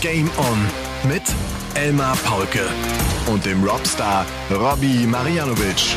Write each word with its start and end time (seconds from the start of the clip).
Game 0.00 0.30
On 0.38 1.10
mit 1.10 1.22
Elmar 1.74 2.16
Paulke 2.24 2.60
und 3.26 3.44
dem 3.44 3.64
Robstar 3.64 4.24
Robbie 4.48 5.06
Marianovic. 5.08 5.96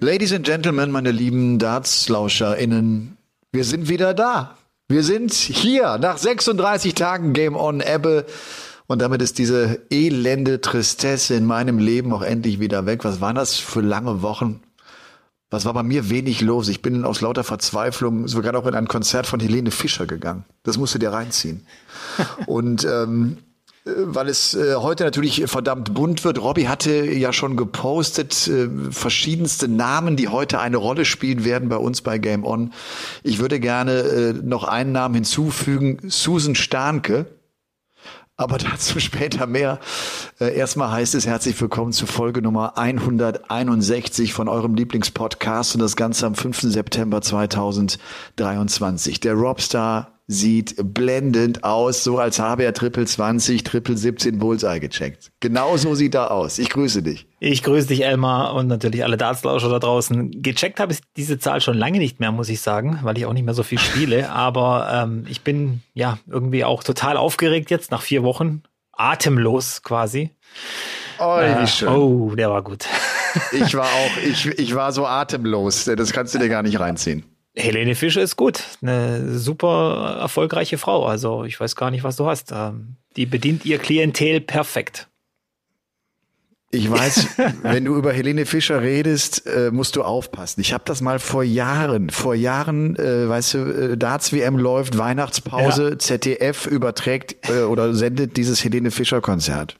Ladies 0.00 0.32
and 0.32 0.46
Gentlemen, 0.46 0.90
meine 0.90 1.10
lieben 1.10 1.58
Darts-LauscherInnen, 1.58 3.18
wir 3.52 3.64
sind 3.64 3.90
wieder 3.90 4.14
da. 4.14 4.56
Wir 4.88 5.02
sind 5.02 5.34
hier 5.34 5.98
nach 5.98 6.16
36 6.16 6.94
Tagen 6.94 7.34
Game 7.34 7.54
On 7.54 7.82
Ebbe. 7.82 8.24
Und 8.86 9.02
damit 9.02 9.20
ist 9.20 9.36
diese 9.38 9.80
elende 9.90 10.62
Tristesse 10.62 11.34
in 11.34 11.44
meinem 11.44 11.78
Leben 11.78 12.14
auch 12.14 12.22
endlich 12.22 12.60
wieder 12.60 12.86
weg. 12.86 13.04
Was 13.04 13.20
waren 13.20 13.36
das 13.36 13.56
für 13.56 13.82
lange 13.82 14.22
Wochen? 14.22 14.62
Was 15.52 15.66
war 15.66 15.74
bei 15.74 15.82
mir 15.82 16.08
wenig 16.08 16.40
los? 16.40 16.68
Ich 16.68 16.80
bin 16.80 17.04
aus 17.04 17.20
lauter 17.20 17.44
Verzweiflung 17.44 18.26
sogar 18.26 18.52
noch 18.54 18.66
in 18.66 18.74
ein 18.74 18.88
Konzert 18.88 19.26
von 19.26 19.38
Helene 19.38 19.70
Fischer 19.70 20.06
gegangen. 20.06 20.46
Das 20.62 20.78
musst 20.78 20.94
du 20.94 20.98
dir 20.98 21.12
reinziehen. 21.12 21.66
Und 22.46 22.84
ähm, 22.86 23.36
äh, 23.84 23.90
weil 23.96 24.28
es 24.28 24.54
äh, 24.54 24.76
heute 24.76 25.04
natürlich 25.04 25.44
verdammt 25.46 25.92
bunt 25.92 26.24
wird. 26.24 26.40
Robbie 26.40 26.68
hatte 26.68 27.04
ja 27.04 27.34
schon 27.34 27.58
gepostet 27.58 28.48
äh, 28.48 28.70
verschiedenste 28.90 29.68
Namen, 29.68 30.16
die 30.16 30.28
heute 30.28 30.58
eine 30.58 30.78
Rolle 30.78 31.04
spielen 31.04 31.44
werden 31.44 31.68
bei 31.68 31.76
uns 31.76 32.00
bei 32.00 32.16
Game 32.16 32.46
On. 32.46 32.72
Ich 33.22 33.38
würde 33.38 33.60
gerne 33.60 33.92
äh, 33.92 34.32
noch 34.32 34.64
einen 34.64 34.92
Namen 34.92 35.16
hinzufügen, 35.16 35.98
Susan 36.08 36.54
Starnke. 36.54 37.26
Aber 38.42 38.58
dazu 38.58 38.98
später 38.98 39.46
mehr. 39.46 39.78
Äh, 40.40 40.56
erstmal 40.56 40.90
heißt 40.90 41.14
es 41.14 41.28
herzlich 41.28 41.60
willkommen 41.60 41.92
zu 41.92 42.06
Folge 42.06 42.42
Nummer 42.42 42.76
161 42.76 44.32
von 44.32 44.48
eurem 44.48 44.74
Lieblingspodcast 44.74 45.76
und 45.76 45.80
das 45.80 45.94
Ganze 45.94 46.26
am 46.26 46.34
5. 46.34 46.62
September 46.62 47.22
2023. 47.22 49.20
Der 49.20 49.34
Robstar 49.34 50.11
sieht 50.26 50.76
blendend 50.78 51.64
aus, 51.64 52.04
so 52.04 52.18
als 52.18 52.38
habe 52.38 52.64
er 52.64 52.72
Triple 52.72 53.04
20, 53.04 53.64
Triple 53.64 53.96
17 53.96 54.38
Bullseye 54.38 54.80
gecheckt. 54.80 55.32
Genau 55.40 55.76
so 55.76 55.94
sieht 55.94 56.14
er 56.14 56.30
aus. 56.30 56.58
Ich 56.58 56.70
grüße 56.70 57.02
dich. 57.02 57.26
Ich 57.40 57.62
grüße 57.62 57.88
dich, 57.88 58.04
Elmar, 58.04 58.54
und 58.54 58.68
natürlich 58.68 59.04
alle 59.04 59.16
Dartslauscher 59.16 59.68
da 59.68 59.78
draußen. 59.78 60.42
Gecheckt 60.42 60.80
habe 60.80 60.92
ich 60.92 61.00
diese 61.16 61.38
Zahl 61.38 61.60
schon 61.60 61.76
lange 61.76 61.98
nicht 61.98 62.20
mehr, 62.20 62.32
muss 62.32 62.48
ich 62.48 62.60
sagen, 62.60 63.00
weil 63.02 63.18
ich 63.18 63.26
auch 63.26 63.32
nicht 63.32 63.44
mehr 63.44 63.54
so 63.54 63.62
viel 63.62 63.78
spiele. 63.78 64.30
Aber 64.32 64.88
ähm, 64.92 65.24
ich 65.28 65.42
bin 65.42 65.82
ja 65.94 66.18
irgendwie 66.28 66.64
auch 66.64 66.84
total 66.84 67.16
aufgeregt 67.16 67.70
jetzt 67.70 67.90
nach 67.90 68.02
vier 68.02 68.22
Wochen. 68.22 68.62
Atemlos 68.92 69.82
quasi. 69.82 70.30
Oh, 71.18 71.38
wie 71.38 71.62
äh, 71.62 71.66
schön. 71.66 71.88
Oh, 71.88 72.34
der 72.34 72.50
war 72.50 72.62
gut. 72.62 72.86
ich 73.52 73.74
war 73.74 73.86
auch, 73.86 74.16
ich, 74.24 74.46
ich 74.46 74.74
war 74.74 74.92
so 74.92 75.06
atemlos. 75.06 75.84
Das 75.84 76.12
kannst 76.12 76.34
du 76.34 76.38
dir 76.38 76.48
gar 76.48 76.62
nicht 76.62 76.78
reinziehen. 76.78 77.24
Helene 77.54 77.94
Fischer 77.94 78.22
ist 78.22 78.36
gut, 78.36 78.62
eine 78.80 79.38
super 79.38 80.18
erfolgreiche 80.20 80.78
Frau. 80.78 81.04
Also 81.04 81.44
ich 81.44 81.60
weiß 81.60 81.76
gar 81.76 81.90
nicht, 81.90 82.02
was 82.02 82.16
du 82.16 82.26
hast. 82.26 82.50
Ähm, 82.52 82.96
die 83.16 83.26
bedient 83.26 83.66
ihr 83.66 83.78
Klientel 83.78 84.40
perfekt. 84.40 85.08
Ich 86.74 86.90
weiß, 86.90 87.36
wenn 87.62 87.84
du 87.84 87.94
über 87.96 88.14
Helene 88.14 88.46
Fischer 88.46 88.80
redest, 88.80 89.46
äh, 89.46 89.70
musst 89.70 89.96
du 89.96 90.02
aufpassen. 90.02 90.62
Ich 90.62 90.72
habe 90.72 90.84
das 90.86 91.02
mal 91.02 91.18
vor 91.18 91.44
Jahren, 91.44 92.08
vor 92.08 92.34
Jahren, 92.34 92.96
äh, 92.96 93.28
weißt 93.28 93.54
du, 93.54 93.58
äh, 93.58 93.96
Darts 93.98 94.32
WM 94.32 94.56
läuft, 94.56 94.96
Weihnachtspause, 94.96 95.90
ja. 95.90 95.98
ZDF 95.98 96.66
überträgt 96.66 97.50
äh, 97.50 97.64
oder 97.64 97.92
sendet 97.92 98.38
dieses 98.38 98.64
Helene 98.64 98.90
Fischer 98.90 99.20
Konzert. 99.20 99.76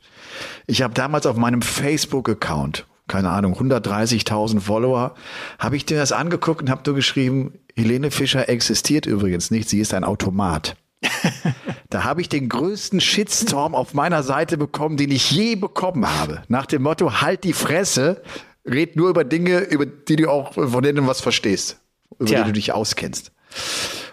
Ich 0.66 0.82
habe 0.82 0.92
damals 0.92 1.24
auf 1.24 1.36
meinem 1.36 1.62
Facebook-Account, 1.62 2.86
keine 3.08 3.30
Ahnung, 3.30 3.54
130.000 3.54 4.60
Follower, 4.60 5.14
habe 5.58 5.76
ich 5.76 5.84
dir 5.84 5.98
das 5.98 6.12
angeguckt 6.12 6.62
und 6.62 6.70
habe 6.70 6.82
nur 6.86 6.94
geschrieben, 6.94 7.58
Helene 7.76 8.10
Fischer 8.10 8.48
existiert 8.48 9.06
übrigens 9.06 9.50
nicht, 9.50 9.68
sie 9.68 9.80
ist 9.80 9.94
ein 9.94 10.04
Automat. 10.04 10.76
da 11.90 12.04
habe 12.04 12.20
ich 12.20 12.28
den 12.28 12.48
größten 12.48 13.00
Shitstorm 13.00 13.74
auf 13.74 13.94
meiner 13.94 14.22
Seite 14.22 14.56
bekommen, 14.56 14.96
den 14.96 15.10
ich 15.10 15.30
je 15.30 15.56
bekommen 15.56 16.06
habe. 16.06 16.42
Nach 16.48 16.66
dem 16.66 16.82
Motto, 16.82 17.20
halt 17.20 17.44
die 17.44 17.52
Fresse, 17.52 18.22
red 18.64 18.96
nur 18.96 19.10
über 19.10 19.24
Dinge, 19.24 19.60
über 19.60 19.86
die 19.86 20.16
du 20.16 20.30
auch, 20.30 20.54
von 20.54 20.82
denen 20.82 20.96
du 20.96 21.06
was 21.06 21.20
verstehst, 21.20 21.80
über 22.18 22.26
Tja. 22.26 22.40
die 22.42 22.48
du 22.48 22.52
dich 22.52 22.72
auskennst. 22.72 23.32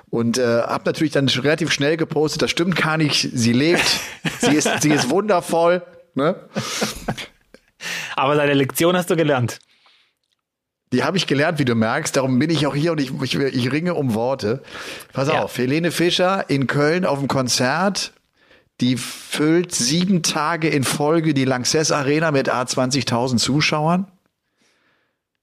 Und 0.09 0.39
äh, 0.39 0.63
habe 0.63 0.85
natürlich 0.85 1.13
dann 1.13 1.27
relativ 1.27 1.71
schnell 1.71 1.95
gepostet, 1.95 2.41
das 2.41 2.49
stimmt 2.49 2.75
gar 2.75 2.97
nicht, 2.97 3.29
sie 3.31 3.53
lebt, 3.53 3.85
sie 4.39 4.55
ist, 4.55 4.81
sie 4.81 4.89
ist 4.89 5.09
wundervoll. 5.11 5.83
Ne? 6.15 6.35
Aber 8.19 8.35
deine 8.35 8.53
Lektion 8.53 8.95
hast 8.95 9.09
du 9.09 9.15
gelernt. 9.15 9.59
Die 10.91 11.03
habe 11.03 11.17
ich 11.17 11.27
gelernt, 11.27 11.59
wie 11.59 11.65
du 11.65 11.75
merkst. 11.75 12.15
Darum 12.15 12.39
bin 12.39 12.49
ich 12.49 12.65
auch 12.65 12.75
hier 12.75 12.91
und 12.91 12.99
ich, 12.99 13.11
ich, 13.21 13.35
ich 13.35 13.71
ringe 13.71 13.93
um 13.93 14.15
Worte. 14.15 14.63
Pass 15.13 15.27
ja. 15.27 15.43
auf, 15.43 15.57
Helene 15.57 15.91
Fischer 15.91 16.49
in 16.49 16.67
Köln 16.67 17.05
auf 17.05 17.19
dem 17.19 17.27
Konzert. 17.27 18.13
Die 18.81 18.97
füllt 18.97 19.73
sieben 19.73 20.23
Tage 20.23 20.69
in 20.69 20.83
Folge 20.83 21.33
die 21.33 21.45
Lanxess 21.45 21.91
Arena 21.91 22.31
mit 22.31 22.49
A20.000 22.51 23.37
Zuschauern. 23.37 24.07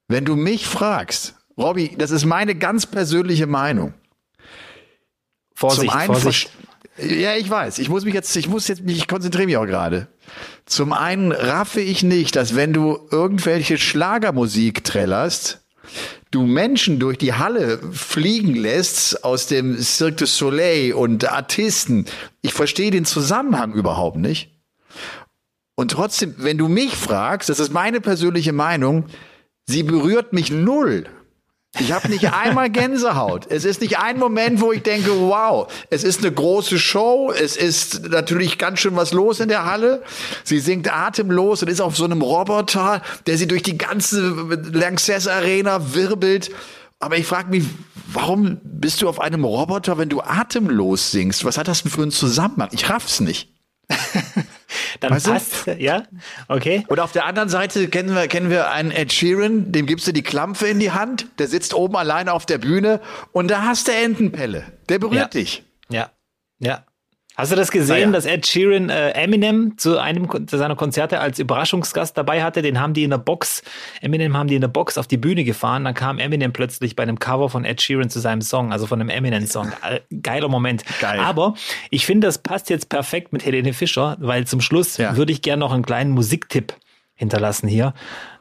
Wenn 0.07 0.25
du 0.25 0.35
mich 0.35 0.67
fragst, 0.67 1.35
Robby, 1.57 1.95
das 1.97 2.11
ist 2.11 2.25
meine 2.25 2.55
ganz 2.55 2.85
persönliche 2.85 3.47
Meinung. 3.47 3.93
Vorsicht, 5.53 5.89
Zum 5.89 5.99
einen 5.99 6.13
Vorsicht. 6.13 6.51
Ja, 6.97 7.35
ich 7.35 7.49
weiß. 7.49 7.79
Ich 7.79 7.89
muss 7.89 8.05
mich 8.05 8.13
jetzt, 8.13 8.35
ich 8.35 8.47
muss 8.47 8.67
jetzt 8.67 8.81
ich 8.85 9.07
konzentriere 9.07 9.45
mich 9.45 9.57
auch 9.57 9.65
gerade. 9.65 10.07
Zum 10.65 10.93
einen 10.93 11.31
raffe 11.31 11.79
ich 11.79 12.03
nicht, 12.03 12.35
dass 12.35 12.55
wenn 12.55 12.73
du 12.73 12.99
irgendwelche 13.11 13.77
Schlagermusik 13.77 14.83
trällerst, 14.83 15.63
du 16.31 16.43
Menschen 16.43 16.99
durch 16.99 17.17
die 17.17 17.33
Halle 17.33 17.79
fliegen 17.91 18.55
lässt 18.55 19.23
aus 19.23 19.47
dem 19.47 19.77
Cirque 19.81 20.17
du 20.17 20.25
Soleil 20.25 20.93
und 20.93 21.31
Artisten. 21.31 22.05
Ich 22.41 22.53
verstehe 22.53 22.91
den 22.91 23.05
Zusammenhang 23.05 23.73
überhaupt 23.73 24.17
nicht. 24.17 24.51
Und 25.75 25.91
trotzdem, 25.91 26.35
wenn 26.39 26.57
du 26.57 26.67
mich 26.67 26.95
fragst, 26.95 27.49
das 27.49 27.59
ist 27.59 27.71
meine 27.71 28.01
persönliche 28.01 28.51
Meinung, 28.51 29.05
sie 29.67 29.83
berührt 29.83 30.33
mich 30.33 30.49
null. 30.51 31.05
Ich 31.79 31.91
habe 31.91 32.09
nicht 32.09 32.33
einmal 32.33 32.69
Gänsehaut. 32.69 33.47
Es 33.49 33.65
ist 33.65 33.81
nicht 33.81 33.99
ein 33.99 34.17
Moment, 34.17 34.61
wo 34.61 34.71
ich 34.71 34.83
denke, 34.83 35.11
wow, 35.11 35.71
es 35.89 36.03
ist 36.03 36.19
eine 36.19 36.31
große 36.31 36.79
Show. 36.79 37.31
Es 37.31 37.55
ist 37.55 38.09
natürlich 38.09 38.57
ganz 38.57 38.79
schön 38.79 38.95
was 38.95 39.13
los 39.13 39.39
in 39.39 39.47
der 39.47 39.65
Halle. 39.65 40.03
Sie 40.43 40.59
singt 40.59 40.91
atemlos 40.91 41.61
und 41.61 41.69
ist 41.69 41.81
auf 41.81 41.95
so 41.95 42.05
einem 42.05 42.21
Roboter, 42.21 43.01
der 43.25 43.37
sie 43.37 43.47
durch 43.47 43.63
die 43.63 43.77
ganze 43.77 44.21
Lanxess 44.71 45.27
Arena 45.27 45.93
wirbelt. 45.93 46.49
Aber 46.99 47.17
ich 47.17 47.25
frage 47.25 47.49
mich, 47.49 47.65
warum 48.07 48.59
bist 48.63 49.01
du 49.01 49.09
auf 49.09 49.19
einem 49.19 49.43
Roboter, 49.43 49.97
wenn 49.97 50.09
du 50.09 50.21
atemlos 50.21 51.11
singst? 51.11 51.45
Was 51.45 51.57
hat 51.57 51.67
das 51.67 51.83
denn 51.83 51.91
für 51.91 52.01
einen 52.01 52.11
Zusammenhang? 52.11 52.69
Ich 52.71 52.89
raff's 52.89 53.19
nicht. 53.19 53.49
Dann 54.99 55.11
weißt 55.11 55.27
passt, 55.27 55.67
du? 55.67 55.75
ja, 55.75 56.03
okay. 56.47 56.83
Oder 56.89 57.03
auf 57.03 57.11
der 57.11 57.25
anderen 57.25 57.49
Seite 57.49 57.87
kennen 57.87 58.13
wir, 58.15 58.27
kennen 58.27 58.49
wir 58.49 58.69
einen 58.71 58.91
Ed 58.91 59.13
Sheeran, 59.13 59.71
dem 59.71 59.85
gibst 59.85 60.07
du 60.07 60.11
die 60.11 60.23
Klampfe 60.23 60.67
in 60.67 60.79
die 60.79 60.91
Hand, 60.91 61.27
der 61.39 61.47
sitzt 61.47 61.73
oben 61.73 61.95
alleine 61.95 62.33
auf 62.33 62.45
der 62.45 62.57
Bühne 62.57 62.99
und 63.31 63.49
da 63.49 63.63
hast 63.63 63.87
du 63.87 63.93
Entenpelle. 63.93 64.63
Der 64.89 64.99
berührt 64.99 65.33
ja. 65.33 65.41
dich. 65.41 65.63
Ja, 65.89 66.11
ja. 66.59 66.83
Hast 67.37 67.51
du 67.51 67.55
das 67.55 67.69
gesehen, 67.69 68.09
ja. 68.09 68.11
dass 68.11 68.25
Ed 68.25 68.47
Sheeran 68.47 68.89
äh, 68.89 69.11
Eminem 69.11 69.77
zu 69.77 69.99
einem 69.99 70.27
seiner 70.49 70.75
Konzerte 70.75 71.19
als 71.19 71.37
Überraschungsgast 71.37 72.17
dabei 72.17 72.43
hatte? 72.43 72.63
Den 72.63 72.79
haben 72.79 72.95
die 72.95 73.03
in 73.03 73.11
der 73.11 73.19
Box, 73.19 73.61
Eminem 74.01 74.35
haben 74.35 74.47
die 74.47 74.55
in 74.55 74.61
der 74.61 74.69
Box 74.69 74.97
auf 74.97 75.05
die 75.05 75.17
Bühne 75.17 75.43
gefahren. 75.43 75.85
Dann 75.85 75.93
kam 75.93 76.17
Eminem 76.17 76.51
plötzlich 76.51 76.95
bei 76.95 77.03
einem 77.03 77.19
Cover 77.19 77.49
von 77.49 77.63
Ed 77.63 77.79
Sheeran 77.79 78.09
zu 78.09 78.19
seinem 78.19 78.41
Song, 78.41 78.73
also 78.73 78.87
von 78.87 78.99
einem 78.99 79.09
Eminem-Song. 79.09 79.71
Geiler 80.23 80.47
Moment. 80.47 80.83
Geil. 80.99 81.19
Aber 81.19 81.53
ich 81.91 82.07
finde, 82.07 82.25
das 82.25 82.39
passt 82.39 82.71
jetzt 82.71 82.89
perfekt 82.89 83.31
mit 83.31 83.45
Helene 83.45 83.73
Fischer, 83.73 84.17
weil 84.19 84.47
zum 84.47 84.59
Schluss 84.59 84.97
ja. 84.97 85.15
würde 85.15 85.31
ich 85.31 85.43
gerne 85.43 85.59
noch 85.59 85.73
einen 85.73 85.85
kleinen 85.85 86.11
Musiktipp 86.11 86.73
hinterlassen 87.13 87.67
hier. 87.67 87.93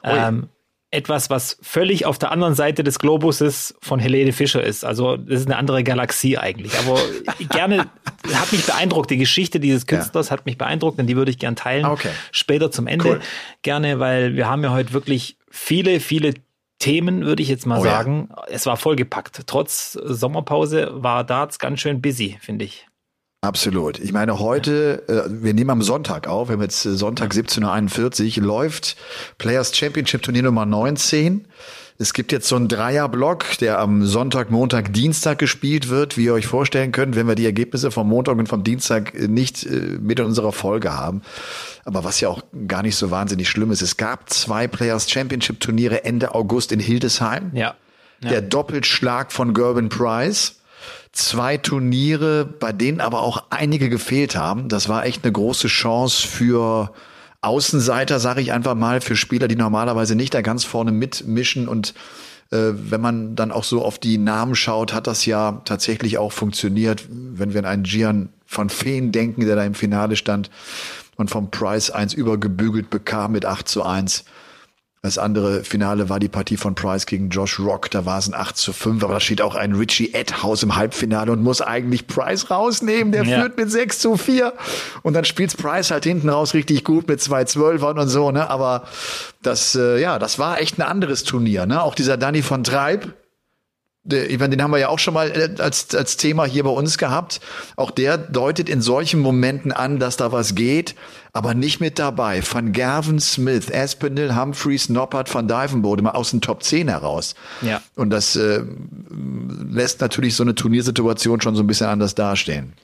Ähm, 0.04 0.49
etwas, 0.91 1.31
was 1.31 1.59
völlig 1.62 2.06
auf 2.06 2.19
der 2.19 2.31
anderen 2.31 2.55
Seite 2.55 2.85
des 2.85 2.99
Globuses 2.99 3.75
von 3.83 3.99
Helene 3.99 4.33
Fischer 4.33 4.62
ist. 4.62 4.85
Also 4.85 5.17
das 5.17 5.41
ist 5.41 5.47
eine 5.47 5.56
andere 5.56 5.83
Galaxie 5.83 6.38
eigentlich. 6.38 6.79
Aber 6.79 6.99
gerne 7.50 7.88
hat 8.33 8.53
mich 8.53 8.65
beeindruckt. 8.65 9.11
Die 9.11 9.17
Geschichte 9.17 9.59
dieses 9.59 9.87
Künstlers 9.87 10.29
ja. 10.29 10.33
hat 10.33 10.47
mich 10.47 10.59
beeindruckt 10.59 10.99
und 10.99 11.06
die 11.06 11.17
würde 11.17 11.31
ich 11.31 11.38
gern 11.38 11.56
teilen. 11.56 11.87
Okay. 11.87 12.11
Später 12.31 12.71
zum 12.71 12.87
Ende 12.87 13.09
cool. 13.09 13.21
gerne, 13.62 13.99
weil 13.99 14.37
wir 14.37 14.49
haben 14.49 14.62
ja 14.62 14.71
heute 14.71 14.93
wirklich 14.93 15.37
viele, 15.50 16.00
viele 16.00 16.35
Themen, 16.79 17.25
würde 17.25 17.43
ich 17.43 17.49
jetzt 17.49 17.67
mal 17.67 17.81
oh, 17.81 17.85
sagen. 17.85 18.29
Ja. 18.31 18.44
Es 18.49 18.67
war 18.67 18.77
vollgepackt. 18.77 19.43
Trotz 19.47 19.93
Sommerpause 19.93 20.91
war 20.93 21.25
Darts 21.25 21.59
ganz 21.59 21.81
schön 21.81 22.00
busy, 22.00 22.38
finde 22.41 22.65
ich. 22.65 22.87
Absolut. 23.41 23.99
Ich 24.00 24.12
meine, 24.12 24.41
heute, 24.41 25.05
äh, 25.09 25.31
wir 25.43 25.55
nehmen 25.55 25.71
am 25.71 25.83
Sonntag 25.83 26.27
auf, 26.27 26.49
wir 26.49 26.55
haben 26.55 26.62
jetzt 26.62 26.85
äh, 26.85 26.97
Sonntag 26.97 27.33
17.41 27.33 28.38
Uhr, 28.38 28.47
läuft 28.47 28.97
Players 29.38 29.77
Championship 29.77 30.23
Turnier 30.23 30.43
Nummer 30.43 30.67
19. 30.67 31.47
Es 31.99 32.12
gibt 32.12 32.31
jetzt 32.31 32.49
so 32.49 32.56
einen 32.56 32.69
Dreierblock, 32.69 33.59
der 33.59 33.79
am 33.79 34.05
Sonntag, 34.05 34.50
Montag, 34.50 34.93
Dienstag 34.93 35.38
gespielt 35.38 35.88
wird, 35.88 36.19
wie 36.19 36.25
ihr 36.25 36.35
euch 36.35 36.47
vorstellen 36.47 36.93
könnt, 36.93 37.17
wenn 37.17 37.27
wir 37.27 37.37
die 37.37 37.47
Ergebnisse 37.47 37.91
vom 37.91 38.09
Montag 38.09 38.37
und 38.37 38.49
vom 38.49 38.65
Dienstag 38.65 39.15
äh, 39.15 39.29
nicht 39.29 39.65
äh, 39.65 39.99
mit 40.00 40.19
in 40.19 40.27
unserer 40.27 40.53
Folge 40.53 40.93
haben. 40.94 41.23
Aber 41.85 42.05
was 42.05 42.21
ja 42.21 42.29
auch 42.29 42.43
gar 42.67 42.83
nicht 42.83 42.97
so 42.97 43.11
wahnsinnig 43.11 43.49
schlimm 43.49 43.71
ist, 43.71 43.81
es 43.81 43.97
gab 43.97 44.29
zwei 44.29 44.67
Players 44.67 45.11
Championship 45.11 45.61
Turniere 45.61 46.05
Ende 46.05 46.35
August 46.35 46.73
in 46.73 46.81
Hildesheim. 46.81 47.50
Ja. 47.55 47.75
ja. 48.23 48.31
der 48.31 48.43
Doppelschlag 48.43 49.33
von 49.33 49.55
Gerben 49.55 49.88
Price. 49.88 50.56
Zwei 51.16 51.56
Turniere, 51.56 52.44
bei 52.44 52.72
denen 52.72 53.00
aber 53.00 53.22
auch 53.22 53.44
einige 53.48 53.88
gefehlt 53.88 54.36
haben. 54.36 54.68
Das 54.68 54.90
war 54.90 55.06
echt 55.06 55.24
eine 55.24 55.32
große 55.32 55.66
Chance 55.66 56.28
für 56.28 56.92
Außenseiter, 57.40 58.20
sage 58.20 58.42
ich 58.42 58.52
einfach 58.52 58.74
mal, 58.74 59.00
für 59.00 59.16
Spieler, 59.16 59.48
die 59.48 59.56
normalerweise 59.56 60.14
nicht 60.14 60.34
da 60.34 60.42
ganz 60.42 60.64
vorne 60.64 60.92
mitmischen 60.92 61.68
und 61.68 61.94
äh, 62.50 62.72
wenn 62.74 63.00
man 63.00 63.34
dann 63.34 63.50
auch 63.50 63.64
so 63.64 63.82
auf 63.82 63.98
die 63.98 64.18
Namen 64.18 64.54
schaut, 64.54 64.92
hat 64.92 65.06
das 65.06 65.24
ja 65.24 65.62
tatsächlich 65.64 66.18
auch 66.18 66.32
funktioniert. 66.32 67.06
Wenn 67.08 67.54
wir 67.54 67.60
an 67.60 67.64
einen 67.64 67.84
Gian 67.84 68.28
von 68.44 68.68
Feen 68.68 69.10
denken, 69.10 69.46
der 69.46 69.56
da 69.56 69.64
im 69.64 69.74
Finale 69.74 70.16
stand 70.16 70.50
und 71.16 71.30
vom 71.30 71.50
Price 71.50 71.88
eins 71.88 72.12
übergebügelt 72.12 72.90
bekam 72.90 73.32
mit 73.32 73.46
8 73.46 73.66
zu 73.66 73.84
1. 73.84 74.26
Das 75.06 75.19
andere 75.19 75.62
Finale 75.62 76.08
war 76.08 76.19
die 76.19 76.26
Partie 76.26 76.56
von 76.56 76.75
Price 76.75 77.06
gegen 77.06 77.29
Josh 77.29 77.61
Rock. 77.61 77.93
Da 77.93 78.05
war 78.06 78.19
es 78.19 78.26
ein 78.26 78.35
8 78.35 78.56
zu 78.56 78.73
5, 78.73 79.05
aber 79.05 79.14
da 79.14 79.20
steht 79.20 79.41
auch 79.41 79.55
ein 79.55 79.73
Richie 79.75 80.12
Edhouse 80.12 80.64
im 80.64 80.75
Halbfinale 80.75 81.31
und 81.31 81.44
muss 81.44 81.62
eigentlich 81.62 82.08
Price 82.08 82.50
rausnehmen. 82.50 83.12
Der 83.12 83.23
ja. 83.23 83.41
führt 83.41 83.56
mit 83.56 83.70
6 83.70 84.00
zu 84.00 84.17
4. 84.17 84.53
Und 85.05 85.14
dann 85.14 85.25
spielt 85.25 85.56
Price 85.56 85.93
halt 85.93 86.03
hinten 86.03 86.29
raus 86.29 86.55
richtig 86.55 86.82
gut 86.82 87.06
mit 87.06 87.23
zwei 87.23 87.44
Zwölfern 87.44 88.00
und 88.00 88.08
so, 88.08 88.32
ne? 88.32 88.50
Aber 88.50 88.82
das, 89.43 89.76
äh, 89.76 90.00
ja, 90.00 90.19
das 90.19 90.41
war 90.41 90.61
echt 90.61 90.76
ein 90.79 90.82
anderes 90.82 91.23
Turnier, 91.23 91.67
ne? 91.67 91.82
Auch 91.82 91.94
dieser 91.94 92.17
Danny 92.17 92.43
von 92.43 92.64
Treib, 92.64 93.14
den 94.06 94.62
haben 94.62 94.70
wir 94.70 94.79
ja 94.79 94.88
auch 94.88 94.99
schon 94.99 95.14
mal 95.14 95.31
äh, 95.31 95.61
als, 95.61 95.94
als 95.94 96.17
Thema 96.17 96.44
hier 96.44 96.64
bei 96.64 96.70
uns 96.70 96.99
gehabt. 96.99 97.41
Auch 97.76 97.91
der 97.91 98.19
deutet 98.19 98.69
in 98.69 98.81
solchen 98.81 99.20
Momenten 99.20 99.73
an, 99.73 99.99
dass 99.99 100.17
da 100.17 100.32
was 100.32 100.55
geht, 100.55 100.94
aber 101.32 101.55
nicht 101.55 101.81
mit 101.81 101.99
dabei. 101.99 102.43
Van 102.49 102.73
Gerven, 102.73 103.20
Smith, 103.20 103.73
Aspinall, 103.73 104.37
Humphreys, 104.37 104.88
Noppert, 104.88 105.32
Van 105.35 105.49
Dyvenbode 105.49 106.03
mal 106.03 106.12
aus 106.12 106.31
den 106.31 106.41
Top 106.41 106.62
10 106.62 106.88
heraus. 106.88 107.35
Ja. 107.62 107.82
Und 107.94 108.11
das 108.11 108.37
äh, 108.37 108.62
lässt 109.70 110.00
natürlich 110.00 110.35
so 110.35 110.43
eine 110.43 110.55
Turniersituation 110.55 111.41
schon 111.41 111.56
so 111.56 111.62
ein 111.62 111.67
bisschen 111.67 111.88
anders 111.88 112.14
dastehen. 112.14 112.75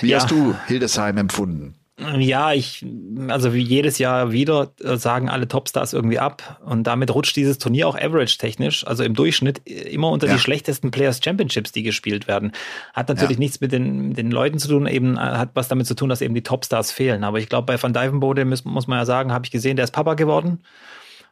Wie 0.00 0.08
ja. 0.08 0.18
hast 0.18 0.30
du 0.30 0.54
Hildesheim 0.66 1.18
empfunden? 1.18 1.74
Ja, 1.98 2.52
ich, 2.52 2.86
also 3.26 3.54
wie 3.54 3.62
jedes 3.62 3.98
Jahr 3.98 4.30
wieder 4.30 4.70
äh, 4.80 4.96
sagen 4.96 5.28
alle 5.28 5.48
Topstars 5.48 5.92
irgendwie 5.92 6.20
ab 6.20 6.60
und 6.64 6.84
damit 6.84 7.12
rutscht 7.12 7.34
dieses 7.34 7.58
Turnier 7.58 7.88
auch 7.88 7.96
average-technisch, 7.96 8.86
also 8.86 9.02
im 9.02 9.14
Durchschnitt 9.14 9.66
immer 9.66 10.10
unter 10.10 10.28
ja. 10.28 10.34
die 10.34 10.38
schlechtesten 10.38 10.92
Players 10.92 11.20
Championships, 11.22 11.72
die 11.72 11.82
gespielt 11.82 12.28
werden. 12.28 12.52
Hat 12.94 13.08
natürlich 13.08 13.36
ja. 13.36 13.40
nichts 13.40 13.60
mit 13.60 13.72
den, 13.72 14.14
den 14.14 14.30
Leuten 14.30 14.60
zu 14.60 14.68
tun, 14.68 14.86
eben 14.86 15.16
äh, 15.16 15.20
hat 15.20 15.50
was 15.54 15.66
damit 15.66 15.88
zu 15.88 15.94
tun, 15.94 16.08
dass 16.08 16.20
eben 16.20 16.34
die 16.34 16.44
Topstars 16.44 16.92
fehlen. 16.92 17.24
Aber 17.24 17.40
ich 17.40 17.48
glaube, 17.48 17.66
bei 17.66 17.82
Van 17.82 17.92
Dijvenbode 17.92 18.44
muss, 18.44 18.64
muss 18.64 18.86
man 18.86 19.00
ja 19.00 19.04
sagen, 19.04 19.32
habe 19.32 19.44
ich 19.44 19.50
gesehen, 19.50 19.74
der 19.74 19.84
ist 19.84 19.92
Papa 19.92 20.14
geworden. 20.14 20.62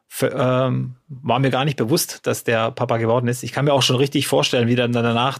Für, 0.09 0.33
ähm, 0.33 0.97
war 1.09 1.39
mir 1.39 1.51
gar 1.51 1.65
nicht 1.65 1.77
bewusst, 1.77 2.27
dass 2.27 2.43
der 2.43 2.73
Papa 2.73 2.97
geworden 2.97 3.29
ist. 3.29 3.45
Ich 3.45 3.53
kann 3.53 3.67
mir 3.67 3.73
auch 3.73 3.83
schon 3.83 3.97
richtig 3.97 4.27
vorstellen, 4.27 4.67
wie 4.67 4.75
er 4.75 4.89
dann 4.89 4.93
danach 4.93 5.39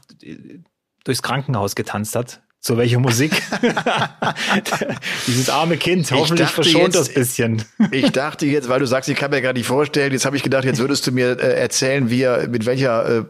durchs 1.05 1.23
Krankenhaus 1.23 1.75
getanzt 1.75 2.15
hat 2.15 2.43
zu 2.61 2.77
welcher 2.77 2.99
Musik? 2.99 3.31
Dieses 5.27 5.49
arme 5.49 5.77
Kind, 5.77 6.11
hoffentlich 6.11 6.49
verschont 6.49 6.95
jetzt, 6.95 6.97
das 6.97 7.15
bisschen. 7.15 7.65
ich 7.93 8.11
dachte 8.11 8.47
jetzt, 8.47 8.69
weil 8.69 8.81
du 8.81 8.87
sagst, 8.87 9.09
ich 9.09 9.17
kann 9.17 9.31
mir 9.31 9.41
gar 9.41 9.53
nicht 9.53 9.67
vorstellen, 9.67 10.13
jetzt 10.13 10.27
habe 10.27 10.37
ich 10.37 10.43
gedacht, 10.43 10.65
jetzt 10.65 10.79
würdest 10.79 11.07
du 11.07 11.13
mir 11.13 11.39
äh, 11.39 11.61
erzählen, 11.61 12.11
wie 12.11 12.23
er, 12.23 12.49
mit 12.49 12.67
welcher 12.67 13.19
äh, 13.19 13.25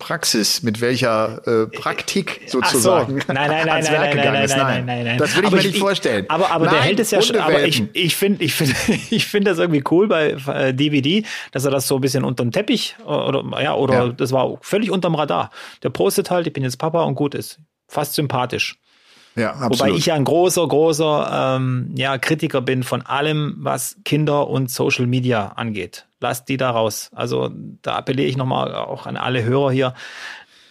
Praxis, 0.00 0.62
mit 0.64 0.80
welcher 0.80 1.46
äh, 1.46 1.66
Praktik 1.66 2.40
sozusagen. 2.46 3.20
So. 3.20 3.32
Nein, 3.32 3.50
nein, 3.50 3.66
nein, 3.66 3.66
nein, 3.66 3.84
nein, 3.84 4.16
nein, 4.16 4.32
nein, 4.32 4.48
nein, 4.48 4.86
nein, 4.86 5.04
nein, 5.04 5.18
Das 5.18 5.36
will 5.36 5.44
ich 5.44 5.50
mir 5.50 5.58
nicht 5.58 5.78
vorstellen. 5.78 6.24
Aber, 6.28 6.50
aber 6.50 6.64
nein, 6.64 6.74
der 6.74 6.82
hält 6.82 7.00
es 7.00 7.10
ja 7.12 7.22
schon. 7.22 7.36
Aber 7.36 7.62
ich, 7.62 7.84
ich 7.92 8.16
finde, 8.16 8.42
ich 8.42 8.54
finde, 8.54 8.74
ich 9.10 9.26
finde 9.26 9.50
das 9.50 9.58
irgendwie 9.58 9.84
cool 9.90 10.08
bei 10.08 10.30
äh, 10.48 10.74
DVD, 10.74 11.22
dass 11.52 11.64
er 11.64 11.70
das 11.70 11.86
so 11.86 11.96
ein 11.96 12.00
bisschen 12.00 12.24
unterm 12.24 12.50
Teppich 12.50 12.96
oder 13.04 13.44
ja 13.62 13.74
oder 13.74 14.06
ja. 14.06 14.08
das 14.08 14.32
war 14.32 14.58
völlig 14.62 14.90
unterm 14.90 15.14
Radar. 15.14 15.50
Der 15.82 15.90
postet 15.90 16.30
halt, 16.30 16.46
ich 16.48 16.52
bin 16.52 16.64
jetzt 16.64 16.78
Papa 16.78 17.04
und 17.04 17.14
gut 17.14 17.36
ist 17.36 17.60
fast 17.90 18.14
sympathisch. 18.14 18.78
Ja, 19.36 19.52
absolut. 19.52 19.80
Wobei 19.80 19.90
ich 19.92 20.06
ja 20.06 20.14
ein 20.14 20.24
großer, 20.24 20.66
großer 20.66 21.56
ähm, 21.56 21.92
ja, 21.96 22.18
Kritiker 22.18 22.60
bin 22.60 22.82
von 22.82 23.02
allem, 23.02 23.56
was 23.58 23.96
Kinder 24.04 24.48
und 24.48 24.70
Social 24.70 25.06
Media 25.06 25.52
angeht. 25.52 26.06
Lasst 26.20 26.48
die 26.48 26.56
da 26.56 26.70
raus. 26.70 27.10
Also 27.14 27.50
da 27.82 27.96
appelliere 27.96 28.28
ich 28.28 28.36
nochmal 28.36 28.74
auch 28.74 29.06
an 29.06 29.16
alle 29.16 29.44
Hörer 29.44 29.70
hier. 29.70 29.94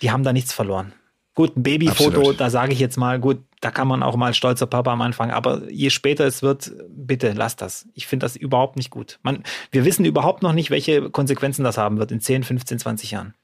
Die 0.01 0.12
haben 0.12 0.24
da 0.24 0.33
nichts 0.33 0.54
verloren. 0.54 0.94
Gut, 1.36 1.56
ein 1.56 1.63
Babyfoto, 1.63 2.19
absolut. 2.19 2.39
da 2.39 2.50
sage 2.50 2.74
ich 2.74 2.80
jetzt 2.80 2.98
mal, 2.98 3.18
gut, 3.19 3.39
da 3.62 3.72
kann 3.72 3.88
man 3.88 4.04
auch 4.04 4.18
mal 4.18 4.33
stolzer 4.33 4.68
Papa 4.68 4.92
am 4.92 5.01
Anfang, 5.01 5.31
aber 5.31 5.69
je 5.72 5.89
später 5.89 6.25
es 6.25 6.42
wird, 6.42 6.72
bitte 6.89 7.31
lasst 7.31 7.62
das. 7.62 7.88
Ich 7.94 8.07
finde 8.07 8.25
das 8.25 8.36
überhaupt 8.36 8.75
nicht 8.75 8.89
gut. 8.89 9.19
Man, 9.24 9.44
wir 9.72 9.86
wissen 9.86 10.04
überhaupt 10.04 10.44
noch 10.44 10.51
nicht, 10.51 10.69
welche 10.69 11.10
Konsequenzen 11.10 11.63
das 11.63 11.77
haben 11.77 11.98
wird 11.98 12.12
in 12.12 12.19
10, 12.19 12.44
15, 12.44 12.80
20 12.80 13.12
Jahren. 13.12 13.36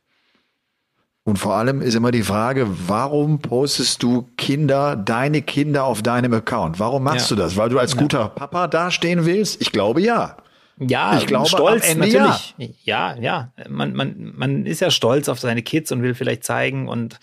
Und 1.27 1.39
vor 1.39 1.55
allem 1.55 1.81
ist 1.81 1.95
immer 1.95 2.11
die 2.11 2.21
Frage, 2.21 2.67
warum 2.87 3.39
postest 3.39 4.03
du 4.03 4.29
Kinder, 4.37 4.95
deine 4.95 5.41
Kinder 5.41 5.85
auf 5.85 6.03
deinem 6.03 6.31
Account? 6.33 6.79
Warum 6.79 7.01
machst 7.01 7.31
ja. 7.31 7.35
du 7.35 7.41
das? 7.41 7.57
Weil 7.57 7.69
du 7.69 7.79
als 7.79 7.95
ja. 7.95 8.01
guter 8.01 8.29
Papa 8.29 8.67
dastehen 8.67 9.25
willst? 9.25 9.59
Ich 9.59 9.71
glaube 9.71 10.01
ja. 10.01 10.37
Ja, 10.77 11.17
ich 11.17 11.25
glaube, 11.25 11.47
stolz 11.47 11.89
Ende, 11.89 12.07
natürlich. 12.07 12.53
Ja. 12.83 13.15
ja, 13.15 13.21
ja. 13.21 13.51
Man, 13.67 13.93
man, 13.93 14.33
man 14.35 14.65
ist 14.67 14.81
ja 14.81 14.91
stolz 14.91 15.27
auf 15.27 15.39
seine 15.39 15.63
Kids 15.63 15.91
und 15.91 16.03
will 16.03 16.13
vielleicht 16.13 16.43
zeigen 16.43 16.87
und 16.87 17.19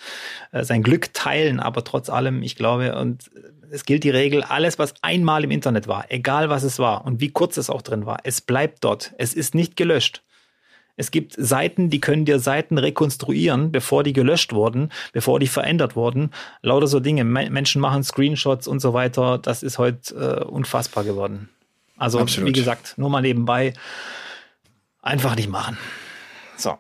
äh, 0.51 0.65
sein 0.65 0.83
Glück 0.83 1.15
teilen, 1.15 1.61
aber 1.61 1.85
trotz 1.85 2.11
allem, 2.11 2.43
ich 2.43 2.57
glaube, 2.57 2.97
und 2.97 3.31
es 3.71 3.85
gilt 3.85 4.03
die 4.03 4.11
Regel, 4.11 4.43
alles, 4.43 4.81
was 4.81 4.95
einmal 5.03 5.45
im 5.45 5.53
Internet 5.53 5.87
war, 5.87 6.07
egal 6.09 6.51
was 6.51 6.65
es 6.65 6.81
war 6.81 7.05
und 7.05 7.21
wie 7.21 7.31
kurz 7.31 7.57
es 7.57 7.71
auch 7.71 7.83
drin 7.83 8.05
war, 8.05 8.19
es 8.25 8.41
bleibt 8.41 8.83
dort. 8.83 9.13
Es 9.19 9.33
ist 9.33 9.55
nicht 9.55 9.77
gelöscht. 9.77 10.23
Es 10.97 11.11
gibt 11.11 11.35
Seiten, 11.39 11.89
die 11.89 12.01
können 12.01 12.25
dir 12.25 12.39
Seiten 12.39 12.77
rekonstruieren, 12.77 13.73
bevor 13.73 14.05
die 14.05 14.13
gelöscht 14.13 14.53
wurden, 14.53 14.91
bevor 15.13 15.41
die 15.41 15.47
verändert 15.47 15.97
wurden. 15.97 16.31
Lauter 16.61 16.87
so 16.87 17.01
Dinge. 17.01 17.25
Menschen 17.25 17.81
machen 17.81 18.05
Screenshots 18.05 18.67
und 18.67 18.81
so 18.81 18.93
weiter. 18.93 19.39
Das 19.39 19.63
ist 19.63 19.79
heute 19.79 20.15
äh, 20.15 20.45
unfassbar 20.45 21.05
geworden. 21.05 21.49
Also, 21.97 22.19
Absolut. 22.19 22.49
wie 22.49 22.53
gesagt, 22.53 22.95
nur 22.99 23.09
mal 23.11 23.23
nebenbei. 23.23 23.73
Einfach 25.01 25.35
nicht 25.35 25.49
machen. 25.49 25.79
So. 26.57 26.77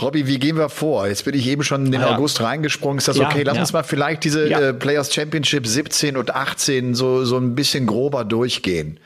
Robby, 0.00 0.26
wie 0.26 0.38
gehen 0.38 0.56
wir 0.56 0.68
vor? 0.68 1.06
Jetzt 1.06 1.24
bin 1.24 1.34
ich 1.34 1.46
eben 1.46 1.62
schon 1.62 1.86
in 1.86 1.92
den 1.92 2.00
ah, 2.02 2.10
ja. 2.10 2.16
August 2.16 2.40
reingesprungen. 2.40 2.98
Ist 2.98 3.06
das 3.06 3.16
ja, 3.16 3.28
okay? 3.28 3.44
Lass 3.44 3.54
ja. 3.54 3.60
uns 3.60 3.72
mal 3.72 3.84
vielleicht 3.84 4.24
diese 4.24 4.50
äh, 4.50 4.74
Players 4.74 5.14
Championship 5.14 5.66
17 5.66 6.16
und 6.16 6.34
18 6.34 6.94
so, 6.94 7.24
so 7.24 7.36
ein 7.36 7.54
bisschen 7.54 7.86
grober 7.86 8.24
durchgehen. 8.24 8.98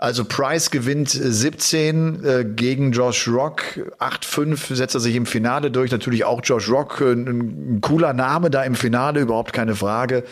Also 0.00 0.24
Price 0.24 0.70
gewinnt 0.70 1.10
17 1.10 2.24
äh, 2.24 2.44
gegen 2.44 2.92
Josh 2.92 3.26
Rock. 3.26 3.62
8-5 3.98 4.76
setzt 4.76 4.94
er 4.94 5.00
sich 5.00 5.16
im 5.16 5.26
Finale 5.26 5.72
durch. 5.72 5.90
Natürlich 5.90 6.24
auch 6.24 6.40
Josh 6.44 6.70
Rock, 6.70 7.00
äh, 7.00 7.12
ein, 7.12 7.26
ein 7.26 7.80
cooler 7.80 8.12
Name 8.12 8.48
da 8.48 8.62
im 8.62 8.76
Finale, 8.76 9.20
überhaupt 9.20 9.52
keine 9.52 9.74
Frage. 9.74 10.22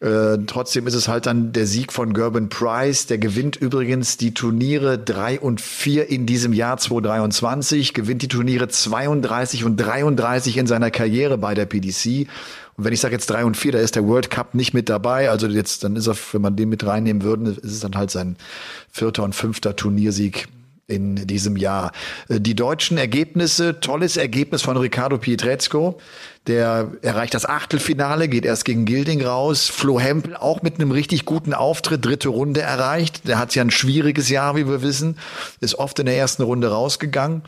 Äh, 0.00 0.38
trotzdem 0.46 0.86
ist 0.86 0.94
es 0.94 1.08
halt 1.08 1.26
dann 1.26 1.52
der 1.52 1.66
Sieg 1.66 1.92
von 1.92 2.14
Gerben 2.14 2.48
Price. 2.48 3.06
Der 3.06 3.18
gewinnt 3.18 3.56
übrigens 3.56 4.16
die 4.16 4.32
Turniere 4.32 4.96
3 4.96 5.40
und 5.40 5.60
4 5.60 6.08
in 6.08 6.24
diesem 6.26 6.52
Jahr 6.52 6.76
2023, 6.76 7.94
gewinnt 7.94 8.22
die 8.22 8.28
Turniere 8.28 8.68
32 8.68 9.64
und 9.64 9.76
33 9.76 10.56
in 10.56 10.68
seiner 10.68 10.92
Karriere 10.92 11.36
bei 11.36 11.54
der 11.54 11.66
PDC 11.66 12.28
und 12.76 12.84
wenn 12.84 12.92
ich 12.92 13.00
sage 13.00 13.14
jetzt 13.14 13.30
drei 13.30 13.44
und 13.44 13.56
vier, 13.56 13.72
da 13.72 13.78
ist 13.78 13.94
der 13.94 14.06
World 14.06 14.30
Cup 14.30 14.54
nicht 14.54 14.74
mit 14.74 14.88
dabei. 14.88 15.30
Also 15.30 15.46
jetzt, 15.46 15.84
dann 15.84 15.96
ist 15.96 16.08
er, 16.08 16.16
wenn 16.32 16.42
man 16.42 16.56
den 16.56 16.68
mit 16.68 16.84
reinnehmen 16.84 17.22
würde, 17.22 17.50
ist 17.50 17.72
es 17.72 17.80
dann 17.80 17.94
halt 17.94 18.10
sein 18.10 18.36
vierter 18.90 19.22
und 19.22 19.34
fünfter 19.34 19.76
Turniersieg 19.76 20.48
in 20.86 21.26
diesem 21.26 21.56
Jahr. 21.56 21.92
Äh, 22.28 22.40
die 22.40 22.54
deutschen 22.54 22.98
Ergebnisse, 22.98 23.80
tolles 23.80 24.16
Ergebnis 24.16 24.62
von 24.62 24.76
Ricardo 24.76 25.18
Pietrezco. 25.18 25.98
Der 26.46 26.90
erreicht 27.00 27.32
das 27.32 27.46
Achtelfinale, 27.46 28.28
geht 28.28 28.44
erst 28.44 28.64
gegen 28.64 28.84
Gilding 28.84 29.24
raus. 29.24 29.68
Flo 29.68 29.98
Hempel 29.98 30.36
auch 30.36 30.60
mit 30.60 30.74
einem 30.74 30.90
richtig 30.90 31.24
guten 31.24 31.54
Auftritt, 31.54 32.04
dritte 32.04 32.28
Runde 32.28 32.60
erreicht. 32.60 33.26
Der 33.28 33.38
hat 33.38 33.54
ja 33.54 33.62
ein 33.62 33.70
schwieriges 33.70 34.28
Jahr, 34.28 34.56
wie 34.56 34.68
wir 34.68 34.82
wissen, 34.82 35.16
ist 35.60 35.76
oft 35.76 35.98
in 36.00 36.06
der 36.06 36.16
ersten 36.16 36.42
Runde 36.42 36.68
rausgegangen. 36.68 37.42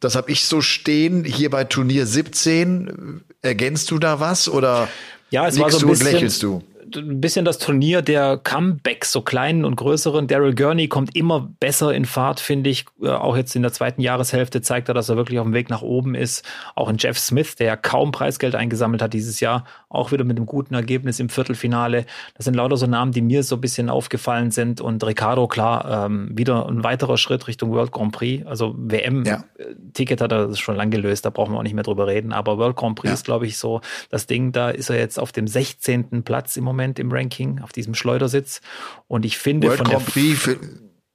Das 0.00 0.14
habe 0.14 0.30
ich 0.30 0.44
so 0.44 0.60
stehen 0.60 1.24
hier 1.24 1.48
bei 1.48 1.64
Turnier 1.64 2.06
17. 2.06 3.22
Ergänzt 3.42 3.90
du 3.90 3.98
da 3.98 4.20
was 4.20 4.48
oder 4.48 4.88
ja, 5.30 5.46
es 5.46 5.58
war 5.58 5.70
so 5.70 5.86
ein 5.86 5.90
bisschen, 5.90 6.12
lächelst 6.12 6.42
du? 6.42 6.62
Ein 6.94 7.20
bisschen 7.20 7.44
das 7.44 7.58
Turnier 7.58 8.02
der 8.02 8.36
Comebacks, 8.36 9.12
so 9.12 9.22
kleinen 9.22 9.64
und 9.64 9.76
größeren. 9.76 10.26
Daryl 10.26 10.54
Gurney 10.54 10.88
kommt 10.88 11.16
immer 11.16 11.48
besser 11.58 11.94
in 11.94 12.04
Fahrt, 12.04 12.40
finde 12.40 12.70
ich. 12.70 12.86
Äh, 13.02 13.08
auch 13.08 13.36
jetzt 13.36 13.56
in 13.56 13.62
der 13.62 13.72
zweiten 13.72 14.00
Jahreshälfte 14.00 14.60
zeigt 14.62 14.88
er, 14.88 14.94
dass 14.94 15.08
er 15.08 15.16
wirklich 15.16 15.38
auf 15.38 15.46
dem 15.46 15.54
Weg 15.54 15.70
nach 15.70 15.82
oben 15.82 16.14
ist. 16.14 16.44
Auch 16.74 16.88
in 16.88 16.96
Jeff 16.98 17.18
Smith, 17.18 17.56
der 17.56 17.66
ja 17.66 17.76
kaum 17.76 18.12
Preisgeld 18.12 18.54
eingesammelt 18.54 19.02
hat 19.02 19.12
dieses 19.12 19.40
Jahr, 19.40 19.64
auch 19.88 20.12
wieder 20.12 20.24
mit 20.24 20.36
einem 20.36 20.46
guten 20.46 20.74
Ergebnis 20.74 21.18
im 21.18 21.28
Viertelfinale. 21.28 22.06
Das 22.36 22.44
sind 22.44 22.54
lauter 22.54 22.76
so 22.76 22.86
Namen, 22.86 23.12
die 23.12 23.22
mir 23.22 23.42
so 23.42 23.56
ein 23.56 23.60
bisschen 23.60 23.90
aufgefallen 23.90 24.50
sind. 24.50 24.80
Und 24.80 25.04
Ricardo, 25.04 25.48
klar, 25.48 26.06
ähm, 26.06 26.30
wieder 26.32 26.68
ein 26.68 26.84
weiterer 26.84 27.16
Schritt 27.16 27.48
Richtung 27.48 27.72
World 27.72 27.92
Grand 27.92 28.12
Prix. 28.12 28.46
Also 28.46 28.74
WM-Ticket 28.76 30.20
ja. 30.20 30.24
hat 30.24 30.32
er 30.32 30.54
schon 30.54 30.76
lange 30.76 30.90
gelöst, 30.90 31.24
da 31.24 31.30
brauchen 31.30 31.52
wir 31.52 31.58
auch 31.58 31.64
nicht 31.64 31.74
mehr 31.74 31.84
drüber 31.84 32.06
reden. 32.06 32.32
Aber 32.32 32.58
World 32.58 32.76
Grand 32.76 32.96
Prix 32.96 33.08
ja. 33.08 33.14
ist, 33.14 33.24
glaube 33.24 33.46
ich, 33.46 33.58
so 33.58 33.80
das 34.10 34.26
Ding. 34.26 34.52
Da 34.52 34.70
ist 34.70 34.90
er 34.90 34.98
jetzt 34.98 35.18
auf 35.18 35.32
dem 35.32 35.46
16. 35.48 36.22
Platz 36.22 36.56
im 36.56 36.64
Moment 36.64 36.75
im 36.98 37.12
Ranking, 37.12 37.60
auf 37.60 37.72
diesem 37.72 37.94
Schleudersitz. 37.94 38.60
Und 39.08 39.24
ich 39.24 39.38
finde 39.38 39.68
World 39.68 39.78
von 39.78 39.88
Grand 39.88 40.06
Prix 40.06 40.56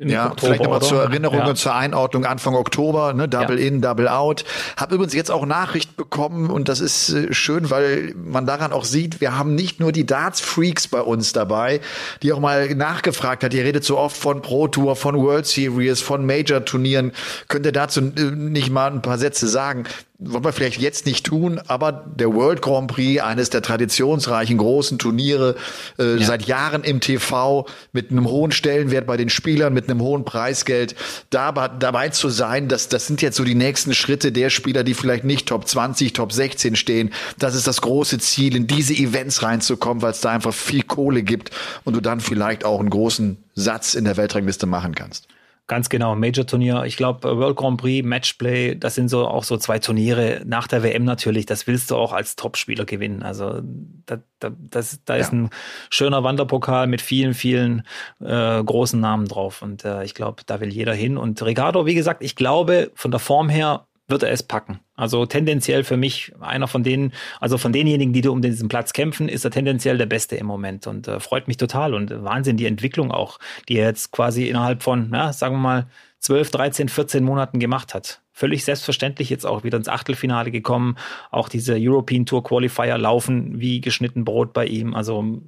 ja, 0.10 0.32
Oktober, 0.32 0.48
vielleicht 0.48 0.64
nochmal 0.64 0.82
zur 0.82 1.04
Erinnerung 1.04 1.40
ja. 1.40 1.48
und 1.48 1.56
zur 1.58 1.76
Einordnung 1.76 2.26
Anfang 2.26 2.56
Oktober, 2.56 3.14
ne, 3.14 3.28
Double 3.28 3.60
ja. 3.60 3.68
in, 3.68 3.82
Double 3.82 4.08
out. 4.08 4.46
Hab 4.78 4.92
übrigens 4.92 5.14
jetzt 5.14 5.32
auch 5.32 5.46
Nachricht 5.46 5.96
bekommen 5.96 6.50
und 6.50 6.70
das 6.70 6.80
ist 6.80 7.10
äh, 7.10 7.34
schön, 7.34 7.70
weil 7.70 8.14
man 8.16 8.46
daran 8.46 8.74
auch 8.74 8.86
sieht, 8.86 9.22
wir 9.22 9.38
haben 9.38 9.56
nicht 9.56 9.80
nur 9.80 9.92
die 9.92 10.06
Darts-Freaks 10.06 10.88
bei 10.88 11.02
uns 11.02 11.34
dabei, 11.34 11.82
die 12.24 12.34
auch 12.34 12.40
mal 12.40 12.74
nachgefragt 12.76 13.44
hat, 13.44 13.54
ihr 13.54 13.64
redet 13.64 13.84
so 13.84 13.98
oft 13.98 14.18
von 14.18 14.42
Pro 14.42 14.68
Tour, 14.68 14.96
von 14.96 15.16
World 15.16 15.46
Series, 15.46 16.02
von 16.02 16.26
Major-Turnieren. 16.26 17.12
Könnt 17.48 17.66
ihr 17.66 17.72
dazu 17.72 18.02
äh, 18.02 18.32
nicht 18.32 18.70
mal 18.70 18.92
ein 18.92 19.02
paar 19.02 19.18
Sätze 19.18 19.48
sagen? 19.48 19.86
wollen 20.24 20.44
wir 20.44 20.54
vielleicht 20.54 20.80
jetzt 20.80 21.08
nicht 21.08 21.26
tun, 21.26 21.60
aber 21.68 21.92
der 21.92 22.34
World 22.34 22.62
Grand 22.62 22.92
Prix, 22.92 23.22
eines 23.22 23.50
der 23.50 23.64
traditionsreichen 23.64 24.58
großen 24.58 25.00
Turniere, 25.00 25.56
äh, 25.98 26.18
ja. 26.18 26.26
seit 26.26 26.44
Jahren 26.44 26.84
im 26.84 27.00
TV 27.00 27.66
mit 27.92 28.12
einem 28.12 28.30
hohen 28.30 28.52
Stellenwert 28.52 29.08
bei 29.08 29.18
den 29.18 29.30
Spielern, 29.30 29.74
mit 29.74 29.90
einem 29.92 30.02
hohen 30.02 30.26
Preisgeld, 30.26 30.96
da, 31.30 31.52
dabei 31.52 32.10
zu 32.10 32.30
sein, 32.30 32.68
das, 32.68 32.90
das 32.90 33.08
sind 33.08 33.22
jetzt 33.22 33.38
so 33.38 33.44
die 33.44 33.56
nächsten 33.56 33.94
Schritte 33.94 34.32
der 34.32 34.50
Spieler, 34.50 34.84
die 34.84 34.94
vielleicht 34.94 35.24
nicht 35.24 35.48
Top 35.48 35.68
20, 35.68 36.14
Top 36.14 36.32
16 36.32 36.76
stehen. 36.76 37.12
Das 37.38 37.56
ist 37.56 37.68
das 37.68 37.82
große 37.82 38.20
Ziel, 38.20 38.56
in 38.56 38.68
diese 38.68 38.94
Events 38.94 39.44
reinzukommen, 39.44 40.02
weil 40.02 40.12
es 40.12 40.22
da 40.22 40.32
einfach 40.32 40.54
viel 40.54 40.84
Kohle 40.84 41.24
gibt 41.24 41.52
und 41.84 41.96
du 41.96 42.02
dann 42.02 42.20
vielleicht 42.20 42.66
auch 42.66 42.80
einen 42.80 42.90
großen 42.90 43.38
Satz 43.56 43.94
in 43.94 44.06
der 44.06 44.18
Weltrangliste 44.18 44.66
machen 44.66 44.96
kannst. 44.96 45.28
Ganz 45.72 45.88
genau, 45.88 46.18
Major-Turnier. 46.18 46.84
Ich 46.84 46.98
glaube, 46.98 47.30
äh, 47.30 47.38
World 47.38 47.56
Grand 47.56 47.80
Prix, 47.80 48.06
Matchplay, 48.06 48.76
das 48.76 48.96
sind 48.96 49.08
so 49.08 49.26
auch 49.26 49.46
so 49.46 49.56
zwei 49.56 49.80
Turniere 49.80 50.42
nach 50.44 50.68
der 50.68 50.84
WM 50.84 51.06
natürlich. 51.06 51.46
Das 51.46 51.66
willst 51.66 51.92
du 51.92 51.96
auch 51.96 52.12
als 52.12 52.36
Topspieler 52.36 52.84
gewinnen. 52.84 53.24
Also 53.24 53.62
da, 54.06 54.18
da, 54.40 54.52
das, 54.70 55.00
da 55.06 55.16
ist 55.16 55.32
ein 55.32 55.50
schöner 55.90 56.26
Wanderpokal 56.26 56.88
mit 56.88 57.00
vielen, 57.00 57.34
vielen 57.34 57.84
äh, 58.20 58.62
großen 58.62 59.00
Namen 59.00 59.30
drauf. 59.30 59.62
Und 59.62 59.86
äh, 59.86 60.04
ich 60.04 60.14
glaube, 60.14 60.44
da 60.46 60.60
will 60.60 60.74
jeder 60.74 60.94
hin. 60.94 61.16
Und 61.16 61.42
Ricardo, 61.42 61.86
wie 61.86 61.96
gesagt, 61.96 62.22
ich 62.22 62.36
glaube, 62.36 62.92
von 62.94 63.12
der 63.12 63.22
Form 63.22 63.48
her 63.48 63.88
wird 64.10 64.24
er 64.24 64.32
es 64.32 64.44
packen. 64.44 64.82
Also 65.02 65.26
tendenziell 65.26 65.84
für 65.84 65.98
mich 65.98 66.32
einer 66.42 66.68
von 66.68 66.84
denen, 66.84 67.12
also 67.40 67.58
von 67.58 67.74
denjenigen, 67.74 68.14
die 68.14 68.28
um 68.28 68.40
diesen 68.44 68.70
Platz 68.70 68.94
kämpfen, 68.94 69.30
ist 69.30 69.44
er 69.44 69.50
tendenziell 69.50 69.98
der 69.98 70.06
Beste 70.06 70.36
im 70.36 70.46
Moment 70.46 70.86
und 70.86 71.08
äh, 71.08 71.20
freut 71.20 71.48
mich 71.48 71.58
total 71.58 71.96
und 71.96 72.12
Wahnsinn 72.24 72.56
die 72.56 72.68
Entwicklung 72.68 73.12
auch, 73.12 73.40
die 73.68 73.78
er 73.78 73.88
jetzt 73.88 74.12
quasi 74.12 74.48
innerhalb 74.48 74.84
von, 74.84 75.10
ja, 75.12 75.34
sagen 75.34 75.56
wir 75.56 75.60
mal, 75.60 75.88
12, 76.20 76.52
13, 76.52 76.90
14 76.90 77.24
Monaten 77.24 77.58
gemacht 77.58 77.96
hat. 77.96 78.22
Völlig 78.32 78.64
selbstverständlich 78.64 79.32
jetzt 79.32 79.44
auch 79.44 79.64
wieder 79.64 79.80
ins 79.80 79.88
Achtelfinale 79.88 80.52
gekommen. 80.52 80.98
Auch 81.32 81.50
diese 81.50 81.78
European 81.80 82.28
Tour 82.28 82.44
Qualifier 82.44 83.00
laufen 83.00 83.60
wie 83.60 83.82
geschnitten 83.82 84.24
Brot 84.24 84.54
bei 84.54 84.68
ihm. 84.68 84.94
Also 84.94 85.42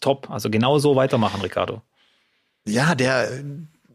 top. 0.00 0.30
Also 0.30 0.50
genau 0.50 0.78
so 0.78 0.94
weitermachen, 0.94 1.40
Ricardo. 1.40 1.82
Ja, 2.64 2.94
der, 2.94 3.28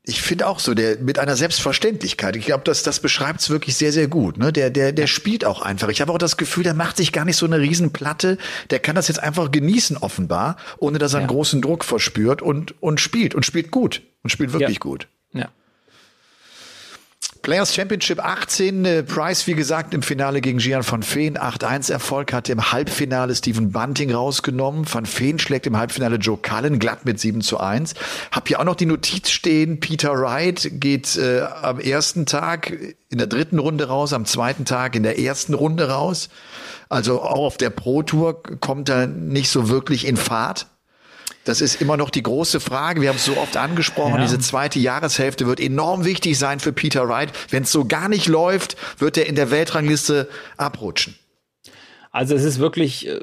ich 0.07 0.21
finde 0.21 0.47
auch 0.47 0.59
so, 0.59 0.73
der 0.73 0.99
mit 0.99 1.19
einer 1.19 1.35
Selbstverständlichkeit. 1.35 2.37
Ich 2.37 2.45
glaube, 2.45 2.63
das, 2.63 2.81
das 2.81 3.01
beschreibt 3.01 3.41
es 3.41 3.49
wirklich 3.49 3.75
sehr, 3.75 3.91
sehr 3.91 4.07
gut. 4.07 4.37
Ne? 4.37 4.53
Der, 4.53 4.69
der, 4.69 4.93
der 4.93 5.05
spielt 5.05 5.43
auch 5.43 5.61
einfach. 5.61 5.89
Ich 5.89 5.99
habe 5.99 6.13
auch 6.13 6.17
das 6.17 6.37
Gefühl, 6.37 6.63
der 6.63 6.73
macht 6.73 6.95
sich 6.95 7.11
gar 7.11 7.25
nicht 7.25 7.35
so 7.35 7.45
eine 7.45 7.59
Riesenplatte. 7.59 8.37
Der 8.69 8.79
kann 8.79 8.95
das 8.95 9.09
jetzt 9.09 9.21
einfach 9.21 9.51
genießen, 9.51 9.97
offenbar, 9.97 10.55
ohne 10.77 10.97
dass 10.97 11.13
er 11.13 11.19
einen 11.19 11.27
großen 11.27 11.61
Druck 11.61 11.83
verspürt 11.83 12.41
und, 12.41 12.81
und 12.81 13.01
spielt 13.01 13.35
und 13.35 13.45
spielt 13.45 13.69
gut 13.69 14.01
und 14.23 14.29
spielt 14.29 14.53
wirklich 14.53 14.77
ja. 14.77 14.79
gut. 14.79 15.09
Ja. 15.33 15.49
Players 17.41 17.73
Championship 17.73 18.19
18, 18.19 18.85
äh, 18.85 19.03
Price, 19.03 19.47
wie 19.47 19.53
gesagt, 19.53 19.93
im 19.93 20.01
Finale 20.01 20.41
gegen 20.41 20.59
Gian 20.59 20.83
van 20.89 21.03
Veen 21.03 21.37
8-1 21.37 21.91
Erfolg, 21.91 22.33
hatte 22.33 22.51
im 22.51 22.71
Halbfinale 22.71 23.35
Stephen 23.35 23.71
Bunting 23.71 24.11
rausgenommen. 24.11 24.85
Van 24.91 25.05
Veen 25.05 25.39
schlägt 25.39 25.67
im 25.67 25.77
Halbfinale 25.77 26.17
Joe 26.17 26.37
Cullen 26.37 26.79
glatt 26.79 27.05
mit 27.05 27.19
7 27.19 27.41
zu 27.41 27.59
1. 27.59 27.93
Hab 28.31 28.47
hier 28.47 28.59
auch 28.59 28.63
noch 28.63 28.75
die 28.75 28.85
Notiz 28.85 29.29
stehen, 29.29 29.79
Peter 29.79 30.13
Wright 30.13 30.69
geht 30.73 31.17
äh, 31.17 31.41
am 31.41 31.79
ersten 31.79 32.25
Tag 32.25 32.71
in 33.09 33.17
der 33.17 33.27
dritten 33.27 33.59
Runde 33.59 33.87
raus, 33.87 34.13
am 34.13 34.25
zweiten 34.25 34.65
Tag 34.65 34.95
in 34.95 35.03
der 35.03 35.19
ersten 35.19 35.53
Runde 35.53 35.89
raus. 35.89 36.29
Also 36.89 37.21
auch 37.21 37.45
auf 37.45 37.57
der 37.57 37.69
Pro 37.69 38.03
Tour 38.03 38.41
kommt 38.59 38.89
er 38.89 39.07
nicht 39.07 39.49
so 39.49 39.69
wirklich 39.69 40.05
in 40.07 40.17
Fahrt. 40.17 40.67
Das 41.47 41.61
ist 41.61 41.81
immer 41.81 41.95
noch 41.95 42.09
die 42.09 42.23
große 42.23 42.59
Frage. 42.59 43.01
Wir 43.01 43.09
haben 43.09 43.15
es 43.15 43.25
so 43.25 43.37
oft 43.37 43.55
angesprochen. 43.55 44.15
Ja. 44.15 44.21
Diese 44.21 44.39
zweite 44.39 44.79
Jahreshälfte 44.79 45.47
wird 45.47 45.59
enorm 45.61 46.03
wichtig 46.03 46.37
sein 46.37 46.59
für 46.59 46.73
Peter 46.73 47.07
Wright. 47.07 47.31
Wenn 47.49 47.63
es 47.63 47.71
so 47.71 47.85
gar 47.85 48.09
nicht 48.09 48.27
läuft, 48.27 48.75
wird 48.99 49.17
er 49.17 49.27
in 49.27 49.35
der 49.35 49.49
Weltrangliste 49.49 50.27
abrutschen. 50.57 51.15
Also 52.11 52.35
es 52.35 52.43
ist 52.43 52.59
wirklich 52.59 53.07
äh, 53.07 53.19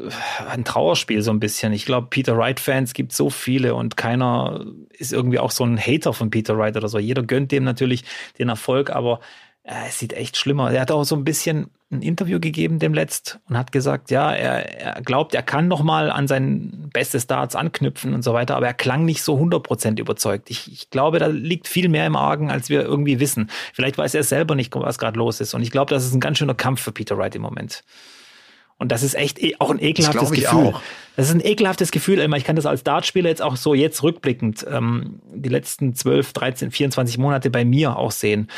ein 0.48 0.64
Trauerspiel 0.64 1.20
so 1.20 1.32
ein 1.32 1.40
bisschen. 1.40 1.72
Ich 1.72 1.84
glaube, 1.84 2.06
Peter 2.08 2.38
Wright-Fans 2.38 2.94
gibt 2.94 3.12
so 3.12 3.28
viele 3.28 3.74
und 3.74 3.96
keiner 3.96 4.64
ist 4.90 5.12
irgendwie 5.12 5.38
auch 5.38 5.50
so 5.50 5.64
ein 5.64 5.78
Hater 5.78 6.12
von 6.12 6.30
Peter 6.30 6.56
Wright 6.56 6.76
oder 6.76 6.88
so. 6.88 6.98
Jeder 6.98 7.24
gönnt 7.24 7.52
dem 7.52 7.64
natürlich 7.64 8.04
den 8.38 8.48
Erfolg, 8.48 8.90
aber 8.90 9.20
äh, 9.64 9.88
es 9.88 9.98
sieht 9.98 10.12
echt 10.12 10.36
schlimmer. 10.36 10.70
Er 10.70 10.82
hat 10.82 10.90
auch 10.90 11.04
so 11.04 11.16
ein 11.16 11.24
bisschen 11.24 11.70
ein 11.90 12.02
Interview 12.02 12.40
gegeben 12.40 12.78
dem 12.78 12.92
letzt 12.92 13.40
und 13.48 13.56
hat 13.56 13.72
gesagt, 13.72 14.10
ja, 14.10 14.32
er, 14.32 14.80
er 14.80 15.02
glaubt, 15.02 15.34
er 15.34 15.42
kann 15.42 15.68
noch 15.68 15.82
mal 15.82 16.10
an 16.10 16.26
sein 16.26 16.90
bestes 16.92 17.26
Darts 17.26 17.56
anknüpfen 17.56 18.14
und 18.14 18.22
so 18.22 18.32
weiter, 18.32 18.56
aber 18.56 18.66
er 18.66 18.74
klang 18.74 19.04
nicht 19.04 19.22
so 19.22 19.36
100% 19.36 19.98
überzeugt. 19.98 20.50
Ich, 20.50 20.70
ich 20.70 20.90
glaube, 20.90 21.18
da 21.18 21.26
liegt 21.26 21.68
viel 21.68 21.88
mehr 21.88 22.06
im 22.06 22.16
Argen, 22.16 22.50
als 22.50 22.68
wir 22.68 22.82
irgendwie 22.82 23.20
wissen. 23.20 23.50
Vielleicht 23.72 23.96
weiß 23.96 24.14
er 24.14 24.22
selber 24.22 24.54
nicht, 24.54 24.74
was 24.74 24.98
gerade 24.98 25.18
los 25.18 25.40
ist 25.40 25.54
und 25.54 25.62
ich 25.62 25.70
glaube, 25.70 25.94
das 25.94 26.04
ist 26.04 26.14
ein 26.14 26.20
ganz 26.20 26.38
schöner 26.38 26.54
Kampf 26.54 26.82
für 26.82 26.92
Peter 26.92 27.16
Wright 27.16 27.34
im 27.36 27.42
Moment. 27.42 27.84
Und 28.76 28.90
das 28.90 29.04
ist 29.04 29.14
echt 29.14 29.40
e, 29.40 29.54
auch 29.60 29.70
ein 29.70 29.78
ekelhaftes 29.80 30.30
das 30.30 30.32
Gefühl. 30.32 30.66
Auch. 30.74 30.82
Das 31.16 31.28
ist 31.28 31.34
ein 31.34 31.44
ekelhaftes 31.44 31.92
Gefühl. 31.92 32.18
Ich 32.34 32.44
kann 32.44 32.56
das 32.56 32.66
als 32.66 32.82
Dartspieler 32.82 33.28
jetzt 33.28 33.40
auch 33.40 33.54
so 33.54 33.72
jetzt 33.72 34.02
rückblickend 34.02 34.66
ähm, 34.68 35.20
die 35.32 35.48
letzten 35.48 35.94
12, 35.94 36.32
13, 36.32 36.70
24 36.72 37.18
Monate 37.18 37.50
bei 37.50 37.64
mir 37.64 37.96
auch 37.96 38.10
sehen 38.10 38.48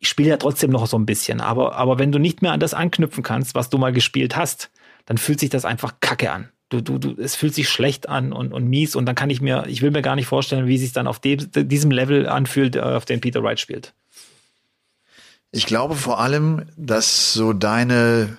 ich 0.00 0.08
spiele 0.08 0.30
ja 0.30 0.36
trotzdem 0.36 0.70
noch 0.70 0.86
so 0.86 0.96
ein 0.98 1.06
bisschen, 1.06 1.40
aber, 1.40 1.74
aber 1.74 1.98
wenn 1.98 2.12
du 2.12 2.18
nicht 2.18 2.42
mehr 2.42 2.52
an 2.52 2.60
das 2.60 2.74
anknüpfen 2.74 3.22
kannst, 3.22 3.54
was 3.54 3.68
du 3.68 3.78
mal 3.78 3.92
gespielt 3.92 4.36
hast, 4.36 4.70
dann 5.06 5.18
fühlt 5.18 5.40
sich 5.40 5.50
das 5.50 5.64
einfach 5.64 5.94
kacke 6.00 6.30
an. 6.30 6.48
Du, 6.68 6.82
du, 6.82 6.98
du, 6.98 7.20
es 7.20 7.34
fühlt 7.34 7.54
sich 7.54 7.68
schlecht 7.68 8.08
an 8.08 8.32
und, 8.32 8.52
und 8.52 8.68
mies 8.68 8.94
und 8.94 9.06
dann 9.06 9.14
kann 9.14 9.30
ich 9.30 9.40
mir, 9.40 9.64
ich 9.66 9.80
will 9.80 9.90
mir 9.90 10.02
gar 10.02 10.16
nicht 10.16 10.26
vorstellen, 10.26 10.66
wie 10.66 10.76
sich 10.76 10.92
dann 10.92 11.06
auf 11.06 11.18
dem, 11.18 11.50
diesem 11.50 11.90
Level 11.90 12.28
anfühlt, 12.28 12.76
äh, 12.76 12.80
auf 12.80 13.06
dem 13.06 13.20
Peter 13.20 13.42
Wright 13.42 13.58
spielt. 13.58 13.94
Ich 15.50 15.64
glaube 15.64 15.94
vor 15.94 16.20
allem, 16.20 16.66
dass 16.76 17.32
so 17.32 17.54
deine 17.54 18.36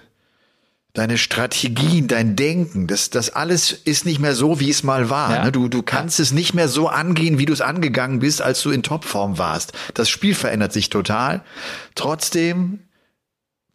deine 0.93 1.17
Strategien, 1.17 2.07
dein 2.07 2.35
Denken, 2.35 2.87
das, 2.87 3.09
das 3.09 3.29
alles 3.29 3.71
ist 3.71 4.05
nicht 4.05 4.19
mehr 4.19 4.33
so, 4.33 4.59
wie 4.59 4.69
es 4.69 4.83
mal 4.83 5.09
war. 5.09 5.33
Ja. 5.33 5.45
Ne? 5.45 5.51
Du, 5.51 5.67
du 5.67 5.83
kannst 5.83 6.19
ja. 6.19 6.23
es 6.23 6.31
nicht 6.31 6.53
mehr 6.53 6.67
so 6.67 6.87
angehen, 6.87 7.37
wie 7.37 7.45
du 7.45 7.53
es 7.53 7.61
angegangen 7.61 8.19
bist, 8.19 8.41
als 8.41 8.61
du 8.61 8.71
in 8.71 8.83
Topform 8.83 9.37
warst. 9.37 9.73
Das 9.93 10.09
Spiel 10.09 10.33
verändert 10.33 10.73
sich 10.73 10.89
total. 10.89 11.41
Trotzdem 11.95 12.79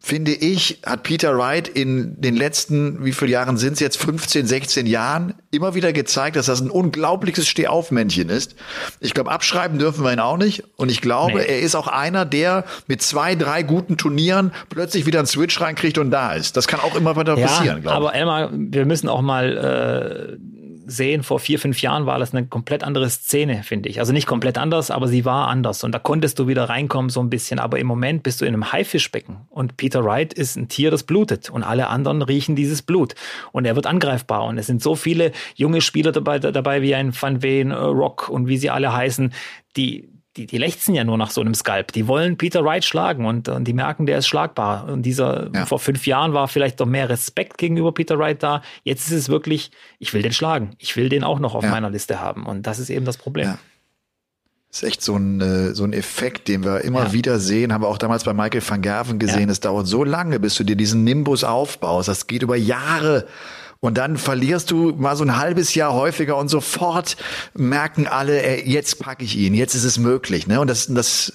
finde 0.05 0.33
ich, 0.33 0.81
hat 0.85 1.01
Peter 1.01 1.35
Wright 1.35 1.67
in 1.67 2.21
den 2.21 2.35
letzten, 2.35 3.03
wie 3.03 3.11
viele 3.11 3.31
Jahren 3.31 3.57
sind 3.57 3.73
es 3.73 3.79
jetzt, 3.79 3.97
15, 3.97 4.45
16 4.45 4.85
Jahren, 4.85 5.33
immer 5.49 5.73
wieder 5.73 5.93
gezeigt, 5.93 6.35
dass 6.35 6.45
das 6.45 6.61
ein 6.61 6.69
unglaubliches 6.69 7.47
Stehaufmännchen 7.47 8.29
ist. 8.29 8.53
Ich 8.99 9.15
glaube, 9.15 9.31
abschreiben 9.31 9.79
dürfen 9.79 10.03
wir 10.03 10.13
ihn 10.13 10.19
auch 10.19 10.37
nicht. 10.37 10.63
Und 10.75 10.91
ich 10.91 11.01
glaube, 11.01 11.39
nee. 11.39 11.45
er 11.45 11.59
ist 11.59 11.73
auch 11.73 11.87
einer, 11.87 12.23
der 12.23 12.65
mit 12.85 13.01
zwei, 13.01 13.33
drei 13.33 13.63
guten 13.63 13.97
Turnieren 13.97 14.51
plötzlich 14.69 15.07
wieder 15.07 15.17
einen 15.17 15.27
Switch 15.27 15.59
reinkriegt 15.59 15.97
und 15.97 16.11
da 16.11 16.33
ist. 16.33 16.55
Das 16.55 16.67
kann 16.67 16.81
auch 16.81 16.95
immer 16.95 17.15
weiter 17.15 17.35
ja, 17.35 17.47
passieren, 17.47 17.81
glaube 17.81 17.87
ich. 17.87 18.05
Aber 18.05 18.13
Elmar, 18.13 18.49
wir 18.53 18.85
müssen 18.85 19.09
auch 19.09 19.23
mal 19.23 20.37
äh, 20.37 20.37
sehen, 20.85 21.23
vor 21.23 21.39
vier, 21.39 21.59
fünf 21.59 21.81
Jahren 21.81 22.05
war 22.05 22.19
das 22.19 22.33
eine 22.33 22.45
komplett 22.47 22.83
andere 22.83 23.09
Szene, 23.09 23.63
finde 23.63 23.89
ich. 23.89 23.99
Also 23.99 24.13
nicht 24.13 24.27
komplett 24.27 24.57
anders, 24.57 24.91
aber 24.91 25.07
sie 25.07 25.25
war 25.25 25.47
anders. 25.47 25.83
Und 25.83 25.91
da 25.91 25.99
konntest 25.99 26.39
du 26.39 26.47
wieder 26.47 26.69
reinkommen 26.69 27.09
so 27.09 27.19
ein 27.19 27.29
bisschen. 27.29 27.59
Aber 27.59 27.79
im 27.79 27.87
Moment 27.87 28.23
bist 28.23 28.41
du 28.41 28.45
in 28.45 28.53
einem 28.53 28.71
Haifischbecken. 28.71 29.37
Und 29.49 29.77
Peter 29.77 30.03
Wright 30.03 30.33
ist 30.33 30.55
ein 30.55 30.67
Tier, 30.67 30.91
das 30.91 31.03
blutet. 31.03 31.49
Und 31.49 31.63
alle 31.63 31.87
anderen 31.87 32.21
riechen 32.21 32.55
dieses 32.55 32.81
Blut. 32.81 33.15
Und 33.51 33.65
er 33.65 33.75
wird 33.75 33.87
angreifbar. 33.87 34.45
Und 34.45 34.57
es 34.57 34.67
sind 34.67 34.81
so 34.81 34.95
viele 34.95 35.31
junge 35.55 35.81
Spieler 35.81 36.11
dabei, 36.11 36.39
dabei 36.39 36.81
wie 36.81 36.95
ein 36.95 37.13
Van 37.19 37.41
Veen, 37.41 37.71
äh, 37.71 37.75
Rock 37.75 38.29
und 38.29 38.47
wie 38.47 38.57
sie 38.57 38.69
alle 38.69 38.93
heißen, 38.93 39.33
die, 39.75 40.09
die, 40.37 40.45
die 40.45 40.57
lechzen 40.57 40.93
ja 40.95 41.03
nur 41.03 41.17
nach 41.17 41.31
so 41.31 41.41
einem 41.41 41.53
Skalp. 41.53 41.91
Die 41.93 42.07
wollen 42.07 42.37
Peter 42.37 42.63
Wright 42.63 42.83
schlagen 42.83 43.25
und, 43.25 43.47
und 43.47 43.65
die 43.65 43.73
merken, 43.73 44.05
der 44.05 44.17
ist 44.17 44.27
schlagbar. 44.27 44.87
Und 44.89 45.03
dieser, 45.03 45.49
ja. 45.53 45.65
vor 45.65 45.79
fünf 45.79 46.05
Jahren 46.05 46.33
war 46.33 46.47
vielleicht 46.47 46.79
doch 46.79 46.85
mehr 46.85 47.09
Respekt 47.09 47.57
gegenüber 47.57 47.93
Peter 47.93 48.19
Wright 48.19 48.43
da. 48.43 48.61
Jetzt 48.83 49.07
ist 49.07 49.13
es 49.13 49.29
wirklich, 49.29 49.71
ich 49.99 50.13
will 50.13 50.21
den 50.21 50.33
schlagen. 50.33 50.71
Ich 50.77 50.95
will 50.97 51.09
den 51.09 51.23
auch 51.23 51.39
noch 51.39 51.55
auf 51.55 51.63
ja. 51.63 51.71
meiner 51.71 51.89
Liste 51.89 52.19
haben. 52.19 52.45
Und 52.45 52.67
das 52.67 52.79
ist 52.79 52.89
eben 52.89 53.05
das 53.05 53.17
Problem. 53.17 53.47
Ja. 53.47 53.59
Das 54.69 54.83
ist 54.83 54.89
echt 54.89 55.01
so 55.03 55.15
ein, 55.15 55.39
äh, 55.39 55.73
so 55.73 55.85
ein 55.85 55.93
Effekt, 55.93 56.49
den 56.49 56.65
wir 56.65 56.81
immer 56.81 57.05
ja. 57.05 57.13
wieder 57.13 57.39
sehen, 57.39 57.71
haben 57.71 57.81
wir 57.81 57.87
auch 57.87 57.97
damals 57.97 58.25
bei 58.25 58.33
Michael 58.33 58.61
van 58.67 58.81
Gerven 58.81 59.19
gesehen. 59.19 59.49
Es 59.49 59.61
dauert 59.61 59.87
so 59.87 60.03
lange, 60.03 60.37
bis 60.41 60.55
du 60.55 60.65
dir 60.65 60.75
diesen 60.75 61.05
Nimbus 61.05 61.45
aufbaust. 61.45 62.09
Das 62.09 62.27
geht 62.27 62.43
über 62.43 62.57
Jahre. 62.57 63.25
Und 63.85 63.97
dann 63.97 64.17
verlierst 64.17 64.71
du 64.71 64.93
mal 64.97 65.15
so 65.15 65.23
ein 65.23 65.37
halbes 65.37 65.75
Jahr 65.75 65.93
häufiger 65.93 66.37
und 66.37 66.49
sofort 66.49 67.17
merken 67.53 68.07
alle, 68.07 68.41
ey, 68.41 68.69
jetzt 68.69 68.99
packe 68.99 69.23
ich 69.23 69.37
ihn, 69.37 69.53
jetzt 69.53 69.75
ist 69.75 69.83
es 69.83 69.97
möglich. 69.97 70.47
Ne? 70.47 70.59
Und 70.59 70.67
das, 70.67 70.87
das 70.87 71.33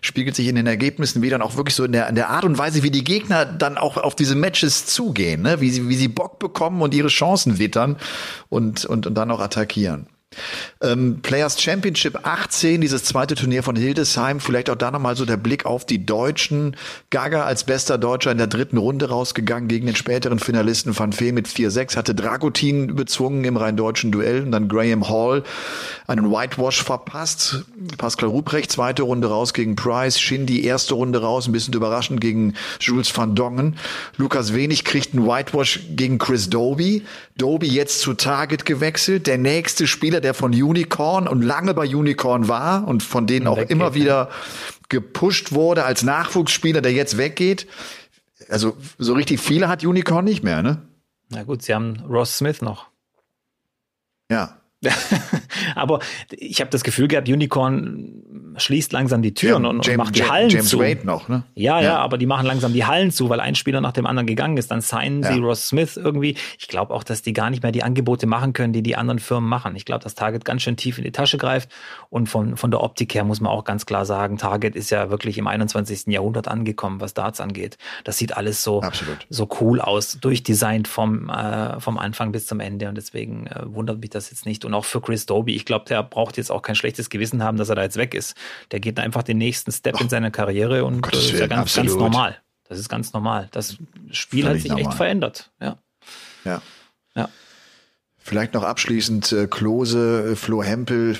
spiegelt 0.00 0.36
sich 0.36 0.48
in 0.48 0.56
den 0.56 0.66
Ergebnissen 0.66 1.22
wieder 1.22 1.36
und 1.36 1.42
auch 1.42 1.56
wirklich 1.56 1.74
so 1.74 1.84
in 1.84 1.92
der, 1.92 2.08
in 2.08 2.14
der 2.14 2.30
Art 2.30 2.44
und 2.44 2.58
Weise, 2.58 2.82
wie 2.82 2.90
die 2.90 3.04
Gegner 3.04 3.44
dann 3.44 3.78
auch 3.78 3.96
auf 3.96 4.14
diese 4.14 4.34
Matches 4.34 4.86
zugehen, 4.86 5.42
ne? 5.42 5.60
wie, 5.60 5.70
sie, 5.70 5.88
wie 5.88 5.96
sie 5.96 6.08
Bock 6.08 6.38
bekommen 6.38 6.82
und 6.82 6.94
ihre 6.94 7.08
Chancen 7.08 7.58
wittern 7.58 7.96
und, 8.48 8.84
und, 8.84 9.06
und 9.06 9.14
dann 9.14 9.30
auch 9.30 9.40
attackieren. 9.40 10.06
Ähm, 10.82 11.20
Players 11.22 11.60
Championship 11.60 12.26
18, 12.26 12.80
dieses 12.80 13.04
zweite 13.04 13.34
Turnier 13.34 13.62
von 13.62 13.76
Hildesheim. 13.76 14.40
Vielleicht 14.40 14.68
auch 14.68 14.76
da 14.76 14.90
nochmal 14.90 15.16
so 15.16 15.24
der 15.24 15.36
Blick 15.36 15.64
auf 15.64 15.86
die 15.86 16.04
Deutschen. 16.04 16.76
Gaga 17.10 17.44
als 17.44 17.64
bester 17.64 17.96
Deutscher 17.96 18.32
in 18.32 18.38
der 18.38 18.46
dritten 18.46 18.76
Runde 18.76 19.08
rausgegangen 19.08 19.68
gegen 19.68 19.86
den 19.86 19.96
späteren 19.96 20.38
Finalisten 20.38 20.98
Van 20.98 21.12
Fee 21.12 21.32
mit 21.32 21.48
4-6, 21.48 21.96
hatte 21.96 22.14
Dragutin 22.14 22.94
bezwungen 22.94 23.44
im 23.44 23.56
rein 23.56 23.76
deutschen 23.76 24.12
Duell 24.12 24.42
und 24.42 24.52
dann 24.52 24.68
Graham 24.68 25.08
Hall 25.08 25.44
einen 26.06 26.30
Whitewash 26.30 26.82
verpasst. 26.82 27.64
Pascal 27.96 28.28
Ruprecht 28.28 28.72
zweite 28.72 29.02
Runde 29.02 29.28
raus 29.28 29.54
gegen 29.54 29.76
Price, 29.76 30.20
Shindy 30.20 30.64
erste 30.64 30.94
Runde 30.94 31.22
raus, 31.22 31.46
ein 31.46 31.52
bisschen 31.52 31.74
überraschend 31.74 32.20
gegen 32.20 32.54
Jules 32.80 33.16
van 33.16 33.34
Dongen. 33.34 33.76
Lukas 34.16 34.52
Wenig 34.52 34.84
kriegt 34.84 35.14
einen 35.14 35.26
Whitewash 35.26 35.80
gegen 35.90 36.18
Chris 36.18 36.50
Doby. 36.50 37.04
Doby 37.38 37.66
jetzt 37.66 38.00
zu 38.00 38.14
Target 38.14 38.64
gewechselt. 38.64 39.26
Der 39.26 39.38
nächste 39.38 39.86
Spieler, 39.86 40.15
der 40.20 40.34
von 40.34 40.52
Unicorn 40.52 41.28
und 41.28 41.42
lange 41.42 41.74
bei 41.74 41.86
Unicorn 41.86 42.48
war 42.48 42.86
und 42.86 43.02
von 43.02 43.26
denen 43.26 43.46
auch 43.46 43.56
weggeht, 43.56 43.70
immer 43.70 43.94
wieder 43.94 44.30
gepusht 44.88 45.52
wurde 45.52 45.84
als 45.84 46.02
Nachwuchsspieler, 46.02 46.80
der 46.80 46.92
jetzt 46.92 47.18
weggeht. 47.18 47.66
Also 48.48 48.76
so 48.98 49.14
richtig 49.14 49.40
viele 49.40 49.68
hat 49.68 49.84
Unicorn 49.84 50.24
nicht 50.24 50.42
mehr, 50.42 50.62
ne? 50.62 50.82
Na 51.30 51.42
gut, 51.42 51.62
sie 51.62 51.74
haben 51.74 52.00
Ross 52.08 52.38
Smith 52.38 52.62
noch. 52.62 52.88
Ja, 54.30 54.60
Aber 55.74 56.00
ich 56.30 56.60
habe 56.60 56.70
das 56.70 56.84
Gefühl 56.84 57.08
gehabt, 57.08 57.28
Unicorn 57.28 58.22
schließt 58.58 58.92
langsam 58.92 59.22
die 59.22 59.34
Türen 59.34 59.64
ja, 59.64 59.70
und, 59.70 59.86
James, 59.86 59.98
macht 59.98 60.16
die 60.16 60.28
Hallen 60.28 60.48
James 60.48 60.68
zu. 60.68 60.78
Wade 60.78 61.06
noch, 61.06 61.28
ne? 61.28 61.42
Ja, 61.54 61.80
ja, 61.80 61.86
ja, 61.86 61.98
aber 61.98 62.18
die 62.18 62.26
machen 62.26 62.46
langsam 62.46 62.72
die 62.72 62.84
Hallen 62.84 63.10
zu, 63.10 63.28
weil 63.28 63.40
ein 63.40 63.54
Spieler 63.54 63.80
nach 63.80 63.92
dem 63.92 64.06
anderen 64.06 64.26
gegangen 64.26 64.56
ist. 64.56 64.70
Dann 64.70 64.80
signen 64.80 65.22
ja. 65.22 65.32
sie 65.32 65.40
Ross 65.40 65.68
Smith 65.68 65.96
irgendwie. 65.96 66.36
Ich 66.58 66.68
glaube 66.68 66.94
auch, 66.94 67.04
dass 67.04 67.22
die 67.22 67.32
gar 67.32 67.50
nicht 67.50 67.62
mehr 67.62 67.72
die 67.72 67.82
Angebote 67.82 68.26
machen 68.26 68.52
können, 68.52 68.72
die 68.72 68.82
die 68.82 68.96
anderen 68.96 69.18
Firmen 69.18 69.48
machen. 69.48 69.76
Ich 69.76 69.84
glaube, 69.84 70.02
dass 70.02 70.14
Target 70.14 70.44
ganz 70.44 70.62
schön 70.62 70.76
tief 70.76 70.98
in 70.98 71.04
die 71.04 71.12
Tasche 71.12 71.38
greift. 71.38 71.70
Und 72.10 72.28
von, 72.28 72.56
von 72.56 72.70
der 72.70 72.82
Optik 72.82 73.14
her 73.14 73.24
muss 73.24 73.40
man 73.40 73.52
auch 73.52 73.64
ganz 73.64 73.86
klar 73.86 74.06
sagen, 74.06 74.38
Target 74.38 74.74
ist 74.76 74.90
ja 74.90 75.10
wirklich 75.10 75.38
im 75.38 75.46
21. 75.46 76.06
Jahrhundert 76.06 76.48
angekommen, 76.48 77.00
was 77.00 77.14
Darts 77.14 77.40
angeht. 77.40 77.78
Das 78.04 78.18
sieht 78.18 78.36
alles 78.36 78.62
so, 78.62 78.82
so 79.28 79.48
cool 79.60 79.80
aus, 79.80 80.18
durchdesignt 80.20 80.88
vom, 80.88 81.28
äh, 81.28 81.80
vom 81.80 81.98
Anfang 81.98 82.32
bis 82.32 82.46
zum 82.46 82.60
Ende. 82.60 82.88
Und 82.88 82.96
deswegen 82.96 83.46
äh, 83.46 83.62
wundert 83.64 84.00
mich 84.00 84.10
das 84.10 84.30
jetzt 84.30 84.46
nicht. 84.46 84.64
Und 84.64 84.74
auch 84.76 84.84
für 84.84 85.00
Chris 85.00 85.26
Doby, 85.26 85.54
ich 85.54 85.64
glaube, 85.64 85.84
der 85.86 86.02
braucht 86.02 86.36
jetzt 86.36 86.50
auch 86.50 86.62
kein 86.62 86.74
schlechtes 86.74 87.10
Gewissen 87.10 87.42
haben, 87.42 87.56
dass 87.56 87.68
er 87.68 87.74
da 87.74 87.82
jetzt 87.82 87.96
weg 87.96 88.14
ist. 88.14 88.36
Der 88.70 88.80
geht 88.80 88.98
einfach 88.98 89.22
den 89.22 89.38
nächsten 89.38 89.72
Step 89.72 89.96
oh, 89.98 90.02
in 90.02 90.08
seiner 90.08 90.30
Karriere 90.30 90.84
und 90.84 91.06
das 91.12 91.24
ist 91.24 91.38
ja 91.38 91.46
ganz, 91.46 91.74
ganz 91.74 91.94
normal. 91.94 92.36
Das 92.68 92.78
ist 92.78 92.88
ganz 92.88 93.12
normal. 93.12 93.48
Das 93.52 93.76
Spiel 94.10 94.44
Völlig 94.44 94.56
hat 94.56 94.62
sich 94.62 94.70
normal. 94.70 94.86
echt 94.86 94.94
verändert. 94.94 95.50
Ja. 95.60 95.78
Ja. 96.44 96.62
ja. 97.14 97.28
Vielleicht 98.18 98.54
noch 98.54 98.64
abschließend 98.64 99.32
äh, 99.32 99.46
Klose, 99.46 100.32
äh, 100.32 100.36
Flo 100.36 100.62
Hempel, 100.62 101.18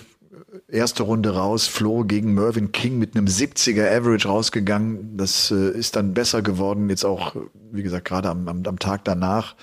erste 0.69 1.05
Runde 1.05 1.35
raus, 1.35 1.67
Flo 1.67 2.05
gegen 2.05 2.35
Mervyn 2.35 2.73
King 2.73 2.99
mit 2.99 3.17
einem 3.17 3.27
70er 3.27 3.89
Average 3.97 4.29
rausgegangen. 4.29 5.17
Das 5.17 5.51
äh, 5.51 5.71
ist 5.71 5.97
dann 5.97 6.15
besser 6.15 6.43
geworden, 6.43 6.91
jetzt 6.91 7.05
auch, 7.05 7.37
wie 7.71 7.83
gesagt, 7.83 8.07
gerade 8.07 8.29
am, 8.29 8.49
am, 8.49 8.65
am 8.67 8.79
Tag 8.79 9.05
danach 9.05 9.55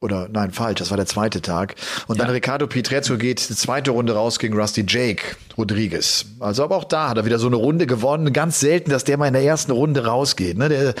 oder 0.00 0.28
nein, 0.32 0.50
falsch, 0.50 0.78
das 0.78 0.90
war 0.90 0.96
der 0.96 1.06
zweite 1.06 1.42
Tag. 1.42 1.74
Und 2.06 2.16
ja. 2.16 2.24
dann 2.24 2.32
Ricardo 2.32 2.66
Pietrezzo 2.66 3.18
geht 3.18 3.50
die 3.50 3.54
zweite 3.54 3.90
Runde 3.90 4.14
raus 4.14 4.38
gegen 4.38 4.58
Rusty 4.58 4.84
Jake 4.88 5.36
Rodriguez. 5.58 6.24
Also 6.40 6.64
aber 6.64 6.76
auch 6.76 6.84
da 6.84 7.10
hat 7.10 7.18
er 7.18 7.26
wieder 7.26 7.38
so 7.38 7.48
eine 7.48 7.56
Runde 7.56 7.86
gewonnen. 7.86 8.32
Ganz 8.32 8.60
selten, 8.60 8.90
dass 8.90 9.04
der 9.04 9.18
mal 9.18 9.26
in 9.26 9.34
der 9.34 9.44
ersten 9.44 9.72
Runde 9.72 10.06
rausgeht. 10.06 10.56
Ne? 10.56 10.70
Der, 10.70 10.94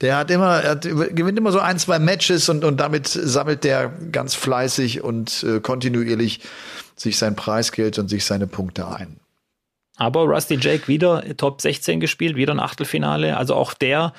der 0.00 0.16
hat 0.16 0.30
immer, 0.30 0.62
er 0.62 0.70
hat, 0.70 0.82
gewinnt 0.82 1.38
immer 1.38 1.52
so 1.52 1.60
ein, 1.60 1.78
zwei 1.78 1.98
Matches 1.98 2.48
und, 2.48 2.64
und 2.64 2.78
damit 2.78 3.08
sammelt 3.08 3.62
der 3.62 3.92
ganz 4.10 4.34
fleißig 4.34 5.02
und 5.02 5.44
äh, 5.44 5.60
kontinuierlich 5.60 6.40
sich 6.96 7.18
sein 7.18 7.36
Preisgeld 7.36 7.98
und 7.98 8.08
sich 8.08 8.24
seine 8.24 8.46
Punkte 8.46 8.88
ein. 8.88 9.18
Aber 9.96 10.22
Rusty 10.22 10.56
Jake 10.58 10.88
wieder 10.88 11.22
Top 11.36 11.60
16 11.60 12.00
gespielt, 12.00 12.36
wieder 12.36 12.54
ein 12.54 12.60
Achtelfinale. 12.60 13.36
Also 13.36 13.54
auch 13.54 13.74
der 13.74 14.14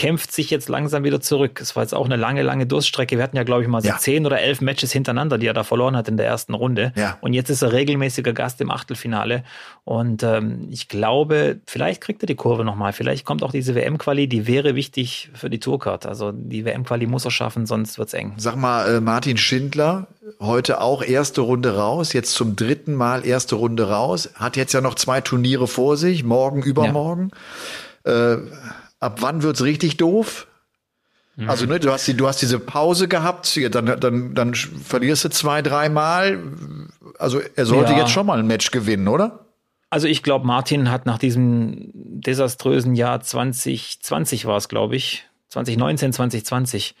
kämpft 0.00 0.32
sich 0.32 0.48
jetzt 0.48 0.70
langsam 0.70 1.04
wieder 1.04 1.20
zurück. 1.20 1.60
Es 1.60 1.76
war 1.76 1.82
jetzt 1.82 1.92
auch 1.94 2.06
eine 2.06 2.16
lange, 2.16 2.40
lange 2.40 2.64
Durststrecke. 2.64 3.18
Wir 3.18 3.22
hatten 3.22 3.36
ja, 3.36 3.42
glaube 3.42 3.60
ich, 3.60 3.68
mal 3.68 3.82
so 3.82 3.88
ja. 3.88 3.98
zehn 3.98 4.24
oder 4.24 4.40
elf 4.40 4.62
Matches 4.62 4.92
hintereinander, 4.92 5.36
die 5.36 5.46
er 5.46 5.52
da 5.52 5.62
verloren 5.62 5.94
hat 5.94 6.08
in 6.08 6.16
der 6.16 6.24
ersten 6.24 6.54
Runde. 6.54 6.94
Ja. 6.96 7.18
Und 7.20 7.34
jetzt 7.34 7.50
ist 7.50 7.60
er 7.60 7.74
regelmäßiger 7.74 8.32
Gast 8.32 8.62
im 8.62 8.70
Achtelfinale. 8.70 9.44
Und 9.84 10.22
ähm, 10.22 10.68
ich 10.70 10.88
glaube, 10.88 11.60
vielleicht 11.66 12.00
kriegt 12.00 12.22
er 12.22 12.26
die 12.26 12.34
Kurve 12.34 12.64
nochmal. 12.64 12.94
Vielleicht 12.94 13.26
kommt 13.26 13.42
auch 13.42 13.52
diese 13.52 13.74
WM-Quali, 13.74 14.26
die 14.26 14.46
wäre 14.46 14.74
wichtig 14.74 15.28
für 15.34 15.50
die 15.50 15.60
Tourcard. 15.60 16.06
Also 16.06 16.32
die 16.32 16.64
WM-Quali 16.64 17.06
muss 17.06 17.26
er 17.26 17.30
schaffen, 17.30 17.66
sonst 17.66 17.98
wird's 17.98 18.14
eng. 18.14 18.32
Sag 18.38 18.56
mal, 18.56 18.88
äh, 18.88 19.00
Martin 19.02 19.36
Schindler, 19.36 20.06
heute 20.40 20.80
auch 20.80 21.02
erste 21.02 21.42
Runde 21.42 21.76
raus, 21.76 22.14
jetzt 22.14 22.32
zum 22.32 22.56
dritten 22.56 22.94
Mal 22.94 23.26
erste 23.26 23.56
Runde 23.56 23.90
raus, 23.90 24.30
hat 24.34 24.56
jetzt 24.56 24.72
ja 24.72 24.80
noch 24.80 24.94
zwei 24.94 25.20
Turniere 25.20 25.66
vor 25.66 25.98
sich, 25.98 26.24
morgen, 26.24 26.62
übermorgen. 26.62 27.32
Ja. 28.06 28.32
Äh, 28.32 28.38
ab 29.00 29.20
wann 29.20 29.42
wird's 29.42 29.62
richtig 29.62 29.96
doof? 29.96 30.46
Mhm. 31.36 31.50
Also, 31.50 31.66
ne, 31.66 31.80
du 31.80 31.90
hast 31.90 32.06
die, 32.06 32.14
du 32.14 32.28
hast 32.28 32.40
diese 32.42 32.58
Pause 32.58 33.08
gehabt, 33.08 33.58
dann, 33.74 34.00
dann, 34.00 34.34
dann 34.34 34.54
verlierst 34.54 35.24
du 35.24 35.30
zwei, 35.30 35.62
dreimal. 35.62 36.38
Also, 37.18 37.40
er 37.56 37.66
sollte 37.66 37.92
ja. 37.92 37.98
jetzt 37.98 38.10
schon 38.10 38.26
mal 38.26 38.38
ein 38.38 38.46
Match 38.46 38.70
gewinnen, 38.70 39.08
oder? 39.08 39.46
Also 39.90 40.06
ich 40.06 40.22
glaube, 40.22 40.46
Martin 40.46 40.88
hat 40.88 41.04
nach 41.04 41.18
diesem 41.18 41.90
desaströsen 41.92 42.94
Jahr 42.94 43.20
2020 43.20 44.46
war 44.46 44.56
es, 44.56 44.68
glaube 44.68 44.94
ich, 44.94 45.24
2019, 45.48 46.12
2020, 46.12 46.94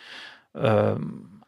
äh, 0.54 0.96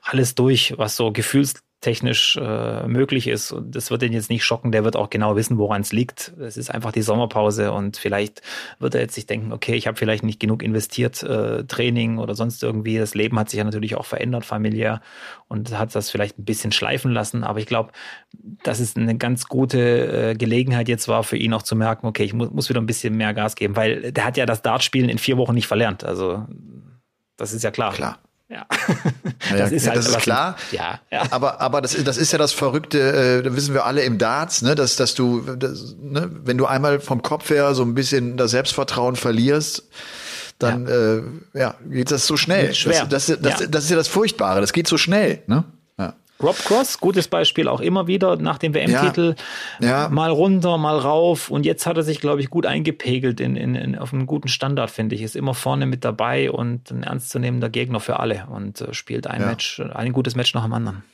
alles 0.03 0.35
durch, 0.37 0.75
was 0.79 0.95
so 0.95 1.11
gefühls 1.11 1.65
technisch 1.83 2.39
äh, 2.41 2.87
möglich 2.87 3.27
ist. 3.27 3.51
Und 3.51 3.75
das 3.75 3.91
wird 3.91 4.05
ihn 4.05 4.13
jetzt 4.13 4.31
nicht 4.31 4.45
schocken. 4.45 4.71
Der 4.71 4.85
wird 4.85 4.97
auch 4.97 5.11
genau 5.11 5.35
wissen, 5.35 5.59
woran 5.59 5.83
es 5.83 5.93
liegt. 5.93 6.33
Es 6.41 6.57
ist 6.57 6.71
einfach 6.71 6.93
die 6.93 7.03
Sommerpause 7.03 7.73
und 7.73 7.97
vielleicht 7.97 8.41
wird 8.79 8.95
er 8.95 9.03
jetzt 9.03 9.15
sich 9.15 9.27
denken, 9.27 9.53
okay, 9.53 9.75
ich 9.75 9.89
habe 9.89 9.99
vielleicht 9.99 10.23
nicht 10.23 10.39
genug 10.39 10.63
investiert, 10.63 11.23
äh, 11.25 11.65
Training 11.65 12.19
oder 12.19 12.37
sonst 12.37 12.63
irgendwie. 12.63 12.99
Das 12.99 13.15
Leben 13.15 13.39
hat 13.39 13.51
sich 13.51 13.59
ja 13.59 13.65
natürlich 13.65 13.97
auch 13.97 14.07
verändert, 14.07 14.45
familiär 14.45 15.03
und 15.49 15.77
hat 15.77 15.95
das 15.95 16.09
vielleicht 16.09 16.39
ein 16.39 16.45
bisschen 16.45 16.71
schleifen 16.71 17.11
lassen. 17.11 17.43
Aber 17.43 17.59
ich 17.59 17.67
glaube, 17.67 17.91
dass 18.63 18.79
es 18.79 18.97
eine 18.97 19.19
ganz 19.19 19.49
gute 19.49 19.81
äh, 20.31 20.35
Gelegenheit 20.37 20.89
jetzt 20.89 21.09
war 21.09 21.25
für 21.25 21.37
ihn 21.37 21.53
auch 21.53 21.65
zu 21.65 21.75
merken, 21.75 22.07
okay, 22.07 22.23
ich 22.23 22.33
muss, 22.33 22.51
muss 22.53 22.69
wieder 22.69 22.81
ein 22.81 22.87
bisschen 22.87 23.17
mehr 23.17 23.35
Gas 23.35 23.57
geben, 23.57 23.75
weil 23.75 24.13
der 24.13 24.25
hat 24.25 24.37
ja 24.37 24.47
das 24.47 24.63
Dartspielen 24.63 25.11
in 25.11 25.19
vier 25.19 25.37
Wochen 25.37 25.55
nicht 25.55 25.67
verlernt. 25.67 26.05
Also 26.05 26.47
das 27.37 27.53
ist 27.53 27.65
ja 27.65 27.73
klar. 27.73 27.93
Klar. 27.93 28.19
Ja. 28.53 28.67
Das 29.51 29.59
ja, 29.59 29.67
ist, 29.67 29.87
halt 29.87 29.97
das 29.97 30.09
ist 30.09 30.19
klar. 30.19 30.57
Ja, 30.73 31.01
ja. 31.11 31.23
Aber, 31.31 31.61
aber 31.61 31.81
das, 31.81 31.95
ist, 31.95 32.07
das 32.07 32.19
ist 32.19 32.33
ja 32.33 32.39
das 32.39 32.53
Verrückte, 32.53 32.99
äh, 33.01 33.43
da 33.43 33.57
wissen 33.57 33.73
wir 33.73 33.87
alle 33.87 34.03
im 34.03 34.19
Darts, 34.19 34.63
ne, 34.63 34.75
dass, 34.75 34.97
dass 34.97 35.15
du, 35.15 35.41
das, 35.57 35.95
ne, 35.99 36.31
wenn 36.45 36.59
du 36.59 36.67
einmal 36.67 37.01
vom 37.01 37.23
Kopf 37.23 37.49
her 37.51 37.75
so 37.75 37.83
ein 37.83 37.95
bisschen 37.95 38.37
das 38.37 38.51
Selbstvertrauen 38.51 39.17
verlierst, 39.17 39.85
dann 40.59 40.87
ja, 40.87 40.95
äh, 40.95 41.23
ja 41.55 41.75
geht 41.89 42.11
das 42.11 42.27
so 42.27 42.37
schnell. 42.37 42.75
Schwer. 42.75 43.07
Das, 43.07 43.27
das, 43.27 43.41
das, 43.41 43.61
ja. 43.61 43.67
das 43.67 43.85
ist 43.85 43.91
ja 43.91 43.97
das 43.97 44.09
Furchtbare, 44.09 44.61
das 44.61 44.73
geht 44.73 44.87
so 44.87 44.99
schnell. 44.99 45.43
Ne? 45.47 45.65
Rob 46.43 46.57
Cross, 46.57 46.99
gutes 46.99 47.29
Beispiel, 47.29 47.69
auch 47.69 47.81
immer 47.81 48.07
wieder 48.07 48.37
nach 48.37 48.59
dem 48.59 48.75
WM-Titel 48.75 49.35
ja. 49.81 49.89
ja. 49.89 50.09
mal 50.09 50.31
runter, 50.31 50.79
mal 50.79 50.99
rauf. 50.99 51.51
Und 51.51 51.65
jetzt 51.65 51.87
hat 51.87 51.97
er 51.97 52.03
sich, 52.03 52.21
glaube 52.21 52.41
ich, 52.41 52.51
gut 52.51 52.67
eingepegelt 52.67 53.41
in, 53.41 53.57
in, 53.57 53.75
in, 53.75 53.99
auf 53.99 54.13
einen 54.13 54.27
guten 54.27 54.49
Standard, 54.49 54.91
finde 54.91 55.15
ich. 55.15 55.23
Ist 55.23 55.37
immer 55.37 55.55
vorne 55.55 55.87
mit 55.87 56.05
dabei 56.05 56.51
und 56.51 56.91
ein 56.91 57.03
ernstzunehmender 57.03 57.71
Gegner 57.71 58.01
für 58.01 58.19
alle 58.21 58.47
und 58.51 58.81
äh, 58.81 58.93
spielt 58.93 59.27
ein 59.27 59.41
ja. 59.41 59.47
Match, 59.47 59.81
ein 59.81 60.13
gutes 60.13 60.35
Match 60.35 60.55
nach 60.55 60.65
dem 60.65 60.73
anderen. 60.73 61.05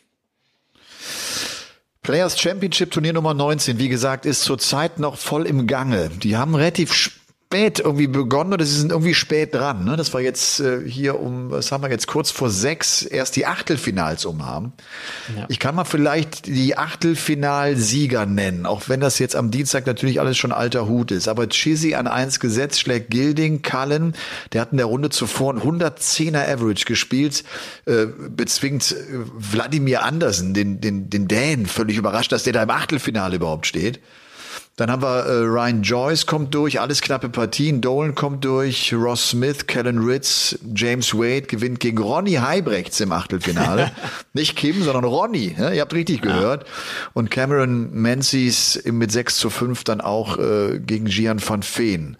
Players 2.02 2.40
Championship 2.40 2.90
Turnier 2.90 3.12
Nummer 3.12 3.34
19, 3.34 3.78
wie 3.78 3.90
gesagt, 3.90 4.24
ist 4.24 4.42
zurzeit 4.42 4.98
noch 4.98 5.18
voll 5.18 5.46
im 5.46 5.66
Gange. 5.66 6.08
Die 6.08 6.38
haben 6.38 6.54
relativ 6.54 7.17
spät 7.48 7.80
irgendwie 7.80 8.08
begonnen 8.08 8.52
oder 8.52 8.66
sie 8.66 8.78
sind 8.78 8.92
irgendwie 8.92 9.14
spät 9.14 9.54
dran. 9.54 9.82
Ne? 9.82 9.96
Das 9.96 10.12
war 10.12 10.20
jetzt 10.20 10.60
äh, 10.60 10.86
hier 10.86 11.18
um, 11.18 11.50
was 11.50 11.72
haben 11.72 11.82
wir 11.82 11.88
jetzt, 11.88 12.06
kurz 12.06 12.30
vor 12.30 12.50
sechs 12.50 13.00
erst 13.00 13.36
die 13.36 13.46
Achtelfinals 13.46 14.26
um 14.26 14.44
haben. 14.44 14.74
Ja. 15.34 15.46
Ich 15.48 15.58
kann 15.58 15.74
mal 15.74 15.84
vielleicht 15.84 16.44
die 16.46 16.76
Achtelfinalsieger 16.76 18.26
nennen, 18.26 18.66
auch 18.66 18.90
wenn 18.90 19.00
das 19.00 19.18
jetzt 19.18 19.34
am 19.34 19.50
Dienstag 19.50 19.86
natürlich 19.86 20.20
alles 20.20 20.36
schon 20.36 20.52
alter 20.52 20.88
Hut 20.88 21.10
ist. 21.10 21.26
Aber 21.26 21.48
Chizzy 21.48 21.94
an 21.94 22.06
eins 22.06 22.38
gesetzt, 22.38 22.80
schlägt 22.80 23.10
Gilding, 23.10 23.62
Cullen, 23.62 24.14
der 24.52 24.60
hat 24.60 24.72
in 24.72 24.76
der 24.76 24.86
Runde 24.86 25.08
zuvor 25.08 25.54
ein 25.54 25.62
110er 25.62 26.52
Average 26.52 26.84
gespielt, 26.84 27.44
äh, 27.86 28.04
bezwingt 28.28 28.92
äh, 28.92 28.96
Wladimir 29.38 30.02
Andersen, 30.02 30.52
den, 30.52 30.82
den, 30.82 31.08
den 31.08 31.28
Dänen, 31.28 31.64
völlig 31.64 31.96
überrascht, 31.96 32.30
dass 32.30 32.42
der 32.42 32.52
da 32.52 32.62
im 32.62 32.70
Achtelfinale 32.70 33.36
überhaupt 33.36 33.66
steht. 33.66 34.00
Dann 34.78 34.92
haben 34.92 35.02
wir 35.02 35.26
äh, 35.26 35.38
Ryan 35.40 35.82
Joyce 35.82 36.24
kommt 36.26 36.54
durch, 36.54 36.80
alles 36.80 37.00
knappe 37.00 37.28
Partien. 37.28 37.80
Dolan 37.80 38.14
kommt 38.14 38.44
durch, 38.44 38.94
Ross 38.94 39.30
Smith, 39.30 39.66
Kellen 39.66 39.98
Ritz, 39.98 40.56
James 40.72 41.14
Wade 41.14 41.48
gewinnt 41.48 41.80
gegen 41.80 41.98
Ronny 41.98 42.34
Heibrechts 42.34 43.00
im 43.00 43.10
Achtelfinale. 43.10 43.90
Nicht 44.34 44.54
Kim, 44.54 44.84
sondern 44.84 45.02
Ronny. 45.02 45.56
Ja, 45.58 45.72
ihr 45.72 45.80
habt 45.80 45.94
richtig 45.94 46.24
ja. 46.24 46.30
gehört. 46.30 46.64
Und 47.12 47.28
Cameron 47.28 47.92
Menzies 47.92 48.80
mit 48.84 49.10
6 49.10 49.38
zu 49.38 49.50
5 49.50 49.82
dann 49.82 50.00
auch 50.00 50.38
äh, 50.38 50.78
gegen 50.78 51.06
Gian 51.06 51.42
van 51.44 51.64
Veen. 51.64 52.16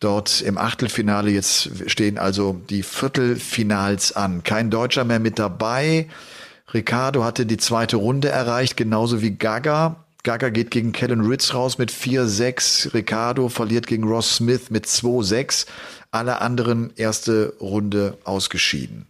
Dort 0.00 0.40
im 0.40 0.56
Achtelfinale 0.56 1.30
jetzt 1.30 1.90
stehen 1.90 2.16
also 2.16 2.58
die 2.70 2.84
Viertelfinals 2.84 4.16
an. 4.16 4.42
Kein 4.44 4.70
Deutscher 4.70 5.04
mehr 5.04 5.20
mit 5.20 5.38
dabei. 5.38 6.08
Ricardo 6.72 7.22
hatte 7.22 7.44
die 7.44 7.58
zweite 7.58 7.96
Runde 7.96 8.30
erreicht, 8.30 8.78
genauso 8.78 9.20
wie 9.20 9.32
Gaga. 9.32 10.05
Gaga 10.26 10.48
geht 10.48 10.72
gegen 10.72 10.90
Kellen 10.90 11.20
Ritz 11.20 11.54
raus 11.54 11.78
mit 11.78 11.92
4-6. 11.92 12.92
Ricardo 12.92 13.48
verliert 13.48 13.86
gegen 13.86 14.02
Ross 14.02 14.34
Smith 14.34 14.70
mit 14.70 14.84
2-6. 14.84 15.66
Alle 16.10 16.40
anderen 16.40 16.92
erste 16.96 17.54
Runde 17.60 18.18
ausgeschieden. 18.24 19.06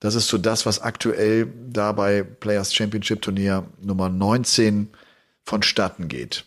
Das 0.00 0.14
ist 0.14 0.28
so 0.28 0.38
das, 0.38 0.64
was 0.64 0.80
aktuell 0.80 1.52
da 1.70 1.92
bei 1.92 2.22
Players 2.22 2.74
Championship 2.74 3.20
Turnier 3.20 3.66
Nummer 3.82 4.08
19 4.08 4.88
vonstatten 5.44 6.08
geht. 6.08 6.46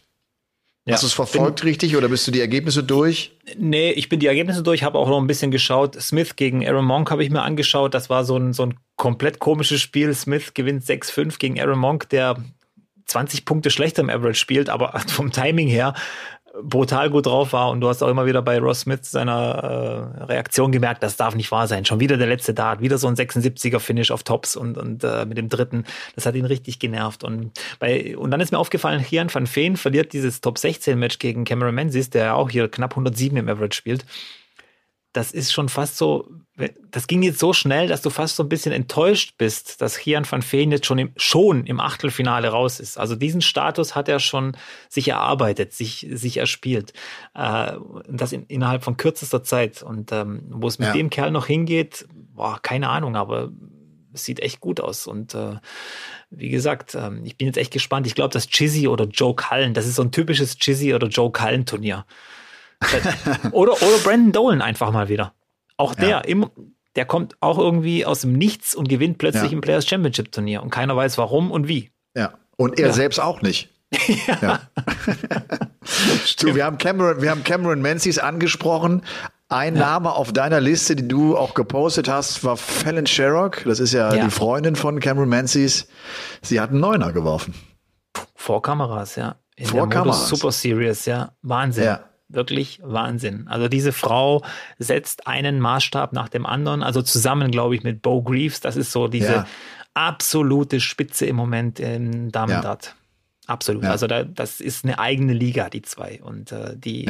Ja, 0.85 0.93
Hast 0.93 1.03
du 1.03 1.07
es 1.07 1.13
verfolgt 1.13 1.61
bin, 1.61 1.69
richtig 1.69 1.95
oder 1.95 2.09
bist 2.09 2.25
du 2.25 2.31
die 2.31 2.41
Ergebnisse 2.41 2.83
durch? 2.83 3.37
Nee, 3.55 3.91
ich 3.91 4.09
bin 4.09 4.19
die 4.19 4.25
Ergebnisse 4.25 4.63
durch, 4.63 4.81
habe 4.81 4.97
auch 4.97 5.09
noch 5.09 5.19
ein 5.19 5.27
bisschen 5.27 5.51
geschaut. 5.51 6.01
Smith 6.01 6.35
gegen 6.35 6.67
Aaron 6.67 6.85
Monk 6.85 7.11
habe 7.11 7.23
ich 7.23 7.29
mir 7.29 7.43
angeschaut. 7.43 7.93
Das 7.93 8.09
war 8.09 8.25
so 8.25 8.35
ein, 8.35 8.53
so 8.53 8.65
ein 8.65 8.79
komplett 8.95 9.37
komisches 9.37 9.79
Spiel. 9.79 10.11
Smith 10.15 10.55
gewinnt 10.55 10.83
6-5 10.85 11.37
gegen 11.37 11.61
Aaron 11.61 11.77
Monk, 11.77 12.09
der 12.09 12.37
20 13.11 13.45
Punkte 13.45 13.69
schlechter 13.69 14.01
im 14.01 14.09
Average 14.09 14.39
spielt, 14.39 14.69
aber 14.69 14.99
vom 15.07 15.31
Timing 15.31 15.67
her 15.67 15.93
brutal 16.63 17.09
gut 17.09 17.25
drauf 17.25 17.53
war. 17.53 17.69
Und 17.69 17.81
du 17.81 17.87
hast 17.87 18.01
auch 18.03 18.09
immer 18.09 18.25
wieder 18.25 18.41
bei 18.41 18.59
Ross 18.59 18.81
Smith 18.81 19.09
seiner 19.09 20.17
äh, 20.19 20.23
Reaktion 20.23 20.71
gemerkt, 20.71 21.01
das 21.03 21.15
darf 21.15 21.35
nicht 21.35 21.51
wahr 21.51 21.67
sein. 21.67 21.85
Schon 21.85 21.99
wieder 21.99 22.17
der 22.17 22.27
letzte 22.27 22.53
Dart, 22.53 22.81
wieder 22.81 22.97
so 22.97 23.07
ein 23.07 23.15
76er-Finish 23.15 24.11
auf 24.11 24.23
Tops 24.23 24.55
und, 24.55 24.77
und 24.77 25.03
äh, 25.03 25.25
mit 25.25 25.37
dem 25.37 25.49
dritten. 25.49 25.85
Das 26.15 26.25
hat 26.25 26.35
ihn 26.35 26.45
richtig 26.45 26.79
genervt. 26.79 27.23
Und, 27.23 27.51
bei, 27.79 28.17
und 28.17 28.31
dann 28.31 28.41
ist 28.41 28.51
mir 28.51 28.59
aufgefallen, 28.59 29.03
Kian 29.03 29.33
van 29.33 29.47
Veen 29.47 29.77
verliert 29.77 30.13
dieses 30.13 30.41
Top-16-Match 30.41 31.19
gegen 31.19 31.45
Cameron 31.45 31.75
Menzies, 31.75 32.09
der 32.09 32.35
auch 32.35 32.49
hier 32.49 32.67
knapp 32.69 32.91
107 32.91 33.37
im 33.37 33.47
Average 33.47 33.75
spielt 33.77 34.05
das 35.13 35.31
ist 35.31 35.51
schon 35.51 35.67
fast 35.67 35.97
so, 35.97 36.29
das 36.89 37.07
ging 37.07 37.21
jetzt 37.23 37.39
so 37.39 37.53
schnell, 37.53 37.87
dass 37.87 38.01
du 38.01 38.09
fast 38.09 38.35
so 38.37 38.43
ein 38.43 38.49
bisschen 38.49 38.71
enttäuscht 38.71 39.35
bist, 39.37 39.81
dass 39.81 39.97
Kian 39.97 40.29
van 40.29 40.41
Veen 40.41 40.71
jetzt 40.71 40.85
schon 40.85 40.99
im, 40.99 41.11
schon 41.17 41.65
im 41.65 41.79
Achtelfinale 41.79 42.49
raus 42.49 42.79
ist. 42.79 42.97
Also 42.97 43.15
diesen 43.15 43.41
Status 43.41 43.95
hat 43.95 44.07
er 44.07 44.19
schon 44.19 44.55
sich 44.87 45.09
erarbeitet, 45.09 45.73
sich, 45.73 46.07
sich 46.11 46.37
erspielt. 46.37 46.93
Äh, 47.33 47.73
das 48.07 48.31
in, 48.31 48.45
innerhalb 48.45 48.83
von 48.83 48.95
kürzester 48.95 49.43
Zeit. 49.43 49.83
Und 49.83 50.11
ähm, 50.11 50.43
wo 50.49 50.67
es 50.67 50.79
mit 50.79 50.89
ja. 50.89 50.93
dem 50.93 51.09
Kerl 51.09 51.31
noch 51.31 51.47
hingeht, 51.47 52.05
boah, 52.33 52.59
keine 52.61 52.89
Ahnung, 52.89 53.15
aber 53.17 53.51
es 54.13 54.23
sieht 54.23 54.39
echt 54.39 54.61
gut 54.61 54.79
aus. 54.79 55.07
Und 55.07 55.35
äh, 55.35 55.55
wie 56.29 56.49
gesagt, 56.49 56.95
äh, 56.95 57.11
ich 57.23 57.37
bin 57.37 57.47
jetzt 57.47 57.57
echt 57.57 57.73
gespannt. 57.73 58.07
Ich 58.07 58.15
glaube, 58.15 58.33
dass 58.33 58.47
Chizzy 58.47 58.87
oder 58.87 59.05
Joe 59.05 59.35
Cullen, 59.35 59.73
das 59.73 59.87
ist 59.87 59.95
so 59.95 60.03
ein 60.03 60.11
typisches 60.11 60.57
Chizzy 60.57 60.93
oder 60.93 61.07
Joe 61.07 61.31
Cullen 61.31 61.65
Turnier. 61.65 62.05
oder, 63.51 63.73
oder 63.73 63.97
Brandon 64.03 64.31
Dolan 64.31 64.61
einfach 64.61 64.91
mal 64.91 65.09
wieder. 65.09 65.33
Auch 65.77 65.95
der, 65.95 66.09
ja. 66.09 66.19
im, 66.19 66.49
der 66.95 67.05
kommt 67.05 67.35
auch 67.39 67.57
irgendwie 67.57 68.05
aus 68.05 68.21
dem 68.21 68.33
Nichts 68.33 68.75
und 68.75 68.89
gewinnt 68.89 69.17
plötzlich 69.17 69.51
ja. 69.51 69.51
im 69.51 69.61
Players 69.61 69.87
Championship 69.87 70.31
Turnier 70.31 70.61
und 70.61 70.69
keiner 70.69 70.95
weiß 70.95 71.17
warum 71.17 71.51
und 71.51 71.67
wie. 71.67 71.91
Ja. 72.15 72.33
Und 72.57 72.79
er 72.79 72.87
ja. 72.87 72.93
selbst 72.93 73.19
auch 73.19 73.41
nicht. 73.41 73.69
ja. 74.41 74.61
du, 76.39 76.55
wir 76.55 76.65
haben 76.65 76.77
Cameron, 76.77 77.21
wir 77.21 77.31
haben 77.31 77.43
Cameron 77.43 77.81
Menzies 77.81 78.19
angesprochen. 78.19 79.03
Ein 79.49 79.75
ja. 79.75 79.81
Name 79.81 80.13
auf 80.13 80.31
deiner 80.31 80.61
Liste, 80.61 80.95
die 80.95 81.07
du 81.07 81.37
auch 81.37 81.53
gepostet 81.53 82.07
hast, 82.07 82.43
war 82.43 82.55
Fallon 82.55 83.05
Sherrock. 83.05 83.63
Das 83.65 83.79
ist 83.79 83.93
ja, 83.93 84.13
ja, 84.13 84.23
die 84.23 84.31
Freundin 84.31 84.75
von 84.75 84.99
Cameron 84.99 85.27
Menzies. 85.27 85.87
Sie 86.41 86.61
hat 86.61 86.69
einen 86.69 86.79
Neuner 86.79 87.11
geworfen. 87.11 87.53
Vor 88.35 88.61
Kameras, 88.61 89.15
ja. 89.15 89.35
In 89.57 89.65
Vor 89.65 89.89
Kameras. 89.89 90.29
Super 90.29 90.51
Serious, 90.51 91.05
ja. 91.05 91.33
Wahnsinn. 91.41 91.83
Ja 91.83 92.10
wirklich 92.33 92.79
Wahnsinn. 92.83 93.47
Also 93.47 93.67
diese 93.67 93.91
Frau 93.91 94.43
setzt 94.79 95.27
einen 95.27 95.59
Maßstab 95.59 96.13
nach 96.13 96.29
dem 96.29 96.45
anderen, 96.45 96.83
also 96.83 97.01
zusammen, 97.01 97.51
glaube 97.51 97.75
ich, 97.75 97.83
mit 97.83 98.01
Bo 98.01 98.21
Greaves. 98.21 98.59
Das 98.59 98.77
ist 98.77 98.91
so 98.91 99.07
diese 99.07 99.33
ja. 99.33 99.47
absolute 99.93 100.79
Spitze 100.79 101.25
im 101.25 101.35
Moment 101.35 101.79
im 101.79 102.31
Damendart. 102.31 102.85
Ja. 102.85 102.91
Absolut. 103.47 103.83
Ja. 103.83 103.91
Also 103.91 104.07
da, 104.07 104.23
das 104.23 104.61
ist 104.61 104.85
eine 104.85 104.99
eigene 104.99 105.33
Liga, 105.33 105.69
die 105.69 105.81
zwei. 105.81 106.21
Und 106.23 106.51
äh, 106.51 106.77
die 106.77 107.09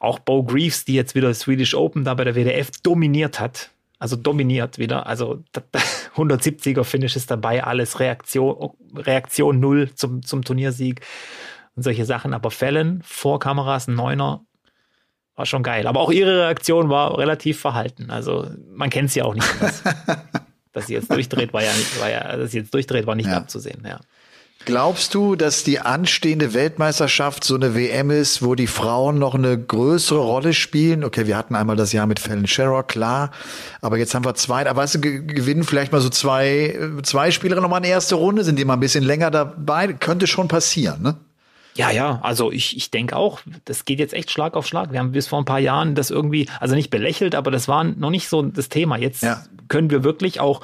auch 0.00 0.18
Bo 0.18 0.42
Greaves, 0.42 0.84
die 0.84 0.94
jetzt 0.94 1.14
wieder 1.14 1.32
Swedish 1.32 1.74
Open 1.74 2.04
da 2.04 2.14
bei 2.14 2.24
der 2.24 2.34
WDF 2.34 2.70
dominiert 2.82 3.40
hat. 3.40 3.70
Also 3.98 4.16
dominiert 4.16 4.78
wieder. 4.78 5.06
Also 5.06 5.44
170er 6.16 6.82
Finish 6.84 7.14
ist 7.14 7.30
dabei, 7.30 7.62
alles 7.62 8.00
Reaktion, 8.00 8.72
Reaktion 8.96 9.60
null 9.60 9.90
zum, 9.94 10.22
zum 10.22 10.42
Turniersieg 10.42 11.02
und 11.76 11.82
solche 11.82 12.04
Sachen. 12.04 12.34
Aber 12.34 12.50
Fällen 12.50 13.02
vor 13.04 13.38
Kameras, 13.38 13.88
ein 13.88 13.94
Neuner, 13.94 14.44
war 15.34 15.46
schon 15.46 15.62
geil. 15.62 15.86
Aber 15.86 16.00
auch 16.00 16.10
ihre 16.10 16.40
Reaktion 16.40 16.88
war 16.88 17.18
relativ 17.18 17.60
verhalten. 17.60 18.10
Also 18.10 18.50
man 18.70 18.90
kennt 18.90 19.10
sie 19.10 19.22
auch 19.22 19.34
nicht. 19.34 19.46
dass 20.72 20.86
sie 20.86 20.94
jetzt 20.94 21.10
durchdreht, 21.10 21.52
war 21.52 21.62
ja 21.62 21.72
nicht, 21.72 22.00
war 22.00 22.10
ja, 22.10 22.36
dass 22.36 22.50
sie 22.50 22.58
jetzt 22.58 22.72
durchdreht, 22.74 23.06
war 23.06 23.14
nicht 23.14 23.28
ja. 23.28 23.36
abzusehen, 23.36 23.82
ja. 23.86 24.00
Glaubst 24.64 25.14
du, 25.14 25.34
dass 25.34 25.64
die 25.64 25.80
anstehende 25.80 26.54
Weltmeisterschaft 26.54 27.42
so 27.42 27.56
eine 27.56 27.74
WM 27.74 28.10
ist, 28.10 28.44
wo 28.44 28.54
die 28.54 28.68
Frauen 28.68 29.18
noch 29.18 29.34
eine 29.34 29.58
größere 29.58 30.20
Rolle 30.20 30.54
spielen? 30.54 31.02
Okay, 31.02 31.26
wir 31.26 31.36
hatten 31.36 31.56
einmal 31.56 31.74
das 31.74 31.92
Jahr 31.92 32.06
mit 32.06 32.20
Fallon 32.20 32.46
Sherrock, 32.46 32.86
klar. 32.86 33.32
Aber 33.80 33.98
jetzt 33.98 34.14
haben 34.14 34.24
wir 34.24 34.34
zwei, 34.36 34.64
aber 34.64 34.82
weißt 34.82 34.96
du, 34.96 35.00
gewinnen 35.00 35.64
vielleicht 35.64 35.90
mal 35.90 36.00
so 36.00 36.10
zwei, 36.10 36.78
zwei 37.02 37.32
Spielerinnen 37.32 37.62
nochmal 37.62 37.80
eine 37.80 37.88
erste 37.88 38.14
Runde, 38.14 38.44
sind 38.44 38.56
die 38.56 38.64
mal 38.64 38.74
ein 38.74 38.80
bisschen 38.80 39.02
länger 39.02 39.32
dabei? 39.32 39.94
Könnte 39.94 40.28
schon 40.28 40.46
passieren, 40.46 41.02
ne? 41.02 41.16
Ja, 41.74 41.90
ja, 41.90 42.20
also 42.22 42.52
ich, 42.52 42.76
ich 42.76 42.90
denke 42.90 43.16
auch, 43.16 43.40
das 43.64 43.84
geht 43.84 43.98
jetzt 43.98 44.12
echt 44.12 44.30
Schlag 44.30 44.54
auf 44.54 44.66
Schlag. 44.66 44.92
Wir 44.92 44.98
haben 44.98 45.12
bis 45.12 45.28
vor 45.28 45.38
ein 45.38 45.46
paar 45.46 45.58
Jahren 45.58 45.94
das 45.94 46.10
irgendwie, 46.10 46.48
also 46.60 46.74
nicht 46.74 46.90
belächelt, 46.90 47.34
aber 47.34 47.50
das 47.50 47.66
war 47.66 47.84
noch 47.84 48.10
nicht 48.10 48.28
so 48.28 48.42
das 48.42 48.68
Thema. 48.68 48.98
Jetzt 48.98 49.22
ja. 49.22 49.42
können 49.68 49.90
wir 49.90 50.04
wirklich 50.04 50.40
auch 50.40 50.60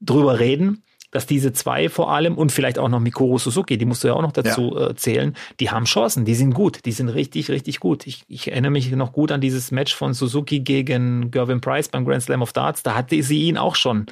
drüber 0.00 0.38
reden, 0.38 0.82
dass 1.14 1.26
diese 1.26 1.52
zwei 1.52 1.88
vor 1.88 2.12
allem 2.12 2.36
und 2.36 2.50
vielleicht 2.50 2.78
auch 2.78 2.88
noch 2.88 2.98
Mikoro 2.98 3.38
Suzuki, 3.38 3.78
die 3.78 3.84
musst 3.84 4.02
du 4.02 4.08
ja 4.08 4.14
auch 4.14 4.22
noch 4.22 4.32
dazu 4.32 4.74
ja. 4.76 4.90
äh, 4.90 4.94
zählen, 4.96 5.36
die 5.60 5.70
haben 5.70 5.84
Chancen, 5.84 6.24
die 6.24 6.34
sind 6.34 6.52
gut, 6.52 6.84
die 6.84 6.92
sind 6.92 7.08
richtig, 7.08 7.50
richtig 7.50 7.78
gut. 7.78 8.06
Ich, 8.06 8.24
ich 8.26 8.50
erinnere 8.50 8.72
mich 8.72 8.90
noch 8.90 9.12
gut 9.12 9.30
an 9.30 9.40
dieses 9.40 9.70
Match 9.70 9.94
von 9.94 10.12
Suzuki 10.12 10.60
gegen 10.60 11.30
Gervin 11.30 11.60
Price 11.60 11.88
beim 11.88 12.04
Grand 12.04 12.24
Slam 12.24 12.42
of 12.42 12.52
Darts. 12.52 12.82
Da 12.82 12.96
hatte 12.96 13.22
sie 13.22 13.44
ihn 13.44 13.56
auch 13.56 13.76
schon 13.76 14.06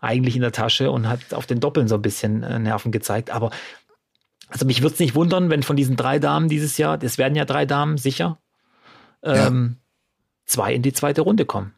eigentlich 0.00 0.36
in 0.36 0.42
der 0.42 0.52
Tasche 0.52 0.92
und 0.92 1.08
hat 1.08 1.34
auf 1.34 1.46
den 1.46 1.58
Doppeln 1.58 1.88
so 1.88 1.96
ein 1.96 2.02
bisschen 2.02 2.44
äh, 2.44 2.60
Nerven 2.60 2.92
gezeigt. 2.92 3.30
Aber 3.30 3.50
also 4.48 4.66
mich 4.66 4.82
würde 4.82 4.94
es 4.94 5.00
nicht 5.00 5.14
wundern, 5.14 5.50
wenn 5.50 5.62
von 5.62 5.76
diesen 5.76 5.96
drei 5.96 6.18
Damen 6.18 6.48
dieses 6.48 6.78
Jahr, 6.78 6.98
das 6.98 7.18
werden 7.18 7.34
ja 7.34 7.44
drei 7.44 7.66
Damen 7.66 7.98
sicher, 7.98 8.38
ähm, 9.22 9.76
ja. 9.78 9.82
zwei 10.46 10.74
in 10.74 10.82
die 10.82 10.92
zweite 10.92 11.22
Runde 11.22 11.44
kommen. 11.44 11.74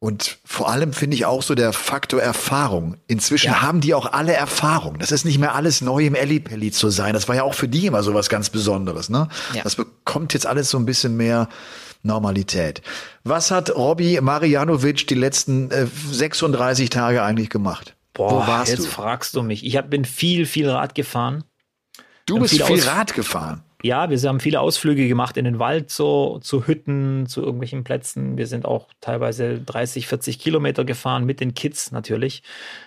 Und 0.00 0.38
vor 0.44 0.70
allem 0.70 0.92
finde 0.92 1.16
ich 1.16 1.26
auch 1.26 1.42
so 1.42 1.56
der 1.56 1.72
Faktor 1.72 2.22
Erfahrung. 2.22 2.98
Inzwischen 3.08 3.48
ja. 3.48 3.62
haben 3.62 3.80
die 3.80 3.94
auch 3.94 4.12
alle 4.12 4.32
Erfahrung. 4.32 4.98
Das 5.00 5.10
ist 5.10 5.24
nicht 5.24 5.38
mehr 5.38 5.56
alles 5.56 5.80
neu 5.80 6.06
im 6.06 6.14
Ellipelli 6.14 6.70
zu 6.70 6.90
sein. 6.90 7.14
Das 7.14 7.26
war 7.26 7.34
ja 7.34 7.42
auch 7.42 7.54
für 7.54 7.66
die 7.66 7.86
immer 7.86 8.04
so 8.04 8.14
was 8.14 8.28
ganz 8.28 8.48
Besonderes. 8.48 9.08
Ne? 9.08 9.28
Ja. 9.54 9.64
Das 9.64 9.74
bekommt 9.74 10.34
jetzt 10.34 10.46
alles 10.46 10.70
so 10.70 10.78
ein 10.78 10.86
bisschen 10.86 11.16
mehr 11.16 11.48
Normalität. 12.04 12.80
Was 13.24 13.50
hat 13.50 13.74
Robby 13.74 14.20
Marianovic 14.20 15.08
die 15.08 15.14
letzten 15.14 15.72
äh, 15.72 15.86
36 16.12 16.90
Tage 16.90 17.24
eigentlich 17.24 17.50
gemacht? 17.50 17.96
Boah, 18.18 18.32
Wo 18.32 18.46
warst 18.48 18.72
jetzt 18.72 18.86
du? 18.86 18.90
fragst 18.90 19.34
du 19.36 19.42
mich. 19.42 19.64
Ich 19.64 19.76
hab, 19.76 19.90
bin 19.90 20.04
viel, 20.04 20.44
viel 20.44 20.68
Rad 20.68 20.94
gefahren. 20.94 21.44
Du 22.26 22.40
bist 22.40 22.52
viel, 22.52 22.64
viel 22.64 22.82
Rad 22.82 23.14
gefahren? 23.14 23.62
Ja, 23.84 24.10
wir 24.10 24.18
haben 24.18 24.40
viele 24.40 24.58
Ausflüge 24.58 25.06
gemacht 25.06 25.36
in 25.36 25.44
den 25.44 25.60
Wald, 25.60 25.90
so 25.90 26.40
zu 26.40 26.66
Hütten, 26.66 27.26
zu 27.28 27.42
irgendwelchen 27.42 27.84
Plätzen. 27.84 28.36
Wir 28.36 28.48
sind 28.48 28.64
auch 28.64 28.88
teilweise 29.00 29.60
30, 29.60 30.08
40 30.08 30.40
Kilometer 30.40 30.84
gefahren 30.84 31.24
mit 31.24 31.38
den 31.38 31.54
Kids 31.54 31.92
natürlich. 31.92 32.42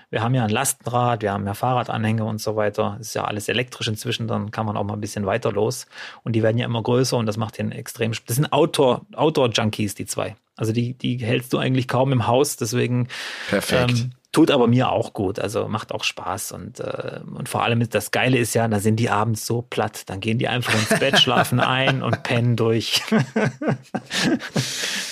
Wir 0.09 0.21
haben 0.21 0.35
ja 0.35 0.43
ein 0.43 0.49
Lastenrad, 0.49 1.21
wir 1.21 1.31
haben 1.31 1.47
ja 1.47 1.53
Fahrradanhänger 1.53 2.25
und 2.25 2.41
so 2.41 2.57
weiter. 2.57 2.97
Ist 2.99 3.15
ja 3.15 3.23
alles 3.23 3.47
elektrisch 3.47 3.87
inzwischen, 3.87 4.27
dann 4.27 4.51
kann 4.51 4.65
man 4.65 4.75
auch 4.75 4.83
mal 4.83 4.95
ein 4.95 5.01
bisschen 5.01 5.25
weiter 5.25 5.53
los. 5.53 5.87
Und 6.23 6.33
die 6.33 6.43
werden 6.43 6.57
ja 6.57 6.65
immer 6.65 6.83
größer 6.83 7.15
und 7.15 7.25
das 7.25 7.37
macht 7.37 7.57
den 7.57 7.71
extrem. 7.71 8.11
Das 8.25 8.35
sind 8.35 8.51
Outdoor, 8.51 9.05
Outdoor-Junkies, 9.15 9.95
die 9.95 10.05
zwei. 10.05 10.35
Also 10.57 10.73
die, 10.73 10.93
die 10.93 11.15
hältst 11.19 11.53
du 11.53 11.57
eigentlich 11.57 11.87
kaum 11.87 12.11
im 12.11 12.27
Haus, 12.27 12.57
deswegen. 12.57 13.07
Perfekt. 13.47 13.91
Ähm, 13.91 14.11
tut 14.31 14.49
aber 14.49 14.67
mir 14.67 14.89
auch 14.91 15.13
gut, 15.13 15.39
also 15.39 15.67
macht 15.67 15.91
auch 15.91 16.03
Spaß 16.03 16.53
und, 16.53 16.79
äh, 16.79 17.19
und 17.35 17.49
vor 17.49 17.63
allem 17.63 17.87
das 17.89 18.11
Geile 18.11 18.37
ist 18.37 18.53
ja, 18.53 18.67
da 18.67 18.79
sind 18.79 18.95
die 18.97 19.09
abends 19.09 19.45
so 19.45 19.61
platt, 19.61 20.03
dann 20.09 20.21
gehen 20.21 20.37
die 20.37 20.47
einfach 20.47 20.73
ins 20.73 20.99
Bett, 20.99 21.19
schlafen 21.21 21.59
ein 21.59 22.01
und 22.01 22.23
pennen 22.23 22.55
durch. 22.55 23.03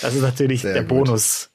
das 0.02 0.16
ist 0.16 0.22
natürlich 0.22 0.62
Sehr 0.62 0.74
der 0.74 0.84
gut. 0.84 1.06
Bonus. 1.06 1.52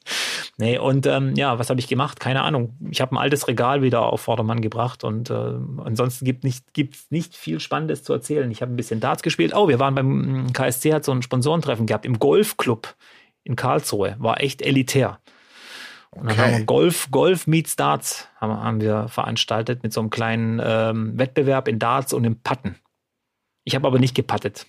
Nee, 0.59 0.79
und 0.79 1.07
ähm, 1.07 1.35
ja, 1.37 1.59
was 1.59 1.71
habe 1.71 1.81
ich 1.81 1.89
gemacht? 1.89 2.21
Keine 2.21 2.43
Ahnung. 2.43 2.77
Ich 2.91 3.01
habe 3.01 3.15
ein 3.15 3.19
altes 3.19 3.49
Regal 3.49 3.83
wieder 3.83 4.03
auf 4.03 4.21
Vordermann 4.21 4.61
gebracht 4.61 5.03
und 5.03 5.31
äh, 5.31 5.53
ansonsten 5.85 6.27
gibt 6.27 6.45
nicht 6.45 6.75
gibt's 6.75 7.07
nicht 7.11 7.35
viel 7.35 7.61
Spannendes 7.61 8.05
zu 8.05 8.13
erzählen. 8.13 8.51
Ich 8.51 8.61
habe 8.61 8.73
ein 8.73 8.77
bisschen 8.77 9.01
Darts 9.01 9.23
gespielt. 9.23 9.55
Oh, 9.55 9.69
wir 9.69 9.81
waren 9.81 9.95
beim 9.95 10.53
KSC 10.53 10.93
hat 10.93 11.05
so 11.05 11.13
ein 11.13 11.23
Sponsorentreffen 11.23 11.87
gehabt 11.87 12.05
im 12.05 12.19
Golfclub 12.19 12.95
in 13.43 13.57
Karlsruhe. 13.57 14.17
War 14.19 14.41
echt 14.43 14.61
elitär. 14.63 15.19
Und 16.15 16.31
dann 16.31 16.39
haben 16.39 16.59
wir 16.59 16.65
Golf, 16.65 17.11
Golf 17.11 17.47
Meets 17.47 17.77
Darts 17.77 18.29
haben, 18.41 18.53
haben 18.53 18.81
wir 18.81 19.09
veranstaltet 19.09 19.83
mit 19.83 19.93
so 19.93 20.01
einem 20.01 20.11
kleinen 20.11 20.61
ähm, 20.63 21.19
Wettbewerb 21.19 21.69
in 21.69 21.79
Darts 21.79 22.13
und 22.13 22.25
im 22.25 22.41
Patten. 22.41 22.77
Ich 23.65 23.75
habe 23.75 23.87
aber 23.87 23.99
nicht 23.99 24.15
gepattet. 24.15 24.67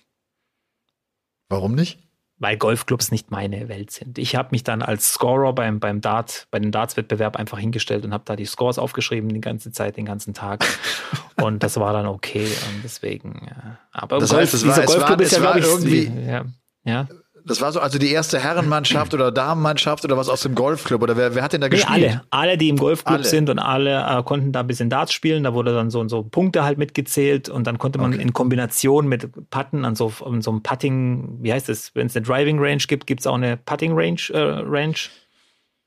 Warum 1.48 1.74
nicht? 1.74 2.06
weil 2.38 2.56
Golfclubs 2.56 3.10
nicht 3.10 3.30
meine 3.30 3.68
Welt 3.68 3.90
sind. 3.90 4.18
Ich 4.18 4.36
habe 4.36 4.48
mich 4.52 4.62
dann 4.62 4.82
als 4.82 5.14
Scorer 5.14 5.54
beim, 5.54 5.80
beim 5.80 6.00
Dart, 6.00 6.46
bei 6.50 6.58
dem 6.58 6.70
Darts-Wettbewerb 6.70 7.36
einfach 7.36 7.58
hingestellt 7.58 8.04
und 8.04 8.12
habe 8.12 8.24
da 8.26 8.36
die 8.36 8.44
Scores 8.44 8.78
aufgeschrieben 8.78 9.30
die 9.30 9.40
ganze 9.40 9.72
Zeit, 9.72 9.96
den 9.96 10.04
ganzen 10.04 10.34
Tag. 10.34 10.66
und 11.40 11.62
das 11.62 11.78
war 11.78 11.92
dann 11.94 12.06
okay. 12.06 12.44
Und 12.44 12.84
deswegen, 12.84 13.46
ja. 13.46 13.78
Aber 13.90 14.18
das 14.18 14.34
heißt, 14.34 14.52
Golf, 14.52 14.62
dieser 14.62 14.76
war, 14.76 14.84
Golfclub 14.84 15.18
war, 15.18 15.20
ist 15.20 15.32
ja, 15.32 15.38
glaube 15.38 15.58
ich, 15.60 15.66
irgendwie. 15.66 16.26
Ja, 16.26 16.44
ja. 16.84 17.08
Das 17.46 17.60
war 17.60 17.70
so, 17.70 17.78
also 17.78 17.98
die 17.98 18.10
erste 18.10 18.40
Herrenmannschaft 18.40 19.14
oder 19.14 19.30
Damenmannschaft 19.30 20.04
oder 20.04 20.16
was 20.16 20.28
aus 20.28 20.40
dem 20.40 20.56
Golfclub 20.56 21.00
oder 21.00 21.16
wer, 21.16 21.36
wer 21.36 21.44
hat 21.44 21.52
denn 21.52 21.60
da 21.60 21.68
nee, 21.68 21.76
gespielt? 21.76 22.08
Alle, 22.08 22.22
alle, 22.30 22.58
die 22.58 22.68
im 22.68 22.76
Golfclub 22.76 23.18
alle. 23.18 23.24
sind 23.24 23.48
und 23.48 23.60
alle 23.60 24.04
äh, 24.04 24.22
konnten 24.24 24.50
da 24.50 24.60
ein 24.60 24.66
bisschen 24.66 24.90
Darts 24.90 25.12
spielen. 25.12 25.44
Da 25.44 25.54
wurde 25.54 25.72
dann 25.72 25.88
so 25.90 26.06
so 26.08 26.24
Punkte 26.24 26.64
halt 26.64 26.76
mitgezählt 26.76 27.48
und 27.48 27.68
dann 27.68 27.78
konnte 27.78 28.00
man 28.00 28.14
okay. 28.14 28.22
in 28.22 28.32
Kombination 28.32 29.06
mit 29.06 29.30
Putten 29.50 29.84
an 29.84 29.94
so, 29.94 30.12
an 30.24 30.42
so 30.42 30.50
einem 30.50 30.62
Putting, 30.62 31.38
wie 31.40 31.52
heißt 31.52 31.68
es, 31.68 31.94
wenn 31.94 32.08
es 32.08 32.16
eine 32.16 32.26
Driving 32.26 32.58
Range 32.58 32.82
gibt, 32.88 33.06
gibt 33.06 33.20
es 33.20 33.28
auch 33.28 33.36
eine 33.36 33.56
Putting 33.56 33.92
Range, 33.94 34.20
äh, 34.30 34.38
Range. 34.38 34.96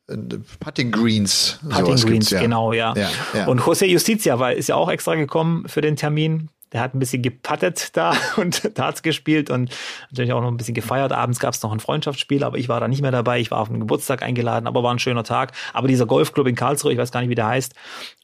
Äh, 0.08 0.16
Putting 0.62 0.92
Greens. 0.92 1.60
Putting 1.70 1.98
Greens, 1.98 2.30
ja. 2.30 2.40
genau, 2.40 2.72
ja. 2.72 2.94
Ja, 2.96 3.10
ja. 3.34 3.48
Und 3.48 3.60
José 3.60 3.86
Justicia 3.86 4.40
war, 4.40 4.54
ist 4.54 4.70
ja 4.70 4.76
auch 4.76 4.90
extra 4.90 5.16
gekommen 5.16 5.68
für 5.68 5.82
den 5.82 5.98
Termin 5.98 6.50
der 6.74 6.82
hat 6.82 6.94
ein 6.94 7.00
bisschen 7.00 7.22
gepattet 7.22 7.96
da 7.98 8.16
und 8.38 8.78
Darts 8.78 9.02
gespielt 9.02 9.50
und 9.50 9.76
natürlich 10.10 10.34
auch 10.34 10.42
noch 10.42 10.50
ein 10.50 10.58
bisschen 10.58 10.76
gefeiert. 10.76 11.12
Abends 11.12 11.40
gab 11.40 11.54
es 11.54 11.62
noch 11.62 11.72
ein 11.72 11.80
Freundschaftsspiel, 11.80 12.44
aber 12.44 12.58
ich 12.58 12.70
war 12.70 12.80
da 12.80 12.88
nicht 12.88 13.02
mehr 13.02 13.12
dabei. 13.12 13.40
Ich 13.40 13.52
war 13.52 13.60
auf 13.60 13.70
einen 13.70 13.80
Geburtstag 13.80 14.24
eingeladen, 14.24 14.68
aber 14.68 14.84
war 14.84 14.94
ein 14.94 15.00
schöner 15.00 15.24
Tag. 15.24 15.54
Aber 15.74 15.88
dieser 15.88 16.06
Golfclub 16.06 16.48
in 16.48 16.56
Karlsruhe, 16.56 16.92
ich 16.92 16.98
weiß 16.98 17.12
gar 17.12 17.22
nicht, 17.22 17.30
wie 17.30 17.36
der 17.36 17.48
heißt, 17.48 17.74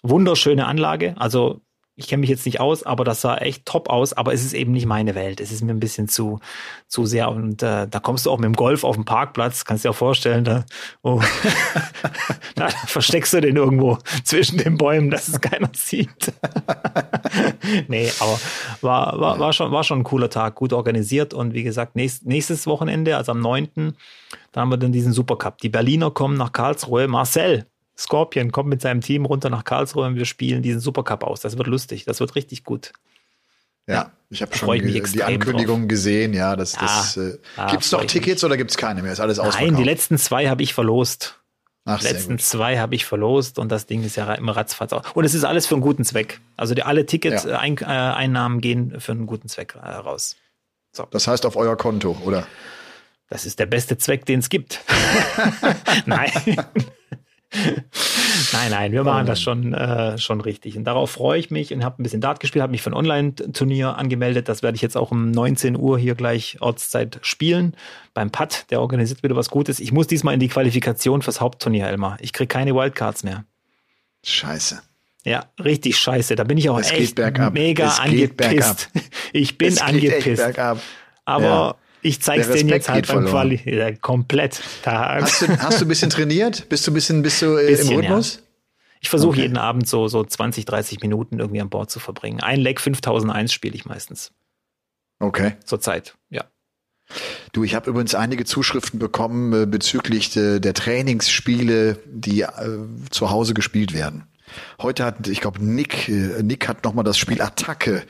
wunderschöne 0.04 0.66
Anlage. 0.66 1.16
Also 1.18 1.62
ich 1.98 2.08
kenne 2.08 2.22
mich 2.22 2.30
jetzt 2.30 2.46
nicht 2.46 2.60
aus, 2.60 2.84
aber 2.84 3.06
das 3.06 3.22
sah 3.22 3.38
echt 3.38 3.66
top 3.66 3.90
aus, 3.90 4.12
aber 4.12 4.34
es 4.34 4.44
ist 4.44 4.54
eben 4.54 4.74
nicht 4.74 4.86
meine 4.86 5.16
Welt. 5.16 5.40
Es 5.40 5.52
ist 5.52 5.64
mir 5.64 5.72
ein 5.72 5.80
bisschen 5.80 6.10
zu, 6.10 6.40
zu 6.88 7.06
sehr. 7.06 7.30
Und 7.30 7.64
äh, 7.64 7.88
da 7.88 8.00
kommst 8.00 8.26
du 8.26 8.32
auch 8.32 8.38
mit 8.38 8.46
dem 8.46 8.56
Golf 8.56 8.84
auf 8.84 8.96
den 8.96 9.06
Parkplatz, 9.06 9.64
kannst 9.64 9.86
dir 9.86 9.92
auch 9.92 9.96
vorstellen, 9.96 10.44
da, 10.44 10.66
oh, 11.04 11.22
da 12.56 12.68
versteckst 12.68 13.34
du 13.34 13.40
den 13.40 13.56
irgendwo 13.56 13.98
zwischen 14.26 14.58
den 14.58 14.78
Bäumen, 14.78 15.10
dass 15.10 15.30
es 15.30 15.40
keiner 15.40 15.70
sieht. 15.74 16.34
nee, 17.88 18.12
aber 18.20 18.40
war, 18.82 19.20
war, 19.20 19.40
war, 19.40 19.54
schon, 19.54 19.72
war 19.72 19.86
schon 19.86 20.00
ein 20.00 20.04
cooler 20.04 20.30
Tag, 20.30 20.56
gut 20.56 20.74
organisiert 20.74 21.34
und 21.34 21.54
wie 21.54 21.64
gesagt, 21.64 21.96
nächst, 21.96 22.26
nächstes 22.26 22.68
Wochenende, 22.68 23.16
also 23.16 23.32
am 23.32 23.40
9., 23.40 23.96
da 24.52 24.62
haben 24.62 24.70
wir 24.70 24.78
dann 24.78 24.92
diesen 24.92 25.14
Supercup. 25.14 25.58
Die 25.60 25.70
Berliner 25.70 26.12
kommen 26.12 26.38
nach 26.38 26.52
Karlsruhe. 26.52 27.08
Marcel, 27.08 27.66
Scorpion 27.98 28.52
kommt 28.52 28.70
mit 28.70 28.82
seinem 28.82 29.02
Team 29.02 29.26
runter 29.26 29.50
nach 29.50 29.64
Karlsruhe 29.64 30.06
und 30.06 30.16
wir 30.16 30.26
spielen 30.26 30.62
diesen 30.62 30.80
Supercup 30.80 31.24
aus. 31.24 31.42
Das 31.42 31.58
wird 31.58 31.68
lustig, 31.68 32.06
das 32.06 32.20
wird 32.20 32.36
richtig 32.36 32.64
gut. 32.64 32.92
Ja, 33.88 33.94
ja 33.94 34.12
ich 34.30 34.42
habe 34.42 34.56
schon 34.56 34.78
die 34.82 35.24
Ankündigung 35.24 35.82
drauf. 35.82 35.88
gesehen. 35.88 36.34
Ja, 36.34 36.56
das, 36.56 36.74
das 36.74 37.18
äh, 37.18 37.38
ja, 37.58 37.68
gibt 37.68 37.84
es 37.84 37.92
noch 37.92 38.04
Tickets 38.06 38.44
oder 38.44 38.58
gibt 38.58 38.72
es 38.72 38.78
keine 38.78 39.02
mehr? 39.02 39.14
Ist 39.14 39.20
alles 39.20 39.40
ausverkauft? 39.40 39.72
Nein, 39.72 39.78
die 39.78 39.84
letzten 39.84 40.18
zwei 40.18 40.50
habe 40.50 40.64
ich 40.64 40.74
verlost. 40.74 41.40
Ach, 41.88 42.00
die 42.00 42.08
letzten 42.08 42.40
zwei 42.40 42.80
habe 42.80 42.96
ich 42.96 43.06
verlost 43.06 43.60
und 43.60 43.72
das 43.72 43.86
Ding 43.86 44.04
ist 44.04 44.16
ja 44.16 44.34
immer 44.34 44.58
ratzfatz. 44.58 44.92
Und 45.14 45.24
es 45.24 45.36
ist 45.36 45.44
alles 45.44 45.68
für 45.68 45.76
einen 45.76 45.84
guten 45.84 46.04
Zweck. 46.04 46.42
Also 46.58 46.74
die, 46.74 46.82
alle 46.82 47.06
Ticket-Einnahmen 47.06 48.56
ja. 48.56 48.58
äh, 48.58 48.62
gehen 48.62 49.00
für 49.00 49.12
einen 49.12 49.28
guten 49.28 49.48
Zweck 49.50 49.76
äh, 49.76 49.88
raus. 49.88 50.36
So. 50.92 51.08
Das 51.12 51.28
heißt 51.28 51.46
auf 51.46 51.56
euer 51.56 51.78
Konto, 51.78 52.18
oder? 52.26 52.48
Das 53.30 53.46
ist 53.46 53.60
der 53.60 53.68
beste 53.68 54.00
Zweck, 54.00 54.26
den 54.26 54.40
es 54.40 54.50
gibt. 54.50 54.82
Nein. 56.08 56.32
Nein, 58.54 58.72
nein, 58.72 58.92
wir 58.92 59.04
machen 59.04 59.26
das 59.26 59.42
schon, 59.42 59.74
äh, 59.74 60.18
schon 60.18 60.42
richtig. 60.42 60.78
Und 60.78 60.84
darauf 60.84 61.12
freue 61.12 61.40
ich 61.40 61.52
mich 61.52 61.74
und 61.74 61.84
habe 61.84 62.02
ein 62.02 62.04
bisschen 62.04 62.22
Dart 62.22 62.40
gespielt, 62.40 62.62
habe 62.62 62.72
mich 62.72 62.82
für 62.82 62.92
ein 62.92 62.96
Online-Turnier 62.96 63.98
angemeldet. 63.98 64.50
Das 64.50 64.64
werde 64.64 64.76
ich 64.76 64.82
jetzt 64.82 64.98
auch 64.98 65.12
um 65.12 65.32
19 65.32 65.78
Uhr 65.78 65.98
hier 65.98 66.16
gleich 66.16 66.58
Ortszeit 66.62 67.20
spielen. 67.22 67.76
Beim 68.14 68.32
Putt, 68.32 68.66
der 68.70 68.82
organisiert 68.82 69.24
wieder 69.24 69.36
was 69.36 69.50
Gutes. 69.50 69.80
Ich 69.80 69.92
muss 69.92 70.08
diesmal 70.08 70.34
in 70.34 70.40
die 70.40 70.50
Qualifikation 70.50 71.22
fürs 71.22 71.42
Hauptturnier, 71.42 71.88
Elmar. 71.88 72.18
Ich 72.22 72.34
kriege 72.34 72.48
keine 72.48 72.76
Wildcards 72.76 73.24
mehr. 73.24 73.46
Scheiße. 74.24 74.82
Ja, 75.26 75.46
richtig 75.64 75.98
scheiße. 75.98 76.36
Da 76.36 76.44
bin 76.44 76.58
ich 76.58 76.70
auch 76.70 76.80
es 76.80 76.92
echt 76.92 77.18
mega 77.18 77.88
es 77.88 78.00
angepisst. 78.00 78.90
Ich 79.34 79.58
bin 79.58 79.78
angepisst. 79.80 80.58
Aber 81.26 81.44
ja. 81.44 81.76
Ich 82.06 82.22
zeig's 82.22 82.48
denen 82.48 82.70
jetzt 82.70 82.88
halt 82.88 83.08
beim 83.08 83.26
Quali. 83.26 83.60
Ja, 83.66 83.92
komplett. 83.92 84.62
Da. 84.84 85.22
Hast, 85.22 85.42
du, 85.42 85.48
hast 85.58 85.82
du 85.82 85.86
ein 85.86 85.88
bisschen 85.88 86.12
trainiert? 86.12 86.70
Bist 86.70 86.86
du 86.86 86.92
ein 86.92 86.94
bisschen, 86.94 87.24
bist 87.24 87.42
du 87.42 87.58
äh, 87.58 87.66
bisschen, 87.66 87.94
im 87.94 87.98
Rhythmus? 87.98 88.36
Ja. 88.36 88.42
Ich 89.02 89.10
versuche 89.10 89.32
okay. 89.32 89.42
jeden 89.42 89.58
Abend 89.58 89.88
so, 89.88 90.08
so 90.08 90.24
20, 90.24 90.66
30 90.66 91.00
Minuten 91.00 91.40
irgendwie 91.40 91.62
an 91.62 91.72
Bord 91.72 91.90
zu 91.90 92.00
verbringen. 92.00 92.42
Ein 92.42 92.60
Leck 92.60 92.80
5001 92.80 93.52
spiele 93.52 93.74
ich 93.74 93.86
meistens. 93.86 94.32
Okay. 95.18 95.54
Zurzeit, 95.64 96.16
ja. 96.30 96.46
Du, 97.54 97.64
ich 97.64 97.74
habe 97.74 97.90
übrigens 97.90 98.14
einige 98.14 98.46
Zuschriften 98.46 99.00
bekommen 99.00 99.64
äh, 99.64 99.66
bezüglich 99.66 100.30
de, 100.30 100.60
der 100.60 100.76
Trainingsspiele, 100.76 101.98
die 102.06 102.42
äh, 102.42 102.52
zu 103.10 103.32
Hause 103.32 103.56
gespielt 103.56 103.96
werden. 103.96 104.28
Heute 104.80 105.06
hat, 105.06 105.28
ich 105.28 105.42
glaube, 105.42 105.66
Nick, 105.66 106.08
äh, 106.08 106.44
Nick 106.44 106.68
hat 106.68 106.84
nochmal 106.84 107.04
das 107.04 107.18
Spiel 107.18 107.42
Attacke 107.42 108.04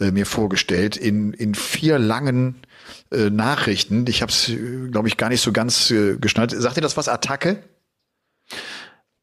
äh, 0.00 0.12
mir 0.12 0.24
vorgestellt 0.24 0.96
in, 0.96 1.34
in 1.34 1.54
vier 1.54 1.98
langen 1.98 2.62
äh, 2.62 2.73
Nachrichten. 3.10 4.06
Ich 4.08 4.22
habe 4.22 4.30
es, 4.30 4.48
äh, 4.48 4.88
glaube 4.90 5.08
ich, 5.08 5.16
gar 5.16 5.28
nicht 5.28 5.40
so 5.40 5.52
ganz 5.52 5.90
äh, 5.90 6.16
geschnallt. 6.16 6.50
Sagt 6.50 6.76
ihr 6.76 6.82
das 6.82 6.96
was? 6.96 7.08
Attacke? 7.08 7.62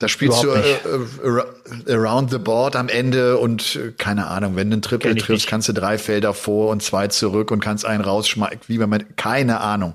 Da 0.01 0.07
spielst 0.07 0.43
Überhaupt 0.43 0.83
du 0.83 1.45
äh, 1.87 1.93
around 1.93 2.31
the 2.31 2.39
board 2.39 2.75
am 2.75 2.89
Ende 2.89 3.37
und 3.37 3.75
äh, 3.75 3.91
keine 3.95 4.25
Ahnung, 4.25 4.55
wenn 4.55 4.71
du 4.71 4.73
einen 4.73 4.81
Triple 4.81 5.15
triffst, 5.15 5.45
kannst 5.45 5.69
du 5.69 5.73
drei 5.73 5.99
Felder 5.99 6.33
vor 6.33 6.71
und 6.71 6.81
zwei 6.81 7.07
zurück 7.09 7.51
und 7.51 7.59
kannst 7.59 7.85
einen 7.85 8.03
rausschmeißen, 8.03 8.61
wie 8.65 8.79
man, 8.79 9.05
keine 9.15 9.59
Ahnung. 9.59 9.93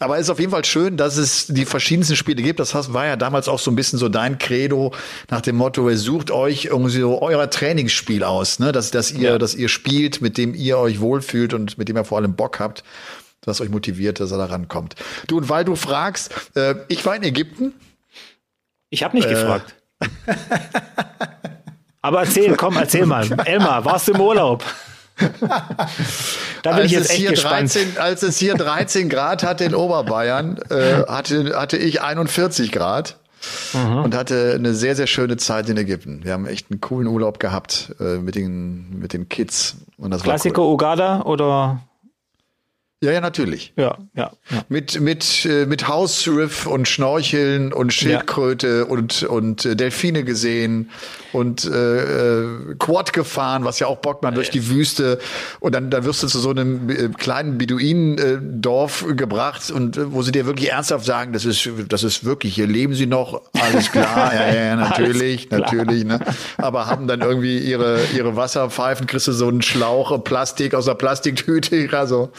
Aber 0.00 0.16
es 0.16 0.22
ist 0.22 0.30
auf 0.30 0.40
jeden 0.40 0.50
Fall 0.50 0.64
schön, 0.64 0.96
dass 0.96 1.18
es 1.18 1.48
die 1.48 1.66
verschiedensten 1.66 2.16
Spiele 2.16 2.42
gibt. 2.42 2.58
Das 2.58 2.94
war 2.94 3.04
ja 3.04 3.16
damals 3.16 3.46
auch 3.48 3.58
so 3.58 3.70
ein 3.70 3.76
bisschen 3.76 3.98
so 3.98 4.08
dein 4.08 4.38
Credo 4.38 4.94
nach 5.28 5.42
dem 5.42 5.56
Motto, 5.56 5.90
ihr 5.90 5.98
sucht 5.98 6.30
euch 6.30 6.64
irgendwie 6.64 7.00
so 7.00 7.20
euer 7.20 7.50
Trainingsspiel 7.50 8.24
aus, 8.24 8.60
ne? 8.60 8.72
dass, 8.72 8.92
dass 8.92 9.12
ihr, 9.12 9.32
ja. 9.32 9.38
dass 9.38 9.54
ihr 9.54 9.68
spielt, 9.68 10.22
mit 10.22 10.38
dem 10.38 10.54
ihr 10.54 10.78
euch 10.78 11.00
wohlfühlt 11.00 11.52
und 11.52 11.76
mit 11.76 11.90
dem 11.90 11.98
ihr 11.98 12.04
vor 12.06 12.16
allem 12.16 12.34
Bock 12.34 12.60
habt 12.60 12.82
was 13.46 13.60
euch 13.60 13.68
motiviert, 13.68 14.20
dass 14.20 14.32
er 14.32 14.38
da 14.38 14.46
rankommt. 14.46 14.94
Du, 15.26 15.36
und 15.36 15.50
weil 15.50 15.66
du 15.66 15.76
fragst, 15.76 16.32
äh, 16.54 16.76
ich 16.88 17.04
war 17.04 17.14
in 17.14 17.22
Ägypten 17.22 17.74
ich 18.94 19.02
habe 19.02 19.16
nicht 19.16 19.26
äh. 19.26 19.30
gefragt. 19.30 19.74
Aber 22.00 22.20
erzähl, 22.20 22.54
komm, 22.56 22.76
erzähl 22.76 23.06
mal. 23.06 23.26
Elmar, 23.44 23.84
warst 23.84 24.08
du 24.08 24.12
im 24.12 24.20
Urlaub? 24.20 24.64
da 26.62 26.70
bin 26.70 26.80
als 26.80 26.84
ich 26.86 26.92
jetzt 26.92 27.10
echt 27.10 27.28
gespannt. 27.28 27.74
13, 27.74 27.98
als 27.98 28.22
es 28.22 28.38
hier 28.38 28.54
13 28.54 29.08
Grad 29.08 29.42
hatte 29.42 29.64
in 29.64 29.74
Oberbayern, 29.74 30.58
äh, 30.70 31.02
hatte, 31.06 31.56
hatte 31.56 31.76
ich 31.76 32.02
41 32.02 32.72
Grad. 32.72 33.18
Mhm. 33.74 34.04
Und 34.04 34.14
hatte 34.14 34.54
eine 34.54 34.72
sehr, 34.72 34.96
sehr 34.96 35.06
schöne 35.06 35.36
Zeit 35.36 35.68
in 35.68 35.76
Ägypten. 35.76 36.24
Wir 36.24 36.32
haben 36.32 36.46
echt 36.46 36.70
einen 36.70 36.80
coolen 36.80 37.06
Urlaub 37.06 37.38
gehabt 37.38 37.94
äh, 38.00 38.16
mit, 38.16 38.36
den, 38.36 38.98
mit 38.98 39.12
den 39.12 39.28
Kids. 39.28 39.76
Und 39.98 40.12
das 40.12 40.22
Klassiker 40.22 40.62
cool. 40.62 40.72
Ugada 40.72 41.20
oder 41.22 41.82
ja, 43.04 43.12
ja, 43.12 43.20
natürlich. 43.20 43.72
Ja, 43.76 43.98
ja. 44.14 44.32
ja. 44.50 44.64
Mit, 44.68 44.98
mit, 45.00 45.44
äh, 45.44 45.66
mit 45.66 45.88
Hausriff 45.88 46.66
und 46.66 46.88
Schnorcheln 46.88 47.72
und 47.72 47.92
Schildkröte 47.92 48.78
ja. 48.78 48.84
und, 48.84 49.22
und 49.24 49.64
äh, 49.66 49.76
Delfine 49.76 50.24
gesehen 50.24 50.90
und 51.34 51.64
äh, 51.64 52.40
äh, 52.40 52.74
Quad 52.78 53.12
gefahren, 53.12 53.64
was 53.64 53.78
ja 53.78 53.88
auch 53.88 53.98
bockt 53.98 54.22
man 54.22 54.34
durch 54.34 54.50
die 54.50 54.68
Wüste. 54.68 55.18
Und 55.60 55.74
dann, 55.74 55.90
dann 55.90 56.04
wirst 56.04 56.22
du 56.22 56.28
zu 56.28 56.38
so 56.38 56.50
einem 56.50 57.14
kleinen 57.16 57.58
Beduinendorf 57.58 59.04
gebracht 59.16 59.70
und 59.70 59.98
wo 60.12 60.22
sie 60.22 60.32
dir 60.32 60.46
wirklich 60.46 60.70
ernsthaft 60.70 61.04
sagen, 61.04 61.32
das 61.32 61.44
ist, 61.44 61.68
das 61.88 62.04
ist 62.04 62.24
wirklich, 62.24 62.54
hier 62.54 62.66
leben 62.66 62.94
sie 62.94 63.06
noch, 63.06 63.42
alles 63.60 63.90
klar, 63.90 64.32
ja, 64.34 64.54
ja, 64.54 64.76
natürlich, 64.76 65.50
natürlich, 65.50 66.04
ne? 66.04 66.20
Aber 66.56 66.86
haben 66.86 67.06
dann 67.06 67.20
irgendwie 67.20 67.58
ihre, 67.58 68.00
ihre 68.14 68.36
Wasserpfeifen, 68.36 69.06
kriegst 69.06 69.26
du 69.26 69.32
so 69.32 69.48
einen 69.48 69.62
Schlauch, 69.62 70.22
Plastik 70.24 70.74
aus 70.74 70.86
der 70.86 70.94
Plastiktüte, 70.94 71.88
also 71.92 72.30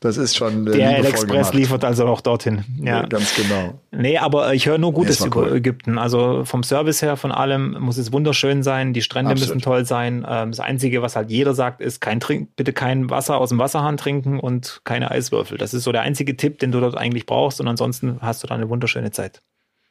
das 0.00 0.16
ist 0.16 0.34
schon. 0.34 0.66
Äh, 0.66 0.78
Der 0.78 1.04
Express 1.04 1.52
liefert 1.52 1.84
also 1.84 2.06
auch 2.06 2.22
dorthin. 2.22 2.64
Ja, 2.82 3.04
ganz 3.04 3.34
genau. 3.34 3.80
Nee, 3.90 4.16
aber 4.16 4.54
ich 4.54 4.66
höre 4.66 4.78
nur 4.78 4.94
Gutes 4.94 5.20
nee, 5.20 5.26
über 5.26 5.42
cool. 5.42 5.56
Ägypten. 5.56 5.98
Also 5.98 6.44
vom 6.46 6.62
Service 6.62 7.02
her, 7.02 7.18
von 7.18 7.30
allem 7.30 7.76
muss 7.78 7.98
es 7.98 8.10
wunderschön 8.10 8.62
sein. 8.62 8.94
Die 8.94 9.02
Strände 9.02 9.32
Absolut. 9.32 9.56
müssen 9.56 9.62
toll 9.62 9.84
sein. 9.84 10.26
Ähm, 10.26 10.52
das 10.52 10.60
Einzige, 10.60 11.02
was 11.02 11.16
halt 11.16 11.30
jeder 11.30 11.54
sagt, 11.54 11.82
ist 11.82 12.00
kein 12.00 12.18
Trink, 12.18 12.56
bitte 12.56 12.72
kein 12.72 13.10
Wasser 13.10 13.36
aus 13.36 13.50
dem 13.50 13.58
Wasserhahn 13.58 13.98
trinken 13.98 14.40
und 14.40 14.80
keine 14.84 15.10
Eiswürfel. 15.10 15.58
Das 15.58 15.74
ist 15.74 15.84
so 15.84 15.92
der 15.92 16.00
einzige 16.00 16.34
Tipp, 16.34 16.58
den 16.60 16.72
du 16.72 16.80
dort 16.80 16.96
eigentlich 16.96 17.26
brauchst. 17.26 17.60
Und 17.60 17.68
ansonsten 17.68 18.18
hast 18.22 18.42
du 18.42 18.46
da 18.46 18.54
eine 18.54 18.70
wunderschöne 18.70 19.10
Zeit. 19.10 19.42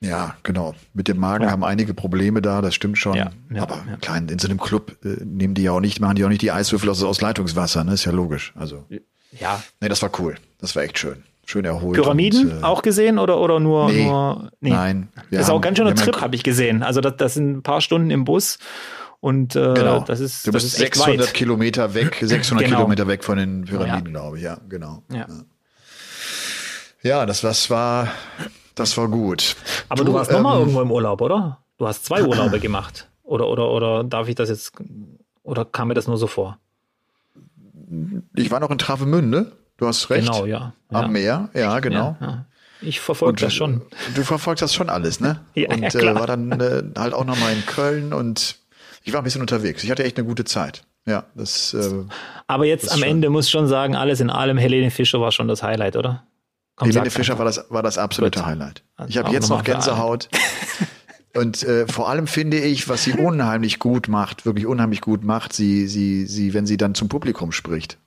Ja, 0.02 0.36
genau. 0.44 0.74
Mit 0.94 1.08
dem 1.08 1.18
Magen 1.18 1.44
ja. 1.44 1.52
haben 1.52 1.64
einige 1.64 1.94
Probleme 1.94 2.42
da, 2.42 2.62
das 2.62 2.74
stimmt 2.74 2.98
schon. 2.98 3.16
Ja, 3.16 3.32
ja, 3.54 3.62
Aber 3.62 3.84
klein, 4.02 4.28
in 4.30 4.40
so 4.40 4.48
einem 4.48 4.60
Club 4.60 4.98
äh, 5.04 5.24
nehmen 5.24 5.54
die 5.54 5.64
ja 5.64 5.74
auch 5.74 5.82
nicht, 5.82 6.00
machen 6.00 6.16
die 6.16 6.24
auch 6.24 6.30
nicht 6.30 6.42
die 6.42 6.52
Eiswürfel 6.52 6.90
aus, 6.90 7.04
aus 7.04 7.22
Leitungswasser, 7.22 7.84
ne? 7.84 7.94
Ist 7.94 8.06
ja 8.06 8.12
logisch. 8.12 8.54
Also. 8.56 8.86
Ja. 9.32 9.62
Nee, 9.80 9.90
das 9.90 10.02
war 10.02 10.12
cool. 10.20 10.36
Das 10.60 10.76
war 10.76 10.84
echt 10.84 10.98
schön. 10.98 11.24
Schön 11.46 11.66
erholt. 11.66 11.96
Pyramiden 11.96 12.52
und, 12.52 12.62
äh, 12.62 12.64
auch 12.64 12.84
gesehen 12.84 13.18
oder, 13.18 13.40
oder 13.40 13.60
nur, 13.60 13.90
nee, 13.90 14.06
nur 14.06 14.52
nee. 14.60 14.70
Nein. 14.70 15.10
Das 15.32 15.42
ist 15.42 15.50
auch 15.50 15.62
ganz 15.62 15.78
schöner 15.78 15.96
Trip, 15.96 16.22
habe 16.22 16.36
ich 16.36 16.44
gesehen. 16.44 16.84
Also 16.84 17.02
das, 17.02 17.18
das 17.18 17.34
sind 17.34 17.58
ein 17.58 17.64
paar 17.64 17.82
Stunden 17.82 18.12
im 18.12 18.24
Bus. 18.24 18.60
Und 19.20 19.56
äh, 19.56 19.74
genau. 19.74 20.02
das 20.02 20.20
ist 20.20 20.48
Du 20.48 20.52
bist 20.52 20.66
ist 20.66 20.76
600 20.76 21.20
weit. 21.20 21.34
Kilometer 21.34 21.94
weg, 21.94 22.18
600 22.22 22.66
genau. 22.66 22.78
Kilometer 22.78 23.08
weg 23.08 23.24
von 23.24 23.38
den 23.38 23.66
Pyramiden, 23.66 24.14
ja. 24.14 24.20
glaube 24.20 24.38
ich. 24.38 24.44
Ja, 24.44 24.60
genau. 24.70 25.04
Ja. 25.12 25.28
Ja, 27.02 27.26
das, 27.26 27.42
das 27.42 27.70
war, 27.70 28.10
das 28.76 28.96
war 28.98 29.08
gut. 29.08 29.56
Aber 29.88 30.04
du, 30.04 30.12
du 30.12 30.14
warst 30.14 30.32
ähm, 30.32 30.38
nochmal 30.38 30.60
irgendwo 30.60 30.82
im 30.82 30.92
Urlaub, 30.92 31.22
oder? 31.22 31.64
Du 31.78 31.88
hast 31.88 32.06
zwei 32.06 32.24
Urlaube 32.28 32.60
gemacht. 32.60 33.10
Oder, 33.24 33.48
oder, 33.48 33.70
oder 33.70 34.04
darf 34.04 34.28
ich 34.28 34.36
das 34.36 34.50
jetzt, 34.50 34.74
oder 35.44 35.66
kam 35.66 35.90
mir 35.90 35.94
das 35.94 36.08
nur 36.08 36.18
so 36.18 36.28
vor? 36.28 36.58
Ich 38.36 38.52
war 38.52 38.60
noch 38.60 38.72
in 38.72 38.78
Travemünde. 38.78 39.52
Du 39.78 39.88
hast 39.88 40.10
recht. 40.10 40.28
Genau, 40.28 40.46
ja. 40.46 40.74
Am 40.90 41.04
ja. 41.04 41.08
Meer, 41.08 41.50
ja, 41.54 41.80
genau. 41.80 42.18
Ja, 42.20 42.28
ja. 42.28 42.46
Ich 42.82 43.00
verfolge 43.00 43.42
das 43.42 43.54
schon. 43.54 43.82
Du 44.16 44.24
verfolgst 44.24 44.62
das 44.62 44.74
schon 44.74 44.90
alles, 44.90 45.20
ne? 45.20 45.42
ja, 45.54 45.70
und 45.70 45.94
ja, 45.94 46.00
äh, 46.00 46.16
war 46.16 46.28
dann 46.28 46.52
äh, 46.52 46.84
halt 46.98 47.14
auch 47.14 47.26
nochmal 47.26 47.54
in 47.54 47.66
Köln 47.66 48.14
und 48.14 48.58
ich 49.04 49.14
war 49.14 49.22
ein 49.22 49.24
bisschen 49.24 49.42
unterwegs. 49.42 49.84
Ich 49.84 49.92
hatte 49.92 50.04
echt 50.04 50.18
eine 50.18 50.28
gute 50.28 50.46
Zeit. 50.46 50.84
Ja, 51.06 51.26
das. 51.36 51.74
Äh, 51.74 52.06
Aber 52.48 52.66
jetzt 52.66 52.92
am 52.92 53.04
Ende 53.04 53.30
muss 53.30 53.46
ich 53.46 53.52
schon 53.52 53.68
sagen, 53.68 53.96
alles 53.96 54.20
in 54.20 54.30
allem, 54.30 54.58
Helene 54.58 54.92
Fischer 54.92 55.20
war 55.20 55.32
schon 55.32 55.48
das 55.48 55.64
Highlight, 55.64 55.96
oder? 55.96 56.24
Komm, 56.76 56.90
Helene 56.90 57.10
Fischer 57.10 57.38
war 57.38 57.46
das, 57.46 57.66
war 57.70 57.84
das 57.84 57.98
absolute 57.98 58.40
Gut. 58.40 58.48
Highlight. 58.48 58.84
Ich 59.08 59.18
habe 59.18 59.32
jetzt 59.32 59.50
noch 59.50 59.64
Gänsehaut. 59.64 60.30
Und 61.40 61.64
äh, 61.64 61.88
vor 61.88 62.10
allem 62.10 62.28
finde 62.28 62.60
ich, 62.60 62.90
was 62.90 63.04
sie 63.04 63.14
unheimlich 63.18 63.80
gut 63.80 64.08
macht, 64.08 64.46
wirklich 64.46 64.66
unheimlich 64.66 65.02
gut 65.02 65.24
macht, 65.24 65.54
sie, 65.54 65.88
sie, 65.88 66.26
sie, 66.26 66.54
wenn 66.54 66.66
sie 66.66 66.78
dann 66.78 66.96
zum 66.96 67.10
Publikum 67.10 67.52
spricht 67.52 67.98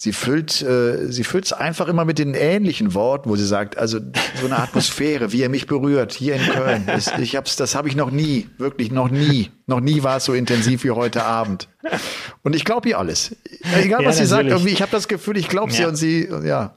sie 0.00 0.12
füllt 0.12 0.62
äh, 0.62 1.10
sie 1.10 1.24
füllt 1.24 1.46
es 1.46 1.52
einfach 1.52 1.88
immer 1.88 2.04
mit 2.04 2.18
den 2.20 2.34
ähnlichen 2.34 2.94
Worten, 2.94 3.28
wo 3.28 3.34
sie 3.34 3.44
sagt, 3.44 3.76
also 3.76 3.98
so 4.40 4.46
eine 4.46 4.60
Atmosphäre, 4.60 5.32
wie 5.32 5.42
er 5.42 5.48
mich 5.48 5.66
berührt 5.66 6.12
hier 6.12 6.36
in 6.36 6.42
Köln. 6.42 6.86
Ist, 6.88 7.18
ich 7.18 7.34
hab's, 7.34 7.56
das 7.56 7.74
habe 7.74 7.88
ich 7.88 7.96
noch 7.96 8.12
nie, 8.12 8.48
wirklich 8.58 8.92
noch 8.92 9.10
nie, 9.10 9.50
noch 9.66 9.80
nie 9.80 10.04
war 10.04 10.18
es 10.18 10.24
so 10.24 10.34
intensiv 10.34 10.84
wie 10.84 10.92
heute 10.92 11.24
Abend. 11.24 11.68
Und 12.44 12.54
ich 12.54 12.64
glaube 12.64 12.88
ihr 12.88 12.98
alles, 12.98 13.34
egal 13.74 14.04
was 14.04 14.18
ja, 14.18 14.24
sie 14.24 14.28
sagt, 14.28 14.48
irgendwie, 14.48 14.70
ich 14.70 14.82
habe 14.82 14.92
das 14.92 15.08
Gefühl, 15.08 15.36
ich 15.36 15.48
glaube 15.48 15.72
sie 15.72 15.82
ja. 15.82 15.88
und 15.88 15.96
sie, 15.96 16.28
ja. 16.44 16.76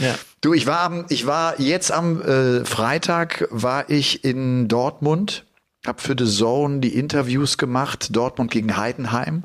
Ja. 0.00 0.14
Du, 0.40 0.54
ich 0.54 0.66
war 0.66 1.06
ich 1.08 1.26
war 1.26 1.60
jetzt 1.60 1.90
am 1.90 2.22
äh, 2.22 2.64
Freitag 2.64 3.48
war 3.50 3.90
ich 3.90 4.24
in 4.24 4.68
Dortmund, 4.68 5.44
habe 5.86 6.00
für 6.00 6.14
The 6.18 6.30
Zone 6.30 6.80
die 6.80 6.94
Interviews 6.94 7.58
gemacht, 7.58 8.14
Dortmund 8.14 8.50
gegen 8.50 8.76
Heidenheim. 8.76 9.44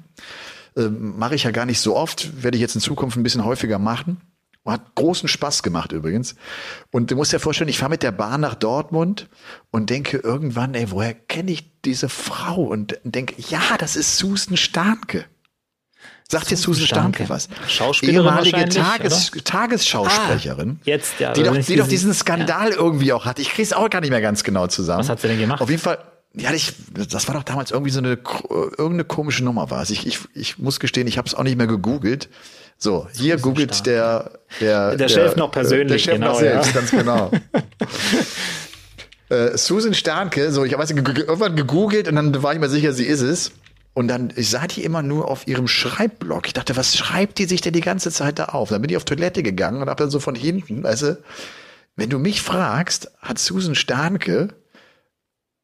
Ähm, 0.75 1.17
Mache 1.17 1.35
ich 1.35 1.43
ja 1.43 1.51
gar 1.51 1.65
nicht 1.65 1.79
so 1.79 1.95
oft, 1.95 2.43
werde 2.43 2.57
ich 2.57 2.61
jetzt 2.61 2.75
in 2.75 2.81
Zukunft 2.81 3.17
ein 3.17 3.23
bisschen 3.23 3.45
häufiger 3.45 3.79
machen. 3.79 4.21
Hat 4.65 4.95
großen 4.95 5.27
Spaß 5.27 5.61
gemacht 5.61 5.91
übrigens. 5.91 6.35
Und 6.89 7.11
du 7.11 7.17
musst 7.17 7.33
dir 7.33 7.39
vorstellen, 7.39 7.69
ich 7.69 7.79
fahre 7.79 7.89
mit 7.89 8.01
der 8.01 8.13
Bahn 8.13 8.39
nach 8.39 8.55
Dortmund 8.55 9.27
und 9.71 9.89
denke 9.89 10.17
irgendwann, 10.17 10.73
ey, 10.73 10.89
woher 10.89 11.13
kenne 11.13 11.51
ich 11.51 11.81
diese 11.81 12.07
Frau? 12.07 12.63
Und 12.63 12.97
denke, 13.03 13.35
ja, 13.49 13.77
das 13.77 13.97
ist 13.97 14.17
Susan 14.17 14.55
Starnke. 14.55 15.25
Sagt 16.33 16.49
dir 16.49 16.57
Susan 16.57 16.87
Starnke 16.87 17.29
was? 17.29 17.47
Schauspielerin 17.67 18.25
Ehemalige 18.25 18.67
Tages 18.67 19.29
Tagesschausprecherin. 19.43 20.79
Ah, 20.79 20.83
jetzt, 20.83 21.19
ja. 21.19 21.31
Die, 21.31 21.43
doch, 21.43 21.55
die 21.55 21.75
doch 21.75 21.87
diesen 21.87 22.11
Skandal 22.11 22.71
ja. 22.71 22.75
irgendwie 22.75 23.13
auch 23.13 23.25
hat. 23.25 23.37
Ich 23.37 23.51
krieg's 23.51 23.71
auch 23.71 23.87
gar 23.87 24.01
nicht 24.01 24.09
mehr 24.09 24.19
ganz 24.19 24.43
genau 24.43 24.65
zusammen. 24.65 25.01
Was 25.01 25.09
hat 25.09 25.19
sie 25.19 25.27
denn 25.27 25.37
gemacht? 25.37 25.61
Auf 25.61 25.69
jeden 25.69 25.83
Fall, 25.83 25.99
ja, 26.33 26.51
ich, 26.51 26.73
das 26.91 27.27
war 27.27 27.35
doch 27.35 27.43
damals 27.43 27.69
irgendwie 27.69 27.91
so 27.91 27.99
eine 27.99 28.17
irgendeine 28.49 29.03
komische 29.03 29.43
Nummer 29.43 29.69
war 29.69 29.83
es. 29.83 29.91
Ich, 29.91 30.07
ich, 30.07 30.21
ich 30.33 30.57
muss 30.57 30.79
gestehen, 30.79 31.05
ich 31.05 31.19
habe 31.19 31.27
es 31.27 31.35
auch 31.35 31.43
nicht 31.43 31.55
mehr 31.55 31.67
gegoogelt. 31.67 32.29
So, 32.79 33.07
hier 33.13 33.37
googelt 33.37 33.75
stark. 33.75 33.83
der 33.83 34.31
der 34.59 34.87
der, 34.87 34.97
der 34.97 35.09
Chef 35.09 35.35
noch 35.35 35.51
persönlich, 35.51 36.03
der 36.03 36.13
Chef 36.13 36.19
genau, 36.19 36.31
noch 36.31 36.39
selbst, 36.39 36.73
ja. 36.73 36.79
ganz 36.79 36.89
genau. 36.89 37.29
äh, 39.29 39.55
Susan 39.55 39.93
Starnke, 39.93 40.51
so 40.51 40.65
ich 40.65 40.73
habe 40.73 40.83
irgendwann 40.83 41.55
gegoogelt 41.55 42.07
und 42.07 42.15
dann 42.15 42.41
war 42.41 42.53
ich 42.53 42.59
mir 42.59 42.69
sicher, 42.69 42.91
sie 42.91 43.05
ist 43.05 43.21
es. 43.21 43.51
Und 43.93 44.07
dann, 44.07 44.33
ich 44.35 44.49
sah 44.49 44.65
die 44.65 44.83
immer 44.83 45.03
nur 45.03 45.29
auf 45.29 45.47
ihrem 45.47 45.67
Schreibblock. 45.67 46.47
Ich 46.47 46.53
dachte, 46.53 46.75
was 46.75 46.97
schreibt 46.97 47.37
die 47.37 47.45
sich 47.45 47.61
denn 47.61 47.73
die 47.73 47.81
ganze 47.81 48.11
Zeit 48.11 48.39
da 48.39 48.45
auf? 48.45 48.69
Dann 48.69 48.81
bin 48.81 48.89
ich 48.89 48.97
auf 48.97 49.05
Toilette 49.05 49.43
gegangen 49.43 49.81
und 49.81 49.89
habe 49.89 50.01
dann 50.01 50.09
so 50.09 50.19
von 50.19 50.33
hinten, 50.33 50.83
weißt 50.83 51.03
du, 51.03 51.23
wenn 51.95 52.09
du 52.09 52.17
mich 52.17 52.41
fragst, 52.41 53.11
hat 53.21 53.37
Susan 53.37 53.75
Starnke 53.75 54.55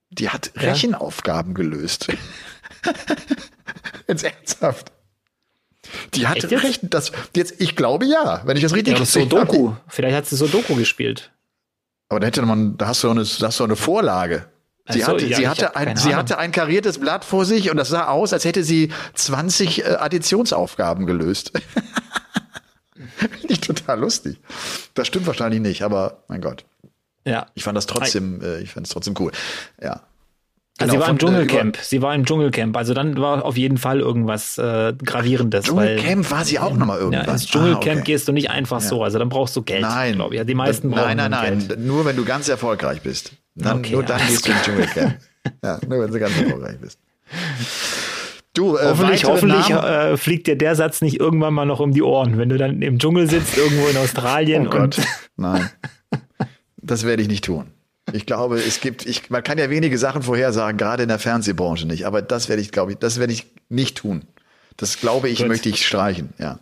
die 0.10 0.30
hat 0.30 0.52
ja. 0.56 0.64
Rechenaufgaben 0.64 1.54
gelöst. 1.54 2.08
jetzt 4.08 4.24
ernsthaft. 4.24 4.92
Die 6.14 6.28
hat 6.28 6.38
Echt 6.38 6.52
Rechen, 6.52 6.90
das 6.90 7.12
jetzt, 7.36 7.62
ich 7.62 7.76
glaube 7.76 8.06
ja, 8.06 8.42
wenn 8.46 8.58
ich 8.58 8.64
das 8.64 8.74
richtig 8.74 8.94
ja, 8.94 9.00
das 9.00 9.14
so 9.14 9.26
Doku. 9.26 9.74
Vielleicht 9.88 10.16
hat 10.16 10.26
sie 10.26 10.36
so 10.36 10.48
Doku 10.48 10.76
gespielt. 10.76 11.32
Aber 12.10 12.20
da 12.20 12.28
hätte 12.28 12.42
man, 12.42 12.78
da 12.78 12.88
hast 12.88 13.04
du 13.04 13.10
eine, 13.10 13.24
da 13.24 13.48
hast 13.48 13.60
du 13.60 13.64
eine 13.64 13.76
Vorlage. 13.76 14.48
Sie, 14.92 15.02
so, 15.02 15.08
hatte, 15.08 15.26
ja, 15.28 15.38
sie, 15.38 15.48
hatte 15.48 15.76
ein, 15.76 15.96
sie 15.96 16.16
hatte 16.16 16.40
ein 16.40 16.52
kariertes 16.52 16.98
Blatt 16.98 17.24
vor 17.24 17.46
sich 17.46 17.70
und 17.70 17.78
das 17.78 17.90
sah 17.90 18.08
aus, 18.08 18.34
als 18.34 18.44
hätte 18.44 18.64
sie 18.64 18.92
20 19.14 19.86
äh, 19.86 19.90
Additionsaufgaben 20.00 21.06
gelöst. 21.06 21.52
Finde 23.18 23.48
ich 23.50 23.62
total 23.62 24.00
lustig. 24.00 24.40
Das 24.96 25.08
stimmt 25.08 25.28
wahrscheinlich 25.28 25.62
nicht, 25.62 25.84
aber 25.84 26.24
mein 26.28 26.42
Gott. 26.42 26.66
Ja. 27.26 27.46
Ich 27.54 27.64
fand 27.64 27.78
das 27.78 27.86
trotzdem, 27.86 28.42
äh, 28.42 28.62
ich 28.62 28.72
fand 28.72 28.88
es 28.88 28.94
trotzdem 28.94 29.14
cool. 29.20 29.32
Ja. 29.82 30.02
Genau, 30.80 30.94
sie 30.94 31.00
war 31.00 31.10
im 31.10 31.16
äh, 31.16 31.20
Dschungelcamp. 31.20 31.78
sie 31.82 32.02
war 32.02 32.16
im 32.16 32.26
Dschungelcamp. 32.26 32.76
Also 32.78 32.94
dann 32.94 33.18
war 33.18 33.44
auf 33.44 33.58
jeden 33.58 33.78
Fall 33.78 34.00
irgendwas 34.00 34.58
äh, 34.58 34.94
gravierendes. 35.04 35.66
Dschungelcamp 35.66 36.32
war 36.32 36.46
sie 36.46 36.58
auch 36.58 36.76
nochmal 36.76 37.00
irgendwas. 37.00 37.26
Ja, 37.26 37.34
ins 37.34 37.48
Dschungelcamp 37.48 37.88
ah, 37.88 37.92
okay. 37.92 38.02
gehst 38.06 38.28
du 38.28 38.32
nicht 38.32 38.50
einfach 38.50 38.82
ja. 38.82 38.88
so. 38.88 39.04
Also 39.04 39.20
dann 39.20 39.30
brauchst 39.30 39.56
du 39.56 39.62
Geld. 39.62 39.82
Nein, 39.82 40.16
glaube 40.16 40.34
ich. 40.34 40.38
Ja, 40.38 40.46
die 40.46 40.56
meisten 40.56 40.90
brauchen 40.90 41.18
Nein, 41.18 41.18
nein, 41.18 41.32
nein. 41.32 41.68
Geld. 41.68 41.80
Nur 41.80 42.06
wenn 42.06 42.16
du 42.16 42.24
ganz 42.24 42.48
erfolgreich 42.48 43.02
bist. 43.02 43.34
Dann, 43.56 43.80
okay, 43.80 43.92
nur 43.92 44.04
dann 44.04 44.22
gehst 44.26 44.48
du 44.48 44.52
ins 44.52 44.62
Dschungelcamp. 44.62 45.18
ja, 45.64 45.80
nur 45.88 46.02
wenn 46.02 46.12
du 46.12 46.20
ganz 46.20 46.40
erfolgreich 46.40 46.78
bist. 46.80 46.98
Du, 48.54 48.78
äh, 48.78 48.82
hoffentlich, 48.84 49.26
hoffentlich 49.26 49.70
äh, 49.70 50.18
fliegt 50.18 50.48
dir 50.48 50.58
der 50.58 50.76
Satz 50.76 51.02
nicht 51.02 51.20
irgendwann 51.20 51.54
mal 51.54 51.66
noch 51.66 51.80
um 51.80 51.92
die 51.92 52.02
Ohren, 52.02 52.38
wenn 52.38 52.50
du 52.50 52.58
dann 52.58 52.82
im 52.82 53.00
Dschungel 53.00 53.30
sitzt, 53.30 53.58
irgendwo 53.58 53.88
in 53.88 53.98
Australien. 54.04 54.68
Oh 54.68 54.72
Gott, 54.72 54.98
nein. 55.36 55.70
Das 56.82 57.06
werde 57.06 57.22
ich 57.22 57.28
nicht 57.28 57.44
tun. 57.44 57.68
Ich 58.14 58.26
glaube, 58.26 58.58
es 58.60 58.82
gibt, 58.82 59.06
ich, 59.06 59.30
man 59.30 59.44
kann 59.44 59.58
ja 59.58 59.70
wenige 59.70 59.98
Sachen 59.98 60.24
vorhersagen, 60.24 60.78
gerade 60.78 61.04
in 61.04 61.10
der 61.10 61.20
Fernsehbranche 61.20 61.86
nicht. 61.86 62.06
Aber 62.06 62.22
das 62.22 62.50
werde 62.50 62.62
ich, 62.62 62.72
glaube 62.72 62.94
ich, 62.94 62.98
das 62.98 63.20
werde 63.20 63.34
ich 63.34 63.48
nicht 63.70 63.98
tun. 63.98 64.24
Das 64.78 65.00
glaube 65.00 65.30
ich, 65.30 65.40
Gut. 65.40 65.48
möchte 65.48 65.70
ich 65.70 65.86
streichen, 65.86 66.34
ja. 66.38 66.60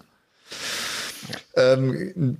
Ähm, 1.55 2.37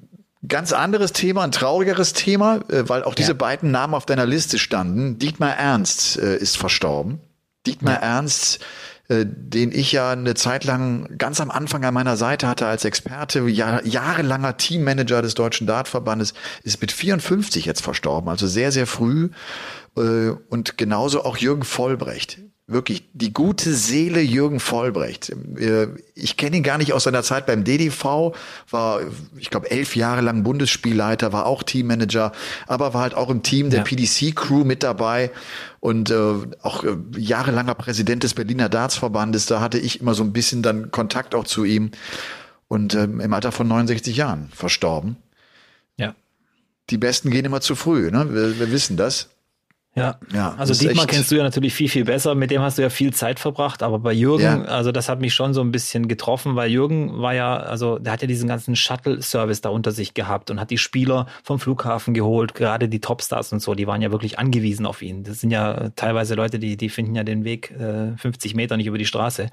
ganz 0.47 0.73
anderes 0.73 1.13
Thema, 1.13 1.43
ein 1.43 1.51
traurigeres 1.51 2.13
Thema, 2.13 2.61
äh, 2.69 2.87
weil 2.87 3.03
auch 3.03 3.15
diese 3.15 3.31
ja. 3.31 3.37
beiden 3.37 3.71
Namen 3.71 3.93
auf 3.93 4.05
deiner 4.05 4.25
Liste 4.25 4.59
standen. 4.59 5.19
Dietmar 5.19 5.55
Ernst 5.55 6.17
äh, 6.17 6.37
ist 6.37 6.57
verstorben. 6.57 7.19
Dietmar 7.65 7.95
ja. 7.95 7.99
Ernst 7.99 8.59
den 9.09 9.71
ich 9.71 9.93
ja 9.93 10.11
eine 10.11 10.33
Zeit 10.33 10.65
lang 10.65 11.17
ganz 11.17 11.39
am 11.39 11.49
Anfang 11.49 11.85
an 11.85 11.93
meiner 11.93 12.17
Seite 12.17 12.47
hatte 12.47 12.67
als 12.67 12.83
Experte, 12.83 13.39
jahr, 13.47 13.85
jahrelanger 13.85 14.57
Teammanager 14.57 15.21
des 15.21 15.33
Deutschen 15.33 15.65
Dartverbandes, 15.65 16.33
ist 16.63 16.81
mit 16.81 16.91
54 16.91 17.65
jetzt 17.65 17.81
verstorben, 17.81 18.29
also 18.29 18.47
sehr, 18.47 18.71
sehr 18.71 18.87
früh. 18.87 19.29
Äh, 19.95 20.31
und 20.49 20.77
genauso 20.77 21.23
auch 21.23 21.37
Jürgen 21.37 21.63
Vollbrecht 21.63 22.39
wirklich 22.67 23.09
die 23.13 23.31
gute 23.31 23.73
Seele 23.73 24.19
Jürgen 24.19 24.59
Vollbrecht. 24.59 25.33
Äh, 25.57 25.87
ich 26.15 26.35
kenne 26.35 26.57
ihn 26.57 26.63
gar 26.63 26.77
nicht 26.77 26.91
aus 26.91 27.05
seiner 27.05 27.23
Zeit 27.23 27.45
beim 27.45 27.63
DDV, 27.63 28.33
war, 28.69 28.99
ich 29.37 29.49
glaube, 29.49 29.71
elf 29.71 29.95
Jahre 29.95 30.19
lang 30.19 30.43
Bundesspielleiter, 30.43 31.31
war 31.31 31.45
auch 31.45 31.63
Teammanager, 31.63 32.33
aber 32.67 32.93
war 32.93 33.01
halt 33.01 33.15
auch 33.15 33.29
im 33.29 33.41
Team 33.41 33.69
der 33.69 33.79
ja. 33.79 33.85
PDC-Crew 33.85 34.65
mit 34.65 34.83
dabei 34.83 35.31
und 35.87 36.09
äh, 36.09 36.33
auch 36.63 36.83
äh, 36.83 36.97
jahrelanger 37.15 37.73
Präsident 37.73 38.23
des 38.23 38.33
Berliner 38.33 38.67
Dartsverbandes. 38.67 39.45
Da 39.45 39.61
hatte 39.61 39.79
ich 39.79 40.01
immer 40.01 40.15
so 40.15 40.23
ein 40.23 40.33
bisschen 40.33 40.61
dann 40.61 40.91
Kontakt 40.91 41.33
auch 41.33 41.45
zu 41.45 41.63
ihm 41.63 41.91
und 42.67 42.93
äh, 42.93 43.05
im 43.05 43.33
Alter 43.33 43.53
von 43.53 43.69
69 43.69 44.17
Jahren 44.17 44.49
verstorben. 44.53 45.15
Ja. 45.95 46.13
Die 46.89 46.97
Besten 46.97 47.31
gehen 47.31 47.45
immer 47.45 47.61
zu 47.61 47.75
früh, 47.75 48.11
ne? 48.11 48.33
wir, 48.33 48.59
wir 48.59 48.69
wissen 48.69 48.97
das. 48.97 49.29
Ja, 49.97 50.19
ja 50.33 50.55
also 50.57 50.73
Dietmar 50.73 51.07
kennst 51.07 51.31
du 51.31 51.35
ja 51.35 51.43
natürlich 51.43 51.73
viel, 51.73 51.89
viel 51.89 52.05
besser. 52.05 52.35
Mit 52.35 52.51
dem 52.51 52.61
hast 52.61 52.77
du 52.77 52.81
ja 52.81 52.89
viel 52.89 53.13
Zeit 53.13 53.39
verbracht. 53.39 53.83
Aber 53.83 53.99
bei 53.99 54.13
Jürgen, 54.13 54.43
ja. 54.43 54.61
also 54.63 54.91
das 54.91 55.09
hat 55.09 55.19
mich 55.19 55.33
schon 55.33 55.53
so 55.53 55.61
ein 55.61 55.71
bisschen 55.71 56.07
getroffen, 56.07 56.55
weil 56.55 56.69
Jürgen 56.69 57.21
war 57.21 57.33
ja, 57.33 57.57
also 57.57 57.99
der 57.99 58.13
hat 58.13 58.21
ja 58.21 58.27
diesen 58.27 58.47
ganzen 58.47 58.75
Shuttle-Service 58.75 59.61
da 59.61 59.69
unter 59.69 59.91
sich 59.91 60.13
gehabt 60.13 60.51
und 60.51 60.59
hat 60.59 60.69
die 60.69 60.77
Spieler 60.77 61.27
vom 61.43 61.59
Flughafen 61.59 62.13
geholt, 62.13 62.53
gerade 62.53 62.89
die 62.89 63.01
Topstars 63.01 63.51
und 63.51 63.59
so, 63.59 63.73
die 63.73 63.87
waren 63.87 64.01
ja 64.01 64.11
wirklich 64.11 64.39
angewiesen 64.39 64.85
auf 64.85 65.01
ihn. 65.01 65.23
Das 65.23 65.41
sind 65.41 65.51
ja 65.51 65.89
teilweise 65.95 66.35
Leute, 66.35 66.59
die, 66.59 66.77
die 66.77 66.89
finden 66.89 67.15
ja 67.15 67.23
den 67.23 67.43
Weg 67.43 67.71
äh, 67.71 68.15
50 68.17 68.55
Meter 68.55 68.77
nicht 68.77 68.87
über 68.87 68.97
die 68.97 69.05
Straße. 69.05 69.49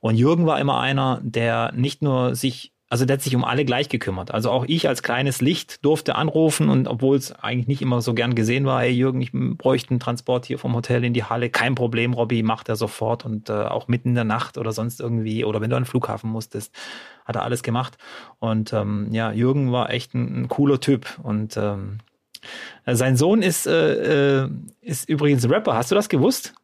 Und 0.00 0.16
Jürgen 0.16 0.46
war 0.46 0.60
immer 0.60 0.80
einer, 0.80 1.20
der 1.22 1.72
nicht 1.74 2.02
nur 2.02 2.34
sich 2.34 2.72
also 2.90 3.04
der 3.04 3.14
hat 3.14 3.22
sich 3.22 3.36
um 3.36 3.44
alle 3.44 3.64
gleich 3.64 3.88
gekümmert. 3.88 4.32
Also 4.32 4.50
auch 4.50 4.64
ich 4.66 4.88
als 4.88 5.02
kleines 5.02 5.42
Licht 5.42 5.84
durfte 5.84 6.14
anrufen 6.14 6.70
und 6.70 6.88
obwohl 6.88 7.16
es 7.16 7.32
eigentlich 7.32 7.66
nicht 7.66 7.82
immer 7.82 8.00
so 8.00 8.14
gern 8.14 8.34
gesehen 8.34 8.64
war, 8.64 8.80
hey 8.80 8.92
Jürgen, 8.92 9.20
ich 9.20 9.30
bräuchte 9.32 9.90
einen 9.90 10.00
Transport 10.00 10.46
hier 10.46 10.58
vom 10.58 10.74
Hotel 10.74 11.04
in 11.04 11.12
die 11.12 11.24
Halle, 11.24 11.50
kein 11.50 11.74
Problem, 11.74 12.14
Robby, 12.14 12.42
macht 12.42 12.68
er 12.68 12.76
sofort 12.76 13.26
und 13.26 13.50
äh, 13.50 13.52
auch 13.52 13.88
mitten 13.88 14.10
in 14.10 14.14
der 14.14 14.24
Nacht 14.24 14.56
oder 14.56 14.72
sonst 14.72 15.00
irgendwie 15.00 15.44
oder 15.44 15.60
wenn 15.60 15.68
du 15.68 15.76
an 15.76 15.82
den 15.82 15.88
Flughafen 15.88 16.30
musstest, 16.30 16.74
hat 17.26 17.36
er 17.36 17.42
alles 17.42 17.62
gemacht. 17.62 17.98
Und 18.38 18.72
ähm, 18.72 19.08
ja, 19.12 19.32
Jürgen 19.32 19.70
war 19.70 19.90
echt 19.90 20.14
ein, 20.14 20.42
ein 20.42 20.48
cooler 20.48 20.80
Typ 20.80 21.18
und 21.22 21.58
ähm, 21.58 21.98
sein 22.86 23.16
Sohn 23.16 23.42
ist, 23.42 23.66
äh, 23.66 24.44
äh 24.44 24.48
ist 24.80 25.08
übrigens 25.08 25.48
Rapper. 25.50 25.74
Hast 25.74 25.90
du 25.90 25.94
das 25.94 26.08
gewusst? 26.08 26.54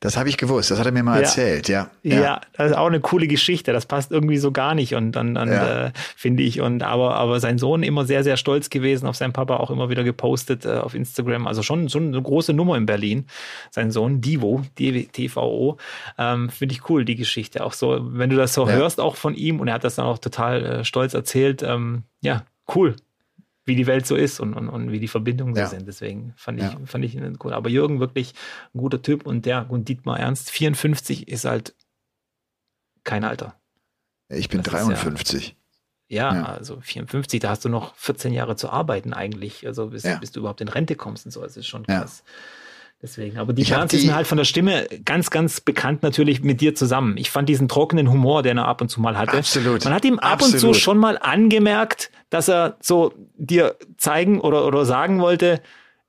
Das 0.00 0.16
habe 0.16 0.28
ich 0.28 0.36
gewusst, 0.36 0.70
das 0.70 0.78
hat 0.78 0.86
er 0.86 0.92
mir 0.92 1.02
mal 1.02 1.16
ja. 1.16 1.22
erzählt, 1.22 1.68
ja. 1.68 1.90
ja. 2.04 2.20
ja. 2.20 2.40
das 2.52 2.70
ist 2.70 2.76
auch 2.76 2.86
eine 2.86 3.00
coole 3.00 3.26
Geschichte. 3.26 3.72
Das 3.72 3.84
passt 3.84 4.12
irgendwie 4.12 4.36
so 4.36 4.52
gar 4.52 4.76
nicht 4.76 4.94
und 4.94 5.10
dann, 5.12 5.34
dann 5.34 5.48
ja. 5.48 5.86
äh, 5.86 5.92
finde 6.14 6.44
ich. 6.44 6.60
Und 6.60 6.84
aber, 6.84 7.16
aber 7.16 7.40
sein 7.40 7.58
Sohn 7.58 7.82
immer 7.82 8.04
sehr, 8.04 8.22
sehr 8.22 8.36
stolz 8.36 8.70
gewesen 8.70 9.08
auf 9.08 9.16
seinen 9.16 9.32
Papa, 9.32 9.56
auch 9.56 9.72
immer 9.72 9.90
wieder 9.90 10.04
gepostet 10.04 10.64
äh, 10.64 10.78
auf 10.78 10.94
Instagram. 10.94 11.48
Also 11.48 11.64
schon, 11.64 11.88
schon 11.88 12.08
eine 12.08 12.22
große 12.22 12.52
Nummer 12.52 12.76
in 12.76 12.86
Berlin. 12.86 13.26
Sein 13.72 13.90
Sohn, 13.90 14.20
Divo, 14.20 14.62
TVO. 14.76 15.78
Ähm, 16.16 16.48
finde 16.48 16.74
ich 16.76 16.88
cool, 16.88 17.04
die 17.04 17.16
Geschichte. 17.16 17.64
Auch 17.64 17.72
so, 17.72 17.98
wenn 18.00 18.30
du 18.30 18.36
das 18.36 18.54
so 18.54 18.68
hörst, 18.68 19.00
auch 19.00 19.16
von 19.16 19.34
ihm, 19.34 19.58
und 19.58 19.66
er 19.66 19.74
hat 19.74 19.84
das 19.84 19.96
dann 19.96 20.06
auch 20.06 20.18
total 20.18 20.64
äh, 20.64 20.84
stolz 20.84 21.14
erzählt, 21.14 21.64
ähm, 21.64 22.04
ja, 22.20 22.44
cool 22.72 22.94
wie 23.68 23.76
die 23.76 23.86
Welt 23.86 24.06
so 24.06 24.16
ist 24.16 24.40
und, 24.40 24.54
und, 24.54 24.68
und 24.68 24.90
wie 24.90 24.98
die 24.98 25.06
Verbindungen 25.06 25.54
so 25.54 25.60
ja. 25.60 25.66
sind. 25.68 25.86
Deswegen 25.86 26.32
fand 26.36 26.58
ich, 26.58 26.64
ja. 26.64 26.76
fand 26.84 27.04
ich 27.04 27.14
ihn 27.14 27.34
gut. 27.34 27.52
Aber 27.52 27.68
Jürgen 27.68 28.00
wirklich 28.00 28.34
ein 28.74 28.78
guter 28.78 29.00
Typ 29.00 29.24
und 29.26 29.46
der, 29.46 29.70
und 29.70 29.88
Dietmar 29.88 30.18
Ernst, 30.18 30.50
54 30.50 31.28
ist 31.28 31.44
halt 31.44 31.74
kein 33.04 33.22
Alter. 33.22 33.54
Ich 34.28 34.48
bin 34.48 34.62
das 34.62 34.72
53. 34.72 35.56
Ja, 36.10 36.34
ja, 36.34 36.44
also 36.46 36.80
54, 36.80 37.38
da 37.38 37.50
hast 37.50 37.64
du 37.64 37.68
noch 37.68 37.94
14 37.96 38.32
Jahre 38.32 38.56
zu 38.56 38.70
arbeiten 38.70 39.12
eigentlich, 39.12 39.66
also 39.66 39.88
bis, 39.88 40.04
bis 40.20 40.32
du 40.32 40.40
überhaupt 40.40 40.62
in 40.62 40.68
Rente 40.68 40.96
kommst 40.96 41.26
und 41.26 41.32
so. 41.32 41.42
Das 41.42 41.56
ist 41.56 41.66
schon 41.66 41.86
krass. 41.86 42.24
Deswegen. 43.00 43.38
Aber 43.38 43.52
die 43.52 43.62
Chance 43.62 43.96
ist 43.96 44.06
mir 44.06 44.14
halt 44.16 44.26
von 44.26 44.38
der 44.38 44.44
Stimme 44.44 44.88
ganz, 45.04 45.30
ganz 45.30 45.60
bekannt 45.60 46.02
natürlich 46.02 46.42
mit 46.42 46.60
dir 46.60 46.74
zusammen. 46.74 47.16
Ich 47.16 47.30
fand 47.30 47.48
diesen 47.48 47.68
trockenen 47.68 48.10
Humor, 48.10 48.42
den 48.42 48.58
er 48.58 48.66
ab 48.66 48.80
und 48.80 48.88
zu 48.88 49.00
mal 49.00 49.16
hatte. 49.16 49.38
Absolut. 49.38 49.84
Man 49.84 49.94
hat 49.94 50.04
ihm 50.04 50.18
ab 50.18 50.32
Absolut. 50.32 50.54
und 50.54 50.60
zu 50.60 50.74
schon 50.74 50.98
mal 50.98 51.16
angemerkt, 51.16 52.10
dass 52.30 52.48
er 52.48 52.76
so 52.80 53.14
dir 53.36 53.76
zeigen 53.98 54.40
oder, 54.40 54.66
oder 54.66 54.84
sagen 54.84 55.20
wollte, 55.20 55.60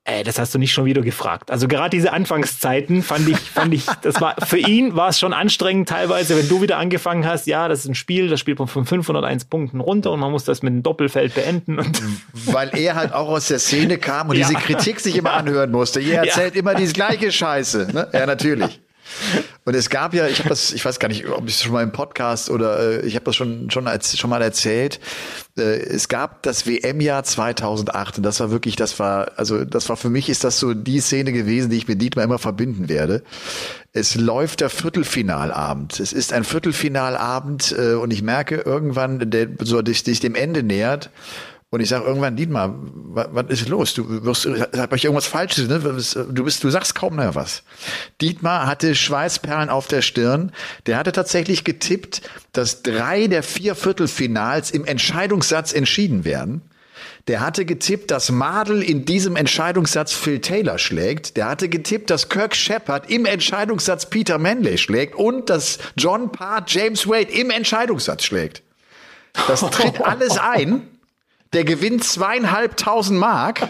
Ey, 0.06 0.24
das 0.24 0.39
hast 0.39 0.56
du 0.56 0.60
nicht 0.60 0.72
schon 0.72 0.86
wieder 0.86 1.02
gefragt. 1.02 1.52
Also 1.52 1.68
gerade 1.68 1.91
diese 1.91 2.14
Anfangszeiten 2.14 3.04
fand 3.04 3.30
ich, 3.30 3.38
fand 3.38 3.74
ich, 3.74 3.86
das 4.02 4.20
war 4.20 4.36
für 4.43 4.58
ihn 4.58 4.95
war 4.95 5.10
es 5.10 5.20
schon 5.20 5.34
anstrengend 5.34 5.89
teilweise, 5.89 6.36
wenn 6.36 6.47
du 6.47 6.62
wieder 6.62 6.78
angefangen 6.78 7.28
hast. 7.28 7.45
Ja, 7.45 7.68
das 7.68 7.80
ist 7.82 7.89
ein 7.89 7.95
Spiel, 7.95 8.28
das 8.28 8.39
spielt 8.39 8.58
man 8.58 8.68
von 8.68 8.86
501 8.86 9.45
Punkten 9.45 9.80
runter 9.82 10.12
und 10.12 10.20
man 10.20 10.32
muss 10.32 10.45
das 10.45 10.64
mit 10.64 10.72
einem 10.72 10.84
Doppelfeld 10.84 11.36
beenden. 11.36 11.78
Und 11.78 12.02
Weil 12.45 12.72
er 12.76 12.95
halt 12.95 13.14
auch 13.14 13.30
aus 13.30 13.50
der 13.50 13.60
Szene 13.60 13.97
kam 13.97 14.30
und 14.30 14.36
ja. 14.38 14.47
diese 14.47 14.60
Kritik 14.60 15.00
sich 15.00 15.16
immer 15.16 15.34
anhören 15.34 15.70
musste. 15.70 16.00
Ihr 16.00 16.16
erzählt 16.16 16.56
ja. 16.56 16.62
immer 16.62 16.74
die 16.74 16.91
gleiche 16.91 17.32
Scheiße. 17.32 17.89
Ne? 17.93 18.08
Ja, 18.12 18.26
natürlich. 18.26 18.82
Und 19.66 19.76
es 19.76 19.89
gab 19.89 20.14
ja, 20.14 20.28
ich 20.28 20.39
habe 20.39 20.49
das, 20.49 20.72
ich 20.74 20.84
weiß 20.84 20.99
gar 20.99 21.07
nicht, 21.07 21.28
ob 21.28 21.47
ich 21.47 21.55
es 21.55 21.64
schon 21.64 21.74
mal 21.74 21.84
im 21.84 21.91
Podcast 21.91 22.49
oder 22.49 22.80
äh, 22.80 23.05
ich 23.05 23.16
habe 23.16 23.26
das 23.26 23.36
schon 23.36 23.70
schon 23.70 23.88
als, 23.88 24.18
schon 24.18 24.30
mal 24.30 24.41
erzählt. 24.41 24.99
Äh, 25.57 25.80
es 25.80 26.07
gab 26.07 26.41
das 26.43 26.66
WM-Jahr 26.66 27.24
2008 27.24 28.18
und 28.18 28.24
das 28.24 28.39
war 28.39 28.51
wirklich, 28.51 28.76
das 28.76 28.99
war, 28.99 29.34
also 29.38 29.66
das 29.66 29.89
war 29.89 29.97
für 29.97 30.10
mich 30.10 30.30
ist 30.30 30.43
das 30.43 30.60
so 30.60 30.74
die 30.74 30.99
Szene 30.99 31.34
gewesen, 31.34 31.70
die 31.70 31.78
ich 31.78 31.88
mit 31.88 32.01
Dietmar 32.01 32.26
immer 32.26 32.39
verbinden 32.39 32.89
werde. 32.89 33.24
Es 33.91 34.16
läuft 34.16 34.62
der 34.62 34.70
Viertelfinalabend. 34.70 35.99
Es 35.99 36.14
ist 36.14 36.34
ein 36.34 36.43
Viertelfinalabend 36.43 37.76
äh, 37.78 37.93
und 37.93 38.12
ich 38.12 38.22
merke 38.22 38.55
irgendwann, 38.57 39.30
der 39.30 39.47
so 39.60 39.84
sich 39.86 40.20
dem 40.20 40.36
Ende 40.36 40.64
nähert 40.64 41.10
und 41.72 41.82
ich 41.82 41.90
sage 41.90 42.06
irgendwann, 42.06 42.36
Dietmar, 42.36 42.74
was, 42.74 43.46
ist 43.50 43.70
los? 43.70 43.94
Du 43.94 44.24
wirst, 44.26 44.48
hab 44.76 44.94
ich 44.94 45.06
irgendwas 45.06 45.28
Falsches, 45.28 45.68
ne? 45.68 45.80
Du 45.80 46.44
bist, 46.44 46.64
du 46.64 46.70
sagst 46.72 46.96
kaum 46.96 47.18
mehr 47.18 47.36
was. 47.36 47.62
Dietmar 48.22 48.66
hatte 48.66 48.96
Schweißperlen 48.96 49.70
auf 49.70 49.88
der 49.88 50.02
Stirn. 50.02 50.52
Der 50.88 50.98
hatte 50.98 51.12
tatsächlich 51.12 51.64
getippt, 51.64 52.24
dass 52.54 52.82
drei 52.82 53.28
der 53.28 53.44
vier 53.44 53.76
Viertelfinals 53.76 54.72
im 54.72 54.84
Entscheidungssatz 54.84 55.72
entschieden 55.72 56.26
werden. 56.26 56.64
Der 57.28 57.42
hatte 57.42 57.66
getippt, 57.66 58.10
dass 58.10 58.32
Madel 58.32 58.82
in 58.82 59.06
diesem 59.06 59.36
Entscheidungssatz 59.36 60.12
Phil 60.12 60.42
Taylor 60.42 60.80
schlägt. 60.80 61.38
Der 61.38 61.48
hatte 61.48 61.70
getippt, 61.70 62.10
dass 62.10 62.30
Kirk 62.30 62.56
Shepard 62.56 63.12
im 63.12 63.28
Entscheidungssatz 63.28 64.10
Peter 64.10 64.40
Manley 64.40 64.80
schlägt 64.80 65.14
und 65.14 65.52
dass 65.52 65.78
John 65.96 66.32
Parr 66.32 66.64
James 66.66 67.08
Wade 67.08 67.32
im 67.32 67.52
Entscheidungssatz 67.52 68.24
schlägt. 68.24 68.64
Das 69.48 69.62
tritt 69.62 70.02
alles 70.04 70.40
ein. 70.40 70.88
Der 71.54 71.64
gewinnt 71.64 72.04
zweieinhalbtausend 72.04 73.20
Mark. 73.20 73.68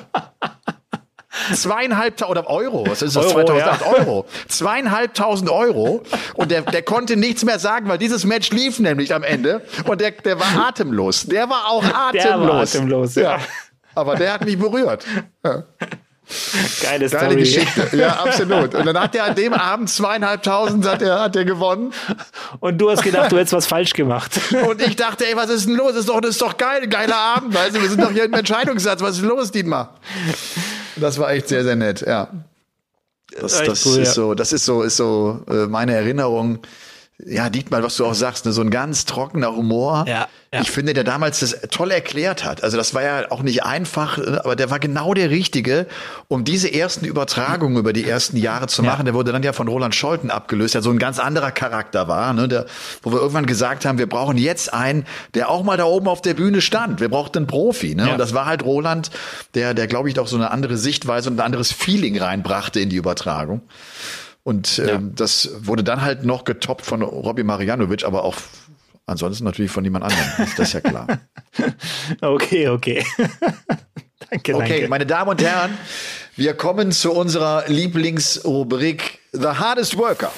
zweieinhalbtausend 1.53 2.38
oder 2.38 2.49
Euro, 2.49 2.86
was 2.88 3.01
ist 3.01 3.15
das? 3.15 3.27
Euro, 3.27 3.45
2008 3.45 3.82
ja. 3.82 3.88
Euro. 3.88 4.25
Zweieinhalbtausend 4.47 5.49
Euro. 5.49 6.03
Und 6.36 6.51
der, 6.51 6.61
der 6.63 6.82
konnte 6.82 7.15
nichts 7.15 7.45
mehr 7.45 7.59
sagen, 7.59 7.88
weil 7.88 7.97
dieses 7.97 8.25
Match 8.25 8.51
lief 8.51 8.80
nämlich 8.80 9.13
am 9.13 9.23
Ende. 9.23 9.61
Und 9.86 10.01
der, 10.01 10.11
der 10.11 10.39
war 10.39 10.67
atemlos. 10.67 11.25
Der 11.25 11.49
war 11.49 11.69
auch 11.69 11.84
atemlos. 11.84 12.13
Der 12.13 12.39
war 12.39 12.61
atemlos, 12.61 13.15
ja. 13.15 13.21
ja. 13.21 13.39
Aber 13.95 14.15
der 14.15 14.34
hat 14.34 14.45
mich 14.45 14.57
berührt. 14.57 15.05
Ja. 15.43 15.63
Geile, 16.84 17.09
Geile. 17.09 17.36
Geschichte. 17.36 17.89
Ja, 17.97 18.23
absolut. 18.23 18.75
Und 18.75 18.86
dann 18.86 18.99
hat 18.99 19.15
er 19.15 19.25
an 19.25 19.36
dem 19.36 19.53
Abend 19.53 19.89
zweieinhalbtausend 19.89 20.86
hat 20.88 21.01
er, 21.01 21.21
hat 21.21 21.36
er 21.36 21.45
gewonnen. 21.45 21.91
Und 22.59 22.77
du 22.77 22.89
hast 22.89 23.03
gedacht, 23.03 23.32
du 23.32 23.38
hättest 23.38 23.53
was 23.53 23.65
falsch 23.65 23.93
gemacht. 23.93 24.39
Und 24.69 24.82
ich 24.82 24.95
dachte, 24.95 25.25
ey, 25.25 25.36
was 25.36 25.49
ist 25.49 25.67
denn 25.67 25.75
los? 25.75 25.91
Das 25.91 26.01
ist 26.01 26.09
doch, 26.09 26.21
das 26.21 26.32
ist 26.32 26.41
doch 26.41 26.57
geil, 26.57 26.88
geiler 26.88 27.15
Abend. 27.15 27.53
Weißt 27.53 27.75
du, 27.75 27.82
wir 27.82 27.89
sind 27.89 28.01
doch 28.01 28.11
hier 28.11 28.25
im 28.25 28.34
Entscheidungssatz. 28.34 29.01
Was 29.01 29.17
ist 29.17 29.23
los, 29.23 29.51
Dietmar? 29.51 29.95
Das 30.95 31.17
war 31.17 31.32
echt 31.32 31.47
sehr, 31.47 31.63
sehr 31.63 31.75
nett, 31.75 32.01
ja. 32.01 32.30
Das, 33.39 33.63
das 33.63 33.86
cool, 33.86 33.99
ist 33.99 34.07
ja. 34.09 34.13
so, 34.13 34.34
das 34.34 34.53
ist 34.53 34.65
so, 34.65 34.82
ist 34.84 34.97
so 34.97 35.41
äh, 35.49 35.67
meine 35.67 35.93
Erinnerung 35.93 36.59
ja, 37.26 37.49
Dietmar, 37.49 37.84
was 37.84 37.97
du 37.97 38.05
auch 38.05 38.13
sagst, 38.13 38.45
ne, 38.45 38.53
so 38.53 38.61
ein 38.61 38.70
ganz 38.70 39.05
trockener 39.05 39.53
Humor. 39.53 40.05
Ja, 40.07 40.28
ja. 40.53 40.61
Ich 40.61 40.72
finde, 40.72 40.93
der 40.93 41.03
damals 41.03 41.41
das 41.41 41.59
toll 41.70 41.91
erklärt 41.91 42.45
hat. 42.45 42.63
Also 42.63 42.78
das 42.78 42.93
war 42.93 43.03
ja 43.03 43.30
auch 43.30 43.43
nicht 43.43 43.63
einfach, 43.63 44.17
ne, 44.17 44.41
aber 44.43 44.55
der 44.55 44.72
war 44.72 44.80
genau 44.80 45.13
der 45.13 45.30
Richtige, 45.30 45.86
um 46.30 46.45
diese 46.45 46.74
ersten 46.74 47.05
Übertragungen 47.05 47.78
über 47.78 47.91
die 47.91 48.07
ersten 48.07 48.38
Jahre 48.38 48.67
zu 48.67 48.84
machen. 48.84 49.01
Ja. 49.01 49.03
Der 49.03 49.13
wurde 49.13 49.34
dann 49.34 49.43
ja 49.43 49.51
von 49.51 49.67
Roland 49.67 49.95
Scholten 49.95 50.32
abgelöst, 50.32 50.76
der 50.76 50.82
so 50.82 50.91
ein 50.91 50.97
ganz 50.97 51.20
anderer 51.20 51.51
Charakter 51.51 52.07
war, 52.07 52.34
ne, 52.34 52.47
der, 52.47 52.65
wo 53.03 53.11
wir 53.11 53.20
irgendwann 53.20 53.45
gesagt 53.45 53.86
haben, 53.86 53.97
wir 53.97 54.07
brauchen 54.07 54.38
jetzt 54.38 54.74
einen, 54.74 55.05
der 55.34 55.49
auch 55.49 55.63
mal 55.63 55.76
da 55.76 55.84
oben 55.84 56.07
auf 56.07 56.22
der 56.22 56.36
Bühne 56.36 56.61
stand. 56.61 57.01
Wir 57.01 57.09
brauchten 57.09 57.39
einen 57.39 57.47
Profi. 57.47 57.95
Ne? 57.95 58.07
Ja. 58.07 58.11
Und 58.13 58.17
das 58.17 58.34
war 58.34 58.45
halt 58.45 58.63
Roland, 58.63 59.11
der, 59.55 59.74
der 59.74 59.88
glaube 59.88 60.07
ich, 60.07 60.15
doch 60.15 60.28
so 60.28 60.38
eine 60.38 60.51
andere 60.51 60.78
Sichtweise 60.78 61.30
und 61.30 61.36
ein 61.36 61.45
anderes 61.45 61.74
Feeling 61.74 62.17
reinbrachte 62.17 62.80
in 62.80 62.89
die 62.89 62.95
Übertragung. 62.95 63.61
Und 64.50 64.80
äh, 64.80 64.93
ja. 64.93 65.00
das 65.00 65.52
wurde 65.60 65.84
dann 65.84 66.02
halt 66.02 66.26
noch 66.26 66.43
getoppt 66.43 66.84
von 66.84 67.04
Robbie 67.04 67.43
Marianovic, 67.43 68.04
aber 68.04 68.24
auch 68.24 68.36
ansonsten 69.06 69.43
natürlich 69.43 69.70
von 69.70 69.84
niemand 69.84 70.06
anderem. 70.06 70.26
Ist 70.39 70.58
das 70.58 70.74
ja 70.74 70.82
klar. 70.82 71.06
okay, 72.22 72.68
okay. 72.68 73.06
danke, 74.32 74.56
okay, 74.56 74.70
danke. 74.70 74.88
meine 74.88 75.06
Damen 75.06 75.30
und 75.30 75.43
Herren, 75.43 75.78
wir 76.36 76.56
kommen 76.56 76.91
zu 76.91 77.12
unserer 77.12 77.66
Lieblingsrubrik 77.68 79.20
The 79.34 79.50
Hardest 79.50 79.95
Worker. 80.00 80.32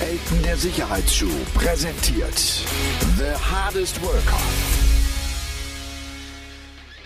Elton 0.00 0.42
der 0.42 0.56
Sicherheitsschuh 0.56 1.28
präsentiert 1.52 2.38
The 3.18 3.34
Hardest 3.52 4.00
Worker. 4.00 4.40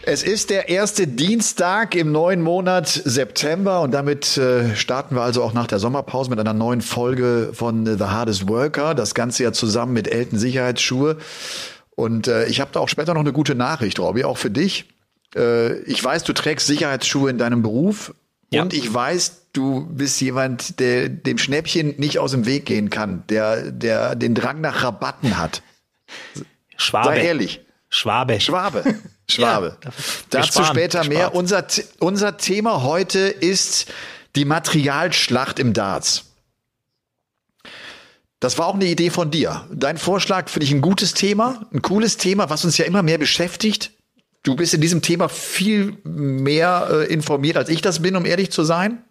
Es 0.07 0.23
ist 0.23 0.51
der 0.51 0.69
erste 0.69 1.07
Dienstag 1.07 1.95
im 1.95 2.13
neuen 2.13 2.43
Monat 2.43 2.89
September 2.89 3.81
und 3.81 3.93
damit 3.93 4.37
äh, 4.37 4.77
starten 4.77 5.15
wir 5.15 5.23
also 5.23 5.43
auch 5.43 5.55
nach 5.55 5.67
der 5.67 5.79
Sommerpause 5.79 6.29
mit 6.29 6.39
einer 6.39 6.53
neuen 6.53 6.83
Folge 6.83 7.53
von 7.55 7.87
The 7.87 8.05
Hardest 8.05 8.47
Worker. 8.47 8.95
Das 8.95 9.15
Ganze 9.15 9.45
ja 9.45 9.53
zusammen 9.53 9.95
mit 9.95 10.07
Elten 10.07 10.37
Sicherheitsschuhe. 10.37 11.17
Und 11.97 12.29
äh, 12.29 12.47
ich 12.49 12.61
habe 12.61 12.71
da 12.73 12.81
auch 12.81 12.89
später 12.89 13.15
noch 13.15 13.23
eine 13.23 13.33
gute 13.33 13.55
Nachricht, 13.55 13.99
Robby, 13.99 14.25
auch 14.25 14.37
für 14.37 14.51
dich. 14.51 14.91
Äh, 15.35 15.79
ich 15.85 16.05
weiß, 16.05 16.25
du 16.25 16.35
trägst 16.35 16.67
Sicherheitsschuhe 16.67 17.31
in 17.31 17.39
deinem 17.39 17.63
Beruf 17.63 18.13
ja. 18.51 18.61
und 18.61 18.75
ich 18.75 18.93
weiß, 18.93 19.47
du 19.55 19.87
bist 19.87 20.21
jemand, 20.21 20.81
der 20.81 21.09
dem 21.09 21.39
Schnäppchen 21.39 21.95
nicht 21.97 22.19
aus 22.19 22.33
dem 22.33 22.45
Weg 22.45 22.67
gehen 22.67 22.91
kann, 22.91 23.23
der, 23.31 23.71
der 23.71 24.17
den 24.17 24.35
Drang 24.35 24.61
nach 24.61 24.83
Rabatten 24.83 25.39
hat. 25.39 25.63
Schwabe. 26.77 27.09
Sei 27.09 27.25
ehrlich. 27.25 27.65
Schwabe. 27.95 28.41
Schwabe. 28.41 28.83
Schwabe. 29.31 29.77
Ja, 29.83 29.91
Dazu 30.31 30.49
sparen, 30.49 30.67
später 30.67 31.05
mehr. 31.05 31.33
Unser, 31.33 31.65
unser 32.01 32.37
Thema 32.37 32.83
heute 32.83 33.21
ist 33.21 33.87
die 34.35 34.45
Materialschlacht 34.45 35.61
im 35.61 35.73
Darts. 35.73 36.25
Das 38.41 38.59
war 38.59 38.67
auch 38.67 38.75
eine 38.75 38.87
Idee 38.87 39.11
von 39.11 39.31
dir. 39.31 39.67
Dein 39.73 39.97
Vorschlag 39.97 40.49
finde 40.49 40.67
ich 40.67 40.73
ein 40.73 40.81
gutes 40.81 41.15
Thema, 41.15 41.67
ein 41.73 41.83
cooles 41.83 42.17
Thema, 42.17 42.51
was 42.51 42.65
uns 42.65 42.77
ja 42.79 42.85
immer 42.85 43.05
mehr 43.05 43.17
beschäftigt. 43.17 43.93
Du 44.43 44.57
bist 44.57 44.75
in 44.75 44.81
diesem 44.81 45.01
Thema 45.01 45.29
viel 45.29 45.97
mehr 46.03 46.89
äh, 46.91 47.13
informiert, 47.13 47.57
als 47.57 47.69
ich 47.69 47.81
das 47.81 48.03
bin, 48.03 48.17
um 48.17 48.27
ehrlich 48.27 48.51
zu 48.51 48.65
sein. 48.65 49.05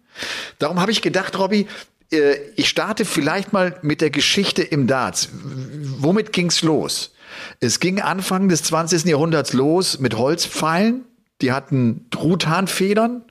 Darum 0.58 0.78
habe 0.78 0.92
ich 0.92 1.00
gedacht, 1.00 1.38
Robby, 1.38 1.66
äh, 2.12 2.36
ich 2.54 2.68
starte 2.68 3.06
vielleicht 3.06 3.54
mal 3.54 3.78
mit 3.80 4.02
der 4.02 4.10
Geschichte 4.10 4.62
im 4.62 4.86
Darts. 4.86 5.30
Womit 5.32 6.34
ging's 6.34 6.60
los? 6.62 7.13
Es 7.60 7.80
ging 7.80 8.00
Anfang 8.00 8.48
des 8.48 8.62
20. 8.64 9.04
Jahrhunderts 9.04 9.52
los 9.52 9.98
mit 9.98 10.16
Holzpfeilen. 10.16 11.04
Die 11.40 11.52
hatten 11.52 12.06
Truthahnfedern. 12.10 13.24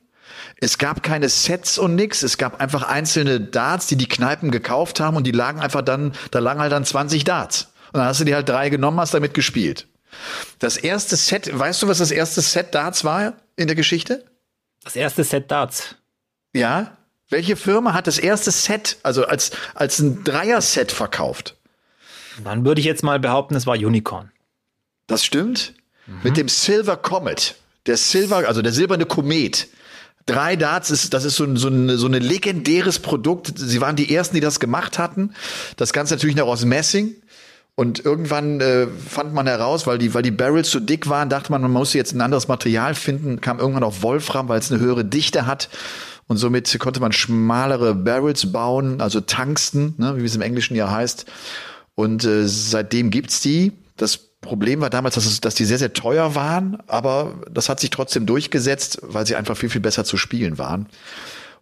Es 0.57 0.77
gab 0.77 1.03
keine 1.03 1.29
Sets 1.29 1.77
und 1.77 1.95
nix. 1.95 2.23
Es 2.23 2.37
gab 2.37 2.61
einfach 2.61 2.83
einzelne 2.83 3.39
Darts, 3.39 3.87
die 3.87 3.95
die 3.95 4.07
Kneipen 4.07 4.51
gekauft 4.51 4.99
haben 4.99 5.17
und 5.17 5.25
die 5.25 5.31
lagen 5.31 5.59
einfach 5.59 5.81
dann, 5.81 6.13
da 6.31 6.39
lagen 6.39 6.59
halt 6.59 6.71
dann 6.71 6.85
20 6.85 7.23
Darts. 7.23 7.73
Und 7.91 7.99
dann 7.99 8.07
hast 8.07 8.19
du 8.19 8.23
die 8.23 8.33
halt 8.33 8.49
drei 8.49 8.69
genommen, 8.69 8.99
hast 8.99 9.13
damit 9.13 9.33
gespielt. 9.33 9.87
Das 10.59 10.77
erste 10.77 11.15
Set, 11.15 11.57
weißt 11.57 11.83
du, 11.83 11.87
was 11.87 11.97
das 11.97 12.11
erste 12.11 12.41
Set 12.41 12.73
Darts 12.73 13.03
war 13.03 13.33
in 13.55 13.67
der 13.67 13.75
Geschichte? 13.75 14.25
Das 14.83 14.95
erste 14.95 15.23
Set 15.23 15.49
Darts. 15.51 15.95
Ja? 16.53 16.97
Welche 17.29 17.55
Firma 17.55 17.93
hat 17.93 18.07
das 18.07 18.19
erste 18.19 18.51
Set, 18.51 18.97
also 19.03 19.25
als, 19.25 19.51
als 19.73 19.99
ein 19.99 20.23
Dreier-Set 20.23 20.91
verkauft? 20.91 21.57
Dann 22.43 22.65
würde 22.65 22.79
ich 22.79 22.85
jetzt 22.85 23.03
mal 23.03 23.19
behaupten, 23.19 23.55
es 23.55 23.67
war 23.67 23.75
Unicorn. 23.75 24.31
Das 25.07 25.23
stimmt. 25.23 25.73
Mhm. 26.07 26.13
Mit 26.23 26.37
dem 26.37 26.49
Silver 26.49 26.97
Comet. 26.97 27.55
Der 27.85 27.97
Silver, 27.97 28.47
also 28.47 28.61
der 28.61 28.71
silberne 28.71 29.05
Komet. 29.05 29.67
Drei 30.25 30.55
Darts 30.55 30.89
ist, 30.89 31.13
das 31.13 31.25
ist 31.25 31.35
so 31.35 31.43
ein, 31.43 31.57
so 31.57 31.67
ein 31.67 31.97
so 31.97 32.07
ein 32.07 32.13
legendäres 32.13 32.99
Produkt. 32.99 33.51
Sie 33.57 33.81
waren 33.81 33.97
die 33.97 34.13
ersten, 34.13 34.35
die 34.35 34.41
das 34.41 34.61
gemacht 34.61 34.97
hatten. 34.97 35.33
Das 35.75 35.91
Ganze 35.91 36.13
natürlich 36.13 36.37
noch 36.37 36.47
aus 36.47 36.63
Messing. 36.63 37.15
Und 37.75 38.05
irgendwann 38.05 38.61
äh, 38.61 38.87
fand 38.87 39.33
man 39.33 39.47
heraus, 39.47 39.87
weil 39.87 39.97
die, 39.97 40.13
weil 40.13 40.21
die 40.21 40.31
Barrels 40.31 40.69
so 40.69 40.79
dick 40.79 41.09
waren, 41.09 41.29
dachte 41.29 41.51
man, 41.51 41.61
man 41.61 41.71
muss 41.71 41.93
jetzt 41.93 42.13
ein 42.13 42.21
anderes 42.21 42.47
Material 42.47 42.93
finden, 42.93 43.41
kam 43.41 43.59
irgendwann 43.59 43.83
auf 43.83 44.03
Wolfram, 44.03 44.47
weil 44.47 44.59
es 44.59 44.71
eine 44.71 44.79
höhere 44.79 45.03
Dichte 45.03 45.47
hat. 45.47 45.69
Und 46.27 46.37
somit 46.37 46.79
konnte 46.79 46.99
man 46.99 47.11
schmalere 47.11 47.95
Barrels 47.95 48.51
bauen, 48.51 49.01
also 49.01 49.21
Tungsten, 49.21 49.95
ne, 49.97 50.15
wie 50.17 50.25
es 50.25 50.35
im 50.35 50.41
Englischen 50.41 50.75
ja 50.75 50.89
heißt. 50.89 51.25
Und 51.95 52.23
äh, 52.25 52.47
seitdem 52.47 53.11
gibt's 53.11 53.41
die. 53.41 53.73
Das 53.97 54.17
Problem 54.17 54.81
war 54.81 54.89
damals, 54.89 55.15
dass, 55.15 55.25
es, 55.25 55.41
dass 55.41 55.55
die 55.55 55.65
sehr, 55.65 55.79
sehr 55.79 55.93
teuer 55.93 56.35
waren, 56.35 56.77
aber 56.87 57.41
das 57.49 57.69
hat 57.69 57.79
sich 57.79 57.89
trotzdem 57.89 58.25
durchgesetzt, 58.25 58.99
weil 59.01 59.25
sie 59.25 59.35
einfach 59.35 59.57
viel, 59.57 59.69
viel 59.69 59.81
besser 59.81 60.03
zu 60.03 60.17
spielen 60.17 60.57
waren. 60.57 60.87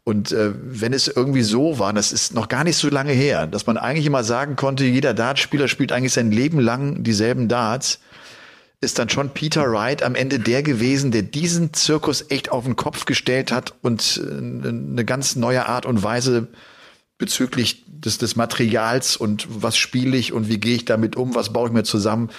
Und 0.03 0.31
äh, 0.31 0.51
wenn 0.55 0.93
es 0.93 1.07
irgendwie 1.07 1.43
so 1.43 1.77
war, 1.77 1.93
das 1.93 2.11
ist 2.11 2.33
noch 2.33 2.47
gar 2.47 2.63
nicht 2.63 2.77
so 2.77 2.89
lange 2.89 3.11
her, 3.11 3.45
dass 3.45 3.67
man 3.67 3.77
eigentlich 3.77 4.07
immer 4.07 4.23
sagen 4.23 4.55
konnte, 4.55 4.83
jeder 4.83 5.13
Dartspieler 5.13 5.67
spielt 5.67 5.91
eigentlich 5.91 6.13
sein 6.13 6.31
Leben 6.31 6.59
lang 6.59 7.03
dieselben 7.03 7.47
Darts, 7.47 7.99
ist 8.81 8.97
dann 8.97 9.09
schon 9.09 9.29
Peter 9.29 9.71
Wright 9.71 10.01
am 10.01 10.15
Ende 10.15 10.39
der 10.39 10.63
gewesen, 10.63 11.11
der 11.11 11.21
diesen 11.21 11.71
Zirkus 11.73 12.25
echt 12.29 12.51
auf 12.51 12.65
den 12.65 12.75
Kopf 12.75 13.05
gestellt 13.05 13.51
hat 13.51 13.75
und 13.83 14.19
äh, 14.25 14.37
eine 14.37 15.05
ganz 15.05 15.35
neue 15.35 15.67
Art 15.67 15.85
und 15.85 16.01
Weise 16.01 16.47
bezüglich 17.21 17.85
des, 17.87 18.17
des 18.17 18.35
Materials 18.35 19.15
und 19.15 19.47
was 19.49 19.77
spiele 19.77 20.17
ich 20.17 20.33
und 20.33 20.49
wie 20.49 20.59
gehe 20.59 20.75
ich 20.75 20.83
damit 20.83 21.15
um, 21.15 21.35
was 21.35 21.53
baue 21.53 21.67
ich 21.67 21.73
mir 21.73 21.83
zusammen, 21.83 22.29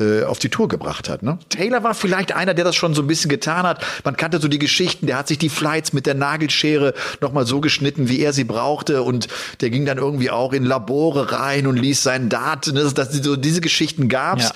äh, 0.00 0.22
auf 0.22 0.38
die 0.38 0.48
Tour 0.48 0.68
gebracht 0.68 1.08
hat. 1.08 1.24
Ne? 1.24 1.40
Taylor 1.48 1.82
war 1.82 1.92
vielleicht 1.92 2.30
einer, 2.30 2.54
der 2.54 2.64
das 2.64 2.76
schon 2.76 2.94
so 2.94 3.02
ein 3.02 3.08
bisschen 3.08 3.28
getan 3.28 3.64
hat. 3.64 3.84
Man 4.04 4.16
kannte 4.16 4.38
so 4.38 4.46
die 4.46 4.60
Geschichten, 4.60 5.08
der 5.08 5.18
hat 5.18 5.26
sich 5.26 5.38
die 5.38 5.48
Flights 5.48 5.92
mit 5.92 6.06
der 6.06 6.14
Nagelschere 6.14 6.94
nochmal 7.20 7.46
so 7.46 7.60
geschnitten, 7.60 8.08
wie 8.08 8.20
er 8.20 8.32
sie 8.32 8.44
brauchte 8.44 9.02
und 9.02 9.26
der 9.60 9.70
ging 9.70 9.84
dann 9.84 9.98
irgendwie 9.98 10.30
auch 10.30 10.52
in 10.52 10.64
Labore 10.64 11.32
rein 11.32 11.66
und 11.66 11.76
ließ 11.76 12.00
seinen 12.00 12.28
Daten, 12.28 12.74
ne? 12.74 12.88
dass 12.94 13.12
so 13.12 13.34
diese 13.34 13.60
Geschichten 13.60 14.08
gab's. 14.08 14.44
Ja. 14.44 14.52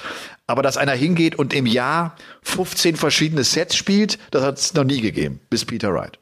Aber 0.46 0.62
dass 0.62 0.76
einer 0.76 0.92
hingeht 0.92 1.34
und 1.34 1.52
im 1.54 1.66
Jahr 1.66 2.16
15 2.42 2.94
verschiedene 2.94 3.42
Sets 3.42 3.74
spielt, 3.74 4.18
das 4.30 4.44
hat 4.44 4.58
es 4.58 4.74
noch 4.74 4.84
nie 4.84 5.00
gegeben, 5.00 5.40
bis 5.50 5.64
Peter 5.64 5.92
Wright. 5.92 6.18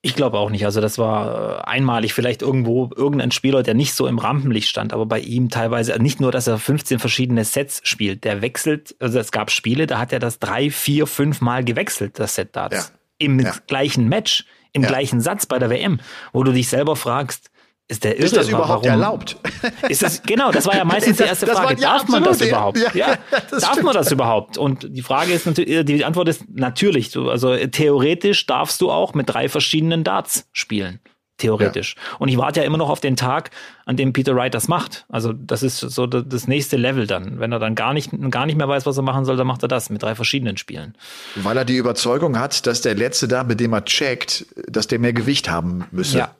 Ich 0.00 0.14
glaube 0.14 0.38
auch 0.38 0.50
nicht. 0.50 0.64
Also 0.64 0.80
das 0.80 0.96
war 0.96 1.58
äh, 1.58 1.64
einmalig 1.64 2.14
vielleicht 2.14 2.40
irgendwo 2.40 2.88
irgendein 2.94 3.32
Spieler, 3.32 3.64
der 3.64 3.74
nicht 3.74 3.94
so 3.94 4.06
im 4.06 4.18
Rampenlicht 4.18 4.68
stand, 4.68 4.92
aber 4.92 5.06
bei 5.06 5.18
ihm 5.18 5.48
teilweise 5.48 6.00
nicht 6.00 6.20
nur, 6.20 6.30
dass 6.30 6.46
er 6.46 6.58
15 6.58 7.00
verschiedene 7.00 7.44
Sets 7.44 7.80
spielt. 7.82 8.22
Der 8.22 8.40
wechselt, 8.40 8.94
also 9.00 9.18
es 9.18 9.32
gab 9.32 9.50
Spiele, 9.50 9.88
da 9.88 9.98
hat 9.98 10.12
er 10.12 10.20
das 10.20 10.38
drei, 10.38 10.70
vier, 10.70 11.08
fünf 11.08 11.40
Mal 11.40 11.64
gewechselt, 11.64 12.20
das 12.20 12.36
Set 12.36 12.54
Darts. 12.54 12.92
Ja. 12.92 12.98
Im 13.26 13.40
ja. 13.40 13.52
gleichen 13.66 14.08
Match, 14.08 14.44
im 14.72 14.82
ja. 14.82 14.88
gleichen 14.88 15.20
Satz 15.20 15.46
bei 15.46 15.58
der 15.58 15.70
WM, 15.70 15.98
wo 16.32 16.44
du 16.44 16.52
dich 16.52 16.68
selber 16.68 16.94
fragst, 16.94 17.50
ist 17.90 18.04
der? 18.04 18.18
Ist 18.18 18.36
das 18.36 18.48
überhaupt 18.48 18.84
warum? 18.84 19.00
erlaubt? 19.00 19.36
Ist 19.88 20.02
das, 20.02 20.22
genau, 20.22 20.52
das 20.52 20.66
war 20.66 20.76
ja 20.76 20.84
meistens 20.84 21.16
die 21.16 21.22
erste 21.22 21.46
Frage. 21.46 21.68
War, 21.68 21.72
ja, 21.72 21.96
Darf 21.98 22.08
man 22.08 22.22
das 22.22 22.40
überhaupt? 22.42 22.78
Ja, 22.94 22.94
ja, 22.94 23.18
das 23.50 23.62
Darf 23.62 23.72
stimmt. 23.72 23.86
man 23.86 23.94
das 23.94 24.12
überhaupt? 24.12 24.58
Und 24.58 24.86
die 24.90 25.02
Frage 25.02 25.32
ist 25.32 25.46
natürlich, 25.46 25.86
die 25.86 26.04
Antwort 26.04 26.28
ist 26.28 26.44
natürlich. 26.52 27.16
Also 27.16 27.56
theoretisch 27.56 28.44
darfst 28.46 28.82
du 28.82 28.90
auch 28.90 29.14
mit 29.14 29.30
drei 29.30 29.48
verschiedenen 29.48 30.04
Darts 30.04 30.46
spielen. 30.52 31.00
Theoretisch. 31.38 31.94
Ja. 31.96 32.16
Und 32.18 32.28
ich 32.28 32.36
warte 32.36 32.60
ja 32.60 32.66
immer 32.66 32.78
noch 32.78 32.90
auf 32.90 32.98
den 33.00 33.14
Tag, 33.14 33.52
an 33.86 33.96
dem 33.96 34.12
Peter 34.12 34.34
Wright 34.34 34.52
das 34.52 34.66
macht. 34.66 35.06
Also 35.08 35.32
das 35.32 35.62
ist 35.62 35.78
so 35.78 36.06
das 36.08 36.48
nächste 36.48 36.76
Level 36.76 37.06
dann. 37.06 37.38
Wenn 37.38 37.52
er 37.52 37.60
dann 37.60 37.76
gar 37.76 37.94
nicht, 37.94 38.10
gar 38.30 38.44
nicht 38.44 38.58
mehr 38.58 38.68
weiß, 38.68 38.86
was 38.86 38.96
er 38.96 39.04
machen 39.04 39.24
soll, 39.24 39.36
dann 39.36 39.46
macht 39.46 39.62
er 39.62 39.68
das 39.68 39.88
mit 39.88 40.02
drei 40.02 40.16
verschiedenen 40.16 40.56
Spielen. 40.56 40.96
Weil 41.36 41.56
er 41.56 41.64
die 41.64 41.76
Überzeugung 41.76 42.38
hat, 42.38 42.66
dass 42.66 42.80
der 42.80 42.96
Letzte 42.96 43.28
da, 43.28 43.44
mit 43.44 43.60
dem 43.60 43.72
er 43.72 43.84
checkt, 43.84 44.46
dass 44.66 44.88
der 44.88 44.98
mehr 44.98 45.12
Gewicht 45.12 45.48
haben 45.48 45.86
müsse. 45.92 46.18
Ja, 46.18 46.34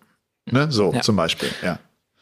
Ne? 0.53 0.71
So 0.71 0.93
ja. 0.93 1.01
zum 1.01 1.17
Beispiel, 1.17 1.51
ja. 1.63 1.79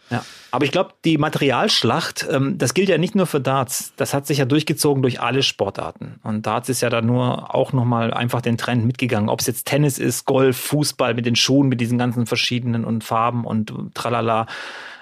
Ja, 0.09 0.25
aber 0.53 0.65
ich 0.65 0.71
glaube, 0.71 0.95
die 1.05 1.19
Materialschlacht, 1.19 2.29
ähm, 2.31 2.59
das 2.59 2.75
gilt 2.75 2.89
ja 2.89 2.97
nicht 2.97 3.17
nur 3.17 3.27
für 3.27 3.41
Darts. 3.41 3.93
Das 3.97 4.15
hat 4.15 4.27
sich 4.27 4.39
ja 4.39 4.45
durchgezogen 4.45 5.03
durch 5.03 5.21
alle 5.21 5.43
Sportarten. 5.43 6.21
Und 6.23 6.47
Darts 6.47 6.69
ist 6.69 6.81
ja 6.81 6.91
da 6.91 7.03
nur 7.03 7.55
auch 7.55 7.73
nochmal 7.73 8.15
einfach 8.15 8.41
den 8.41 8.57
Trend 8.57 8.87
mitgegangen. 8.87 9.29
Ob 9.29 9.41
es 9.41 9.47
jetzt 9.47 9.67
Tennis 9.67 9.99
ist, 9.99 10.25
Golf, 10.25 10.57
Fußball 10.59 11.15
mit 11.15 11.27
den 11.27 11.35
Schuhen, 11.35 11.69
mit 11.69 11.81
diesen 11.81 11.99
ganzen 11.99 12.27
verschiedenen 12.27 12.85
und 12.85 13.03
Farben 13.03 13.45
und 13.45 13.73
tralala. 13.95 14.47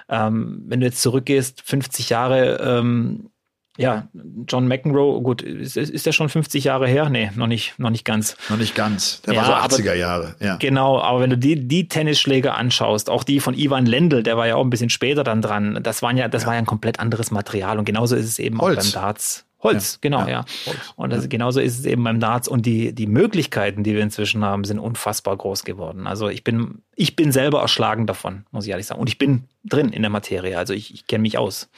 Ähm, 0.09 0.63
wenn 0.65 0.79
du 0.79 0.87
jetzt 0.87 1.01
zurückgehst, 1.01 1.61
50 1.63 2.09
Jahre 2.09 2.57
ähm, 2.61 3.29
ja, 3.77 4.07
John 4.47 4.67
McEnroe, 4.67 5.21
gut, 5.21 5.41
ist, 5.41 5.75
ist 5.75 6.05
der 6.05 6.11
schon 6.13 6.29
50 6.29 6.63
Jahre 6.63 6.87
her? 6.87 7.09
Nee, 7.09 7.31
noch 7.35 7.47
nicht, 7.47 7.77
noch 7.77 7.89
nicht 7.89 8.05
ganz. 8.05 8.37
Noch 8.49 8.57
nicht 8.57 8.73
ganz. 8.73 9.21
Der 9.23 9.33
ja, 9.33 9.47
war 9.47 9.69
so 9.69 9.77
80er 9.77 9.93
Jahre, 9.93 10.35
ja. 10.39 10.55
Genau, 10.57 11.01
aber 11.01 11.19
wenn 11.21 11.29
du 11.29 11.37
die, 11.37 11.67
die 11.67 11.87
Tennisschläger 11.87 12.55
anschaust, 12.55 13.09
auch 13.09 13.23
die 13.23 13.39
von 13.39 13.53
Ivan 13.53 13.85
Lendl, 13.85 14.23
der 14.23 14.37
war 14.37 14.47
ja 14.47 14.55
auch 14.55 14.63
ein 14.63 14.69
bisschen 14.69 14.89
später 14.89 15.23
dann 15.23 15.41
dran, 15.41 15.79
das 15.83 16.01
waren 16.01 16.15
ja, 16.15 16.27
das 16.27 16.43
ja. 16.43 16.47
war 16.47 16.53
ja 16.53 16.59
ein 16.59 16.65
komplett 16.65 16.99
anderes 16.99 17.31
Material 17.31 17.77
und 17.77 17.85
genauso 17.85 18.15
ist 18.15 18.25
es 18.25 18.39
eben 18.39 18.59
Holz. 18.59 18.77
auch 18.77 18.83
beim 18.83 18.91
Darts. 19.03 19.45
Holz, 19.65 19.93
ja, 19.93 19.99
genau, 20.01 20.19
ja. 20.21 20.27
ja. 20.29 20.45
Holz. 20.67 20.77
Und 20.95 21.09
das, 21.11 21.27
genauso 21.27 21.59
ist 21.59 21.79
es 21.79 21.85
eben 21.85 22.03
beim 22.03 22.19
Darts. 22.19 22.47
Und 22.47 22.65
die, 22.65 22.93
die 22.93 23.07
Möglichkeiten, 23.07 23.83
die 23.83 23.95
wir 23.95 24.03
inzwischen 24.03 24.43
haben, 24.45 24.63
sind 24.63 24.79
unfassbar 24.79 25.35
groß 25.35 25.63
geworden. 25.63 26.07
Also 26.07 26.29
ich 26.29 26.43
bin, 26.43 26.83
ich 26.95 27.15
bin 27.15 27.31
selber 27.31 27.61
erschlagen 27.61 28.05
davon, 28.05 28.45
muss 28.51 28.65
ich 28.65 28.71
ehrlich 28.71 28.85
sagen. 28.85 29.01
Und 29.01 29.09
ich 29.09 29.17
bin 29.17 29.45
drin 29.63 29.89
in 29.89 30.03
der 30.03 30.11
Materie. 30.11 30.57
Also 30.57 30.73
ich, 30.73 30.93
ich 30.93 31.07
kenne 31.07 31.23
mich 31.23 31.37
aus. 31.37 31.69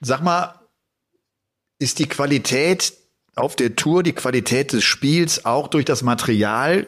Sag 0.00 0.22
mal, 0.22 0.54
ist 1.84 1.98
die 1.98 2.08
Qualität 2.08 2.94
auf 3.36 3.56
der 3.56 3.76
Tour, 3.76 4.02
die 4.02 4.14
Qualität 4.14 4.72
des 4.72 4.82
Spiels 4.82 5.44
auch 5.44 5.68
durch 5.68 5.84
das 5.84 6.02
Material 6.02 6.86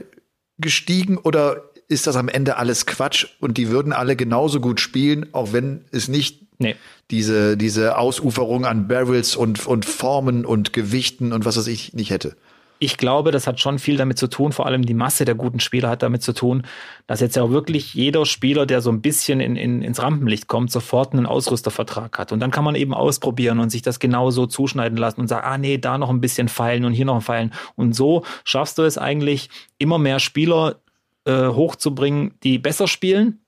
gestiegen 0.57 1.19
oder 1.19 1.71
ist 1.89 2.07
das 2.07 2.17
am 2.17 2.29
Ende 2.31 2.57
alles 2.57 2.87
Quatsch 2.87 3.27
und 3.39 3.59
die 3.59 3.69
würden 3.69 3.93
alle 3.93 4.17
genauso 4.17 4.59
gut 4.59 4.81
spielen, 4.81 5.35
auch 5.35 5.53
wenn 5.53 5.85
es 5.93 6.09
nicht 6.09 6.47
nee. 6.59 6.77
diese, 7.11 7.59
diese 7.59 7.99
Ausuferung 7.99 8.65
an 8.65 8.89
Barrels 8.89 9.37
und, 9.37 9.67
und 9.67 9.85
Formen 9.85 10.47
und 10.47 10.73
Gewichten 10.73 11.35
und 11.35 11.45
was 11.45 11.59
weiß 11.59 11.67
ich 11.67 11.93
nicht 11.93 12.09
hätte? 12.11 12.35
Ich 12.79 12.97
glaube, 12.97 13.31
das 13.31 13.47
hat 13.47 13.61
schon 13.61 13.79
viel 13.79 13.97
damit 13.97 14.19
zu 14.19 14.27
tun, 14.27 14.53
vor 14.53 14.67
allem 14.67 14.85
die 14.85 14.95
Masse 14.95 15.25
der 15.25 15.35
guten 15.35 15.61
Spieler 15.61 15.89
hat 15.89 16.03
damit 16.03 16.23
zu 16.23 16.33
tun, 16.33 16.63
dass 17.07 17.21
jetzt 17.21 17.37
ja 17.37 17.43
auch 17.43 17.51
wirklich 17.51 17.95
jeder 17.95 18.27
Spieler, 18.27 18.67
der 18.67 18.81
so 18.81 18.91
ein 18.91 19.01
bisschen 19.01 19.41
in, 19.41 19.57
in, 19.57 19.83
ins 19.83 20.03
Rampenlicht 20.03 20.47
kommt, 20.47 20.71
sofort 20.71 21.13
einen 21.13 21.27
Ausrüstervertrag 21.27 22.19
hat. 22.19 22.33
Und 22.33 22.41
dann 22.41 22.51
kann 22.51 22.65
man 22.65 22.75
eben 22.75 22.95
ausprobieren 22.95 23.59
und 23.61 23.71
sich 23.71 23.83
das 23.83 23.99
genauso 23.99 24.47
zuschneiden 24.47 24.99
lassen 24.99 25.21
und 25.21 25.29
sagen, 25.29 25.47
ah 25.47 25.59
nee, 25.59 25.79
da 25.79 25.99
noch 25.99 26.11
ein 26.11 26.21
bisschen 26.21 26.49
feilen 26.49 26.85
und 26.85 26.93
hier 26.93 27.07
noch 27.07 27.17
ein 27.17 27.21
feilen. 27.23 27.53
Und 27.77 27.95
so 27.95 28.25
schaffst 28.45 28.79
du 28.79 28.83
es 28.83 28.99
eigentlich, 28.99 29.49
immer 29.79 29.99
mehr 29.99 30.19
Spieler 30.19 30.81
äh, 31.25 31.49
hochzubringen, 31.49 32.35
die 32.43 32.59
besser 32.59 32.89
spielen, 32.89 33.41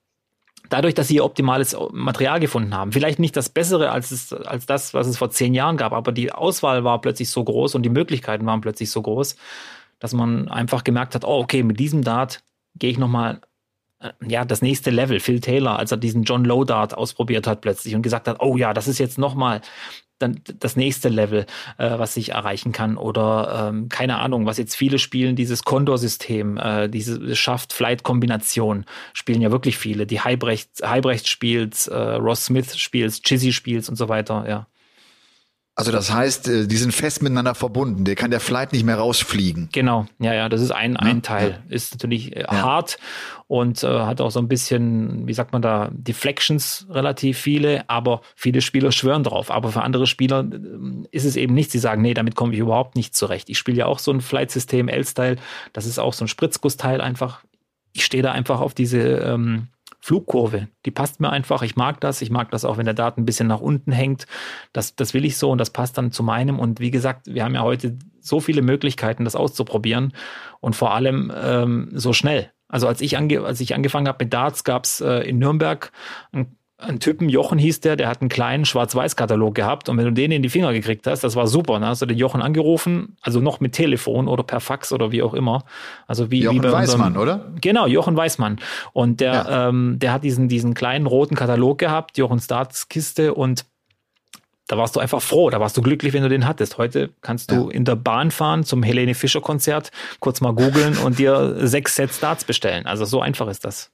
dadurch, 0.69 0.93
dass 0.93 1.07
sie 1.07 1.15
ihr 1.15 1.25
optimales 1.25 1.75
Material 1.91 2.39
gefunden 2.39 2.73
haben. 2.75 2.91
Vielleicht 2.91 3.19
nicht 3.19 3.35
das 3.35 3.49
Bessere 3.49 3.91
als, 3.91 4.11
es, 4.11 4.31
als 4.31 4.65
das, 4.65 4.93
was 4.93 5.07
es 5.07 5.17
vor 5.17 5.29
zehn 5.29 5.53
Jahren 5.53 5.77
gab, 5.77 5.91
aber 5.91 6.11
die 6.11 6.31
Auswahl 6.31 6.83
war 6.83 7.01
plötzlich 7.01 7.29
so 7.29 7.43
groß 7.43 7.75
und 7.75 7.83
die 7.83 7.89
Möglichkeiten 7.89 8.45
waren 8.45 8.61
plötzlich 8.61 8.91
so 8.91 9.01
groß, 9.01 9.35
dass 9.99 10.13
man 10.13 10.47
einfach 10.47 10.83
gemerkt 10.83 11.15
hat, 11.15 11.25
oh, 11.25 11.39
okay, 11.39 11.63
mit 11.63 11.79
diesem 11.79 12.03
Dart 12.03 12.43
gehe 12.75 12.91
ich 12.91 12.97
nochmal 12.97 13.41
äh, 13.99 14.11
ja, 14.27 14.45
das 14.45 14.61
nächste 14.61 14.91
Level. 14.91 15.19
Phil 15.19 15.41
Taylor, 15.41 15.77
als 15.77 15.91
er 15.91 15.97
diesen 15.97 16.23
John 16.23 16.45
Low 16.45 16.63
Dart 16.63 16.95
ausprobiert 16.95 17.47
hat 17.47 17.61
plötzlich 17.61 17.95
und 17.95 18.01
gesagt 18.01 18.27
hat, 18.27 18.41
oh 18.41 18.57
ja, 18.57 18.73
das 18.73 18.87
ist 18.87 18.99
jetzt 18.99 19.17
nochmal 19.17 19.61
dann 20.19 20.41
das 20.59 20.75
nächste 20.75 21.09
Level, 21.09 21.45
äh, 21.77 21.97
was 21.97 22.15
ich 22.17 22.29
erreichen 22.29 22.71
kann. 22.71 22.97
Oder 22.97 23.69
ähm, 23.69 23.89
keine 23.89 24.19
Ahnung, 24.19 24.45
was 24.45 24.57
jetzt 24.57 24.75
viele 24.75 24.99
spielen, 24.99 25.35
dieses 25.35 25.63
Condor-System, 25.63 26.57
äh, 26.57 26.89
diese 26.89 27.35
Shaft-Flight-Kombination 27.35 28.85
spielen 29.13 29.41
ja 29.41 29.51
wirklich 29.51 29.77
viele. 29.77 30.05
Die 30.05 30.21
Heibrecht, 30.21 30.69
Heibrecht 30.83 31.27
spielt, 31.27 31.87
äh, 31.87 31.95
Ross 31.95 32.45
Smith 32.45 32.77
spielt, 32.77 33.23
Chizzy 33.23 33.53
spielt 33.53 33.87
und 33.89 33.95
so 33.95 34.09
weiter, 34.09 34.45
ja. 34.47 34.67
Also 35.79 35.93
das 35.93 36.13
heißt, 36.13 36.49
äh, 36.49 36.67
die 36.67 36.75
sind 36.75 36.93
fest 36.93 37.23
miteinander 37.23 37.55
verbunden. 37.55 38.03
Der 38.03 38.15
kann 38.15 38.31
der 38.31 38.41
Flight 38.41 38.73
nicht 38.73 38.83
mehr 38.83 38.97
rausfliegen. 38.97 39.69
Genau, 39.71 40.07
ja, 40.19 40.33
ja, 40.33 40.49
das 40.49 40.59
ist 40.59 40.71
ein, 40.71 40.97
ein 40.97 41.15
ja, 41.15 41.21
Teil. 41.21 41.51
Ja. 41.51 41.73
Ist 41.73 41.93
natürlich 41.93 42.35
äh, 42.35 42.41
ja. 42.41 42.51
hart 42.51 42.97
und 43.47 43.81
äh, 43.85 43.87
hat 43.87 44.19
auch 44.19 44.29
so 44.29 44.41
ein 44.41 44.49
bisschen, 44.49 45.25
wie 45.25 45.33
sagt 45.33 45.53
man 45.53 45.61
da, 45.61 45.89
Deflections 45.93 46.85
relativ 46.89 47.37
viele, 47.37 47.89
aber 47.89 48.19
viele 48.35 48.59
Spieler 48.59 48.91
schwören 48.91 49.23
drauf. 49.23 49.51
Aber 49.51 49.71
für 49.71 49.81
andere 49.81 50.05
Spieler 50.05 50.43
äh, 50.51 51.07
ist 51.11 51.23
es 51.23 51.37
eben 51.37 51.53
nicht. 51.53 51.71
Sie 51.71 51.79
sagen, 51.79 52.01
nee, 52.01 52.13
damit 52.13 52.35
komme 52.35 52.53
ich 52.53 52.59
überhaupt 52.59 52.97
nicht 52.97 53.15
zurecht. 53.15 53.49
Ich 53.49 53.57
spiele 53.57 53.77
ja 53.77 53.85
auch 53.85 53.99
so 53.99 54.11
ein 54.11 54.19
Flight-System, 54.19 54.89
L-Style. 54.89 55.37
Das 55.71 55.85
ist 55.85 55.97
auch 55.97 56.11
so 56.11 56.25
ein 56.25 56.27
Spritzgussteil 56.27 56.99
einfach. 56.99 57.39
Ich 57.93 58.03
stehe 58.03 58.21
da 58.21 58.33
einfach 58.33 58.59
auf 58.59 58.73
diese 58.73 58.99
ähm, 58.99 59.69
Flugkurve. 59.99 60.69
Die 60.85 60.91
passt 60.91 61.19
mir 61.19 61.29
einfach. 61.29 61.61
Ich 61.61 61.75
mag 61.75 61.99
das. 62.01 62.21
Ich 62.21 62.29
mag 62.29 62.51
das 62.51 62.65
auch, 62.65 62.77
wenn 62.77 62.85
der 62.85 62.93
Daten 62.93 63.21
ein 63.21 63.25
bisschen 63.25 63.47
nach 63.47 63.59
unten 63.59 63.91
hängt. 63.91 64.27
Das, 64.73 64.95
das 64.95 65.13
will 65.13 65.25
ich 65.25 65.37
so 65.37 65.51
und 65.51 65.57
das 65.57 65.71
passt 65.71 65.97
dann 65.97 66.11
zu 66.11 66.23
meinem. 66.23 66.59
Und 66.59 66.79
wie 66.79 66.91
gesagt, 66.91 67.27
wir 67.27 67.43
haben 67.43 67.55
ja 67.55 67.61
heute 67.61 67.97
so 68.21 68.39
viele 68.39 68.61
Möglichkeiten, 68.61 69.25
das 69.25 69.35
auszuprobieren 69.35 70.13
und 70.59 70.75
vor 70.75 70.93
allem 70.93 71.31
ähm, 71.35 71.89
so 71.93 72.13
schnell. 72.13 72.51
Also 72.67 72.87
als 72.87 73.01
ich, 73.01 73.17
ange 73.17 73.43
als 73.43 73.59
ich 73.59 73.73
angefangen 73.73 74.07
habe 74.07 74.23
mit 74.23 74.33
Darts, 74.33 74.63
gab 74.63 74.85
es 74.85 75.01
äh, 75.01 75.27
in 75.27 75.39
Nürnberg 75.39 75.91
einen, 76.31 76.55
einen 76.79 76.99
Typen, 76.99 77.27
Jochen 77.29 77.59
hieß 77.59 77.81
der, 77.81 77.95
der 77.97 78.07
hat 78.07 78.21
einen 78.21 78.29
kleinen 78.29 78.63
Schwarz-Weiß-Katalog 78.65 79.53
gehabt 79.53 79.89
und 79.89 79.97
wenn 79.97 80.05
du 80.05 80.11
den 80.13 80.31
in 80.31 80.41
die 80.41 80.49
Finger 80.49 80.71
gekriegt 80.73 81.05
hast, 81.07 81.23
das 81.23 81.35
war 81.35 81.45
super. 81.47 81.73
Dann 81.73 81.85
hast 81.85 82.01
du 82.01 82.05
den 82.05 82.17
Jochen 82.17 82.41
angerufen, 82.41 83.17
also 83.21 83.41
noch 83.41 83.59
mit 83.59 83.73
Telefon 83.73 84.27
oder 84.27 84.43
per 84.43 84.59
Fax 84.61 84.91
oder 84.93 85.11
wie 85.11 85.21
auch 85.21 85.33
immer. 85.33 85.65
Also 86.07 86.31
wie, 86.31 86.41
Jochen 86.41 86.55
wie 86.55 86.59
bei 86.61 86.71
Weißmann, 86.71 87.17
unserem, 87.17 87.21
oder? 87.21 87.51
Genau, 87.61 87.85
Jochen 87.85 88.15
Weißmann. 88.15 88.59
Und 88.93 89.19
der, 89.19 89.33
Ja. 89.33 89.69
ähm, 89.69 89.99
der 89.99 90.13
hat 90.13 90.23
diesen, 90.23 90.47
diesen 90.47 90.73
kleinen 90.73 91.05
roten 91.05 91.35
Katalog 91.35 91.77
gehabt, 91.79 92.17
Jochen 92.17 92.39
Starts 92.39 92.87
Kiste 92.87 93.33
und 93.33 93.65
da 94.67 94.77
warst 94.77 94.95
du 94.95 94.99
einfach 94.99 95.21
froh, 95.21 95.49
da 95.49 95.59
warst 95.59 95.75
du 95.75 95.81
glücklich, 95.81 96.13
wenn 96.13 96.21
du 96.23 96.29
den 96.29 96.47
hattest. 96.47 96.77
Heute 96.77 97.09
kannst 97.21 97.51
du 97.51 97.55
Ja. 97.69 97.71
in 97.71 97.85
der 97.85 97.95
Bahn 97.95 98.29
fahren 98.31 98.63
zum 98.63 98.83
Helene 98.83 99.15
Fischer 99.15 99.41
Konzert, 99.41 99.91
kurz 100.19 100.41
mal 100.41 100.53
googeln 100.53 100.95
und 100.99 101.17
dir 101.19 101.55
sechs 101.67 101.95
Sets 101.95 102.19
Darts 102.19 102.45
bestellen. 102.45 102.85
Also 102.85 103.03
so 103.05 103.19
einfach 103.19 103.47
ist 103.47 103.65
das. 103.65 103.89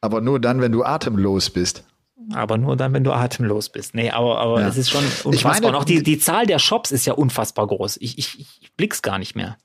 Aber 0.00 0.20
nur 0.20 0.40
dann, 0.40 0.60
wenn 0.60 0.72
du 0.72 0.82
atemlos 0.84 1.48
bist. 1.50 1.84
Aber 2.32 2.58
nur 2.58 2.76
dann, 2.76 2.92
wenn 2.92 3.04
du 3.04 3.12
atemlos 3.12 3.68
bist. 3.68 3.94
Nee, 3.94 4.10
aber, 4.10 4.38
aber 4.38 4.60
Ja. 4.60 4.68
es 4.68 4.76
ist 4.76 4.90
schon 4.90 5.04
Ich 5.04 5.24
unfassbar. 5.24 5.52
meine- 5.54 5.66
und 5.68 5.74
auch 5.76 5.84
die, 5.84 6.02
die 6.02 6.18
Zahl 6.18 6.46
der 6.46 6.58
Shops 6.58 6.90
ist 6.90 7.06
ja 7.06 7.12
unfassbar 7.12 7.66
groß. 7.66 7.98
Ich, 8.00 8.18
ich, 8.18 8.40
ich 8.40 8.72
blick's 8.76 9.02
gar 9.02 9.18
nicht 9.18 9.36
mehr. 9.36 9.56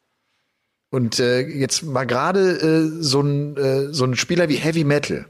Und 0.91 1.19
äh, 1.19 1.39
jetzt 1.47 1.83
mal 1.83 2.03
gerade 2.05 2.57
äh, 2.59 3.01
so 3.01 3.21
ein 3.21 3.55
äh, 3.57 3.93
so 3.93 4.03
ein 4.05 4.15
Spieler 4.15 4.49
wie 4.49 4.57
Heavy 4.57 4.83
Metal, 4.83 5.25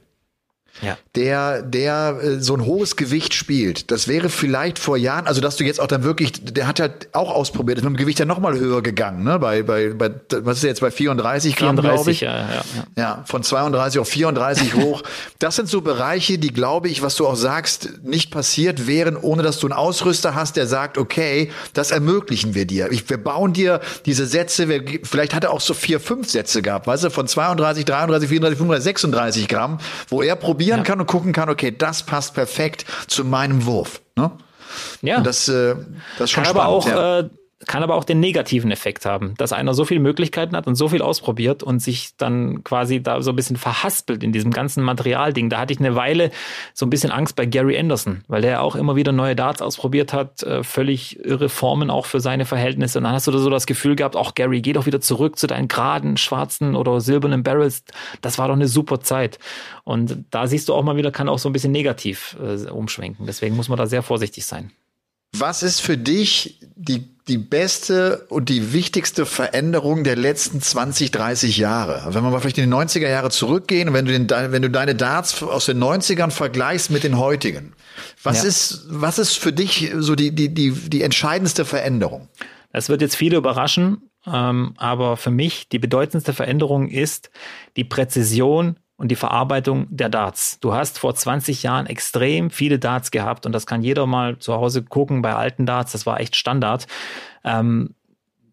Ja. 0.82 0.98
der 1.16 1.62
der 1.62 2.20
äh, 2.22 2.40
so 2.40 2.56
ein 2.56 2.66
hohes 2.66 2.96
Gewicht 2.96 3.34
spielt. 3.34 3.92
Das 3.92 4.08
wäre 4.08 4.30
vielleicht 4.30 4.80
vor 4.80 4.98
Jahren, 4.98 5.28
also 5.28 5.42
dass 5.42 5.56
du 5.58 5.64
jetzt 5.64 5.80
auch 5.80 5.88
dann 5.88 6.04
wirklich, 6.04 6.32
der 6.44 6.68
hat 6.68 6.80
halt 6.80 7.10
auch 7.14 7.30
ausprobiert, 7.32 7.78
ist 7.78 7.84
mit 7.84 7.94
dem 7.94 7.98
Gewicht 7.98 8.20
ja 8.20 8.26
noch 8.26 8.40
mal 8.40 8.58
höher 8.58 8.82
gegangen, 8.82 9.24
ne? 9.24 9.38
Bei 9.40 9.64
bei 9.64 9.94
bei 9.94 10.12
was 10.30 10.58
ist 10.58 10.64
jetzt 10.64 10.82
bei 10.82 10.92
34 10.92 11.56
Gramm, 11.56 11.76
glaube 11.76 11.90
34, 11.90 12.14
ich. 12.14 12.22
ja, 12.22 12.38
ja, 12.38 12.48
ja. 12.48 12.64
Ja, 12.98 13.24
von 13.26 13.44
32 13.44 14.00
auf 14.00 14.08
34 14.08 14.76
hoch. 14.76 15.04
Das 15.40 15.56
sind 15.56 15.70
so 15.70 15.82
Bereiche, 15.82 16.38
die, 16.38 16.54
glaube 16.54 16.90
ich, 16.90 17.02
was 17.02 17.16
du 17.16 17.28
auch 17.28 17.36
sagst, 17.36 18.04
nicht 18.04 18.32
passiert 18.32 18.88
wären, 18.88 19.18
ohne 19.18 19.44
dass 19.44 19.60
du 19.60 19.68
einen 19.68 19.74
Ausrüster 19.74 20.36
hast, 20.36 20.56
der 20.58 20.68
sagt, 20.68 20.98
okay, 20.98 21.52
das 21.74 21.92
ermöglichen 21.92 22.54
wir 22.56 22.66
dir. 22.66 22.92
Ich, 22.92 23.10
wir 23.10 23.18
bauen 23.18 23.54
dir 23.54 23.82
diese 24.06 24.26
Sätze, 24.26 24.70
wir, 24.70 24.84
vielleicht 25.04 25.34
hat 25.34 25.44
er 25.44 25.52
auch 25.52 25.62
so 25.62 25.74
vier, 25.74 26.00
fünf 26.00 26.30
Sätze 26.30 26.62
gehabt, 26.62 26.88
weißt 26.88 27.06
du, 27.06 27.10
von 27.10 27.28
32, 27.28 27.86
33, 27.86 28.30
34, 28.30 28.58
35, 28.58 28.84
36 28.84 29.48
Gramm, 29.48 29.80
wo 30.10 30.22
er 30.22 30.36
probieren 30.62 30.80
Ja. 30.80 30.84
kann 30.84 31.00
und 31.00 31.08
gucken 31.08 31.34
kann, 31.34 31.50
okay, 31.50 31.72
das 31.76 32.04
passt 32.04 32.34
perfekt 32.34 32.86
zu 33.08 33.26
meinem 33.26 33.66
Wurf. 33.66 34.02
Ne? 34.16 34.32
ja. 35.02 35.18
Und 35.18 35.26
das, 35.26 35.48
äh, 35.48 35.76
das 36.18 36.26
ist 36.26 36.32
schon 36.32 36.44
kann 36.44 36.52
aber 36.56 36.68
auch 36.68 36.88
spannend. 36.88 37.00
ja. 37.02 37.20
äh, 37.20 37.41
kann 37.68 37.84
aber 37.84 37.96
auch 37.96 38.04
den 38.04 38.20
negativen 38.20 38.72
Effekt 38.72 39.06
haben, 39.06 39.36
dass 39.38 39.54
einer 39.54 39.74
so 39.74 39.86
viele 39.86 40.00
Möglichkeiten 40.00 40.56
hat 40.56 40.68
und 40.68 40.76
so 40.76 40.90
viel 40.90 41.02
ausprobiert 41.02 41.64
und 41.64 41.80
sich 41.80 42.12
dann 42.18 42.64
quasi 42.64 43.02
da 43.04 43.22
so 43.22 43.32
ein 43.32 43.36
bisschen 43.36 43.58
verhaspelt 43.58 44.24
in 44.24 44.32
diesem 44.32 44.52
ganzen 44.52 44.84
Materialding. 44.84 45.50
Da 45.50 45.60
hatte 45.60 45.74
ich 45.74 45.80
eine 45.80 45.96
Weile 45.96 46.32
so 46.74 46.86
ein 46.86 46.90
bisschen 46.90 47.12
Angst 47.12 47.36
bei 47.36 47.46
Gary 47.46 47.78
Anderson, 47.78 48.24
weil 48.28 48.42
der 48.42 48.64
auch 48.64 48.76
immer 48.76 48.96
wieder 48.96 49.12
neue 49.12 49.36
Darts 49.36 49.62
ausprobiert 49.62 50.14
hat, 50.14 50.44
äh, 50.44 50.64
völlig 50.64 51.24
irre 51.24 51.50
Formen 51.50 51.90
auch 51.90 52.06
für 52.06 52.20
seine 52.20 52.46
Verhältnisse. 52.46 52.98
Und 52.98 53.04
dann 53.04 53.14
hast 53.14 53.28
du 53.28 53.32
da 53.32 53.38
so 53.38 53.50
das 53.50 53.68
Gefühl 53.68 53.96
gehabt, 53.96 54.16
auch 54.16 54.34
Gary, 54.34 54.62
geh 54.62 54.74
doch 54.74 54.86
wieder 54.86 55.02
zurück 55.02 55.38
zu 55.38 55.48
deinen 55.48 55.68
geraden, 55.68 56.18
schwarzen 56.18 56.76
oder 56.76 57.00
silbernen 57.00 57.44
Barrels. 57.44 57.84
Das 58.22 58.38
war 58.38 58.48
doch 58.48 58.56
eine 58.56 58.68
super 58.68 59.02
Zeit. 59.02 59.40
Und 59.84 60.26
da 60.32 60.48
siehst 60.48 60.70
du 60.70 60.74
auch 60.74 60.84
mal 60.84 60.96
wieder, 60.96 61.12
kann 61.12 61.30
auch 61.30 61.40
so 61.40 61.50
ein 61.50 61.54
bisschen 61.54 61.72
negativ 61.72 62.38
äh, 62.42 62.70
umschwenken. 62.70 63.26
Deswegen 63.26 63.56
muss 63.56 63.70
man 63.70 63.78
da 63.78 63.86
sehr 63.86 64.04
vorsichtig 64.04 64.46
sein. 64.46 64.72
Was 65.38 65.64
ist 65.64 65.82
für 65.82 65.98
dich 65.98 66.60
die, 66.76 67.16
die 67.28 67.38
beste 67.38 68.26
und 68.30 68.50
die 68.50 68.74
wichtigste 68.74 69.26
Veränderung 69.26 70.04
der 70.04 70.18
letzten 70.18 70.62
20, 70.62 71.12
30 71.12 71.58
Jahre? 71.58 72.14
Wenn 72.14 72.24
wir 72.24 72.32
mal 72.32 72.40
vielleicht 72.42 72.58
in 72.58 72.70
die 72.70 72.76
90er 72.76 73.08
Jahre 73.08 73.30
zurückgehen 73.30 73.88
und 73.88 73.94
wenn 73.94 74.06
du, 74.06 74.12
den, 74.12 74.30
wenn 74.30 74.62
du 74.62 74.70
deine 74.70 74.96
Darts 74.96 75.42
aus 75.42 75.68
den 75.68 75.82
90ern 75.82 76.32
vergleichst 76.32 76.92
mit 76.92 77.04
den 77.04 77.18
heutigen. 77.18 77.74
Was 78.24 78.44
Ja. 78.44 78.50
ist, 78.50 78.86
was 78.90 79.20
ist 79.20 79.38
für 79.38 79.54
dich 79.54 79.92
so 79.98 80.16
die, 80.16 80.36
die, 80.36 80.54
die, 80.54 80.72
die 80.72 81.02
entscheidendste 81.02 81.64
Veränderung? 81.64 82.28
Es 82.74 82.90
wird 82.90 83.02
jetzt 83.02 83.16
viele 83.16 83.38
überraschen, 83.38 84.10
ähm, 84.26 84.74
aber 84.78 85.18
für 85.18 85.32
mich 85.32 85.70
die 85.70 85.80
bedeutendste 85.80 86.34
Veränderung 86.34 86.90
ist 86.90 87.32
die 87.78 87.84
Präzision 87.84 88.78
und 89.02 89.10
die 89.10 89.16
Verarbeitung 89.16 89.88
der 89.90 90.10
Darts. 90.10 90.60
Du 90.60 90.74
hast 90.74 91.00
vor 91.00 91.16
20 91.16 91.64
Jahren 91.64 91.88
extrem 91.88 92.52
viele 92.52 92.78
Darts 92.78 93.10
gehabt 93.10 93.48
und 93.48 93.52
das 93.52 93.66
kann 93.66 93.82
jeder 93.82 94.06
mal 94.06 94.38
zu 94.38 94.54
Hause 94.54 94.84
gucken 94.84 95.24
bei 95.24 95.34
alten 95.34 95.66
Darts, 95.66 95.92
das 95.92 96.06
war 96.06 96.20
echt 96.20 96.36
Standard. 96.36 96.86
Ähm, 97.44 97.96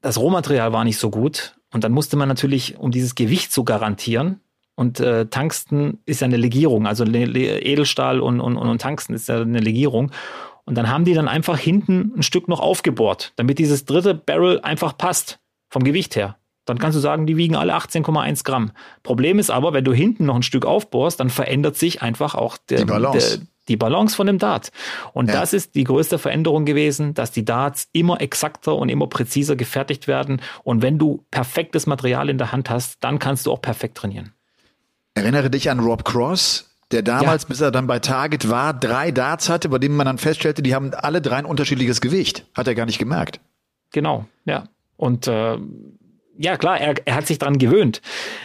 das 0.00 0.18
Rohmaterial 0.18 0.72
war 0.72 0.84
nicht 0.84 0.98
so 0.98 1.10
gut 1.10 1.54
und 1.70 1.84
dann 1.84 1.92
musste 1.92 2.16
man 2.16 2.28
natürlich, 2.28 2.78
um 2.78 2.90
dieses 2.90 3.14
Gewicht 3.14 3.52
zu 3.52 3.62
garantieren, 3.62 4.40
und 4.74 5.00
äh, 5.00 5.26
Tungsten 5.26 5.98
ist 6.06 6.20
ja 6.20 6.26
eine 6.26 6.36
Legierung, 6.36 6.86
also 6.86 7.02
Le 7.02 7.24
Le 7.24 7.60
Edelstahl 7.60 8.20
und, 8.20 8.40
und, 8.40 8.56
und 8.56 8.80
Tungsten 8.80 9.12
ist 9.12 9.28
ja 9.28 9.40
eine 9.40 9.58
Legierung. 9.58 10.12
Und 10.66 10.76
dann 10.76 10.88
haben 10.88 11.04
die 11.04 11.14
dann 11.14 11.26
einfach 11.26 11.58
hinten 11.58 12.12
ein 12.16 12.22
Stück 12.22 12.46
noch 12.46 12.60
aufgebohrt, 12.60 13.32
damit 13.34 13.58
dieses 13.58 13.86
dritte 13.86 14.14
Barrel 14.14 14.60
einfach 14.60 14.96
passt, 14.96 15.40
vom 15.68 15.82
Gewicht 15.82 16.14
her. 16.14 16.36
Dann 16.68 16.78
kannst 16.78 16.96
du 16.96 17.00
sagen, 17.00 17.26
die 17.26 17.36
wiegen 17.36 17.56
alle 17.56 17.74
18,1 17.74 18.44
Gramm. 18.44 18.72
Problem 19.02 19.38
ist 19.38 19.50
aber, 19.50 19.72
wenn 19.72 19.84
du 19.84 19.92
hinten 19.92 20.26
noch 20.26 20.36
ein 20.36 20.42
Stück 20.42 20.66
aufbohrst, 20.66 21.18
dann 21.20 21.30
verändert 21.30 21.76
sich 21.76 22.02
einfach 22.02 22.34
auch 22.34 22.56
der, 22.56 22.78
Die 22.78 22.84
Balance. 22.84 23.38
Der, 23.38 23.46
die 23.68 23.76
Balance 23.76 24.16
von 24.16 24.26
dem 24.26 24.38
Dart. 24.38 24.70
Und 25.12 25.28
Ja. 25.28 25.40
das 25.40 25.52
ist 25.52 25.74
die 25.74 25.84
größte 25.84 26.18
Veränderung 26.18 26.64
gewesen, 26.64 27.14
dass 27.14 27.30
die 27.30 27.44
Darts 27.44 27.88
immer 27.92 28.20
exakter 28.20 28.74
und 28.76 28.88
immer 28.88 29.06
präziser 29.06 29.56
gefertigt 29.56 30.08
werden. 30.08 30.40
Und 30.64 30.82
wenn 30.82 30.98
du 30.98 31.24
perfektes 31.30 31.86
Material 31.86 32.28
in 32.30 32.38
der 32.38 32.52
Hand 32.52 32.70
hast, 32.70 33.02
dann 33.04 33.18
kannst 33.18 33.46
du 33.46 33.52
auch 33.52 33.60
perfekt 33.62 33.98
trainieren. 33.98 34.32
Erinnere 35.14 35.50
dich 35.50 35.70
an 35.70 35.80
Rob 35.80 36.04
Cross, 36.04 36.70
der 36.92 37.02
damals, 37.02 37.44
bis 37.44 37.60
er 37.60 37.70
dann 37.70 37.86
bei 37.86 37.98
Target 37.98 38.48
war, 38.48 38.72
drei 38.72 39.10
Darts 39.10 39.48
hatte, 39.50 39.68
bei 39.68 39.78
denen 39.78 39.96
man 39.96 40.06
dann 40.06 40.18
feststellte, 40.18 40.62
die 40.62 40.74
haben 40.74 40.94
alle 40.94 41.20
drei 41.20 41.36
ein 41.36 41.44
unterschiedliches 41.44 42.00
Gewicht. 42.00 42.46
Hat 42.54 42.66
er 42.66 42.74
gar 42.74 42.86
nicht 42.86 42.98
gemerkt. 42.98 43.40
Genau, 43.92 44.26
ja. 44.46 44.64
Und 44.96 45.26
äh, 45.28 45.58
ja, 46.38 46.56
klar, 46.56 46.80
er, 46.80 46.94
er 47.04 47.14
hat 47.16 47.26
sich 47.26 47.38
dran 47.38 47.58
gewöhnt. 47.58 48.00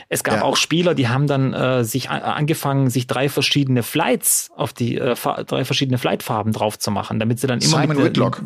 Es 0.10 0.24
gab 0.24 0.36
Ja. 0.38 0.42
auch 0.44 0.58
Spieler, 0.58 0.96
die 0.96 1.08
haben 1.08 1.28
dann 1.28 1.54
äh, 1.54 1.84
sich 1.84 2.10
angefangen, 2.10 2.90
sich 2.90 3.08
drei 3.08 3.30
verschiedene 3.30 3.84
Flights 3.84 4.52
auf 4.56 4.74
die 4.74 4.98
äh, 4.98 5.16
drei 5.16 5.64
verschiedene 5.64 5.98
Flightfarben 5.98 6.52
drauf 6.54 6.78
zu 6.80 6.92
machen, 6.92 7.20
damit 7.20 7.40
sie 7.40 7.48
dann 7.48 7.60
immer 7.60 7.82
Simon 7.82 7.98
mit 7.98 8.06
Whitlock. 8.06 8.42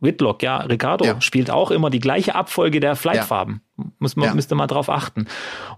Whitlock, 0.00 0.42
ja, 0.42 0.56
Ricardo 0.58 1.04
Ja. 1.04 1.20
spielt 1.20 1.48
auch 1.50 1.70
immer 1.70 1.88
die 1.88 2.00
gleiche 2.00 2.34
Abfolge 2.34 2.80
der 2.80 2.96
Flightfarben. 2.96 3.62
Muss 3.98 4.16
man, 4.16 4.26
Ja. 4.26 4.34
müsste 4.34 4.54
man 4.56 4.66
drauf 4.68 4.88
achten 4.90 5.26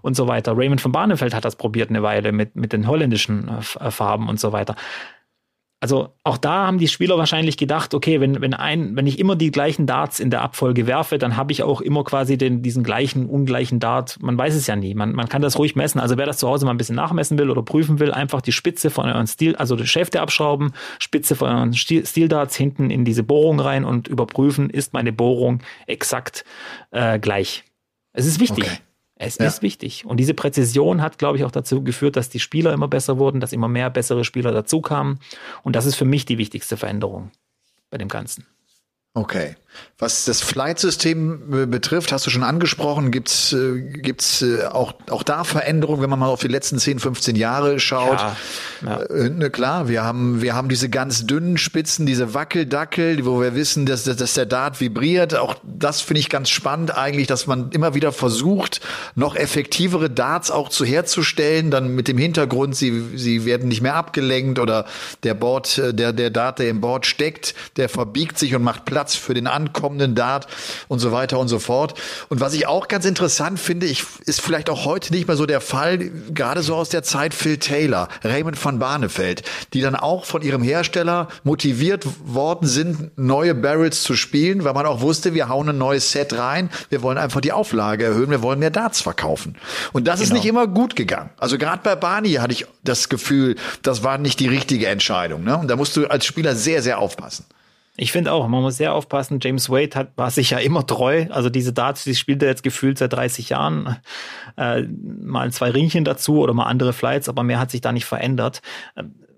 und 0.01 0.15
so 0.15 0.27
weiter. 0.27 0.57
Raymond 0.57 0.81
von 0.81 0.91
Barneveld 0.91 1.33
hat 1.35 1.45
das 1.45 1.55
probiert 1.55 1.91
eine 1.91 2.01
Weile 2.01 2.31
mit, 2.31 2.55
mit 2.55 2.73
den 2.73 2.87
holländischen 2.87 3.47
äh, 3.49 3.85
äh, 3.85 3.91
Farben 3.91 4.27
und 4.27 4.39
so 4.39 4.51
weiter. 4.51 4.75
Also 5.85 6.15
auch 6.23 6.39
da 6.39 6.65
haben 6.65 6.79
die 6.79 6.87
Spieler 6.87 7.19
wahrscheinlich 7.19 7.57
gedacht, 7.57 7.93
okay, 7.93 8.19
wenn, 8.19 8.41
wenn, 8.41 8.55
ein, 8.55 8.95
wenn 8.95 9.05
ich 9.05 9.19
immer 9.19 9.35
die 9.35 9.51
gleichen 9.51 9.85
Darts 9.85 10.19
in 10.19 10.31
der 10.31 10.41
Abfolge 10.41 10.87
werfe, 10.87 11.19
dann 11.19 11.37
habe 11.37 11.51
ich 11.51 11.61
auch 11.61 11.79
immer 11.79 12.03
quasi 12.03 12.39
den, 12.39 12.63
diesen 12.63 12.83
gleichen, 12.83 13.27
ungleichen 13.27 13.79
Dart. 13.79 14.17
Man 14.19 14.35
weiß 14.35 14.55
es 14.55 14.65
ja 14.65 14.75
nie. 14.75 14.95
Man, 14.95 15.13
man 15.13 15.29
kann 15.29 15.43
das 15.43 15.59
ruhig 15.59 15.75
messen. 15.75 16.01
Also 16.01 16.17
wer 16.17 16.25
das 16.25 16.39
zu 16.39 16.47
Hause 16.47 16.65
mal 16.65 16.71
ein 16.71 16.77
bisschen 16.77 16.95
nachmessen 16.95 17.37
will 17.37 17.51
oder 17.51 17.61
prüfen 17.61 17.99
will, 17.99 18.11
einfach 18.11 18.41
die 18.41 18.51
Spitze 18.51 18.89
von 18.89 19.05
euren 19.05 19.27
Stil, 19.27 19.55
also 19.57 19.75
die 19.75 19.85
Schäfte 19.85 20.21
abschrauben, 20.21 20.73
Spitze 20.97 21.35
von 21.35 21.49
euren 21.49 21.73
Stil, 21.73 22.03
Stildarts 22.03 22.55
hinten 22.55 22.89
in 22.89 23.05
diese 23.05 23.21
Bohrung 23.21 23.59
rein 23.59 23.85
und 23.85 24.07
überprüfen, 24.07 24.71
ist 24.71 24.91
meine 24.93 25.13
Bohrung 25.13 25.59
exakt 25.85 26.45
äh, 26.89 27.19
gleich. 27.19 27.63
Es 28.11 28.25
ist 28.25 28.39
wichtig. 28.39 28.63
Okay. 28.63 28.77
Es 29.17 29.37
Ja. 29.37 29.45
ist 29.47 29.61
wichtig. 29.61 30.05
Und 30.05 30.17
diese 30.17 30.33
Präzision 30.33 31.01
hat, 31.01 31.17
glaube 31.17 31.37
ich, 31.37 31.43
auch 31.45 31.51
dazu 31.51 31.83
geführt, 31.83 32.15
dass 32.17 32.29
die 32.29 32.39
Spieler 32.39 32.73
immer 32.73 32.87
besser 32.87 33.17
wurden, 33.17 33.39
dass 33.39 33.53
immer 33.53 33.67
mehr 33.69 33.89
bessere 33.89 34.25
Spieler 34.25 34.51
dazu 34.51 34.81
kamen. 34.81 35.19
Und 35.63 35.75
das 35.75 35.85
ist 35.85 35.95
für 35.95 36.05
mich 36.05 36.25
die 36.25 36.37
wichtigste 36.37 36.75
Veränderung 36.77 37.31
bei 37.89 37.97
dem 37.97 38.09
Ganzen. 38.09 38.45
Okay. 39.13 39.55
Was 39.97 40.25
das 40.25 40.41
Flight-System 40.41 41.53
äh, 41.53 41.65
betrifft, 41.65 42.11
hast 42.11 42.25
du 42.25 42.29
schon 42.29 42.43
angesprochen, 42.43 43.11
gibt's 43.11 43.53
äh, 43.53 43.79
gibt's 43.79 44.41
äh, 44.41 44.65
auch 44.65 44.93
auch 45.09 45.23
da 45.23 45.45
Veränderungen, 45.45 46.01
wenn 46.01 46.09
man 46.09 46.19
mal 46.19 46.27
auf 46.27 46.41
die 46.41 46.49
letzten 46.49 46.79
10, 46.79 46.99
15 46.99 47.37
Jahre 47.37 47.79
schaut. 47.79 48.19
Ja, 48.19 48.35
ja. 48.85 49.01
Äh, 49.03 49.29
ne, 49.29 49.49
klar, 49.49 49.87
wir 49.87 50.03
haben 50.03 50.41
wir 50.41 50.53
haben 50.53 50.67
diese 50.67 50.89
ganz 50.89 51.25
dünnen 51.25 51.57
Spitzen, 51.57 52.05
diese 52.05 52.33
Wackeldackel, 52.33 53.25
wo 53.25 53.39
wir 53.39 53.55
wissen, 53.55 53.85
dass, 53.85 54.03
dass 54.03 54.33
der 54.33 54.45
Dart 54.45 54.81
vibriert. 54.81 55.33
Auch 55.33 55.55
das 55.63 56.01
finde 56.01 56.19
ich 56.19 56.29
ganz 56.29 56.49
spannend 56.49 56.93
eigentlich, 56.93 57.27
dass 57.27 57.47
man 57.47 57.71
immer 57.71 57.93
wieder 57.93 58.11
versucht, 58.11 58.81
noch 59.15 59.37
effektivere 59.37 60.09
Darts 60.09 60.51
auch 60.51 60.67
zu 60.67 60.83
herzustellen, 60.83 61.71
dann 61.71 61.95
mit 61.95 62.09
dem 62.09 62.17
Hintergrund, 62.17 62.75
sie 62.75 63.01
sie 63.15 63.45
werden 63.45 63.69
nicht 63.69 63.81
mehr 63.81 63.95
abgelenkt 63.95 64.59
oder 64.59 64.87
der 65.23 65.35
Board, 65.35 65.77
äh, 65.77 65.93
der 65.93 66.11
der 66.11 66.31
Dart, 66.31 66.59
der 66.59 66.69
im 66.69 66.81
Board 66.81 67.05
steckt, 67.05 67.55
der 67.77 67.87
verbiegt 67.87 68.37
sich 68.37 68.55
und 68.55 68.63
macht 68.63 68.83
Platz 68.83 69.15
für 69.15 69.33
den 69.33 69.47
ankommenden 69.65 70.15
Dart 70.15 70.47
und 70.87 70.99
so 70.99 71.11
weiter 71.11 71.39
und 71.39 71.47
so 71.47 71.59
fort. 71.59 71.93
Und 72.29 72.39
was 72.39 72.53
ich 72.53 72.67
auch 72.67 72.87
ganz 72.87 73.05
interessant 73.05 73.59
finde, 73.59 73.85
ich, 73.85 74.03
ist 74.25 74.41
vielleicht 74.41 74.69
auch 74.69 74.85
heute 74.85 75.13
nicht 75.13 75.27
mehr 75.27 75.37
so 75.37 75.45
der 75.45 75.61
Fall, 75.61 75.97
gerade 76.33 76.61
so 76.61 76.75
aus 76.75 76.89
der 76.89 77.03
Zeit 77.03 77.33
Phil 77.33 77.57
Taylor, 77.57 78.07
Raymond 78.23 78.63
van 78.63 78.79
Barneveld, 78.79 79.43
die 79.73 79.81
dann 79.81 79.95
auch 79.95 80.25
von 80.25 80.41
ihrem 80.41 80.63
Hersteller 80.63 81.27
motiviert 81.43 82.05
worden 82.25 82.67
sind, 82.67 83.17
neue 83.17 83.55
Barrels 83.55 84.03
zu 84.03 84.15
spielen, 84.15 84.63
weil 84.63 84.73
man 84.73 84.85
auch 84.85 85.01
wusste, 85.01 85.33
wir 85.33 85.49
hauen 85.49 85.69
ein 85.69 85.77
neues 85.77 86.11
Set 86.11 86.33
rein, 86.33 86.69
wir 86.89 87.01
wollen 87.01 87.17
einfach 87.17 87.41
die 87.41 87.51
Auflage 87.51 88.05
erhöhen, 88.05 88.29
wir 88.29 88.41
wollen 88.41 88.59
mehr 88.59 88.71
Darts 88.71 89.01
verkaufen. 89.01 89.55
Und 89.93 90.07
das 90.07 90.19
genau. 90.19 90.27
ist 90.27 90.33
nicht 90.33 90.45
immer 90.45 90.67
gut 90.67 90.95
gegangen. 90.95 91.29
Also 91.37 91.57
gerade 91.57 91.81
bei 91.83 91.95
Barney 91.95 92.33
hatte 92.33 92.53
ich 92.53 92.65
das 92.83 93.09
Gefühl, 93.09 93.55
das 93.81 94.03
war 94.03 94.17
nicht 94.17 94.39
die 94.39 94.47
richtige 94.47 94.87
Entscheidung. 94.87 95.43
Ne? 95.43 95.57
Und 95.57 95.67
da 95.67 95.75
musst 95.75 95.95
du 95.97 96.07
als 96.07 96.25
Spieler 96.25 96.55
sehr, 96.55 96.81
sehr 96.81 96.99
aufpassen. 96.99 97.45
Ich 97.97 98.11
finde 98.11 98.33
auch, 98.33 98.47
man 98.47 98.61
muss 98.61 98.77
sehr 98.77 98.93
aufpassen. 98.93 99.39
James 99.41 99.69
Wade 99.69 99.95
hat, 99.95 100.17
war 100.17 100.29
sich 100.29 100.49
ja 100.49 100.57
immer 100.57 100.85
treu. 100.85 101.27
Also 101.29 101.49
diese 101.49 101.71
Darts, 101.71 102.03
die 102.03 102.15
spielt 102.15 102.43
er 102.43 102.49
jetzt 102.49 102.63
gefühlt 102.63 102.97
seit 102.97 103.13
30 103.13 103.49
Jahren. 103.49 103.97
Äh, 104.57 104.83
mal 104.83 105.51
zwei 105.51 105.69
Ringchen 105.69 106.03
dazu 106.03 106.39
oder 106.39 106.53
mal 106.53 106.65
andere 106.65 106.93
Flights, 106.93 107.29
aber 107.29 107.43
mehr 107.43 107.59
hat 107.59 107.71
sich 107.71 107.81
da 107.81 107.91
nicht 107.91 108.05
verändert 108.05 108.61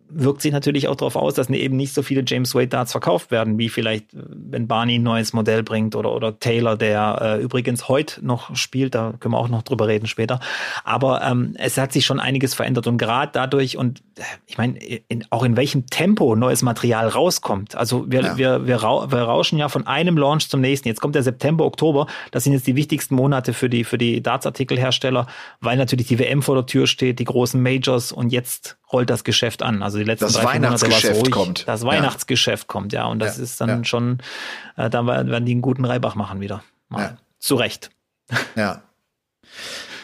wirkt 0.10 0.41
sich 0.41 0.51
natürlich 0.51 0.88
auch 0.88 0.95
darauf 0.95 1.16
aus, 1.16 1.34
dass 1.34 1.49
eben 1.49 1.76
nicht 1.76 1.93
so 1.93 2.01
viele 2.01 2.24
James 2.26 2.55
Wade 2.55 2.68
Darts 2.68 2.91
verkauft 2.91 3.32
werden, 3.32 3.58
wie 3.58 3.70
vielleicht, 3.70 4.14
äh, 4.14 4.24
wenn 4.28 4.68
Barney 4.68 4.95
ein 4.95 5.03
neues 5.03 5.34
Modell 5.34 5.64
bringt 5.64 5.95
oder, 5.95 6.14
oder 6.14 6.39
Taylor, 6.39 6.78
der 6.78 7.20
äh, 7.22 7.41
übrigens 7.41 7.88
heute 7.88 8.26
noch 8.26 8.55
spielt, 8.55 8.95
da 8.95 9.14
können 9.20 9.34
wir 9.34 9.39
auch 9.39 9.49
noch 9.49 9.64
drüber 9.64 9.88
reden 9.88 10.08
später. 10.08 10.39
Aber 10.84 11.22
ähm, 11.24 11.53
es 11.58 11.78
hat 11.78 11.91
sich 11.91 12.05
schon 12.05 12.20
einiges 12.20 12.53
verändert 12.53 12.88
und 12.88 12.97
gerade 12.97 13.32
dadurch 13.34 13.78
und 13.78 14.01
äh, 14.16 14.24
ich 14.45 14.58
meine, 14.58 14.80
auch 15.30 15.43
in 15.43 15.58
welchem 15.58 15.88
Tempo 15.88 16.36
neues 16.36 16.62
Material 16.62 17.08
rauskommt. 17.08 17.76
Also 17.76 18.10
wir, 18.10 18.22
ja. 18.22 18.38
wir, 18.38 18.68
wir, 18.68 18.78
ra 18.78 19.12
wir 19.12 19.20
rauschen 19.20 19.58
ja 19.58 19.70
von 19.70 19.88
einem 19.88 20.18
Launch 20.18 20.49
zum 20.49 20.62
nächsten. 20.62 20.88
Jetzt 20.88 21.01
kommt 21.01 21.16
der 21.16 21.24
September, 21.24 21.66
Oktober. 21.66 22.08
Das 22.32 22.43
sind 22.43 22.53
jetzt 22.53 22.68
die 22.68 22.76
wichtigsten 22.76 23.16
Monate 23.16 23.53
für 23.53 23.70
die, 23.70 23.84
für 23.84 23.97
die 23.97 24.22
Darts-Artikelhersteller, 24.22 25.28
weil 25.60 25.78
natürlich 25.78 26.08
die 26.08 26.20
WM 26.20 26.41
vor 26.41 26.55
der 26.55 26.66
Tür 26.66 26.88
steht, 26.88 27.20
die 27.20 27.26
großen 27.26 27.62
Majors 27.62 28.12
und 28.12 28.32
jetzt 28.32 28.78
rollt 28.91 29.10
das 29.10 29.24
Geschäft 29.24 29.64
an. 29.64 29.84
Also 29.84 29.96
die 29.97 30.03
letzten 30.03 30.25
das 30.25 30.33
drei 30.33 30.45
Weihnachtsgeschäft 30.45 31.21
ruhig. 31.21 31.31
kommt. 31.31 31.67
Das 31.67 31.83
Weihnachtsgeschäft 31.83 32.63
ja. 32.63 32.67
kommt, 32.67 32.93
ja. 32.93 33.05
Und 33.05 33.19
das 33.19 33.37
ja, 33.37 33.43
ist 33.43 33.61
dann 33.61 33.69
ja. 33.69 33.83
schon, 33.83 34.19
äh, 34.75 34.89
da 34.89 35.05
werden 35.05 35.45
die 35.45 35.51
einen 35.51 35.61
guten 35.61 35.85
Reibach 35.85 36.15
machen 36.15 36.39
wieder. 36.39 36.63
Mal. 36.89 37.01
Ja. 37.01 37.17
Zu 37.39 37.55
Recht. 37.55 37.89
Ja. 38.55 38.81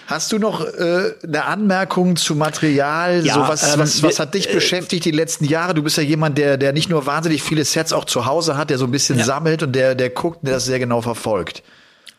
Hast 0.07 0.31
du 0.31 0.37
noch 0.37 0.65
äh, 0.65 1.13
eine 1.23 1.45
Anmerkung 1.45 2.15
zu 2.17 2.35
Material? 2.35 3.25
Ja, 3.25 3.35
so 3.35 3.39
was, 3.41 3.73
ähm, 3.73 3.79
was, 3.79 4.03
was 4.03 4.19
hat 4.19 4.33
dich 4.33 4.49
äh, 4.49 4.53
beschäftigt 4.53 5.05
die 5.05 5.11
letzten 5.11 5.45
Jahre? 5.45 5.73
Du 5.73 5.83
bist 5.83 5.97
ja 5.97 6.03
jemand, 6.03 6.37
der, 6.37 6.57
der 6.57 6.73
nicht 6.73 6.89
nur 6.89 7.05
wahnsinnig 7.05 7.41
viele 7.41 7.63
Sets 7.63 7.93
auch 7.93 8.05
zu 8.05 8.25
Hause 8.25 8.57
hat, 8.57 8.69
der 8.69 8.77
so 8.77 8.85
ein 8.85 8.91
bisschen 8.91 9.17
ja. 9.17 9.25
sammelt 9.25 9.63
und 9.63 9.73
der, 9.73 9.95
der 9.95 10.09
guckt 10.09 10.37
und 10.37 10.47
der 10.47 10.55
das 10.55 10.65
sehr 10.65 10.79
genau 10.79 11.01
verfolgt. 11.01 11.63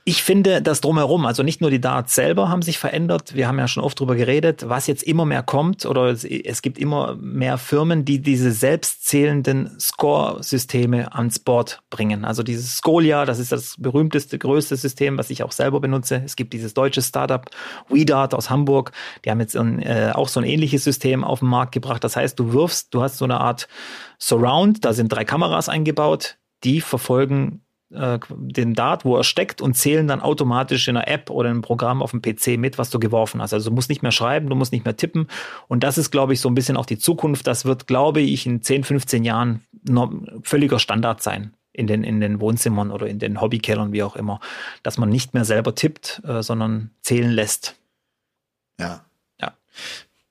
Ich 0.06 0.22
finde, 0.22 0.60
das 0.60 0.82
drumherum, 0.82 1.24
also 1.24 1.42
nicht 1.42 1.62
nur 1.62 1.70
die 1.70 1.80
Darts 1.80 2.14
selber 2.14 2.50
haben 2.50 2.60
sich 2.60 2.78
verändert. 2.78 3.34
Wir 3.34 3.48
haben 3.48 3.58
ja 3.58 3.66
schon 3.66 3.82
oft 3.82 3.98
drüber 3.98 4.16
geredet, 4.16 4.68
was 4.68 4.86
jetzt 4.86 5.02
immer 5.02 5.24
mehr 5.24 5.42
kommt 5.42 5.86
oder 5.86 6.08
es, 6.08 6.24
es 6.24 6.60
gibt 6.60 6.76
immer 6.76 7.16
mehr 7.16 7.56
Firmen, 7.56 8.04
die 8.04 8.20
diese 8.20 8.52
selbstzählenden 8.52 9.80
Score-Systeme 9.80 11.14
ans 11.14 11.38
Board 11.38 11.80
bringen. 11.88 12.26
Also 12.26 12.42
dieses 12.42 12.76
Scolia, 12.76 13.24
das 13.24 13.38
ist 13.38 13.50
das 13.50 13.76
berühmteste, 13.78 14.38
größte 14.38 14.76
System, 14.76 15.16
was 15.16 15.30
ich 15.30 15.42
auch 15.42 15.52
selber 15.52 15.80
benutze. 15.80 16.20
Es 16.22 16.36
gibt 16.36 16.52
dieses 16.52 16.74
deutsche 16.74 17.00
Startup 17.00 17.48
WeDart 17.88 18.34
aus 18.34 18.50
Hamburg. 18.50 18.92
Die 19.24 19.30
haben 19.30 19.40
jetzt 19.40 19.56
ein, 19.56 19.80
äh, 19.80 20.12
auch 20.14 20.28
so 20.28 20.38
ein 20.38 20.44
ähnliches 20.44 20.84
System 20.84 21.24
auf 21.24 21.38
den 21.38 21.48
Markt 21.48 21.72
gebracht. 21.72 22.04
Das 22.04 22.14
heißt, 22.14 22.38
du 22.38 22.52
wirfst, 22.52 22.92
du 22.92 23.00
hast 23.00 23.16
so 23.16 23.24
eine 23.24 23.40
Art 23.40 23.68
Surround, 24.18 24.84
da 24.84 24.92
sind 24.92 25.10
drei 25.10 25.24
Kameras 25.24 25.70
eingebaut, 25.70 26.36
die 26.62 26.82
verfolgen 26.82 27.63
äh, 27.90 28.18
den 28.30 28.74
Dart, 28.74 29.04
wo 29.04 29.16
er 29.16 29.24
steckt 29.24 29.60
und 29.60 29.74
zählen 29.74 30.06
dann 30.06 30.20
automatisch 30.20 30.88
in 30.88 30.96
einer 30.96 31.08
App 31.08 31.30
oder 31.30 31.48
in 31.48 31.54
einem 31.54 31.62
Programm 31.62 32.02
auf 32.02 32.10
dem 32.10 32.22
PC 32.22 32.58
mit, 32.58 32.78
was 32.78 32.90
du 32.90 32.98
geworfen 32.98 33.40
hast. 33.40 33.52
Also 33.52 33.70
du 33.70 33.74
musst 33.74 33.88
nicht 33.88 34.02
mehr 34.02 34.12
schreiben, 34.12 34.48
du 34.48 34.56
musst 34.56 34.72
nicht 34.72 34.84
mehr 34.84 34.96
tippen. 34.96 35.28
Und 35.68 35.84
das 35.84 35.98
ist, 35.98 36.10
glaube 36.10 36.32
ich, 36.32 36.40
so 36.40 36.48
ein 36.48 36.54
bisschen 36.54 36.76
auch 36.76 36.86
die 36.86 36.98
Zukunft. 36.98 37.46
Das 37.46 37.64
wird, 37.64 37.86
glaube 37.86 38.20
ich, 38.20 38.46
in 38.46 38.62
10, 38.62 38.84
15 38.84 39.24
Jahren 39.24 39.62
völliger 40.42 40.78
Standard 40.78 41.22
sein 41.22 41.54
in 41.74 41.86
den, 41.86 42.04
in 42.04 42.20
den 42.20 42.40
Wohnzimmern 42.40 42.90
oder 42.90 43.06
in 43.06 43.18
den 43.18 43.40
Hobbykellern, 43.40 43.92
wie 43.92 44.02
auch 44.02 44.16
immer, 44.16 44.40
dass 44.82 44.96
man 44.96 45.08
nicht 45.08 45.34
mehr 45.34 45.44
selber 45.44 45.74
tippt, 45.74 46.22
äh, 46.24 46.42
sondern 46.42 46.90
zählen 47.02 47.30
lässt. 47.30 47.74
Ja. 48.78 49.04
Ja. 49.40 49.52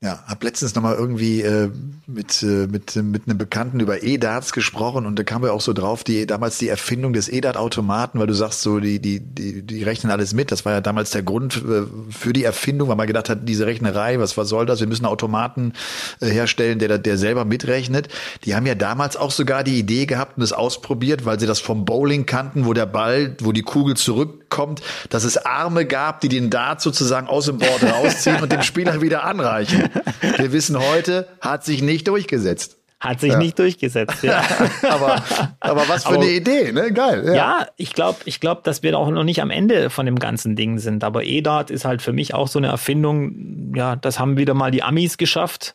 Ja, 0.03 0.21
hab 0.27 0.43
letztens 0.43 0.75
noch 0.75 0.83
mal 0.83 0.95
irgendwie 0.95 1.43
äh, 1.43 1.71
mit 2.07 2.43
äh, 2.43 2.67
mit 2.67 2.93
mit 2.97 3.25
einem 3.25 3.37
Bekannten 3.37 3.79
über 3.79 4.03
E-Darts 4.03 4.51
gesprochen 4.51 5.05
und 5.05 5.17
da 5.17 5.23
kam 5.23 5.43
wir 5.43 5.53
auch 5.53 5.61
so 5.61 5.71
drauf, 5.71 6.03
die 6.03 6.27
damals 6.27 6.57
die 6.57 6.67
Erfindung 6.67 7.13
des 7.13 7.29
E-Dart-Automaten, 7.29 8.19
weil 8.19 8.27
du 8.27 8.33
sagst 8.33 8.63
so, 8.63 8.81
die 8.81 8.99
die 8.99 9.21
die 9.21 9.61
die 9.61 9.81
rechnen 9.83 10.11
alles 10.11 10.33
mit. 10.33 10.51
Das 10.51 10.65
war 10.65 10.73
ja 10.73 10.81
damals 10.81 11.11
der 11.11 11.23
Grund 11.23 11.55
äh, 11.55 11.83
für 12.09 12.33
die 12.33 12.43
Erfindung, 12.43 12.89
weil 12.89 12.97
man 12.97 13.07
gedacht 13.07 13.29
hat, 13.29 13.47
diese 13.47 13.65
Rechnerei, 13.65 14.19
was 14.19 14.35
was 14.35 14.49
soll 14.49 14.65
das? 14.65 14.81
Wir 14.81 14.87
müssen 14.87 15.05
Automaten 15.05 15.71
äh, 16.19 16.27
herstellen, 16.27 16.79
der 16.79 16.97
der 16.97 17.17
selber 17.17 17.45
mitrechnet. 17.45 18.09
Die 18.43 18.55
haben 18.55 18.65
ja 18.65 18.75
damals 18.75 19.15
auch 19.15 19.31
sogar 19.31 19.63
die 19.63 19.79
Idee 19.79 20.05
gehabt 20.05 20.35
und 20.35 20.43
es 20.43 20.51
ausprobiert, 20.51 21.23
weil 21.23 21.39
sie 21.39 21.47
das 21.47 21.61
vom 21.61 21.85
Bowling 21.85 22.25
kannten, 22.25 22.65
wo 22.65 22.73
der 22.73 22.87
Ball, 22.87 23.37
wo 23.39 23.53
die 23.53 23.61
Kugel 23.61 23.95
zurückkommt, 23.95 24.81
dass 25.09 25.23
es 25.23 25.37
Arme 25.37 25.85
gab, 25.85 26.19
die 26.19 26.27
den 26.27 26.49
Dart 26.49 26.81
sozusagen 26.81 27.27
aus 27.27 27.45
dem 27.45 27.57
Board 27.57 27.83
rausziehen 27.83 28.41
und 28.41 28.51
dem 28.51 28.63
Spieler 28.63 29.01
wieder 29.01 29.23
anreichen. 29.23 29.92
Wir 30.37 30.51
wissen 30.51 30.77
heute, 30.77 31.27
hat 31.41 31.63
sich 31.63 31.81
nicht 31.81 32.07
durchgesetzt. 32.07 32.77
Hat 33.03 33.19
sich 33.19 33.33
ja. 33.33 33.37
nicht 33.37 33.59
durchgesetzt, 33.59 34.23
ja. 34.23 34.41
aber, 34.89 35.21
aber 35.59 35.89
was 35.89 36.03
für 36.03 36.13
aber, 36.13 36.21
eine 36.21 36.31
Idee, 36.31 36.71
ne? 36.71 36.93
Geil. 36.93 37.23
Ja, 37.27 37.33
ja 37.33 37.67
ich 37.75 37.91
glaube, 37.91 38.19
ich 38.23 38.39
glaub, 38.39 38.63
dass 38.63 38.81
wir 38.81 38.97
auch 38.97 39.09
noch 39.09 39.25
nicht 39.25 39.41
am 39.41 39.49
Ende 39.49 39.89
von 39.89 40.05
dem 40.05 40.17
ganzen 40.17 40.55
Ding 40.55 40.79
sind. 40.79 41.03
Aber 41.03 41.25
EDAT 41.25 41.69
ist 41.69 41.83
halt 41.83 42.01
für 42.01 42.13
mich 42.13 42.33
auch 42.33 42.47
so 42.47 42.59
eine 42.59 42.67
Erfindung, 42.67 43.73
ja, 43.75 43.97
das 43.97 44.19
haben 44.19 44.37
wieder 44.37 44.53
mal 44.53 44.71
die 44.71 44.83
Amis 44.83 45.17
geschafft, 45.17 45.73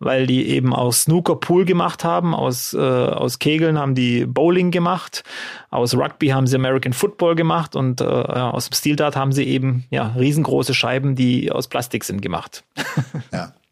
weil 0.00 0.26
die 0.26 0.48
eben 0.48 0.74
aus 0.74 1.02
Snooker 1.02 1.36
Pool 1.36 1.66
gemacht 1.66 2.02
haben, 2.02 2.34
aus, 2.34 2.74
äh, 2.74 2.78
aus 2.78 3.38
Kegeln 3.38 3.78
haben 3.78 3.94
die 3.94 4.26
Bowling 4.26 4.72
gemacht, 4.72 5.22
aus 5.70 5.94
Rugby 5.94 6.30
haben 6.30 6.48
sie 6.48 6.56
American 6.56 6.92
Football 6.92 7.36
gemacht 7.36 7.76
und 7.76 8.00
äh, 8.00 8.04
aus 8.04 8.68
Steel 8.74 8.96
Dart 8.96 9.14
haben 9.14 9.30
sie 9.30 9.44
eben 9.44 9.84
ja 9.90 10.14
riesengroße 10.18 10.74
Scheiben, 10.74 11.14
die 11.14 11.52
aus 11.52 11.68
Plastik 11.68 12.02
sind, 12.02 12.22
gemacht. 12.22 12.64
Ja. 13.32 13.52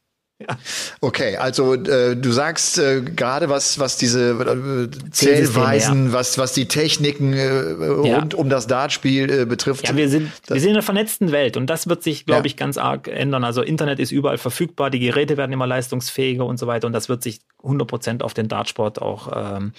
Okay, 1.01 1.37
also 1.37 1.75
äh, 1.75 2.17
du 2.17 2.33
sagst 2.33 2.79
äh, 2.79 3.03
gerade 3.03 3.49
was 3.49 3.79
was 3.79 3.97
diese 3.97 4.31
äh, 4.31 5.11
Zählweisen, 5.11 6.07
ja. 6.07 6.13
was 6.13 6.39
was 6.39 6.53
die 6.53 6.67
Techniken 6.67 7.33
äh, 7.35 7.49
rund 7.49 8.33
ja. 8.33 8.39
um 8.39 8.49
das 8.49 8.67
Dartspiel 8.67 9.31
äh, 9.31 9.45
betrifft. 9.45 9.87
Ja, 9.87 9.97
wir 9.97 10.09
sind 10.09 10.31
wir 10.47 10.61
sind 10.61 10.71
in 10.71 10.77
einer 10.77 10.83
vernetzten 10.83 11.33
Welt 11.33 11.57
und 11.57 11.69
das 11.69 11.89
wird 11.89 12.03
sich, 12.03 12.27
glaube 12.27 12.47
ich, 12.47 12.57
ganz 12.57 12.79
arg 12.79 13.09
ändern. 13.09 13.45
Also 13.45 13.63
Internet 13.63 13.99
ist 13.99 14.13
überall 14.13 14.39
verfügbar, 14.39 14.91
die 14.91 15.01
Geräte 15.01 15.37
werden 15.37 15.53
immer 15.53 15.67
leistungsfähiger 15.67 16.45
und 16.45 16.59
so 16.59 16.67
weiter 16.67 16.87
und 16.87 16.93
das 16.93 17.09
wird 17.09 17.23
sich 17.23 17.41
100 17.63 17.89
Prozent 17.89 18.23
auf 18.23 18.35
den 18.35 18.49
Dartsport 18.49 19.01
auch 19.01 19.31
ähm, 19.35 19.73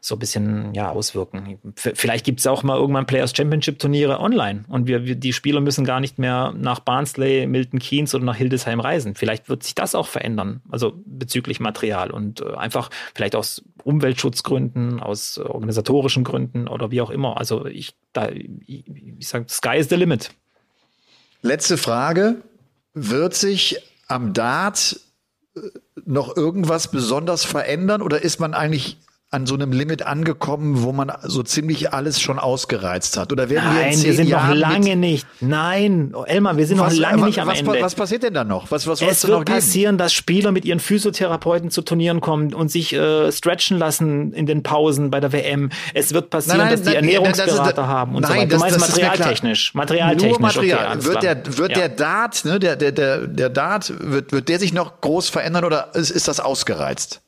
so 0.00 0.14
ein 0.16 0.18
bisschen 0.18 0.74
ja 0.74 0.90
auswirken. 0.90 1.58
Vielleicht 1.74 2.24
gibt 2.24 2.40
es 2.40 2.46
auch 2.46 2.62
mal 2.62 2.76
irgendwann 2.76 3.06
Players 3.06 3.32
Championship 3.36 3.78
Turniere 3.78 4.20
online 4.20 4.64
und 4.68 4.86
wir, 4.86 5.04
wir 5.04 5.16
die 5.16 5.32
Spieler 5.32 5.60
müssen 5.60 5.84
gar 5.84 6.00
nicht 6.00 6.18
mehr 6.18 6.54
nach 6.56 6.80
Barnsley, 6.80 7.46
Milton 7.46 7.78
Keynes 7.78 8.14
oder 8.14 8.24
nach 8.24 8.36
Hildesheim 8.36 8.80
reisen. 8.80 9.14
Vielleicht 9.14 9.48
wird 9.48 9.62
sich 9.62 9.74
das 9.74 9.85
auch 9.94 10.08
verändern, 10.08 10.62
also 10.70 10.94
bezüglich 11.04 11.60
Material 11.60 12.10
und 12.10 12.40
äh, 12.40 12.54
einfach 12.54 12.90
vielleicht 13.14 13.36
aus 13.36 13.62
Umweltschutzgründen, 13.84 15.00
aus 15.00 15.38
äh, 15.38 15.42
organisatorischen 15.42 16.24
Gründen 16.24 16.68
oder 16.68 16.90
wie 16.90 17.00
auch 17.00 17.10
immer. 17.10 17.38
Also 17.38 17.66
ich, 17.66 17.94
da, 18.12 18.28
ich, 18.30 18.84
ich 19.18 19.28
sage, 19.28 19.46
Sky 19.48 19.76
is 19.78 19.88
the 19.88 19.96
limit. 19.96 20.30
Letzte 21.42 21.76
Frage. 21.76 22.42
Wird 22.98 23.34
sich 23.34 23.76
am 24.08 24.32
Dart 24.32 24.98
äh, 25.54 25.60
noch 26.04 26.36
irgendwas 26.36 26.90
besonders 26.90 27.44
verändern 27.44 28.02
oder 28.02 28.22
ist 28.22 28.40
man 28.40 28.54
eigentlich 28.54 28.98
an 29.36 29.46
so 29.46 29.54
einem 29.54 29.70
Limit 29.70 30.02
angekommen, 30.02 30.82
wo 30.82 30.92
man 30.92 31.12
so 31.22 31.42
ziemlich 31.42 31.92
alles 31.92 32.20
schon 32.22 32.38
ausgereizt 32.38 33.18
hat? 33.18 33.32
Oder 33.32 33.50
werden 33.50 33.66
Nein, 33.66 33.90
wir 33.90 33.98
in 33.98 34.02
wir 34.02 34.14
sind 34.14 34.28
Jahren 34.28 34.48
noch 34.48 34.56
lange 34.56 34.96
nicht. 34.96 35.26
Nein, 35.40 36.14
Elmar, 36.24 36.56
wir 36.56 36.66
sind 36.66 36.78
was, 36.78 36.94
noch 36.94 37.00
lange 37.00 37.20
was, 37.20 37.26
nicht 37.26 37.40
am 37.40 37.48
was, 37.48 37.58
Ende. 37.58 37.82
Was 37.82 37.94
passiert 37.94 38.22
denn 38.22 38.32
dann 38.32 38.48
noch? 38.48 38.70
Was, 38.70 38.86
was 38.86 39.02
es 39.02 39.28
wird 39.28 39.44
passieren, 39.44 39.98
dass 39.98 40.14
Spieler 40.14 40.52
mit 40.52 40.64
ihren 40.64 40.80
Physiotherapeuten 40.80 41.70
zu 41.70 41.82
Turnieren 41.82 42.22
kommen 42.22 42.54
und 42.54 42.70
sich 42.70 42.94
äh, 42.94 43.30
stretchen 43.30 43.78
lassen 43.78 44.32
in 44.32 44.46
den 44.46 44.62
Pausen 44.62 45.10
bei 45.10 45.20
der 45.20 45.32
WM. 45.32 45.68
Es 45.92 46.14
wird 46.14 46.30
passieren, 46.30 46.58
nein, 46.58 46.68
nein, 46.68 46.76
dass 46.76 46.82
die 46.82 46.94
nein, 46.94 47.04
Ernährungsberater 47.04 47.72
das, 47.72 47.86
haben 47.86 48.14
und 48.14 48.22
nein, 48.22 48.30
so 48.30 48.36
weiter. 48.38 48.46
Du 48.46 48.58
meinst 48.58 48.80
das, 48.80 48.88
materialtechnisch. 48.88 49.74
Materialtechnisch. 49.74 50.30
Nur 50.30 50.40
Material. 50.40 50.96
Okay, 50.96 51.04
wird 51.04 51.22
der, 51.22 51.58
wird 51.58 51.70
ja. 51.72 51.76
der 51.76 51.88
Dart, 51.90 52.44
ne, 52.46 52.58
der, 52.58 52.76
der, 52.76 52.92
der, 52.92 53.26
der 53.26 53.50
Dart, 53.50 53.92
wird, 54.00 54.32
wird 54.32 54.48
der 54.48 54.58
sich 54.58 54.72
noch 54.72 55.02
groß 55.02 55.28
verändern 55.28 55.64
oder 55.64 55.94
ist, 55.94 56.10
ist 56.10 56.26
das 56.26 56.40
ausgereizt? 56.40 57.20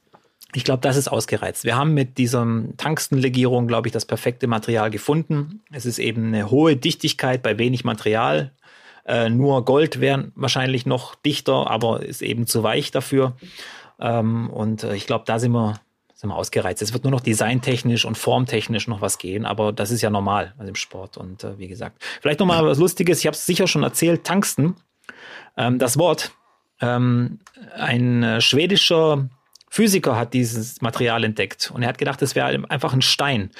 Ich 0.54 0.64
glaube, 0.64 0.80
das 0.80 0.96
ist 0.96 1.08
ausgereizt. 1.08 1.64
Wir 1.64 1.76
haben 1.76 1.92
mit 1.92 2.16
dieser 2.16 2.46
Tungstenlegierung, 2.78 3.68
glaube 3.68 3.88
ich, 3.88 3.92
das 3.92 4.06
perfekte 4.06 4.46
Material 4.46 4.90
gefunden. 4.90 5.60
Es 5.70 5.84
ist 5.84 5.98
eben 5.98 6.28
eine 6.28 6.50
hohe 6.50 6.76
Dichtigkeit 6.76 7.42
bei 7.42 7.58
wenig 7.58 7.84
Material. 7.84 8.52
Äh, 9.04 9.28
nur 9.28 9.64
Gold 9.64 10.00
wäre 10.00 10.32
wahrscheinlich 10.34 10.86
noch 10.86 11.14
dichter, 11.14 11.70
aber 11.70 12.02
ist 12.02 12.22
eben 12.22 12.46
zu 12.46 12.62
weich 12.62 12.90
dafür. 12.90 13.36
Ähm, 14.00 14.48
und 14.50 14.84
äh, 14.84 14.94
ich 14.94 15.06
glaube, 15.06 15.24
da 15.26 15.38
sind 15.38 15.52
wir, 15.52 15.80
sind 16.14 16.30
wir 16.30 16.36
ausgereizt. 16.36 16.80
Es 16.80 16.94
wird 16.94 17.04
nur 17.04 17.10
noch 17.10 17.20
designtechnisch 17.20 18.06
und 18.06 18.16
formtechnisch 18.16 18.88
noch 18.88 19.02
was 19.02 19.18
gehen, 19.18 19.44
aber 19.44 19.72
das 19.72 19.90
ist 19.90 20.00
ja 20.00 20.08
normal 20.08 20.54
also 20.56 20.68
im 20.68 20.76
Sport. 20.76 21.18
Und 21.18 21.44
äh, 21.44 21.58
wie 21.58 21.68
gesagt, 21.68 22.02
vielleicht 22.20 22.40
noch 22.40 22.46
mal 22.46 22.62
ja. 22.62 22.66
was 22.66 22.78
Lustiges. 22.78 23.20
Ich 23.20 23.26
habe 23.26 23.34
es 23.34 23.44
sicher 23.44 23.66
schon 23.66 23.82
erzählt. 23.82 24.26
Tungsten, 24.26 24.76
ähm, 25.58 25.78
das 25.78 25.98
Wort. 25.98 26.32
Ähm, 26.80 27.40
ein 27.74 28.22
äh, 28.22 28.40
schwedischer 28.40 29.28
Physiker 29.70 30.16
hat 30.16 30.34
dieses 30.34 30.80
Material 30.80 31.24
entdeckt 31.24 31.70
und 31.74 31.82
er 31.82 31.88
hat 31.88 31.98
gedacht, 31.98 32.22
es 32.22 32.34
wäre 32.34 32.46
einfach 32.68 32.92
ein 32.92 33.02
Stein. 33.02 33.50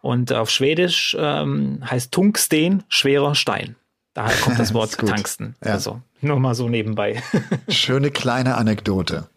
Und 0.00 0.32
auf 0.32 0.50
Schwedisch 0.50 1.16
ähm, 1.18 1.80
heißt 1.88 2.12
Tungsten 2.12 2.84
schwerer 2.88 3.34
Stein. 3.34 3.76
Daher 4.14 4.36
kommt 4.38 4.58
das 4.58 4.74
Wort 4.74 4.96
Tungsten. 4.96 5.54
Ja. 5.64 5.72
Also 5.72 6.00
nur 6.32 6.38
mal 6.38 6.54
so 6.54 6.68
nebenbei. 6.68 7.22
Schöne 7.68 8.10
kleine 8.10 8.56
Anekdote. 8.56 9.28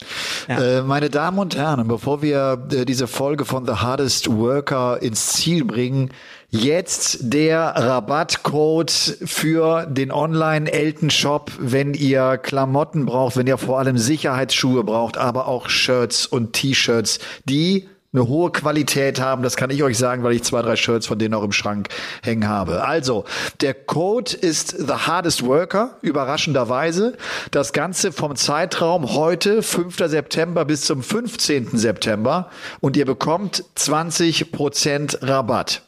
Ja. 0.47 0.79
Äh, 0.79 0.81
meine 0.83 1.09
Damen 1.09 1.39
und 1.39 1.55
Herren, 1.55 1.87
bevor 1.87 2.21
wir 2.21 2.67
äh, 2.71 2.85
diese 2.85 3.07
Folge 3.07 3.45
von 3.45 3.65
The 3.65 3.73
Hardest 3.73 4.31
Worker 4.31 5.01
ins 5.01 5.33
Ziel 5.33 5.65
bringen, 5.65 6.11
jetzt 6.49 7.17
der 7.21 7.61
Rabattcode 7.75 8.91
für 8.91 9.85
den 9.87 10.11
Online-Elten-Shop, 10.11 11.51
wenn 11.59 11.93
ihr 11.93 12.37
Klamotten 12.37 13.05
braucht, 13.05 13.35
wenn 13.35 13.47
ihr 13.47 13.57
vor 13.57 13.79
allem 13.79 13.97
Sicherheitsschuhe 13.97 14.83
braucht, 14.83 15.17
aber 15.17 15.47
auch 15.47 15.69
Shirts 15.69 16.25
und 16.25 16.53
T-Shirts, 16.53 17.19
die 17.45 17.89
eine 18.15 18.27
hohe 18.27 18.51
Qualität 18.51 19.19
haben. 19.19 19.43
Das 19.43 19.57
kann 19.57 19.69
ich 19.69 19.83
euch 19.83 19.97
sagen, 19.97 20.23
weil 20.23 20.33
ich 20.33 20.43
zwei, 20.43 20.61
drei 20.61 20.75
Shirts 20.75 21.07
von 21.07 21.19
denen 21.19 21.33
auch 21.33 21.43
im 21.43 21.51
Schrank 21.51 21.89
hängen 22.23 22.47
habe. 22.47 22.83
Also, 22.85 23.25
der 23.61 23.73
Code 23.73 24.35
ist 24.35 24.69
The 24.77 24.93
Hardest 24.93 25.45
Worker, 25.45 25.97
überraschenderweise. 26.01 27.17
Das 27.51 27.73
Ganze 27.73 28.11
vom 28.11 28.35
Zeitraum 28.35 29.13
heute, 29.13 29.61
5. 29.61 29.97
September 29.97 30.65
bis 30.65 30.81
zum 30.81 31.03
15. 31.03 31.77
September. 31.77 32.49
Und 32.79 32.97
ihr 32.97 33.05
bekommt 33.05 33.63
20% 33.77 35.27
Rabatt. 35.27 35.83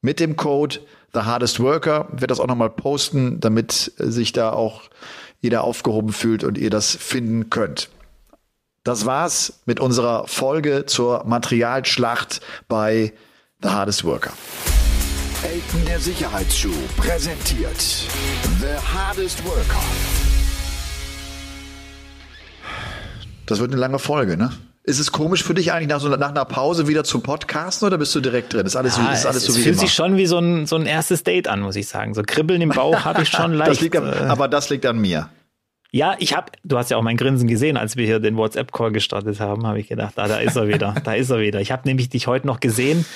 Mit 0.00 0.20
dem 0.20 0.36
Code 0.36 0.80
The 1.12 1.20
Hardest 1.20 1.60
Worker. 1.60 2.06
Ich 2.14 2.20
werde 2.20 2.28
das 2.28 2.40
auch 2.40 2.46
nochmal 2.46 2.70
posten, 2.70 3.40
damit 3.40 3.92
sich 3.98 4.32
da 4.32 4.52
auch 4.52 4.82
jeder 5.40 5.64
aufgehoben 5.64 6.12
fühlt 6.12 6.44
und 6.44 6.58
ihr 6.58 6.70
das 6.70 6.96
finden 6.96 7.50
könnt. 7.50 7.88
Das 8.88 9.04
war's 9.04 9.60
mit 9.66 9.80
unserer 9.80 10.26
Folge 10.26 10.86
zur 10.86 11.22
Materialschlacht 11.26 12.40
bei 12.68 13.12
The 13.62 13.68
Hardest 13.68 14.02
Worker. 14.04 14.32
Elton 15.42 15.84
der 15.86 16.00
Sicherheitsschuh 16.00 16.72
präsentiert 16.96 17.78
The 18.60 18.82
Hardest 18.94 19.44
Worker. 19.44 19.82
Das 23.44 23.60
wird 23.60 23.72
eine 23.72 23.78
lange 23.78 23.98
Folge, 23.98 24.38
ne? 24.38 24.52
Ist 24.84 25.00
es 25.00 25.12
komisch 25.12 25.44
für 25.44 25.52
dich 25.52 25.70
eigentlich 25.70 25.88
nach, 25.88 26.00
so, 26.00 26.08
nach 26.08 26.30
einer 26.30 26.46
Pause 26.46 26.88
wieder 26.88 27.04
zu 27.04 27.20
podcasten 27.20 27.86
oder 27.86 27.98
bist 27.98 28.14
du 28.14 28.20
direkt 28.20 28.54
drin? 28.54 28.64
Ist 28.64 28.74
alles, 28.74 28.96
ja, 28.96 29.12
ist 29.12 29.26
alles 29.26 29.42
es, 29.42 29.48
so 29.48 29.54
wie 29.54 29.58
Es 29.58 29.64
fühlt 29.64 29.74
immer? 29.74 29.80
sich 29.82 29.92
schon 29.92 30.16
wie 30.16 30.24
so 30.24 30.38
ein, 30.38 30.66
so 30.66 30.76
ein 30.76 30.86
erstes 30.86 31.24
Date 31.24 31.46
an, 31.46 31.60
muss 31.60 31.76
ich 31.76 31.88
sagen. 31.88 32.14
So 32.14 32.22
Kribbeln 32.26 32.62
im 32.62 32.70
Bauch 32.70 33.04
habe 33.04 33.20
ich 33.20 33.28
schon 33.28 33.52
leicht. 33.52 33.68
Das 33.68 33.80
liegt 33.82 33.96
an, 33.98 34.10
äh, 34.10 34.30
aber 34.30 34.48
das 34.48 34.70
liegt 34.70 34.86
an 34.86 34.98
mir. 34.98 35.28
Ja, 35.90 36.16
ich 36.18 36.36
habe, 36.36 36.52
du 36.64 36.76
hast 36.76 36.90
ja 36.90 36.98
auch 36.98 37.02
mein 37.02 37.16
Grinsen 37.16 37.48
gesehen, 37.48 37.78
als 37.78 37.96
wir 37.96 38.04
hier 38.04 38.20
den 38.20 38.36
WhatsApp-Call 38.36 38.92
gestartet 38.92 39.40
haben, 39.40 39.66
habe 39.66 39.80
ich 39.80 39.88
gedacht, 39.88 40.14
ah, 40.18 40.28
da 40.28 40.36
ist 40.36 40.54
er 40.54 40.68
wieder, 40.68 40.94
da 41.02 41.14
ist 41.14 41.30
er 41.30 41.40
wieder. 41.40 41.62
Ich 41.62 41.72
habe 41.72 41.88
nämlich 41.88 42.10
dich 42.10 42.26
heute 42.26 42.46
noch 42.46 42.60
gesehen 42.60 43.06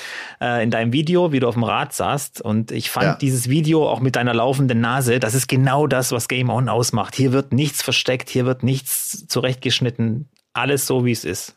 äh, 0.40 0.62
in 0.62 0.70
deinem 0.70 0.90
Video, 0.94 1.32
wie 1.32 1.40
du 1.40 1.48
auf 1.48 1.54
dem 1.54 1.64
Rad 1.64 1.92
saßt 1.92 2.40
und 2.40 2.70
ich 2.70 2.90
fand 2.90 3.04
ja. 3.04 3.14
dieses 3.16 3.50
Video 3.50 3.86
auch 3.86 4.00
mit 4.00 4.16
deiner 4.16 4.32
laufenden 4.32 4.80
Nase, 4.80 5.20
das 5.20 5.34
ist 5.34 5.48
genau 5.48 5.86
das, 5.86 6.12
was 6.12 6.28
Game 6.28 6.48
On 6.48 6.70
ausmacht. 6.70 7.14
Hier 7.14 7.32
wird 7.32 7.52
nichts 7.52 7.82
versteckt, 7.82 8.30
hier 8.30 8.46
wird 8.46 8.62
nichts 8.62 9.26
zurechtgeschnitten, 9.26 10.30
alles 10.54 10.86
so, 10.86 11.04
wie 11.04 11.12
es 11.12 11.26
ist. 11.26 11.54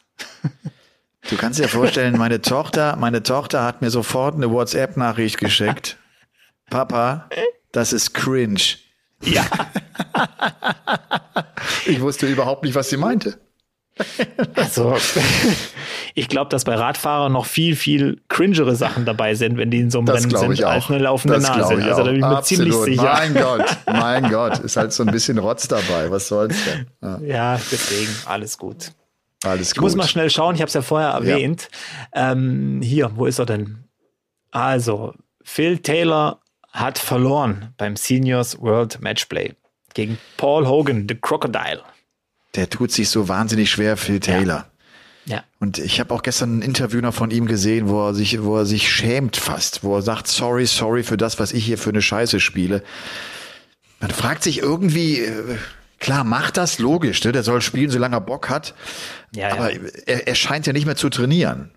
Du 1.29 1.37
kannst 1.37 1.59
dir 1.59 1.69
vorstellen, 1.69 2.17
meine 2.17 2.41
Tochter, 2.41 2.97
meine 2.97 3.23
Tochter 3.23 3.63
hat 3.63 3.81
mir 3.81 3.89
sofort 3.89 4.35
eine 4.35 4.51
WhatsApp-Nachricht 4.51 5.37
geschickt. 5.37 5.97
Papa, 6.69 7.29
das 7.71 7.93
ist 7.93 8.13
cringe. 8.13 8.59
Ja. 9.23 9.45
ich 11.85 12.01
wusste 12.01 12.27
überhaupt 12.27 12.63
nicht, 12.63 12.75
was 12.75 12.89
sie 12.89 12.97
meinte. 12.97 13.39
Also, 14.55 14.97
ich 16.15 16.27
glaube, 16.27 16.49
dass 16.49 16.65
bei 16.65 16.75
Radfahrern 16.75 17.31
noch 17.31 17.45
viel, 17.45 17.77
viel 17.77 18.21
cringere 18.27 18.75
Sachen 18.75 19.05
dabei 19.05 19.35
sind, 19.35 19.57
wenn 19.57 19.71
die 19.71 19.79
in 19.79 19.89
so 19.89 19.99
einem 19.99 20.07
das 20.07 20.25
Rennen 20.25 20.55
sind, 20.55 20.63
als 20.65 20.89
eine 20.89 20.99
laufende 20.99 21.35
das 21.35 21.43
Nase. 21.43 21.75
Also, 21.75 22.03
da 22.03 22.11
bin 22.11 22.15
ich 22.15 22.25
mir 22.25 22.43
ziemlich 22.43 22.75
sicher. 22.75 23.03
Mein 23.03 23.33
Gott, 23.33 23.63
mein 23.85 24.29
Gott, 24.29 24.59
ist 24.59 24.75
halt 24.75 24.91
so 24.91 25.03
ein 25.03 25.11
bisschen 25.11 25.37
Rotz 25.37 25.69
dabei. 25.69 26.11
Was 26.11 26.27
soll's 26.27 26.57
denn? 26.65 26.87
Ja, 27.01 27.19
ja 27.19 27.61
deswegen, 27.71 28.11
alles 28.25 28.57
gut. 28.57 28.91
Alles 29.43 29.69
gut. 29.69 29.77
Ich 29.77 29.81
muss 29.81 29.95
mal 29.95 30.07
schnell 30.07 30.29
schauen, 30.29 30.55
ich 30.55 30.61
habe 30.61 30.67
es 30.67 30.73
ja 30.73 30.81
vorher 30.81 31.09
erwähnt. 31.09 31.69
Ja. 32.13 32.33
Ähm, 32.33 32.81
hier, 32.83 33.11
wo 33.15 33.27
ist 33.27 33.39
er 33.39 33.45
denn? 33.45 33.85
Also, 34.51 35.13
Phil 35.43 35.77
Taylor 35.77 36.41
hat 36.75 36.99
verloren 36.99 37.73
beim 37.77 37.95
Seniors 37.95 38.59
World 38.59 39.01
Matchplay 39.01 39.53
gegen 39.93 40.17
Paul 40.37 40.67
Hogan, 40.67 41.07
The 41.07 41.15
Crocodile. 41.15 41.81
Der 42.53 42.69
tut 42.69 42.91
sich 42.91 43.09
so 43.09 43.27
wahnsinnig 43.27 43.71
schwer, 43.71 43.95
Phil 43.97 44.19
Taylor. 44.19 44.67
Ja. 45.25 45.37
ja. 45.37 45.43
Und 45.59 45.77
ich 45.77 45.99
habe 45.99 46.13
auch 46.13 46.21
gestern 46.21 46.59
ein 46.59 46.61
Interview 46.61 46.99
noch 46.99 47.13
von 47.13 47.31
ihm 47.31 47.47
gesehen, 47.47 47.87
wo 47.87 48.07
er 48.07 48.13
sich, 48.13 48.43
wo 48.43 48.57
er 48.57 48.65
sich 48.65 48.91
schämt 48.91 49.37
fast, 49.37 49.83
wo 49.83 49.95
er 49.95 50.01
sagt, 50.01 50.27
sorry, 50.27 50.65
sorry 50.65 51.03
für 51.03 51.17
das, 51.17 51.39
was 51.39 51.53
ich 51.53 51.65
hier 51.65 51.77
für 51.77 51.91
eine 51.91 52.01
Scheiße 52.01 52.39
spiele. 52.41 52.83
Man 54.01 54.11
fragt 54.11 54.43
sich 54.43 54.59
irgendwie, 54.59 55.19
äh, 55.21 55.57
klar, 55.99 56.25
macht 56.25 56.57
das 56.57 56.77
logisch, 56.79 57.23
ne? 57.23 57.31
der 57.31 57.43
soll 57.43 57.61
spielen, 57.61 57.89
solange 57.89 58.17
er 58.17 58.21
Bock 58.21 58.49
hat. 58.49 58.75
Ja, 59.33 59.53
aber 59.53 59.73
ja. 59.73 59.79
Er, 60.05 60.27
er 60.27 60.35
scheint 60.35 60.67
ja 60.67 60.73
nicht 60.73 60.85
mehr 60.85 60.97
zu 60.97 61.09
trainieren. 61.09 61.71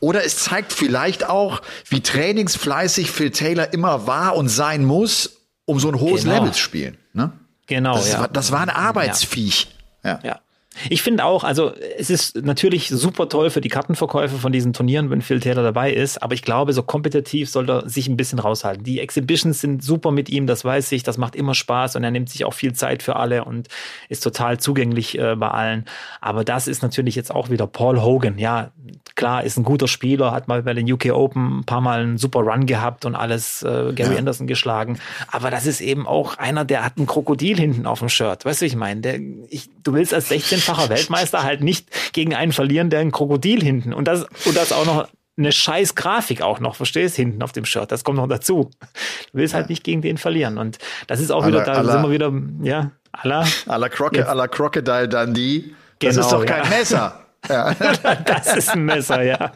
Oder 0.00 0.24
es 0.24 0.38
zeigt 0.38 0.72
vielleicht 0.72 1.24
auch, 1.24 1.62
wie 1.88 2.00
trainingsfleißig 2.00 3.10
Phil 3.10 3.30
Taylor 3.30 3.72
immer 3.72 4.06
war 4.06 4.36
und 4.36 4.48
sein 4.48 4.84
muss, 4.84 5.40
um 5.64 5.80
so 5.80 5.88
ein 5.88 6.00
hohes 6.00 6.22
genau. 6.22 6.36
Level 6.36 6.52
zu 6.52 6.60
spielen. 6.60 6.96
Ne? 7.12 7.32
Genau, 7.66 7.96
das, 7.96 8.12
ja. 8.12 8.20
War, 8.20 8.28
das 8.28 8.52
war 8.52 8.60
ein 8.60 8.70
Arbeitsviech. 8.70 9.68
Ja. 10.04 10.20
ja. 10.22 10.40
Ich 10.88 11.02
finde 11.02 11.24
auch, 11.24 11.44
also 11.44 11.72
es 11.98 12.10
ist 12.10 12.36
natürlich 12.42 12.88
super 12.88 13.28
toll 13.28 13.50
für 13.50 13.60
die 13.60 13.68
Kartenverkäufe 13.68 14.36
von 14.36 14.52
diesen 14.52 14.72
Turnieren, 14.72 15.10
wenn 15.10 15.22
Phil 15.22 15.40
Taylor 15.40 15.62
dabei 15.62 15.92
ist, 15.92 16.22
aber 16.22 16.34
ich 16.34 16.42
glaube, 16.42 16.72
so 16.72 16.82
kompetitiv 16.82 17.50
soll 17.50 17.68
er 17.70 17.88
sich 17.88 18.08
ein 18.08 18.16
bisschen 18.16 18.38
raushalten. 18.38 18.84
Die 18.84 19.00
Exhibitions 19.00 19.60
sind 19.60 19.82
super 19.82 20.10
mit 20.10 20.28
ihm, 20.28 20.46
das 20.46 20.64
weiß 20.64 20.92
ich, 20.92 21.02
das 21.02 21.18
macht 21.18 21.36
immer 21.36 21.54
Spaß 21.54 21.96
und 21.96 22.04
er 22.04 22.10
nimmt 22.10 22.28
sich 22.28 22.44
auch 22.44 22.54
viel 22.54 22.72
Zeit 22.72 23.02
für 23.02 23.16
alle 23.16 23.44
und 23.44 23.68
ist 24.08 24.22
total 24.22 24.58
zugänglich 24.58 25.18
äh, 25.18 25.36
bei 25.36 25.48
allen. 25.48 25.84
Aber 26.20 26.44
das 26.44 26.68
ist 26.68 26.82
natürlich 26.82 27.14
jetzt 27.14 27.34
auch 27.34 27.50
wieder 27.50 27.66
Paul 27.66 28.00
Hogan. 28.02 28.38
Ja, 28.38 28.70
klar, 29.14 29.44
ist 29.44 29.56
ein 29.56 29.64
guter 29.64 29.88
Spieler, 29.88 30.32
hat 30.32 30.48
mal 30.48 30.62
bei 30.62 30.74
den 30.74 30.90
UK 30.90 31.06
Open 31.06 31.60
ein 31.60 31.64
paar 31.64 31.80
Mal 31.80 32.00
einen 32.00 32.18
super 32.18 32.40
Run 32.40 32.66
gehabt 32.66 33.04
und 33.04 33.14
alles 33.14 33.62
äh, 33.62 33.92
Gary 33.94 34.12
ja. 34.12 34.18
Anderson 34.18 34.46
geschlagen. 34.46 34.98
Aber 35.28 35.50
das 35.50 35.66
ist 35.66 35.80
eben 35.80 36.06
auch 36.06 36.38
einer, 36.38 36.64
der 36.64 36.84
hat 36.84 36.98
ein 36.98 37.06
Krokodil 37.06 37.56
hinten 37.58 37.86
auf 37.86 38.00
dem 38.00 38.08
Shirt. 38.08 38.44
Weißt 38.44 38.60
du, 38.60 38.66
ich 38.66 38.76
meine, 38.76 39.00
du 39.00 39.92
willst 39.92 40.12
als 40.12 40.28
16 40.28 40.60
mehrfacher 40.66 40.88
Weltmeister 40.88 41.42
halt 41.42 41.62
nicht 41.62 41.88
gegen 42.12 42.34
einen 42.34 42.52
verlieren, 42.52 42.90
der 42.90 43.00
ein 43.00 43.12
Krokodil 43.12 43.62
hinten 43.62 43.92
und 43.92 44.06
das 44.06 44.26
und 44.44 44.56
das 44.56 44.72
auch 44.72 44.86
noch 44.86 45.08
eine 45.38 45.52
scheiß 45.52 45.94
Grafik 45.94 46.40
auch 46.40 46.60
noch, 46.60 46.76
verstehst, 46.76 47.16
hinten 47.16 47.42
auf 47.42 47.52
dem 47.52 47.66
Shirt. 47.66 47.92
Das 47.92 48.04
kommt 48.04 48.16
noch 48.16 48.26
dazu. 48.26 48.70
Du 48.80 49.38
willst 49.38 49.54
halt 49.54 49.68
nicht 49.68 49.84
gegen 49.84 50.00
den 50.00 50.16
verlieren. 50.16 50.56
Und 50.56 50.78
das 51.08 51.20
ist 51.20 51.30
auch 51.30 51.46
wieder, 51.46 51.62
da 51.62 51.84
sind 51.84 52.02
wir 52.02 52.10
wieder, 52.10 52.32
ja, 52.62 52.92
aller. 53.12 53.46
Aller 53.66 53.90
Croc 53.90 54.16
aller 54.18 54.48
Crocodile 54.48 55.08
Dundee. 55.08 55.74
Das 55.98 56.14
genau, 56.14 56.26
ist 56.26 56.32
doch 56.32 56.46
kein 56.46 56.64
ja. 56.64 56.70
Messer. 56.70 57.25
Ja. 57.48 57.74
das 58.26 58.56
ist 58.56 58.70
ein 58.70 58.84
Messer, 58.84 59.22
ja. 59.22 59.52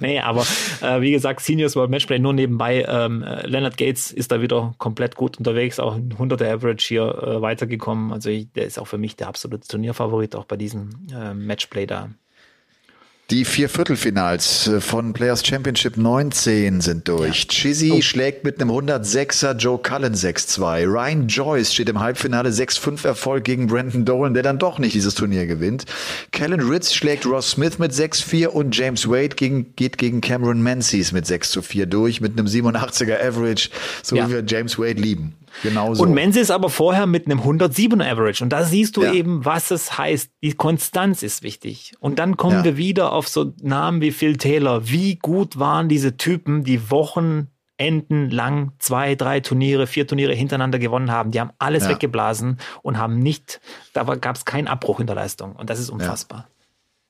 nee, 0.00 0.20
aber 0.20 0.46
äh, 0.80 1.00
wie 1.00 1.12
gesagt, 1.12 1.40
Seniors 1.40 1.76
World 1.76 1.90
Matchplay 1.90 2.18
nur 2.18 2.32
nebenbei. 2.32 2.84
Ähm, 2.88 3.22
äh, 3.22 3.46
Leonard 3.46 3.76
Gates 3.76 4.10
ist 4.10 4.32
da 4.32 4.40
wieder 4.40 4.74
komplett 4.78 5.16
gut 5.16 5.38
unterwegs, 5.38 5.78
auch 5.78 5.94
ein 5.94 6.12
100er 6.12 6.52
Average 6.52 6.86
hier 6.86 7.02
äh, 7.02 7.42
weitergekommen. 7.42 8.12
Also 8.12 8.30
ich, 8.30 8.52
der 8.52 8.66
ist 8.66 8.78
auch 8.78 8.86
für 8.86 8.98
mich 8.98 9.16
der 9.16 9.28
absolute 9.28 9.66
Turnierfavorit, 9.66 10.36
auch 10.36 10.44
bei 10.44 10.56
diesem 10.56 10.90
äh, 11.12 11.34
Matchplay 11.34 11.86
da. 11.86 12.10
Die 13.30 13.46
vier 13.46 13.70
Viertelfinals 13.70 14.66
äh, 14.66 14.80
von 14.80 15.14
Players 15.14 15.46
Championship 15.46 15.96
19 15.96 16.82
sind 16.82 17.08
durch. 17.08 17.44
Ja. 17.44 17.48
Chizzy 17.48 17.92
oh. 17.94 18.02
schlägt 18.02 18.44
mit 18.44 18.60
einem 18.60 18.70
106er 18.70 19.56
Joe 19.56 19.78
Cullen 19.78 20.14
6-2. 20.14 20.84
Ryan 20.84 21.28
Joyce 21.28 21.72
steht 21.72 21.88
im 21.88 22.00
Halbfinale 22.00 22.50
6-5 22.50 23.06
Erfolg 23.06 23.44
gegen 23.44 23.68
Brandon 23.68 24.04
Dolan, 24.04 24.34
der 24.34 24.42
dann 24.42 24.58
doch 24.58 24.78
nicht 24.78 24.94
dieses 24.94 25.14
Turnier 25.14 25.46
gewinnt. 25.46 25.86
Kellen 26.32 26.60
Ritz 26.60 26.92
schlägt 26.92 27.24
Ross 27.24 27.52
Smith 27.52 27.78
mit 27.78 27.92
6-4 27.92 28.48
und 28.48 28.76
James 28.76 29.08
Wade 29.08 29.36
gegen, 29.36 29.74
geht 29.76 29.96
gegen 29.96 30.20
Cameron 30.20 30.60
Menzies 30.60 31.12
mit 31.12 31.24
6-4 31.24 31.86
durch 31.86 32.20
mit 32.20 32.38
einem 32.38 32.46
87er 32.46 33.18
Average, 33.18 33.70
so 34.02 34.16
ja. 34.16 34.28
wie 34.28 34.32
wir 34.32 34.44
James 34.46 34.78
Wade 34.78 35.00
lieben. 35.00 35.34
Genau 35.62 35.94
so. 35.94 36.02
Und 36.02 36.14
Menzies 36.14 36.50
aber 36.50 36.68
vorher 36.68 37.06
mit 37.06 37.26
einem 37.26 37.40
107er 37.40 38.10
Average. 38.10 38.42
Und 38.42 38.50
da 38.50 38.64
siehst 38.64 38.96
du 38.96 39.02
ja. 39.02 39.12
eben, 39.12 39.44
was 39.44 39.70
es 39.70 39.98
heißt. 39.98 40.30
Die 40.42 40.52
Konstanz 40.52 41.22
ist 41.22 41.42
wichtig. 41.42 41.92
Und 42.00 42.18
dann 42.18 42.36
kommen 42.36 42.58
ja. 42.58 42.64
wir 42.64 42.76
wieder 42.76 43.12
auf 43.12 43.28
so 43.28 43.52
Namen 43.60 44.00
wie 44.00 44.10
Phil 44.10 44.36
Taylor. 44.36 44.88
Wie 44.88 45.16
gut 45.16 45.58
waren 45.58 45.88
diese 45.88 46.16
Typen, 46.16 46.64
die 46.64 46.90
Wochenenden 46.90 48.30
lang 48.30 48.72
zwei, 48.78 49.14
drei 49.14 49.40
Turniere, 49.40 49.86
vier 49.86 50.06
Turniere 50.06 50.34
hintereinander 50.34 50.78
gewonnen 50.78 51.10
haben. 51.10 51.30
Die 51.30 51.40
haben 51.40 51.52
alles 51.58 51.84
ja. 51.84 51.90
weggeblasen 51.90 52.58
und 52.82 52.98
haben 52.98 53.18
nicht, 53.18 53.60
da 53.92 54.02
gab 54.02 54.36
es 54.36 54.44
keinen 54.44 54.68
Abbruch 54.68 55.00
in 55.00 55.06
der 55.06 55.16
Leistung. 55.16 55.54
Und 55.54 55.70
das 55.70 55.78
ist 55.78 55.90
unfassbar. 55.90 56.48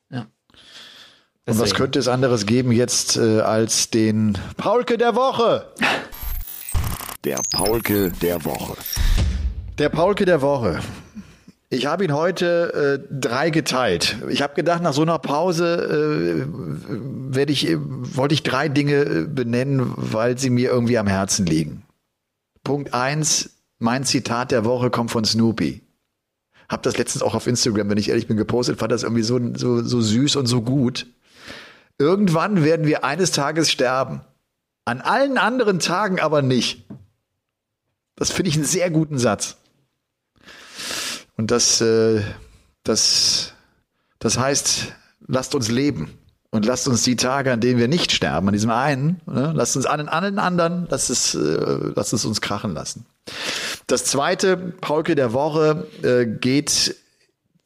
Ja. 0.09 0.27
Und 1.45 1.59
was 1.59 1.73
könnte 1.73 1.99
es 1.99 2.07
anderes 2.07 2.45
geben 2.45 2.71
jetzt 2.71 3.17
äh, 3.17 3.41
als 3.41 3.89
den 3.89 4.37
Paulke 4.55 4.97
der 4.97 5.15
Woche? 5.15 5.73
Der 7.23 7.39
Paulke 7.53 8.11
der 8.21 8.43
Woche. 8.43 8.75
Der 9.77 9.87
Paulke 9.87 10.25
der 10.25 10.41
Woche. 10.41 10.81
Ich 11.69 11.85
habe 11.85 12.03
ihn 12.03 12.13
heute 12.13 12.99
äh, 13.01 13.15
drei 13.17 13.49
geteilt. 13.49 14.17
Ich 14.27 14.41
habe 14.41 14.55
gedacht, 14.55 14.83
nach 14.83 14.91
so 14.91 15.03
einer 15.03 15.19
Pause 15.19 16.45
äh, 17.33 17.43
ich, 17.49 17.77
wollte 17.77 18.33
ich 18.33 18.43
drei 18.43 18.67
Dinge 18.67 19.03
äh, 19.03 19.23
benennen, 19.23 19.93
weil 19.95 20.37
sie 20.37 20.49
mir 20.49 20.69
irgendwie 20.69 20.97
am 20.97 21.07
Herzen 21.07 21.45
liegen. 21.45 21.83
Punkt 22.61 22.93
eins: 22.93 23.51
Mein 23.79 24.03
Zitat 24.03 24.51
der 24.51 24.65
Woche 24.65 24.89
kommt 24.89 25.09
von 25.09 25.23
Snoopy. 25.23 25.81
Hab 26.67 26.83
das 26.83 26.97
letztens 26.97 27.23
auch 27.23 27.35
auf 27.35 27.47
Instagram, 27.47 27.89
wenn 27.89 27.97
ich 27.97 28.09
ehrlich 28.09 28.27
bin, 28.27 28.35
gepostet, 28.35 28.79
fand 28.79 28.91
das 28.91 29.03
irgendwie 29.03 29.23
so, 29.23 29.39
so, 29.55 29.81
so 29.81 30.01
süß 30.01 30.35
und 30.35 30.47
so 30.47 30.61
gut. 30.61 31.07
Irgendwann 31.97 32.65
werden 32.65 32.85
wir 32.85 33.05
eines 33.05 33.31
Tages 33.31 33.71
sterben. 33.71 34.19
An 34.83 34.99
allen 34.99 35.37
anderen 35.37 35.79
Tagen 35.79 36.19
aber 36.19 36.41
nicht. 36.41 36.83
Das 38.15 38.31
finde 38.31 38.49
ich 38.49 38.55
einen 38.55 38.65
sehr 38.65 38.89
guten 38.89 39.17
Satz. 39.17 39.57
Und 41.35 41.51
das, 41.51 41.81
äh, 41.81 42.21
das, 42.83 43.53
das 44.19 44.37
heißt, 44.37 44.93
lasst 45.27 45.55
uns 45.55 45.69
leben 45.69 46.17
und 46.51 46.65
lasst 46.65 46.87
uns 46.87 47.03
die 47.03 47.15
Tage, 47.15 47.51
an 47.51 47.59
denen 47.59 47.79
wir 47.79 47.87
nicht 47.87 48.11
sterben, 48.11 48.47
an 48.47 48.53
diesem 48.53 48.69
einen, 48.69 49.21
ne, 49.25 49.51
lasst 49.55 49.75
uns 49.75 49.85
an 49.85 49.97
den 49.97 50.09
anderen, 50.09 50.87
lasst 50.89 51.09
es, 51.09 51.33
äh, 51.33 51.91
lasst 51.95 52.13
es 52.13 52.25
uns 52.25 52.41
krachen 52.41 52.73
lassen. 52.73 53.05
Das 53.87 54.05
zweite, 54.05 54.57
Paulke 54.57 55.15
der 55.15 55.33
Woche, 55.33 55.87
äh, 56.03 56.25
geht 56.25 56.95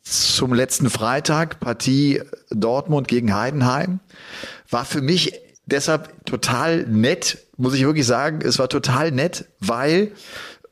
zum 0.03 0.53
letzten 0.53 0.89
Freitag, 0.89 1.59
Partie 1.59 2.21
Dortmund 2.49 3.07
gegen 3.07 3.35
Heidenheim. 3.35 3.99
War 4.69 4.85
für 4.85 5.01
mich 5.01 5.33
deshalb 5.65 6.25
total 6.25 6.85
nett, 6.87 7.39
muss 7.57 7.73
ich 7.73 7.83
wirklich 7.83 8.05
sagen. 8.05 8.39
Es 8.43 8.59
war 8.59 8.69
total 8.69 9.11
nett, 9.11 9.45
weil 9.59 10.11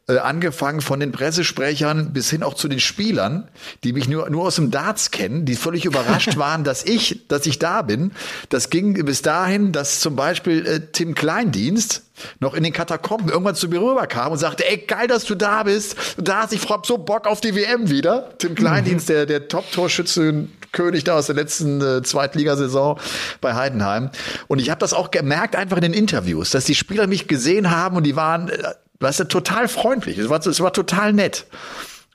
äh, 0.07 0.17
angefangen 0.17 0.81
von 0.81 0.99
den 0.99 1.11
Pressesprechern 1.11 2.13
bis 2.13 2.29
hin 2.29 2.43
auch 2.43 2.53
zu 2.53 2.67
den 2.67 2.79
Spielern, 2.79 3.47
die 3.83 3.91
mich 3.91 4.07
nur, 4.07 4.29
nur 4.29 4.43
aus 4.43 4.55
dem 4.55 4.69
Darts 4.69 5.11
kennen, 5.11 5.45
die 5.45 5.55
völlig 5.55 5.85
überrascht 5.85 6.37
waren, 6.37 6.63
dass 6.63 6.83
ich, 6.83 7.27
dass 7.27 7.45
ich 7.45 7.59
da 7.59 7.81
bin. 7.81 8.11
Das 8.49 8.69
ging 8.69 8.93
bis 9.05 9.21
dahin, 9.21 9.71
dass 9.71 10.01
zum 10.01 10.15
Beispiel 10.15 10.65
äh, 10.65 10.81
Tim 10.91 11.15
Kleindienst 11.15 12.03
noch 12.39 12.53
in 12.53 12.63
den 12.63 12.71
Katakomben 12.71 13.29
irgendwann 13.29 13.55
zu 13.55 13.67
mir 13.67 13.81
rüberkam 13.81 14.31
und 14.31 14.37
sagte, 14.37 14.69
ey, 14.69 14.77
geil, 14.77 15.07
dass 15.07 15.25
du 15.25 15.35
da 15.35 15.63
bist. 15.63 15.97
Da 16.17 16.43
hast 16.43 16.53
ich 16.53 16.69
hab 16.69 16.85
so 16.85 16.97
Bock 16.97 17.27
auf 17.27 17.41
die 17.41 17.55
WM 17.55 17.89
wieder. 17.89 18.37
Tim 18.37 18.55
Kleindienst, 18.55 19.09
der, 19.09 19.25
der 19.25 19.47
Top-Torschütze 19.47 20.47
König 20.75 21.05
da 21.05 21.17
aus 21.17 21.27
der 21.27 21.35
letzten 21.35 21.81
äh, 21.81 22.03
Zweitligasaison 22.03 22.99
bei 23.41 23.55
Heidenheim. 23.55 24.11
Und 24.47 24.59
ich 24.59 24.69
habe 24.69 24.79
das 24.79 24.93
auch 24.93 25.09
gemerkt 25.09 25.55
einfach 25.55 25.77
in 25.77 25.83
den 25.83 25.93
Interviews, 25.93 26.51
dass 26.51 26.65
die 26.65 26.75
Spieler 26.75 27.07
mich 27.07 27.27
gesehen 27.27 27.71
haben 27.71 27.95
und 27.95 28.03
die 28.03 28.15
waren, 28.15 28.49
äh, 28.49 28.73
weißt 28.99 29.21
du, 29.21 29.23
total 29.25 29.67
freundlich. 29.67 30.17
Es 30.17 30.29
war, 30.29 30.45
es 30.45 30.59
war 30.59 30.73
total 30.73 31.13
nett. 31.13 31.45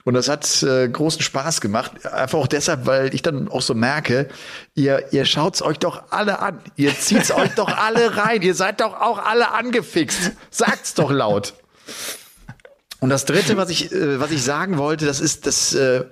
Und 0.03 0.15
das 0.15 0.29
hat 0.29 0.63
äh, 0.63 0.89
großen 0.89 1.21
Spaß 1.21 1.61
gemacht. 1.61 2.05
Einfach 2.07 2.39
auch 2.39 2.47
deshalb, 2.47 2.87
weil 2.87 3.13
ich 3.13 3.21
dann 3.21 3.47
auch 3.47 3.61
so 3.61 3.75
merke, 3.75 4.29
ihr, 4.73 5.13
ihr 5.13 5.25
schaut's 5.25 5.61
euch 5.61 5.77
doch 5.77 6.03
alle 6.09 6.39
an. 6.39 6.59
Ihr 6.75 6.97
zieht's 6.97 7.31
euch 7.35 7.53
doch 7.55 7.77
alle 7.77 8.17
rein. 8.17 8.41
Ihr 8.41 8.55
seid 8.55 8.81
doch 8.81 8.99
auch 8.99 9.19
alle 9.19 9.51
angefixt. 9.51 10.31
Sagt's 10.49 10.95
doch 10.95 11.11
laut. 11.11 11.53
Und 12.99 13.09
das 13.09 13.25
dritte, 13.25 13.57
was 13.57 13.69
ich, 13.69 13.91
äh, 13.91 14.19
was 14.19 14.31
ich 14.31 14.43
sagen 14.43 14.77
wollte, 14.77 15.05
das 15.05 15.19
ist, 15.19 15.45
das, 15.45 15.73
äh, 15.75 16.05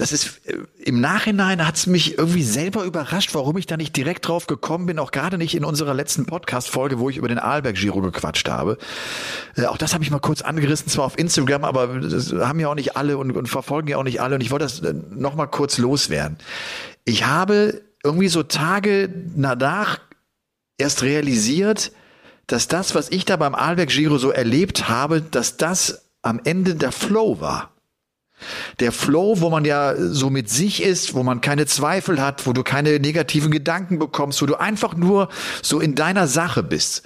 das 0.00 0.12
ist 0.12 0.40
äh, 0.46 0.56
im 0.82 1.00
Nachhinein 1.00 1.66
hat 1.66 1.76
es 1.76 1.86
mich 1.86 2.16
irgendwie 2.16 2.42
selber 2.42 2.84
überrascht, 2.84 3.34
warum 3.34 3.58
ich 3.58 3.66
da 3.66 3.76
nicht 3.76 3.94
direkt 3.94 4.26
drauf 4.26 4.46
gekommen 4.46 4.86
bin, 4.86 4.98
auch 4.98 5.10
gerade 5.10 5.36
nicht 5.36 5.54
in 5.54 5.62
unserer 5.62 5.92
letzten 5.92 6.24
Podcast-Folge, 6.24 6.98
wo 6.98 7.10
ich 7.10 7.18
über 7.18 7.28
den 7.28 7.38
Aalberg 7.38 7.76
Giro 7.76 8.00
gequatscht 8.00 8.48
habe. 8.48 8.78
Äh, 9.56 9.66
auch 9.66 9.76
das 9.76 9.92
habe 9.92 10.02
ich 10.02 10.10
mal 10.10 10.18
kurz 10.18 10.40
angerissen, 10.40 10.88
zwar 10.88 11.04
auf 11.04 11.18
Instagram, 11.18 11.64
aber 11.64 12.00
das 12.00 12.32
haben 12.32 12.58
ja 12.60 12.68
auch 12.68 12.74
nicht 12.74 12.96
alle 12.96 13.18
und, 13.18 13.36
und 13.36 13.46
verfolgen 13.46 13.88
ja 13.88 13.98
auch 13.98 14.04
nicht 14.04 14.22
alle. 14.22 14.36
Und 14.36 14.40
ich 14.40 14.50
wollte 14.50 14.64
das 14.64 14.80
äh, 14.80 14.94
noch 15.10 15.34
mal 15.34 15.46
kurz 15.46 15.76
loswerden. 15.76 16.38
Ich 17.04 17.26
habe 17.26 17.82
irgendwie 18.02 18.28
so 18.28 18.42
Tage 18.42 19.10
danach 19.36 20.00
erst 20.78 21.02
realisiert, 21.02 21.92
dass 22.46 22.68
das, 22.68 22.94
was 22.94 23.10
ich 23.10 23.26
da 23.26 23.36
beim 23.36 23.54
Aalberg 23.54 23.90
Giro 23.90 24.16
so 24.16 24.30
erlebt 24.30 24.88
habe, 24.88 25.20
dass 25.20 25.58
das 25.58 26.06
am 26.22 26.40
Ende 26.42 26.74
der 26.74 26.90
Flow 26.90 27.40
war. 27.40 27.70
Der 28.78 28.92
Flow, 28.92 29.40
wo 29.40 29.50
man 29.50 29.64
ja 29.64 29.94
so 29.96 30.30
mit 30.30 30.48
sich 30.48 30.82
ist, 30.82 31.14
wo 31.14 31.22
man 31.22 31.40
keine 31.40 31.66
Zweifel 31.66 32.20
hat, 32.20 32.46
wo 32.46 32.52
du 32.52 32.62
keine 32.62 32.98
negativen 32.98 33.50
Gedanken 33.50 33.98
bekommst, 33.98 34.40
wo 34.42 34.46
du 34.46 34.58
einfach 34.58 34.96
nur 34.96 35.28
so 35.62 35.80
in 35.80 35.94
deiner 35.94 36.26
Sache 36.26 36.62
bist. 36.62 37.02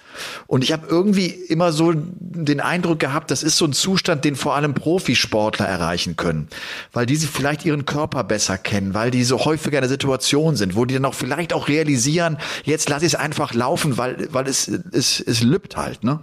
Und 0.46 0.62
ich 0.62 0.72
habe 0.72 0.86
irgendwie 0.88 1.26
immer 1.26 1.72
so 1.72 1.92
den 1.94 2.60
Eindruck 2.60 3.00
gehabt, 3.00 3.30
das 3.30 3.42
ist 3.42 3.56
so 3.56 3.64
ein 3.64 3.72
Zustand, 3.72 4.24
den 4.24 4.36
vor 4.36 4.54
allem 4.54 4.74
Profisportler 4.74 5.66
erreichen 5.66 6.16
können, 6.16 6.48
weil 6.92 7.06
die 7.06 7.16
vielleicht 7.16 7.64
ihren 7.64 7.84
Körper 7.84 8.24
besser 8.24 8.58
kennen, 8.58 8.94
weil 8.94 9.10
die 9.10 9.24
so 9.24 9.44
häufiger 9.44 9.78
in 9.78 9.82
der 9.82 9.88
Situation 9.88 10.56
sind, 10.56 10.76
wo 10.76 10.84
die 10.84 10.94
dann 10.94 11.04
auch 11.04 11.14
vielleicht 11.14 11.52
auch 11.52 11.68
realisieren, 11.68 12.38
jetzt 12.64 12.88
lass 12.88 13.02
ich 13.02 13.08
es 13.08 13.14
einfach 13.14 13.54
laufen, 13.54 13.98
weil 13.98 14.28
weil 14.32 14.46
es 14.46 14.68
es 14.68 15.20
es 15.20 15.42
lübt 15.42 15.76
halt, 15.76 16.04
ne? 16.04 16.20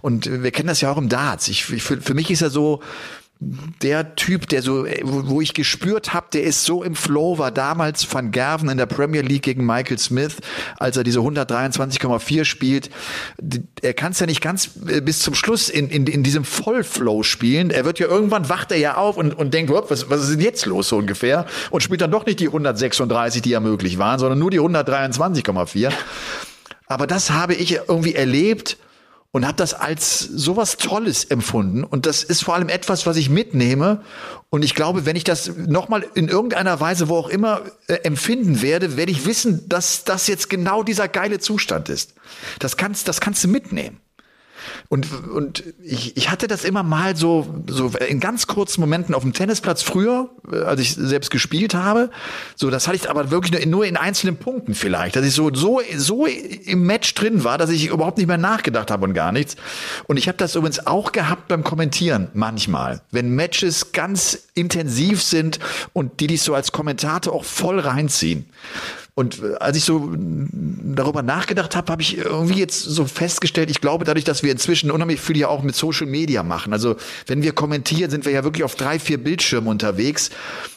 Und 0.00 0.42
wir 0.42 0.50
kennen 0.50 0.68
das 0.68 0.80
ja 0.80 0.90
auch 0.90 0.98
im 0.98 1.08
Darts. 1.08 1.48
Ich, 1.48 1.72
ich 1.72 1.82
für, 1.82 2.00
für 2.00 2.14
mich 2.14 2.30
ist 2.30 2.40
ja 2.40 2.50
so 2.50 2.80
der 3.38 4.16
Typ, 4.16 4.48
der 4.48 4.62
so, 4.62 4.86
wo 5.02 5.42
ich 5.42 5.52
gespürt 5.52 6.14
habe, 6.14 6.28
der 6.32 6.44
ist 6.44 6.64
so 6.64 6.82
im 6.82 6.94
Flow, 6.94 7.36
war 7.36 7.50
damals 7.50 8.12
Van 8.12 8.30
Gerven 8.30 8.70
in 8.70 8.78
der 8.78 8.86
Premier 8.86 9.20
League 9.20 9.42
gegen 9.42 9.66
Michael 9.66 9.98
Smith, 9.98 10.36
als 10.78 10.96
er 10.96 11.04
diese 11.04 11.18
123,4 11.18 12.44
spielt. 12.46 12.88
Er 13.82 13.92
kann 13.92 14.12
es 14.12 14.20
ja 14.20 14.26
nicht 14.26 14.40
ganz 14.40 14.70
äh, 14.88 15.02
bis 15.02 15.18
zum 15.18 15.34
Schluss 15.34 15.68
in, 15.68 15.90
in, 15.90 16.06
in 16.06 16.22
diesem 16.22 16.44
Vollflow 16.44 17.22
spielen. 17.22 17.70
Er 17.70 17.84
wird 17.84 17.98
ja 17.98 18.06
irgendwann 18.06 18.48
wacht 18.48 18.72
er 18.72 18.78
ja 18.78 18.96
auf 18.96 19.18
und, 19.18 19.34
und 19.34 19.52
denkt, 19.52 19.70
was, 19.70 20.08
was 20.08 20.22
ist 20.22 20.30
denn 20.30 20.40
jetzt 20.40 20.64
los 20.64 20.88
so 20.88 20.96
ungefähr? 20.96 21.44
Und 21.70 21.82
spielt 21.82 22.00
dann 22.00 22.10
doch 22.10 22.24
nicht 22.24 22.40
die 22.40 22.46
136, 22.46 23.42
die 23.42 23.50
ja 23.50 23.60
möglich 23.60 23.98
waren, 23.98 24.18
sondern 24.18 24.38
nur 24.38 24.50
die 24.50 24.60
123,4. 24.60 25.92
Aber 26.86 27.06
das 27.06 27.30
habe 27.30 27.54
ich 27.54 27.80
irgendwie 27.88 28.14
erlebt 28.14 28.78
und 29.36 29.46
habe 29.46 29.58
das 29.58 29.74
als 29.74 30.20
sowas 30.20 30.78
Tolles 30.78 31.26
empfunden. 31.26 31.84
Und 31.84 32.06
das 32.06 32.22
ist 32.22 32.42
vor 32.42 32.54
allem 32.54 32.70
etwas, 32.70 33.04
was 33.04 33.18
ich 33.18 33.28
mitnehme. 33.28 34.00
Und 34.48 34.64
ich 34.64 34.74
glaube, 34.74 35.04
wenn 35.04 35.14
ich 35.14 35.24
das 35.24 35.54
nochmal 35.54 36.06
in 36.14 36.28
irgendeiner 36.28 36.80
Weise, 36.80 37.10
wo 37.10 37.18
auch 37.18 37.28
immer, 37.28 37.60
äh, 37.86 37.96
empfinden 37.96 38.62
werde, 38.62 38.96
werde 38.96 39.12
ich 39.12 39.26
wissen, 39.26 39.68
dass 39.68 40.04
das 40.04 40.26
jetzt 40.26 40.48
genau 40.48 40.82
dieser 40.82 41.06
geile 41.06 41.38
Zustand 41.38 41.90
ist. 41.90 42.14
Das 42.60 42.78
kannst, 42.78 43.08
das 43.08 43.20
kannst 43.20 43.44
du 43.44 43.48
mitnehmen. 43.48 44.00
Und, 44.88 45.08
und 45.28 45.64
ich, 45.82 46.16
ich 46.16 46.30
hatte 46.30 46.46
das 46.48 46.64
immer 46.64 46.82
mal 46.82 47.16
so, 47.16 47.62
so 47.68 47.92
in 48.08 48.20
ganz 48.20 48.46
kurzen 48.46 48.80
Momenten 48.80 49.14
auf 49.14 49.22
dem 49.22 49.32
Tennisplatz 49.32 49.82
früher, 49.82 50.30
äh, 50.52 50.58
als 50.58 50.80
ich 50.80 50.94
selbst 50.94 51.30
gespielt 51.30 51.74
habe. 51.74 52.10
So, 52.54 52.70
das 52.70 52.86
hatte 52.86 52.96
ich 52.96 53.10
aber 53.10 53.30
wirklich 53.30 53.66
nur 53.66 53.84
in, 53.84 53.96
einzelnen 53.96 54.36
Punkten 54.36 54.74
vielleicht, 54.74 55.16
dass 55.16 55.24
ich 55.24 55.34
so, 55.34 55.52
so, 55.54 55.80
so 55.96 56.26
im 56.26 56.82
Match 56.82 57.14
drin 57.14 57.44
war, 57.44 57.58
dass 57.58 57.70
ich 57.70 57.88
überhaupt 57.88 58.18
nicht 58.18 58.26
mehr 58.26 58.38
nachgedacht 58.38 58.90
habe 58.90 59.04
und 59.04 59.14
gar 59.14 59.32
nichts. 59.32 59.56
Und 60.06 60.18
ich 60.18 60.28
habe 60.28 60.38
das 60.38 60.54
übrigens 60.54 60.86
auch 60.86 61.12
gehabt 61.12 61.48
beim 61.48 61.64
Kommentieren 61.64 62.28
manchmal. 62.34 63.00
Wenn 63.10 63.30
Matches 63.34 63.92
ganz 63.92 64.46
intensiv 64.54 65.22
sind 65.22 65.58
und 65.92 66.20
die 66.20 66.26
dich 66.26 66.42
so 66.42 66.54
als 66.54 66.72
Kommentator 66.72 67.32
auch 67.32 67.44
voll 67.44 67.80
reinziehen. 67.80 68.46
Und 69.18 69.42
äh, 69.42 69.54
als 69.54 69.78
ich 69.78 69.84
so 69.84 70.12
darüber 70.14 71.22
nachgedacht 71.22 71.74
habe, 71.74 71.90
habe 71.90 72.02
ich 72.02 72.18
irgendwie 72.18 72.58
jetzt 72.58 72.82
so 72.82 73.06
festgestellt, 73.06 73.70
ich 73.70 73.80
glaube 73.80 74.04
dadurch, 74.04 74.26
dass 74.26 74.42
wir 74.42 74.52
inzwischen 74.52 74.90
unheimlich 74.90 75.20
viel 75.20 75.38
ja 75.38 75.48
auch 75.48 75.62
mit 75.62 75.74
Social 75.74 76.06
Media 76.06 76.42
machen. 76.42 76.74
Also 76.74 76.96
wenn 77.26 77.42
wir 77.42 77.52
kommentieren, 77.52 78.10
sind 78.10 78.26
wir 78.26 78.32
ja 78.32 78.44
wirklich 78.44 78.62
auf 78.62 78.74
drei, 78.74 78.98
vier 78.98 79.16
Bildschirmen 79.16 79.68
unterwegs. 79.68 80.30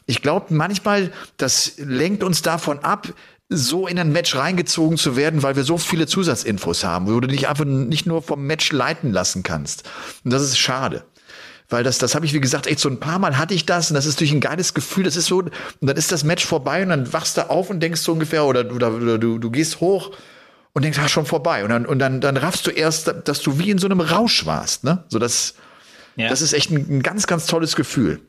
Ich 0.05 0.21
glaube 0.21 0.53
manchmal, 0.53 1.11
das 1.35 1.73
lenkt 1.77 2.23
uns 2.23 2.41
davon 2.41 2.79
ab, 2.79 3.09
so 3.49 3.87
in 3.87 3.99
ein 3.99 4.11
Match 4.11 4.35
reingezogen 4.35 4.97
zu 4.97 5.17
werden, 5.17 5.43
weil 5.43 5.55
wir 5.55 5.63
so 5.63 5.77
viele 5.77 6.07
Zusatzinfos 6.07 6.83
haben, 6.83 7.07
wo 7.07 7.19
du 7.19 7.27
dich 7.27 7.49
einfach 7.49 7.65
nicht 7.65 8.05
nur 8.05 8.21
vom 8.21 8.45
Match 8.45 8.71
leiten 8.71 9.11
lassen 9.11 9.43
kannst. 9.43 9.89
Und 10.23 10.31
das 10.31 10.43
ist 10.43 10.57
schade. 10.59 11.03
Weil 11.69 11.83
das, 11.83 11.99
das 11.99 12.15
habe 12.15 12.25
ich, 12.25 12.33
wie 12.33 12.39
gesagt, 12.39 12.65
echt 12.65 12.79
so 12.79 12.89
ein 12.89 12.99
paar 12.99 13.19
Mal 13.19 13.37
hatte 13.37 13.53
ich 13.53 13.65
das 13.65 13.91
und 13.91 13.95
das 13.95 14.07
ist 14.07 14.19
durch 14.19 14.31
ein 14.31 14.39
geiles 14.39 14.73
Gefühl. 14.73 15.03
Das 15.03 15.15
ist 15.15 15.27
so, 15.27 15.37
und 15.37 15.51
dann 15.81 15.97
ist 15.97 16.11
das 16.11 16.23
Match 16.23 16.45
vorbei 16.45 16.81
und 16.81 16.89
dann 16.89 17.13
wachst 17.13 17.37
du 17.37 17.49
auf 17.49 17.69
und 17.69 17.79
denkst 17.79 18.01
so 18.01 18.13
ungefähr, 18.13 18.45
oder, 18.45 18.71
oder, 18.71 18.93
oder 18.93 19.17
du, 19.19 19.37
du 19.37 19.51
gehst 19.51 19.79
hoch 19.79 20.11
und 20.73 20.83
denkst, 20.83 20.97
ah, 20.99 21.07
schon 21.07 21.27
vorbei. 21.27 21.63
Und 21.63 21.69
dann, 21.69 21.85
und 21.85 21.99
dann, 21.99 22.21
dann 22.21 22.37
raffst 22.37 22.65
du 22.65 22.71
erst, 22.71 23.13
dass 23.25 23.41
du 23.41 23.59
wie 23.59 23.69
in 23.69 23.77
so 23.77 23.87
einem 23.87 24.01
Rausch 24.01 24.47
warst, 24.47 24.83
ne? 24.83 25.03
So 25.09 25.19
das, 25.19 25.53
ja. 26.15 26.27
das 26.29 26.41
ist 26.41 26.53
echt 26.53 26.71
ein, 26.71 26.85
ein 26.89 27.03
ganz, 27.03 27.27
ganz 27.27 27.45
tolles 27.45 27.75
Gefühl. 27.75 28.19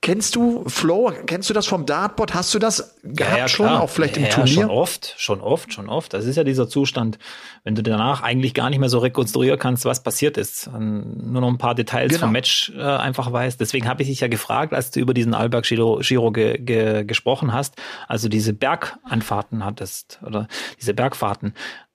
Kennst 0.00 0.36
du 0.36 0.64
Flow? 0.68 1.12
Kennst 1.26 1.48
du 1.48 1.54
das 1.54 1.66
vom 1.66 1.86
Dartboard? 1.86 2.34
Hast 2.34 2.52
du 2.54 2.58
das 2.58 2.96
gehabt 3.02 3.38
ja, 3.38 3.48
schon? 3.48 3.68
Auch 3.68 3.88
vielleicht 3.88 4.16
im 4.16 4.24
ja, 4.24 4.30
Turnier? 4.30 4.52
Schon 4.54 4.70
oft, 4.70 5.14
schon 5.16 5.40
oft, 5.40 5.72
schon 5.72 5.88
oft. 5.88 6.12
Das 6.12 6.24
ist 6.24 6.36
ja 6.36 6.44
dieser 6.44 6.68
Zustand, 6.68 7.18
wenn 7.64 7.74
du 7.74 7.82
danach 7.82 8.22
eigentlich 8.22 8.54
gar 8.54 8.70
nicht 8.70 8.78
mehr 8.78 8.88
so 8.88 8.98
rekonstruieren 8.98 9.58
kannst, 9.58 9.84
was 9.84 10.02
passiert 10.02 10.36
ist. 10.36 10.70
Nur 10.72 11.40
noch 11.40 11.48
ein 11.48 11.58
paar 11.58 11.74
Details 11.74 12.12
Genau. 12.12 12.20
vom 12.22 12.32
Match 12.32 12.72
äh, 12.76 12.82
einfach 12.82 13.32
weißt. 13.32 13.60
Deswegen 13.60 13.88
habe 13.88 14.02
ich 14.02 14.08
dich 14.08 14.20
ja 14.20 14.28
gefragt, 14.28 14.74
als 14.74 14.90
du 14.90 15.00
über 15.00 15.14
diesen 15.14 15.34
Alberg 15.34 15.64
Giro, 15.64 16.00
Giro 16.02 16.32
ge, 16.32 16.58
ge, 16.58 17.04
gesprochen 17.04 17.52
hast, 17.52 17.74
also 18.08 18.28
diese 18.28 18.52
Berganfahrten 18.52 19.64
hattest 19.64 20.20
oder 20.24 20.48
diese 20.80 20.94
Bergfahrten. 20.94 21.54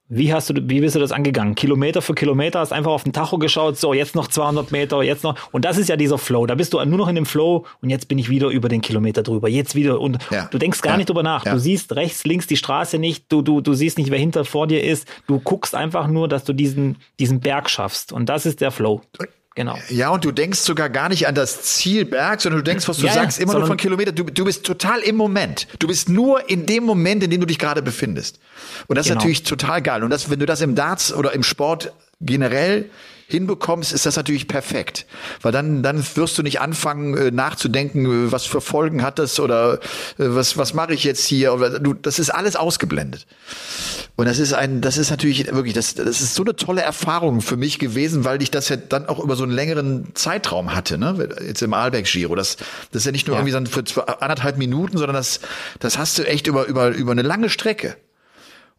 Wie 0.10 0.34
hast 0.34 0.50
du, 0.50 0.54
wie 0.70 0.80
bist 0.80 0.96
du 0.96 1.00
das 1.00 1.12
angegangen? 1.12 1.54
Kilometer 1.56 2.02
für 2.02 2.14
Kilometer, 2.16 2.60
hast 2.60 2.72
einfach 2.72 2.92
auf 2.92 3.04
den 3.04 3.12
Tacho 3.12 3.38
geschaut, 3.38 3.78
so 3.78 3.94
jetzt 3.94 4.16
noch 4.16 4.28
200 4.28 4.72
Meter, 4.72 5.04
jetzt 5.04 5.24
noch. 5.24 5.36
Und 5.52 5.66
das 5.66 5.78
ist 5.78 5.90
ja 5.90 5.98
dieser 5.98 6.18
Flow. 6.18 6.46
Da 6.46 6.56
bist 6.56 6.74
du 6.74 6.84
nur 6.86 6.98
noch 6.98 7.10
in 7.10 7.16
dem 7.16 7.26
Flow 7.26 7.66
und 7.82 7.90
jetzt 7.90 8.08
bin 8.08 8.18
ich 8.18 8.30
wieder 8.30 8.48
über 8.48 8.70
den 8.70 8.80
Kilometer 8.80 9.22
drüber. 9.22 9.50
Jetzt 9.50 9.76
wieder 9.76 10.00
und 10.00 10.20
Ja. 10.32 10.46
du 10.50 10.58
denkst 10.58 10.82
gar 10.82 10.94
Ja. 10.94 10.98
nicht 10.98 11.10
drüber 11.10 11.24
nach. 11.24 11.46
Ja. 11.46 11.54
Du 11.54 11.60
siehst 11.60 11.94
rechts, 11.98 12.24
links 12.26 12.48
die 12.48 12.56
Straße 12.56 12.98
nicht. 13.00 13.26
Du, 13.30 13.42
du, 13.42 13.60
du 13.60 13.74
siehst 13.74 13.98
nicht, 13.98 14.10
wer 14.10 14.18
hinter 14.20 14.46
vor 14.46 14.66
dir 14.68 14.82
ist. 14.82 15.08
Du 15.28 15.40
guckst 15.42 15.76
einfach 15.76 16.08
nur, 16.08 16.30
dass 16.30 16.46
du 16.46 16.54
diesen, 16.54 16.98
diesen 17.20 17.42
Berg 17.42 17.70
schaffst. 17.70 18.14
Und 18.14 18.30
das 18.30 18.46
ist 18.46 18.62
der 18.62 18.72
Flow. 18.72 19.02
Genau. 19.58 19.76
Ja, 19.90 20.10
und 20.12 20.24
du 20.24 20.32
denkst 20.32 20.60
sogar 20.60 20.88
gar 20.88 21.10
nicht 21.10 21.28
an 21.28 21.34
das 21.34 21.64
Ziel 21.64 22.06
Berg, 22.06 22.42
sondern 22.42 22.60
du 22.60 22.64
denkst, 22.64 22.88
was 22.88 22.98
du 22.98 23.08
Ja, 23.08 23.14
sagst, 23.14 23.40
immer 23.40 23.56
nur 23.58 23.66
von 23.66 23.76
Kilometer. 23.76 24.12
Du, 24.12 24.24
du 24.26 24.46
bist 24.46 24.64
total 24.64 25.00
im 25.00 25.16
Moment. 25.16 25.68
Du 25.80 25.88
bist 25.88 26.10
nur 26.10 26.48
in 26.48 26.68
dem 26.68 26.84
Moment, 26.84 27.24
in 27.24 27.32
dem 27.32 27.40
du 27.42 27.48
dich 27.48 27.58
gerade 27.58 27.82
befindest. 27.82 28.38
Und 28.86 28.98
das 28.98 29.08
ist 29.08 29.10
Genau. 29.10 29.22
natürlich 29.22 29.42
total 29.42 29.82
geil. 29.82 30.04
Und 30.04 30.12
das, 30.12 30.30
wenn 30.30 30.38
du 30.38 30.46
das 30.46 30.62
im 30.62 30.76
Darts 30.76 31.12
oder 31.12 31.34
im 31.34 31.42
Sport 31.42 31.92
generell 32.22 32.92
hinbekommst, 33.28 33.92
ist 33.92 34.06
das 34.06 34.16
natürlich 34.16 34.48
perfekt. 34.48 35.06
Weil 35.42 35.52
dann, 35.52 35.84
dann 35.84 36.04
wirst 36.16 36.38
du 36.38 36.44
nicht 36.44 36.62
anfangen 36.62 37.18
äh, 37.18 37.32
nachzudenken, 37.32 38.06
äh, 38.28 38.32
was 38.32 38.46
für 38.46 38.62
Folgen 38.62 39.04
hat 39.04 39.20
das 39.20 39.40
oder 39.40 39.76
äh, 39.76 39.80
was, 40.18 40.58
was 40.58 40.74
mache 40.74 40.94
ich 40.94 41.04
jetzt 41.04 41.26
hier. 41.26 41.54
Oder, 41.54 41.80
du, 41.80 41.94
das 41.94 42.20
ist 42.20 42.30
alles 42.30 42.56
ausgeblendet. 42.56 43.28
Und 44.16 44.28
das 44.28 44.40
ist 44.40 44.54
ein, 44.54 44.82
das 44.82 44.98
ist 44.98 45.12
natürlich 45.12 45.54
wirklich, 45.54 45.74
das, 45.74 45.94
das 45.94 46.22
ist 46.22 46.36
so 46.36 46.44
eine 46.44 46.56
tolle 46.56 46.82
Erfahrung 46.82 47.42
für 47.42 47.58
mich 47.58 47.78
gewesen, 47.80 48.24
weil 48.24 48.42
ich 48.42 48.50
das 48.50 48.70
ja 48.70 48.78
dann 48.78 49.08
auch 49.08 49.20
über 49.20 49.36
so 49.36 49.44
einen 49.44 49.52
längeren 49.52 50.16
Zeitraum 50.16 50.74
hatte, 50.74 50.98
ne? 50.98 51.30
Jetzt 51.46 51.62
im 51.62 51.74
Arlberg 51.74 52.06
Giro. 52.06 52.34
Das, 52.36 52.58
das 52.92 53.02
ist 53.02 53.06
ja 53.06 53.12
nicht 53.12 53.28
nur 53.28 53.36
Ja. 53.36 53.42
irgendwie 53.46 53.70
so 53.70 53.72
für 53.72 53.84
zwei, 53.84 54.04
anderthalb 54.04 54.58
Minuten, 54.58 54.98
sondern 54.98 55.16
das, 55.16 55.42
das 55.80 55.98
hast 55.98 56.18
du 56.18 56.24
echt 56.26 56.48
über, 56.48 56.66
über, 56.66 56.90
über 56.90 57.12
eine 57.12 57.22
lange 57.22 57.50
Strecke. 57.50 57.96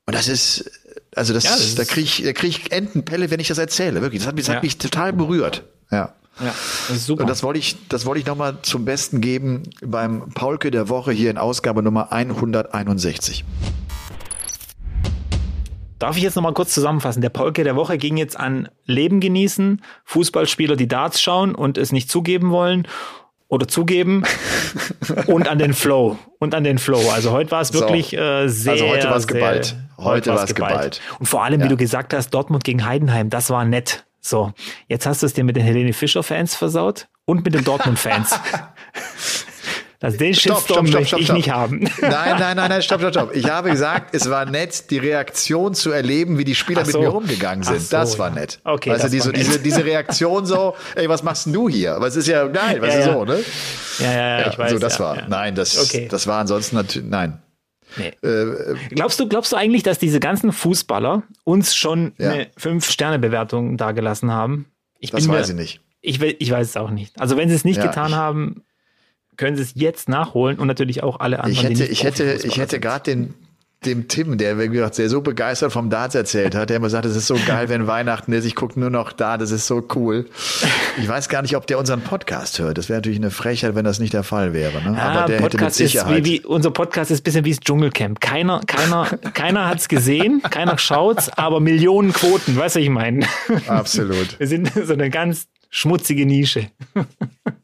Und 0.06 0.14
das 0.14 0.26
ist, 0.26 0.70
also 1.14 1.32
das, 1.32 1.44
Ja, 1.44 1.50
das 1.50 1.74
da 1.74 1.84
kriege 1.84 2.04
ich, 2.04 2.22
da 2.22 2.32
krieg 2.32 2.50
ich 2.50 2.72
Entenpelle, 2.72 3.30
wenn 3.30 3.40
ich 3.40 3.48
das 3.48 3.58
erzähle. 3.58 4.02
Wirklich. 4.02 4.20
Das 4.22 4.28
hat 4.28 4.34
mich, 4.34 4.46
das 4.46 4.56
hat 4.56 4.62
mich 4.62 4.78
total 4.78 5.12
berührt. 5.12 5.64
Ja. 5.90 6.14
Ja, 6.40 6.54
das 6.86 6.98
ist 6.98 7.06
super. 7.06 7.22
Und 7.22 7.28
das 7.28 7.42
wollte 7.42 7.58
ich, 7.58 7.76
das 7.88 8.06
wollte 8.06 8.20
ich 8.20 8.26
nochmal 8.26 8.58
zum 8.62 8.84
Besten 8.84 9.20
geben 9.20 9.64
beim 9.82 10.30
Paulke 10.30 10.70
der 10.70 10.88
Woche 10.88 11.10
hier 11.10 11.30
in 11.30 11.38
Ausgabe 11.38 11.82
Nummer 11.82 12.12
161. 12.12 13.44
Darf 15.98 16.16
ich 16.16 16.22
jetzt 16.22 16.36
noch 16.36 16.44
mal 16.44 16.54
kurz 16.54 16.72
zusammenfassen? 16.72 17.22
Der 17.22 17.30
Polke 17.30 17.64
der 17.64 17.74
Woche 17.74 17.98
ging 17.98 18.16
jetzt 18.16 18.38
an 18.38 18.68
Leben 18.84 19.18
genießen, 19.18 19.82
Fußballspieler, 20.04 20.76
die 20.76 20.86
Darts 20.86 21.20
schauen 21.20 21.56
und 21.56 21.76
es 21.76 21.90
nicht 21.90 22.08
zugeben 22.08 22.50
wollen 22.50 22.86
oder 23.48 23.66
zugeben 23.66 24.24
und 25.26 25.48
an 25.48 25.58
den 25.58 25.72
Flow 25.74 26.18
und 26.38 26.54
an 26.54 26.64
den 26.64 26.78
Flow. 26.78 27.02
Also 27.10 27.32
heute 27.32 27.50
war 27.50 27.62
es 27.62 27.68
So. 27.68 27.80
wirklich 27.80 28.12
äh, 28.16 28.48
sehr 28.48 28.72
Also 28.74 28.88
heute 28.88 29.10
war's 29.10 29.22
sehr- 29.24 29.34
geballt. 29.34 29.76
Heute 29.96 30.30
war's 30.30 30.40
war's 30.40 30.54
geballt. 30.54 31.00
Und 31.18 31.26
vor 31.26 31.42
allem, 31.44 31.60
Ja. 31.60 31.66
wie 31.66 31.70
du 31.70 31.76
gesagt 31.76 32.12
hast, 32.14 32.30
Dortmund 32.30 32.62
gegen 32.64 32.84
Heidenheim, 32.84 33.30
das 33.30 33.50
war 33.50 33.64
nett. 33.64 34.04
So, 34.20 34.52
jetzt 34.88 35.06
hast 35.06 35.22
du 35.22 35.26
es 35.26 35.32
dir 35.32 35.44
mit 35.44 35.56
den 35.56 35.62
Helene 35.64 35.92
Fischer 35.92 36.22
Fans 36.22 36.54
versaut 36.54 37.08
und 37.24 37.44
mit 37.44 37.54
den 37.54 37.64
Dortmund 37.64 37.98
Fans. 37.98 38.38
Das, 40.00 40.16
den 40.16 40.32
Stopp, 40.32 40.58
Shitstorm 40.58 40.86
stopp, 40.86 41.04
stopp, 41.06 41.18
möchte 41.18 41.24
stopp, 41.24 41.38
ich 41.38 41.46
nicht 41.46 41.50
haben. 41.50 41.80
Nein, 42.00 42.36
nein, 42.38 42.56
nein, 42.56 42.68
nein, 42.68 42.82
stopp, 42.82 43.00
stopp, 43.00 43.12
stopp. 43.12 43.34
Ich 43.34 43.50
habe 43.50 43.70
gesagt, 43.70 44.14
es 44.14 44.30
war 44.30 44.44
nett, 44.46 44.90
die 44.90 44.98
Reaktion 44.98 45.74
zu 45.74 45.90
erleben, 45.90 46.38
wie 46.38 46.44
die 46.44 46.54
Spieler 46.54 46.82
Ach 46.82 46.86
mit 46.86 46.92
so. 46.92 47.00
mir 47.00 47.12
umgegangen 47.12 47.64
sind. 47.64 47.80
So, 47.80 47.96
das 47.96 48.16
war 48.16 48.30
nett. 48.30 48.60
Okay, 48.62 48.92
Also 48.92 49.08
die, 49.08 49.18
so, 49.18 49.30
nett. 49.30 49.40
diese, 49.40 49.58
diese 49.58 49.84
Reaktion 49.84 50.46
so, 50.46 50.76
ey, 50.94 51.08
was 51.08 51.24
machst 51.24 51.46
denn 51.46 51.52
du 51.52 51.68
hier? 51.68 51.98
Es 52.02 52.14
ist 52.14 52.28
ja 52.28 52.46
geil, 52.46 52.80
weißt 52.80 52.96
Ja, 52.98 53.04
du 53.06 53.08
ja. 53.10 53.12
so, 53.18 53.24
ne? 53.24 53.44
Ja, 53.98 54.12
ja, 54.12 54.40
ja, 54.42 54.50
ich 54.50 54.58
weiß. 54.58 54.70
so, 54.70 54.78
das 54.78 55.00
war. 55.00 55.26
Nein, 55.28 55.56
das, 55.56 55.76
Okay. 55.90 56.06
das 56.08 56.28
war 56.28 56.38
ansonsten 56.40 56.76
natürlich, 56.76 57.08
nein. 57.08 57.42
Nee. 57.96 58.12
Äh, 58.22 58.76
Glaubst 58.90 59.18
du, 59.18 59.26
glaubst 59.28 59.50
du 59.50 59.56
eigentlich, 59.56 59.82
dass 59.82 59.98
diese 59.98 60.20
ganzen 60.20 60.52
Fußballer 60.52 61.22
uns 61.44 61.74
schon 61.74 62.12
eine 62.18 62.46
Fünf-Sterne-Bewertung 62.56 63.76
dagelassen 63.76 64.30
haben? 64.30 64.66
Ich 65.00 65.10
Das 65.10 65.26
weiß 65.26 65.48
mir, 65.48 65.54
ich 65.54 65.54
nicht. 65.54 65.80
Ich, 66.00 66.22
ich 66.22 66.50
weiß 66.52 66.68
es 66.68 66.76
auch 66.76 66.90
nicht. 66.90 67.18
Also 67.20 67.36
wenn 67.36 67.48
sie 67.48 67.54
es 67.54 67.64
nicht 67.64 67.80
getan 67.82 68.10
ich- 68.10 68.14
haben, 68.16 68.62
können 69.38 69.56
sie 69.56 69.62
es 69.62 69.72
jetzt 69.74 70.08
nachholen 70.10 70.58
und 70.58 70.66
natürlich 70.66 71.02
auch 71.02 71.20
alle 71.20 71.42
anderen. 71.42 71.72
Ich 71.72 71.80
hätte, 71.80 71.90
ich 71.90 72.04
hätte, 72.04 72.38
ich 72.44 72.58
hätte 72.58 72.80
gerade 72.80 73.04
den, 73.04 73.34
dem 73.86 74.08
Tim, 74.08 74.36
der, 74.36 74.58
wie 74.58 74.68
gesagt, 74.68 74.98
der 74.98 75.08
so 75.08 75.20
begeistert 75.20 75.72
vom 75.72 75.88
Darts 75.88 76.16
erzählt 76.16 76.56
hat, 76.56 76.68
der 76.68 76.78
immer 76.78 76.90
sagt, 76.90 77.06
es 77.06 77.14
ist 77.14 77.28
so 77.28 77.38
geil, 77.46 77.68
wenn 77.68 77.86
Weihnachten 77.86 78.32
ist, 78.32 78.44
ich 78.44 78.56
gucke 78.56 78.78
nur 78.78 78.90
noch 78.90 79.12
da, 79.12 79.38
das 79.38 79.52
ist 79.52 79.68
so 79.68 79.86
cool. 79.94 80.26
Ich 81.00 81.08
weiß 81.08 81.28
gar 81.28 81.42
nicht, 81.42 81.56
ob 81.56 81.68
der 81.68 81.78
unseren 81.78 82.00
Podcast 82.00 82.58
hört. 82.58 82.76
Das 82.76 82.88
wäre 82.88 82.98
natürlich 82.98 83.18
eine 83.18 83.30
Frechheit, 83.30 83.76
wenn 83.76 83.84
das 83.84 84.00
nicht 84.00 84.12
der 84.12 84.24
Fall 84.24 84.52
wäre. 84.52 84.82
Ne? 84.82 85.00
Ah, 85.00 85.20
Aber 85.20 85.26
der 85.26 85.36
hätte 85.36 85.42
mit 85.44 85.52
Podcast 85.52 85.80
ist 85.80 85.92
Sicherheit. 85.92 86.24
wie, 86.24 86.42
wie, 86.42 86.44
unser 86.44 86.72
Podcast 86.72 87.12
ist 87.12 87.20
ein 87.20 87.22
bisschen 87.22 87.44
wie 87.44 87.50
das 87.50 87.60
Dschungelcamp. 87.60 88.20
Keiner, 88.20 88.60
keiner, 88.66 89.04
keiner 89.34 89.68
hat 89.68 89.78
es 89.78 89.86
gesehen, 89.86 90.42
keiner 90.50 90.76
schaut's, 90.78 91.30
aber 91.30 91.60
Millionen 91.60 92.12
Quoten, 92.12 92.56
weißt 92.56 92.74
du, 92.74 92.80
was 92.80 92.84
ich 92.84 92.90
meine? 92.90 93.26
Absolut. 93.68 94.40
Wir 94.40 94.48
sind 94.48 94.72
so 94.74 94.92
eine 94.92 95.08
ganz 95.10 95.46
schmutzige 95.70 96.24
Nische. 96.26 96.66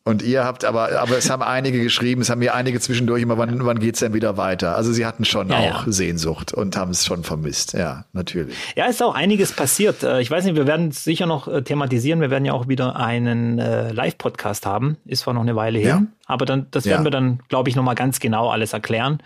Und 0.07 0.21
ihr 0.23 0.45
habt 0.45 0.67
aber, 0.67 1.01
aber 1.01 1.17
es 1.17 1.31
haben 1.31 1.43
einige 1.43 1.81
geschrieben, 1.83 2.21
es 2.21 2.29
haben 2.29 2.41
mir 2.41 2.55
einige 2.55 2.79
zwischendurch 2.79 3.23
immer, 3.23 3.39
wann, 3.39 3.65
wann 3.65 3.79
geht's 3.79 4.01
denn 4.01 4.13
wieder 4.13 4.37
weiter? 4.37 4.77
Also 4.77 4.93
sie 4.93 5.07
hatten 5.07 5.25
schon 5.25 5.49
Ja, 5.49 5.57
auch 5.57 5.87
ja. 5.87 5.93
Sehnsucht 5.93 6.53
und 6.53 6.77
haben 6.77 6.91
es 6.91 7.07
schon 7.07 7.25
vermisst. 7.25 7.73
Ja, 7.73 8.05
natürlich. 8.13 8.55
Ja, 8.77 8.85
ist 8.85 9.03
auch 9.03 9.15
einiges 9.15 9.53
passiert. 9.53 10.03
Äh, 10.03 10.21
Ich 10.21 10.31
weiß 10.31 10.45
nicht, 10.45 10.57
wir 10.57 10.67
werden 10.67 10.89
es 10.89 11.05
sicher 11.05 11.25
noch 11.25 11.49
äh, 11.49 11.63
thematisieren. 11.63 12.21
Wir 12.21 12.31
werden 12.31 12.45
ja 12.45 12.53
auch 12.53 12.69
wieder 12.69 12.97
einen 12.97 13.59
äh, 13.59 13.93
Live-Podcast 13.93 14.67
haben. 14.67 14.99
Ist 15.07 15.21
zwar 15.23 15.33
noch 15.33 15.41
eine 15.41 15.57
Weile 15.57 15.79
hin, 15.79 15.89
Ja. 15.89 16.03
aber 16.27 16.45
dann, 16.45 16.67
das 16.71 16.85
werden 16.85 17.05
wir 17.05 17.11
dann, 17.11 17.41
glaube 17.49 17.71
ich, 17.71 17.77
noch 17.77 17.83
mal 17.83 17.95
ganz 17.95 18.21
genau 18.21 18.51
alles 18.51 18.75
erklären. 18.75 19.23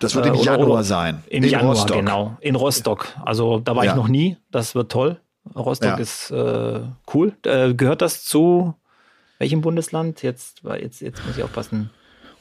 Das 0.00 0.14
wird 0.14 0.26
im 0.26 0.34
Äh, 0.34 0.42
Januar 0.42 0.84
sein. 0.84 1.22
Im 1.28 1.44
in 1.44 1.48
Januar, 1.50 1.76
Rostock. 1.76 1.96
genau. 1.96 2.36
In 2.40 2.56
Rostock. 2.56 3.06
Also 3.24 3.58
da 3.58 3.74
war 3.74 3.86
ich 3.86 3.94
noch 3.94 4.08
nie. 4.08 4.36
Das 4.50 4.74
wird 4.74 4.92
toll. 4.92 5.18
Rostock 5.56 5.88
Ja. 5.90 5.96
ist 5.96 6.30
äh, 6.30 6.80
cool. 7.14 7.32
Äh, 7.44 7.74
gehört 7.74 8.02
das 8.02 8.24
zu 8.24 8.74
welchem 9.38 9.60
Bundesland? 9.62 10.22
Jetzt, 10.22 10.62
jetzt, 10.80 11.00
jetzt 11.00 11.24
muss 11.26 11.36
ich 11.36 11.42
aufpassen. 11.42 11.90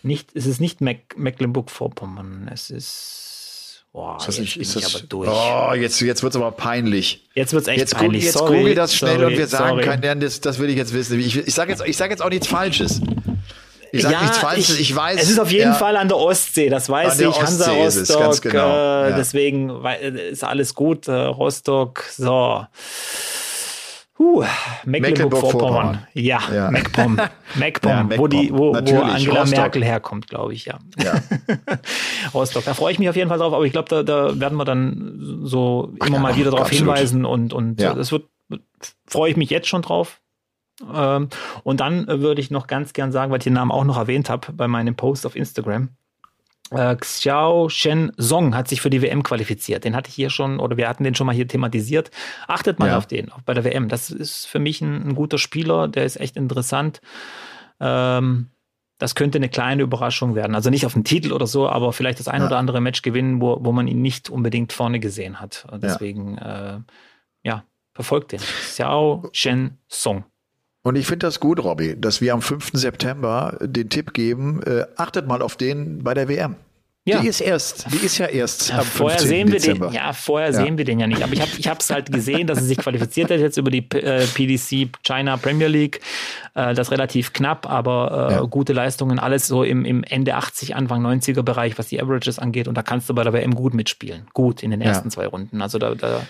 Nicht, 0.04 0.36
es 0.36 0.46
ist 0.46 0.60
nicht 0.62 0.82
Meck 0.82 1.16
Mecklenburg-Vorpommern. 1.18 2.50
Es 2.54 2.70
ist. 2.70 3.86
Boah, 3.92 4.18
Ist 4.18 4.28
das 4.28 4.38
jetzt 4.38 4.42
nicht, 4.46 4.58
ist 4.58 4.76
das, 4.76 4.96
aber 4.96 5.04
durch. 5.08 5.30
Oh, 5.30 5.74
jetzt, 5.74 6.00
jetzt 6.00 6.22
wird's 6.22 6.36
aber 6.36 6.52
peinlich. 6.52 7.28
Jetzt 7.34 7.54
wird's 7.54 7.68
echt 7.68 7.80
Jetzt, 7.80 7.96
peinlich. 7.96 8.24
jetzt 8.24 8.38
sorry, 8.38 8.60
google 8.60 8.76
das 8.76 8.94
schnell 8.96 9.16
sorry, 9.18 9.26
und 9.34 9.38
wir 9.40 9.48
sagen 9.48 9.82
sorry. 9.82 9.84
können, 9.84 10.20
das, 10.20 10.42
das 10.42 10.60
will 10.60 10.70
ich 10.70 10.76
jetzt 10.78 10.94
wissen. 10.94 11.20
Ich, 11.20 11.36
ich 11.36 11.54
sage 11.56 11.72
jetzt, 11.72 11.84
ich 11.86 11.98
sag 11.98 12.12
jetzt 12.12 12.22
auch 12.22 12.30
nichts 12.30 12.46
Falsches. 12.46 13.02
Ich 13.92 14.02
sage 14.04 14.14
Ja, 14.14 14.22
nichts 14.22 14.38
Falsches, 14.38 14.80
ich, 14.80 14.96
weiß. 14.96 15.22
Es 15.22 15.30
ist 15.30 15.40
auf 15.40 15.52
jeden 15.52 15.72
ja, 15.72 15.74
Fall 15.74 15.98
an 15.98 16.08
der 16.08 16.18
Ostsee, 16.18 16.70
das 16.70 16.90
weiß 16.90 17.20
ich. 17.20 17.26
Hansa 17.42 17.72
Ostsee 17.72 17.86
ist 17.86 17.96
es, 17.96 18.10
Rostock, 18.10 18.22
ganz 18.24 18.42
genau, 18.42 18.70
äh, 18.70 19.10
ja. 19.10 19.16
deswegen 19.18 19.72
ist 20.32 20.44
alles 20.44 20.76
gut. 20.76 21.08
Äh, 21.08 21.14
Rostock, 21.14 22.04
so. 22.12 22.66
Huh, 24.20 24.44
Mecklenburg-Vorpommern. 24.86 26.06
Ja, 26.14 26.42
Ja. 26.54 26.70
MacPom. 26.72 27.16
MacPom, 27.56 28.12
Ja, 28.12 28.18
wo, 28.18 28.28
die, 28.28 28.52
wo, 28.52 28.74
wo 28.74 28.76
Angela 28.76 29.42
Rostock. 29.42 29.58
Merkel 29.58 29.84
herkommt, 29.86 30.28
glaube 30.28 30.54
ich, 30.54 30.66
ja. 30.66 30.78
Ja. 31.02 31.14
Rostock. 32.34 32.66
Da 32.66 32.74
freue 32.74 32.92
ich 32.92 33.00
mich 33.00 33.08
auf 33.08 33.16
jeden 33.16 33.30
Fall 33.30 33.38
drauf, 33.38 33.54
aber 33.54 33.64
ich 33.64 33.72
glaube, 33.72 33.88
da, 33.88 34.04
da 34.04 34.38
werden 34.38 34.58
wir 34.58 34.66
dann 34.66 35.40
so 35.44 35.94
immer 36.06 36.18
ja, 36.18 36.20
mal 36.22 36.36
wieder 36.36 36.52
darauf 36.52 36.70
hinweisen 36.70 37.24
und, 37.24 37.54
und 37.54 37.80
Ja. 37.80 37.94
das 37.94 38.12
wird, 38.12 38.26
freue 39.08 39.32
ich 39.32 39.38
mich 39.38 39.50
jetzt 39.50 39.70
schon 39.70 39.82
drauf. 39.84 40.20
Ähm, 40.94 41.30
und 41.64 41.80
dann 41.80 42.08
äh, 42.08 42.22
würde 42.22 42.42
ich 42.42 42.52
noch 42.52 42.68
ganz 42.68 42.94
gern 42.94 43.12
sagen, 43.12 43.32
weil 43.32 43.40
ich 43.40 43.44
den 43.44 43.54
Namen 43.54 43.72
auch 43.72 43.84
noch 43.84 43.98
erwähnt 43.98 44.30
habe 44.30 44.52
bei 44.54 44.68
meinem 44.68 44.96
Post 44.96 45.26
auf 45.26 45.36
Instagram. 45.36 45.90
Äh, 46.72 46.96
Xiao 46.98 47.68
Shen 47.70 48.12
Song 48.18 48.56
hat 48.56 48.68
sich 48.68 48.80
für 48.82 48.90
die 48.92 49.02
WM 49.02 49.24
qualifiziert. 49.24 49.84
Den 49.84 49.96
hatte 49.96 50.10
ich 50.10 50.16
hier 50.16 50.30
schon, 50.30 50.60
oder 50.60 50.78
wir 50.78 50.88
hatten 50.88 51.04
den 51.04 51.16
schon 51.16 51.26
mal 51.26 51.36
hier 51.36 51.48
thematisiert. 51.48 52.12
Achtet 52.48 52.78
mal 52.80 52.90
Ja. 52.90 52.98
auf 52.98 53.08
den, 53.08 53.32
auch 53.32 53.42
bei 53.42 53.54
der 53.56 53.64
WM. 53.64 53.90
Das 53.90 54.12
ist 54.12 54.46
für 54.46 54.60
mich 54.60 54.80
ein, 54.82 55.10
ein 55.10 55.16
guter 55.16 55.38
Spieler, 55.40 55.88
der 55.88 56.06
ist 56.06 56.20
echt 56.20 56.38
interessant. 56.38 57.02
Ähm, 57.80 58.50
das 59.00 59.16
könnte 59.16 59.38
eine 59.38 59.50
kleine 59.50 59.82
Überraschung 59.82 60.36
werden. 60.36 60.54
Also 60.56 60.70
nicht 60.70 60.86
auf 60.86 60.94
den 60.94 61.06
Titel 61.06 61.32
oder 61.32 61.48
so, 61.48 61.70
aber 61.70 61.94
vielleicht 61.94 62.20
das 62.20 62.28
ein 62.28 62.42
Ja. 62.42 62.48
oder 62.48 62.58
andere 62.58 62.82
Match 62.82 63.02
gewinnen, 63.02 63.42
wo, 63.42 63.58
wo 63.62 63.72
man 63.72 63.88
ihn 63.88 64.02
nicht 64.02 64.30
unbedingt 64.30 64.74
vorne 64.74 65.00
gesehen 65.00 65.40
hat. 65.40 65.66
Deswegen, 65.82 66.36
ja, 66.36 66.76
äh, 66.76 66.80
ja 67.44 67.64
verfolgt 67.94 68.34
den. 68.34 68.42
Xiao 68.42 69.30
Shen 69.32 69.78
Song. 69.88 70.26
Und 70.90 70.96
ich 70.96 71.06
finde 71.06 71.28
das 71.28 71.40
gut, 71.40 71.64
Robby, 71.64 71.96
dass 72.02 72.20
wir 72.20 72.34
am 72.34 72.42
5. 72.42 72.72
September 72.74 73.56
den 73.62 73.90
Tipp 73.90 74.12
geben, 74.12 74.64
äh, 74.64 74.86
achtet 74.96 75.28
mal 75.28 75.44
auf 75.44 75.56
den 75.56 76.04
bei 76.04 76.16
der 76.16 76.28
WM. 76.28 76.56
Ja. 77.10 77.22
Die 77.22 77.28
ist 77.28 77.42
erst, 77.42 77.86
die 77.92 78.06
ist 78.06 78.18
ja 78.18 78.28
erst 78.28 78.70
ja, 78.70 78.82
vorher 78.82 79.20
sehen 79.20 79.52
wir 79.52 79.60
Dezember. 79.60 79.88
den, 79.88 79.96
ja, 79.96 80.14
vorher 80.14 80.52
ja. 80.52 80.56
sehen 80.56 80.78
wir 80.78 80.86
den 80.86 81.00
ja 81.00 81.08
nicht. 81.08 81.24
Aber 81.24 81.34
ich 81.34 81.42
habe 81.42 81.52
ich 81.58 81.68
es 81.68 81.90
halt 81.90 82.12
gesehen, 82.12 82.48
dass 82.48 82.60
er 82.60 82.66
sich 82.66 82.78
qualifiziert 82.78 83.32
hat 83.32 83.40
jetzt 83.40 83.58
über 83.58 83.72
die 83.72 83.86
äh, 83.92 84.26
PDC 84.26 84.90
China 85.04 85.38
Premier 85.38 85.68
League. 85.68 86.02
Äh, 86.60 86.74
das 86.74 86.92
relativ 86.92 87.34
knapp, 87.34 87.70
aber 87.70 88.30
äh, 88.30 88.34
ja. 88.34 88.42
gute 88.42 88.74
Leistungen, 88.74 89.20
alles 89.20 89.48
so 89.48 89.64
im, 89.64 89.86
im 89.86 90.04
Ende 90.04 90.36
80, 90.36 90.76
Anfang 90.76 91.06
90er 91.06 91.42
Bereich, 91.42 91.78
was 91.78 91.88
die 91.88 92.02
Averages 92.02 92.40
angeht. 92.40 92.68
Und 92.68 92.76
da 92.76 92.82
kannst 92.82 93.10
du 93.10 93.14
bei 93.14 93.24
der 93.24 93.34
WM 93.34 93.56
gut 93.56 93.74
mitspielen. 93.74 94.28
Gut 94.34 94.64
in 94.64 94.72
den 94.72 94.82
ersten 94.82 95.10
zwei 95.12 95.28
Runden. 95.28 95.62
Also 95.62 95.78
da, 95.78 95.96
da, 95.96 96.22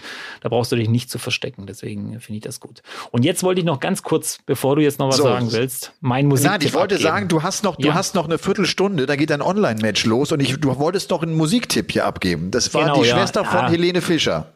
da 0.42 0.50
brauchst 0.50 0.72
du 0.72 0.76
dich 0.76 0.90
nicht 0.90 1.10
zu 1.10 1.20
verstecken. 1.20 1.66
Deswegen 1.66 2.20
finde 2.20 2.38
ich 2.38 2.44
das 2.44 2.60
gut. 2.60 2.82
Und 3.12 3.24
jetzt 3.26 3.44
wollte 3.44 3.62
ich 3.62 3.66
noch 3.66 3.80
ganz 3.80 4.04
kurz, 4.04 4.40
bevor 4.46 4.76
du 4.76 4.82
jetzt 4.82 5.00
noch 5.00 5.10
was 5.10 5.18
so. 5.18 5.24
sagen 5.24 5.52
willst, 5.52 5.94
mein 6.02 6.28
Musik. 6.28 6.48
Nein, 6.48 6.60
ich 6.62 6.74
wollte 6.74 6.96
abgeben. 6.96 7.10
sagen, 7.10 7.28
du 7.28 7.44
hast 7.44 7.64
noch, 7.64 7.76
du 7.76 7.94
hast 7.94 8.16
noch 8.16 8.26
eine 8.26 8.38
Viertelstunde, 8.38 9.06
da 9.06 9.16
geht 9.16 9.32
ein 9.32 9.42
Online-Match 9.42 10.06
los 10.06 10.32
und 10.32 10.40
ich, 10.42 10.60
du 10.60 10.69
du 10.74 10.80
wolltest 10.80 11.12
doch 11.12 11.24
einen 11.24 11.36
Musiktipp 11.36 11.92
hier 11.92 12.06
abgeben. 12.06 12.52
Das 12.52 12.74
war 12.74 12.84
genau, 12.84 13.02
die 13.02 13.08
ja. 13.08 13.16
Schwester 13.16 13.46
von 13.46 13.62
ja. 13.62 13.70
Helene 13.70 14.02
Fischer. 14.02 14.54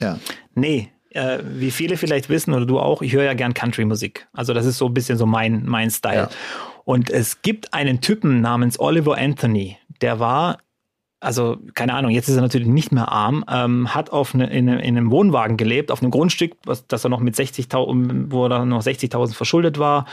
Ja. 0.00 0.18
Nee, 0.54 0.90
äh, 1.10 1.38
wie 1.44 1.70
viele 1.70 1.96
vielleicht 1.96 2.28
wissen 2.28 2.52
oder 2.52 2.66
du 2.66 2.78
auch, 2.78 3.02
ich 3.02 3.12
höre 3.12 3.24
ja 3.24 3.34
gern 3.34 3.54
Country-Musik. 3.54 4.26
Also 4.32 4.52
das 4.52 4.66
ist 4.66 4.78
so 4.78 4.86
ein 4.86 4.94
bisschen 4.94 5.18
so 5.18 5.26
mein, 5.26 5.64
mein 5.64 5.90
Style. 5.90 6.14
Ja. 6.14 6.28
Und 6.84 7.10
es 7.10 7.42
gibt 7.42 7.72
einen 7.72 8.00
Typen 8.00 8.40
namens 8.40 8.78
Oliver 8.78 9.16
Anthony, 9.16 9.78
der 10.02 10.20
war 10.20 10.58
also 11.24 11.56
keine 11.74 11.94
Ahnung, 11.94 12.10
jetzt 12.10 12.28
ist 12.28 12.36
er 12.36 12.42
natürlich 12.42 12.68
nicht 12.68 12.92
mehr 12.92 13.10
arm, 13.10 13.44
ähm, 13.50 13.94
hat 13.94 14.10
auf 14.10 14.34
eine, 14.34 14.50
in, 14.50 14.68
in, 14.68 14.96
einem 14.96 15.10
Wohnwagen 15.10 15.56
gelebt, 15.56 15.90
auf 15.90 16.02
einem 16.02 16.10
Grundstück, 16.10 16.52
was, 16.66 16.86
das 16.86 17.04
er 17.04 17.08
noch 17.08 17.20
mit 17.20 17.34
60.000, 17.34 18.26
wo 18.28 18.46
er 18.46 18.66
noch 18.66 18.82
60.000 18.82 19.32
verschuldet 19.32 19.78
war, 19.78 20.04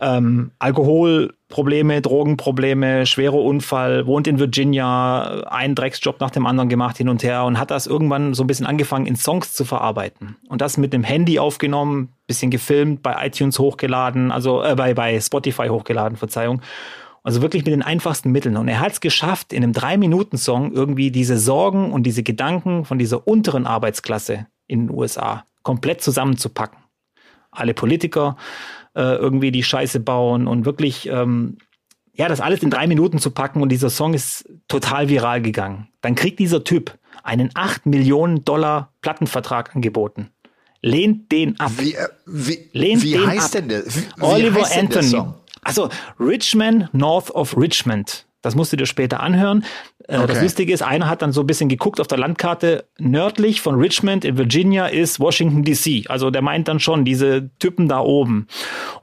ähm, 0.00 0.52
Alkoholprobleme, 0.58 2.00
Drogenprobleme, 2.02 3.06
schwerer 3.06 3.42
Unfall, 3.42 4.06
wohnt 4.06 4.28
in 4.28 4.38
Virginia, 4.38 5.42
einen 5.48 5.74
Drecksjob 5.74 6.20
nach 6.20 6.30
dem 6.30 6.46
anderen 6.46 6.68
gemacht 6.68 6.96
hin 6.96 7.08
und 7.08 7.22
her 7.22 7.44
und 7.44 7.58
hat 7.58 7.70
das 7.70 7.86
irgendwann 7.86 8.34
so 8.34 8.44
ein 8.44 8.46
bisschen 8.46 8.66
angefangen 8.66 9.06
in 9.06 9.16
Songs 9.16 9.52
zu 9.52 9.64
verarbeiten 9.64 10.36
und 10.48 10.60
das 10.60 10.76
mit 10.76 10.92
dem 10.92 11.02
Handy 11.02 11.38
aufgenommen, 11.38 12.10
bisschen 12.26 12.50
gefilmt, 12.50 13.02
bei 13.02 13.26
iTunes 13.26 13.58
hochgeladen, 13.58 14.30
also 14.30 14.62
äh, 14.62 14.74
bei 14.76 14.94
bei 14.94 15.20
Spotify 15.20 15.68
hochgeladen, 15.68 16.16
Verzeihung. 16.16 16.62
Also 17.24 17.42
wirklich 17.42 17.64
mit 17.64 17.74
den 17.74 17.82
einfachsten 17.82 18.30
Mitteln. 18.30 18.56
Und 18.56 18.68
er 18.68 18.80
hat 18.80 18.92
es 18.92 19.00
geschafft, 19.00 19.52
in 19.52 19.62
einem 19.62 19.72
Drei-Minuten-Song 19.72 20.72
irgendwie 20.72 21.10
diese 21.10 21.36
Sorgen 21.36 21.92
und 21.92 22.04
diese 22.04 22.22
Gedanken 22.22 22.84
von 22.84 22.98
dieser 22.98 23.26
unteren 23.26 23.66
Arbeitsklasse 23.66 24.46
in 24.66 24.86
den 24.86 24.96
USA 24.96 25.44
komplett 25.62 26.00
zusammenzupacken. 26.00 26.78
Alle 27.50 27.74
Politiker, 27.74 28.36
äh, 28.98 29.14
irgendwie 29.14 29.52
die 29.52 29.62
Scheiße 29.62 30.00
bauen 30.00 30.48
und 30.48 30.66
wirklich, 30.66 31.08
ähm, 31.08 31.58
ja, 32.14 32.26
das 32.26 32.40
alles 32.40 32.64
in 32.64 32.70
drei 32.70 32.88
Minuten 32.88 33.20
zu 33.20 33.30
packen 33.30 33.62
und 33.62 33.68
dieser 33.68 33.90
Song 33.90 34.12
ist 34.12 34.48
total 34.66 35.08
viral 35.08 35.40
gegangen. 35.40 35.86
Dann 36.00 36.16
kriegt 36.16 36.40
dieser 36.40 36.64
Typ 36.64 36.98
einen 37.22 37.50
8 37.54 37.86
Millionen 37.86 38.44
Dollar 38.44 38.92
Plattenvertrag 39.00 39.76
angeboten. 39.76 40.30
Lehnt 40.82 41.30
den 41.30 41.58
ab. 41.60 41.70
Wie, 41.78 41.94
äh, 41.94 42.08
wie, 42.26 42.58
Lehnt 42.72 43.04
wie 43.04 43.18
heißt 43.18 43.54
ab. 43.54 43.62
denn 43.62 43.68
der? 43.68 43.86
Wie, 43.86 44.20
Oliver 44.20 44.66
Anthony. 44.76 45.22
Also 45.62 45.90
Richmond, 46.18 46.92
North 46.92 47.30
of 47.30 47.56
Richmond. 47.56 48.26
Das 48.42 48.56
musst 48.56 48.72
du 48.72 48.76
dir 48.76 48.86
später 48.86 49.20
anhören. 49.20 49.64
Okay. 50.10 50.26
Das 50.26 50.40
Lustige 50.40 50.72
ist, 50.72 50.82
einer 50.82 51.06
hat 51.06 51.20
dann 51.20 51.32
so 51.32 51.42
ein 51.42 51.46
bisschen 51.46 51.68
geguckt 51.68 52.00
auf 52.00 52.06
der 52.06 52.16
Landkarte. 52.16 52.86
Nördlich 52.98 53.60
von 53.60 53.74
Richmond 53.74 54.24
in 54.24 54.38
Virginia 54.38 54.86
ist 54.86 55.20
Washington 55.20 55.64
DC. 55.64 56.08
Also 56.08 56.30
der 56.30 56.40
meint 56.40 56.66
dann 56.66 56.80
schon 56.80 57.04
diese 57.04 57.50
Typen 57.58 57.88
da 57.88 58.00
oben. 58.00 58.46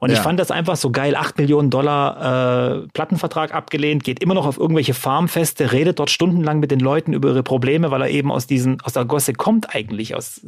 Und 0.00 0.10
ja. 0.10 0.16
ich 0.16 0.20
fand 0.20 0.40
das 0.40 0.50
einfach 0.50 0.74
so 0.74 0.90
geil. 0.90 1.14
Acht 1.14 1.38
Millionen 1.38 1.70
Dollar 1.70 2.82
äh, 2.82 2.88
Plattenvertrag 2.92 3.54
abgelehnt, 3.54 4.02
geht 4.02 4.20
immer 4.20 4.34
noch 4.34 4.46
auf 4.46 4.58
irgendwelche 4.58 4.94
Farmfeste, 4.94 5.70
redet 5.70 6.00
dort 6.00 6.10
stundenlang 6.10 6.58
mit 6.58 6.72
den 6.72 6.80
Leuten 6.80 7.12
über 7.12 7.28
ihre 7.28 7.44
Probleme, 7.44 7.92
weil 7.92 8.02
er 8.02 8.10
eben 8.10 8.32
aus 8.32 8.48
diesen 8.48 8.80
aus 8.80 8.94
der 8.94 9.04
Gosse 9.04 9.32
kommt 9.32 9.76
eigentlich 9.76 10.16
aus. 10.16 10.44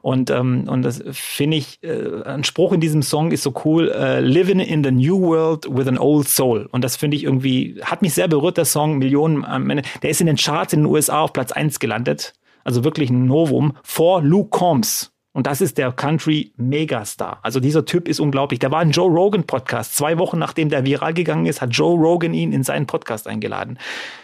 Und 0.00 0.30
ähm, 0.30 0.68
und 0.68 0.82
das 0.82 1.02
finde 1.10 1.56
ich 1.56 1.82
äh, 1.82 2.22
ein 2.24 2.44
Spruch 2.44 2.72
in 2.72 2.80
diesem 2.80 3.02
Song 3.02 3.32
ist 3.32 3.42
so 3.42 3.52
cool. 3.64 3.90
Äh, 3.90 4.20
Living 4.20 4.60
in 4.60 4.84
the 4.84 4.92
new 4.92 5.20
world 5.20 5.66
with 5.68 5.88
an 5.88 5.98
old 5.98 6.28
soul. 6.28 6.68
Und 6.70 6.84
das 6.84 6.94
finde 6.94 7.16
ich 7.16 7.24
irgendwie 7.24 7.80
hat 7.82 8.00
mich 8.00 8.14
sehr 8.14 8.28
berührt 8.28 8.58
der 8.58 8.64
Song. 8.64 8.98
Millionen 8.98 9.44
am 9.44 9.68
Ende 9.70 9.87
der 10.02 10.10
ist 10.10 10.20
in 10.20 10.26
den 10.26 10.36
Charts 10.36 10.72
in 10.72 10.80
den 10.80 10.86
USA 10.86 11.20
auf 11.20 11.32
Platz 11.32 11.52
1 11.52 11.78
gelandet. 11.78 12.34
Also 12.64 12.84
wirklich 12.84 13.10
ein 13.10 13.26
Novum 13.26 13.76
vor 13.82 14.22
Luke 14.22 14.50
Combs. 14.50 15.12
Und 15.32 15.46
das 15.46 15.60
ist 15.60 15.78
der 15.78 15.92
Country 15.92 16.52
Megastar. 16.56 17.38
Also 17.42 17.60
dieser 17.60 17.84
Typ 17.84 18.08
ist 18.08 18.18
unglaublich. 18.18 18.58
Der 18.58 18.72
war 18.72 18.82
in 18.82 18.90
Joe 18.90 19.08
Rogan 19.08 19.44
Podcast. 19.44 19.94
Zwei 19.94 20.18
Wochen 20.18 20.38
nachdem 20.38 20.68
der 20.68 20.84
viral 20.84 21.14
gegangen 21.14 21.46
ist, 21.46 21.60
hat 21.60 21.70
Joe 21.70 21.96
Rogan 21.96 22.34
ihn 22.34 22.52
in 22.52 22.64
seinen 22.64 22.86
Podcast 22.86 23.28
eingeladen. 23.28 23.78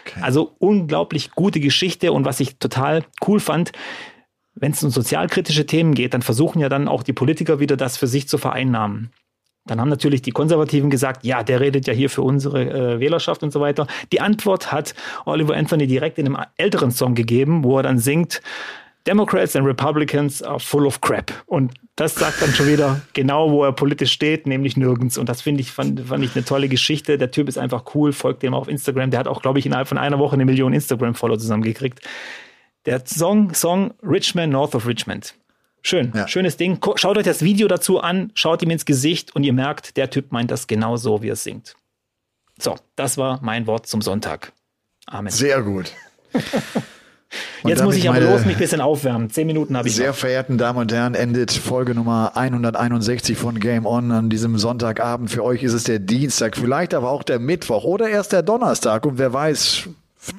Okay. 0.05 0.19
Also 0.21 0.55
unglaublich 0.59 1.31
gute 1.31 1.59
Geschichte. 1.59 2.11
Und 2.11 2.25
was 2.25 2.39
ich 2.39 2.57
total 2.57 3.05
cool 3.25 3.39
fand, 3.39 3.71
wenn 4.55 4.71
es 4.71 4.83
um 4.83 4.89
sozialkritische 4.89 5.65
Themen 5.65 5.93
geht, 5.93 6.13
dann 6.13 6.21
versuchen 6.21 6.59
ja 6.59 6.69
dann 6.69 6.87
auch 6.87 7.03
die 7.03 7.13
Politiker 7.13 7.59
wieder 7.59 7.77
das 7.77 7.97
für 7.97 8.07
sich 8.07 8.27
zu 8.27 8.37
vereinnahmen. 8.37 9.11
Dann 9.65 9.81
haben 9.81 9.89
natürlich 9.89 10.21
die 10.21 10.31
Konservativen 10.31 10.89
gesagt, 10.89 11.25
ja, 11.25 11.41
der 11.43 11.59
redet 11.59 11.87
ja 11.87 11.93
hier 11.93 12.09
für 12.09 12.21
unsere 12.21 12.95
äh, 12.95 12.99
Wählerschaft 12.99 13.41
und 13.41 13.51
so 13.51 13.59
weiter. 13.59 13.87
Die 14.11 14.21
Antwort 14.21 14.71
hat 14.71 14.93
Oliver 15.25 15.55
Anthony 15.55 15.87
direkt 15.87 16.19
in 16.19 16.27
einem 16.27 16.37
älteren 16.57 16.91
Song 16.91 17.15
gegeben, 17.15 17.63
wo 17.63 17.77
er 17.77 17.83
dann 17.83 17.97
singt, 17.97 18.41
Democrats 19.07 19.55
and 19.55 19.67
Republicans 19.67 20.41
are 20.41 20.59
full 20.59 20.85
of 20.85 21.01
crap. 21.01 21.31
Und 21.45 21.73
das 21.95 22.15
sagt 22.15 22.41
dann 22.41 22.51
schon 22.53 22.67
wieder 22.67 23.01
genau, 23.13 23.51
wo 23.51 23.63
er 23.63 23.71
politisch 23.71 24.11
steht, 24.11 24.47
nämlich 24.47 24.77
nirgends. 24.77 25.17
Und 25.17 25.29
das 25.29 25.41
finde 25.41 25.61
ich, 25.61 25.71
fand, 25.71 25.99
fand 26.01 26.23
ich 26.23 26.35
eine 26.35 26.43
tolle 26.43 26.67
Geschichte. 26.67 27.17
Der 27.17 27.31
Typ 27.31 27.47
ist 27.47 27.57
einfach 27.57 27.83
cool, 27.93 28.13
folgt 28.13 28.41
dem 28.43 28.53
auf 28.53 28.67
Instagram. 28.67 29.11
Der 29.11 29.19
hat 29.19 29.27
auch, 29.27 29.41
glaube 29.41 29.59
ich, 29.59 29.65
innerhalb 29.65 29.87
von 29.87 29.97
einer 29.97 30.17
Woche 30.17 30.33
eine 30.33 30.45
Million 30.45 30.73
Instagram-Follower 30.73 31.37
zusammengekriegt. 31.37 32.01
Der 32.85 33.03
Song, 33.05 33.53
Song 33.53 33.93
Richmond, 34.03 34.53
North 34.53 34.75
of 34.75 34.87
Richmond. 34.87 35.35
Schön, 35.87 36.11
ja. 36.15 36.27
schönes 36.27 36.57
Ding. 36.57 36.79
Schaut 36.95 37.15
euch 37.15 37.25
das 37.25 37.43
Video 37.43 37.67
dazu 37.67 37.99
an, 37.99 38.31
schaut 38.33 38.63
ihm 38.63 38.71
ins 38.71 38.85
Gesicht 38.85 39.35
und 39.35 39.43
ihr 39.43 39.53
merkt, 39.53 39.97
der 39.97 40.09
Typ 40.09 40.31
meint 40.31 40.49
das 40.49 40.65
genau 40.65 40.97
so, 40.97 41.21
wie 41.21 41.29
er 41.29 41.35
singt. 41.35 41.75
So, 42.57 42.75
das 42.95 43.19
war 43.19 43.39
mein 43.43 43.67
Wort 43.67 43.85
zum 43.85 44.01
Sonntag. 44.01 44.51
Amen. 45.05 45.31
Sehr 45.31 45.61
gut. 45.61 45.91
Jetzt 47.63 47.83
muss 47.83 47.95
ich 47.97 48.09
aber 48.09 48.19
los 48.19 48.45
mich 48.45 48.55
ein 48.55 48.59
bisschen 48.59 48.81
aufwärmen. 48.81 49.29
Zehn 49.29 49.45
Minuten 49.45 49.77
habe 49.77 49.87
ich. 49.87 49.95
Sehr 49.95 50.07
noch. 50.07 50.15
verehrten 50.15 50.57
Damen 50.57 50.79
und 50.79 50.91
Herren, 50.91 51.13
endet 51.13 51.51
Folge 51.51 51.93
Nummer 51.93 52.31
161 52.33 53.37
von 53.37 53.59
Game 53.59 53.85
On 53.85 54.11
an 54.11 54.31
diesem 54.31 54.57
Sonntagabend. 54.57 55.29
Für 55.29 55.43
euch 55.43 55.61
ist 55.61 55.73
es 55.73 55.83
der 55.83 55.99
Dienstag, 55.99 56.57
vielleicht 56.57 56.95
aber 56.95 57.11
auch 57.11 57.21
der 57.21 57.37
Mittwoch 57.37 57.83
oder 57.83 58.09
erst 58.09 58.33
der 58.33 58.41
Donnerstag 58.41 59.05
und 59.05 59.19
wer 59.19 59.33
weiß, 59.33 59.87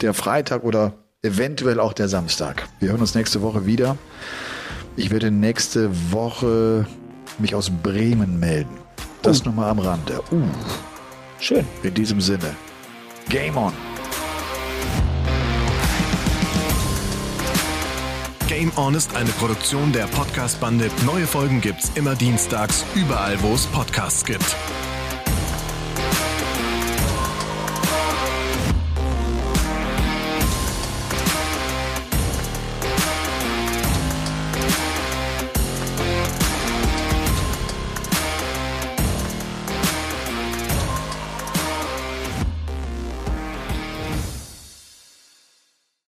der 0.00 0.12
Freitag 0.12 0.64
oder 0.64 0.94
eventuell 1.22 1.78
auch 1.78 1.92
der 1.92 2.08
Samstag. 2.08 2.68
Wir 2.80 2.88
hören 2.88 3.00
uns 3.00 3.14
nächste 3.14 3.42
Woche 3.42 3.64
wieder. 3.64 3.96
Ich 4.98 5.10
werde 5.10 5.30
nächste 5.30 5.90
Woche 6.10 6.86
mich 7.38 7.54
aus 7.54 7.70
Bremen 7.70 8.40
melden. 8.40 8.78
Das 9.20 9.42
uh. 9.42 9.44
nochmal 9.44 9.68
am 9.68 9.78
Rande. 9.78 10.22
Uh. 10.30 10.42
Schön. 11.38 11.66
In 11.82 11.92
diesem 11.92 12.20
Sinne. 12.20 12.56
Game 13.28 13.58
on. 13.58 13.74
Game 18.48 18.72
On 18.76 18.94
ist 18.94 19.14
eine 19.14 19.28
Produktion 19.30 19.92
der 19.92 20.06
Podcast-Bande. 20.06 20.88
Neue 21.04 21.26
Folgen 21.26 21.60
gibt's 21.60 21.92
immer 21.94 22.14
dienstags, 22.14 22.84
überall, 22.94 23.36
wo 23.42 23.52
es 23.52 23.66
Podcasts 23.66 24.24
gibt. 24.24 24.56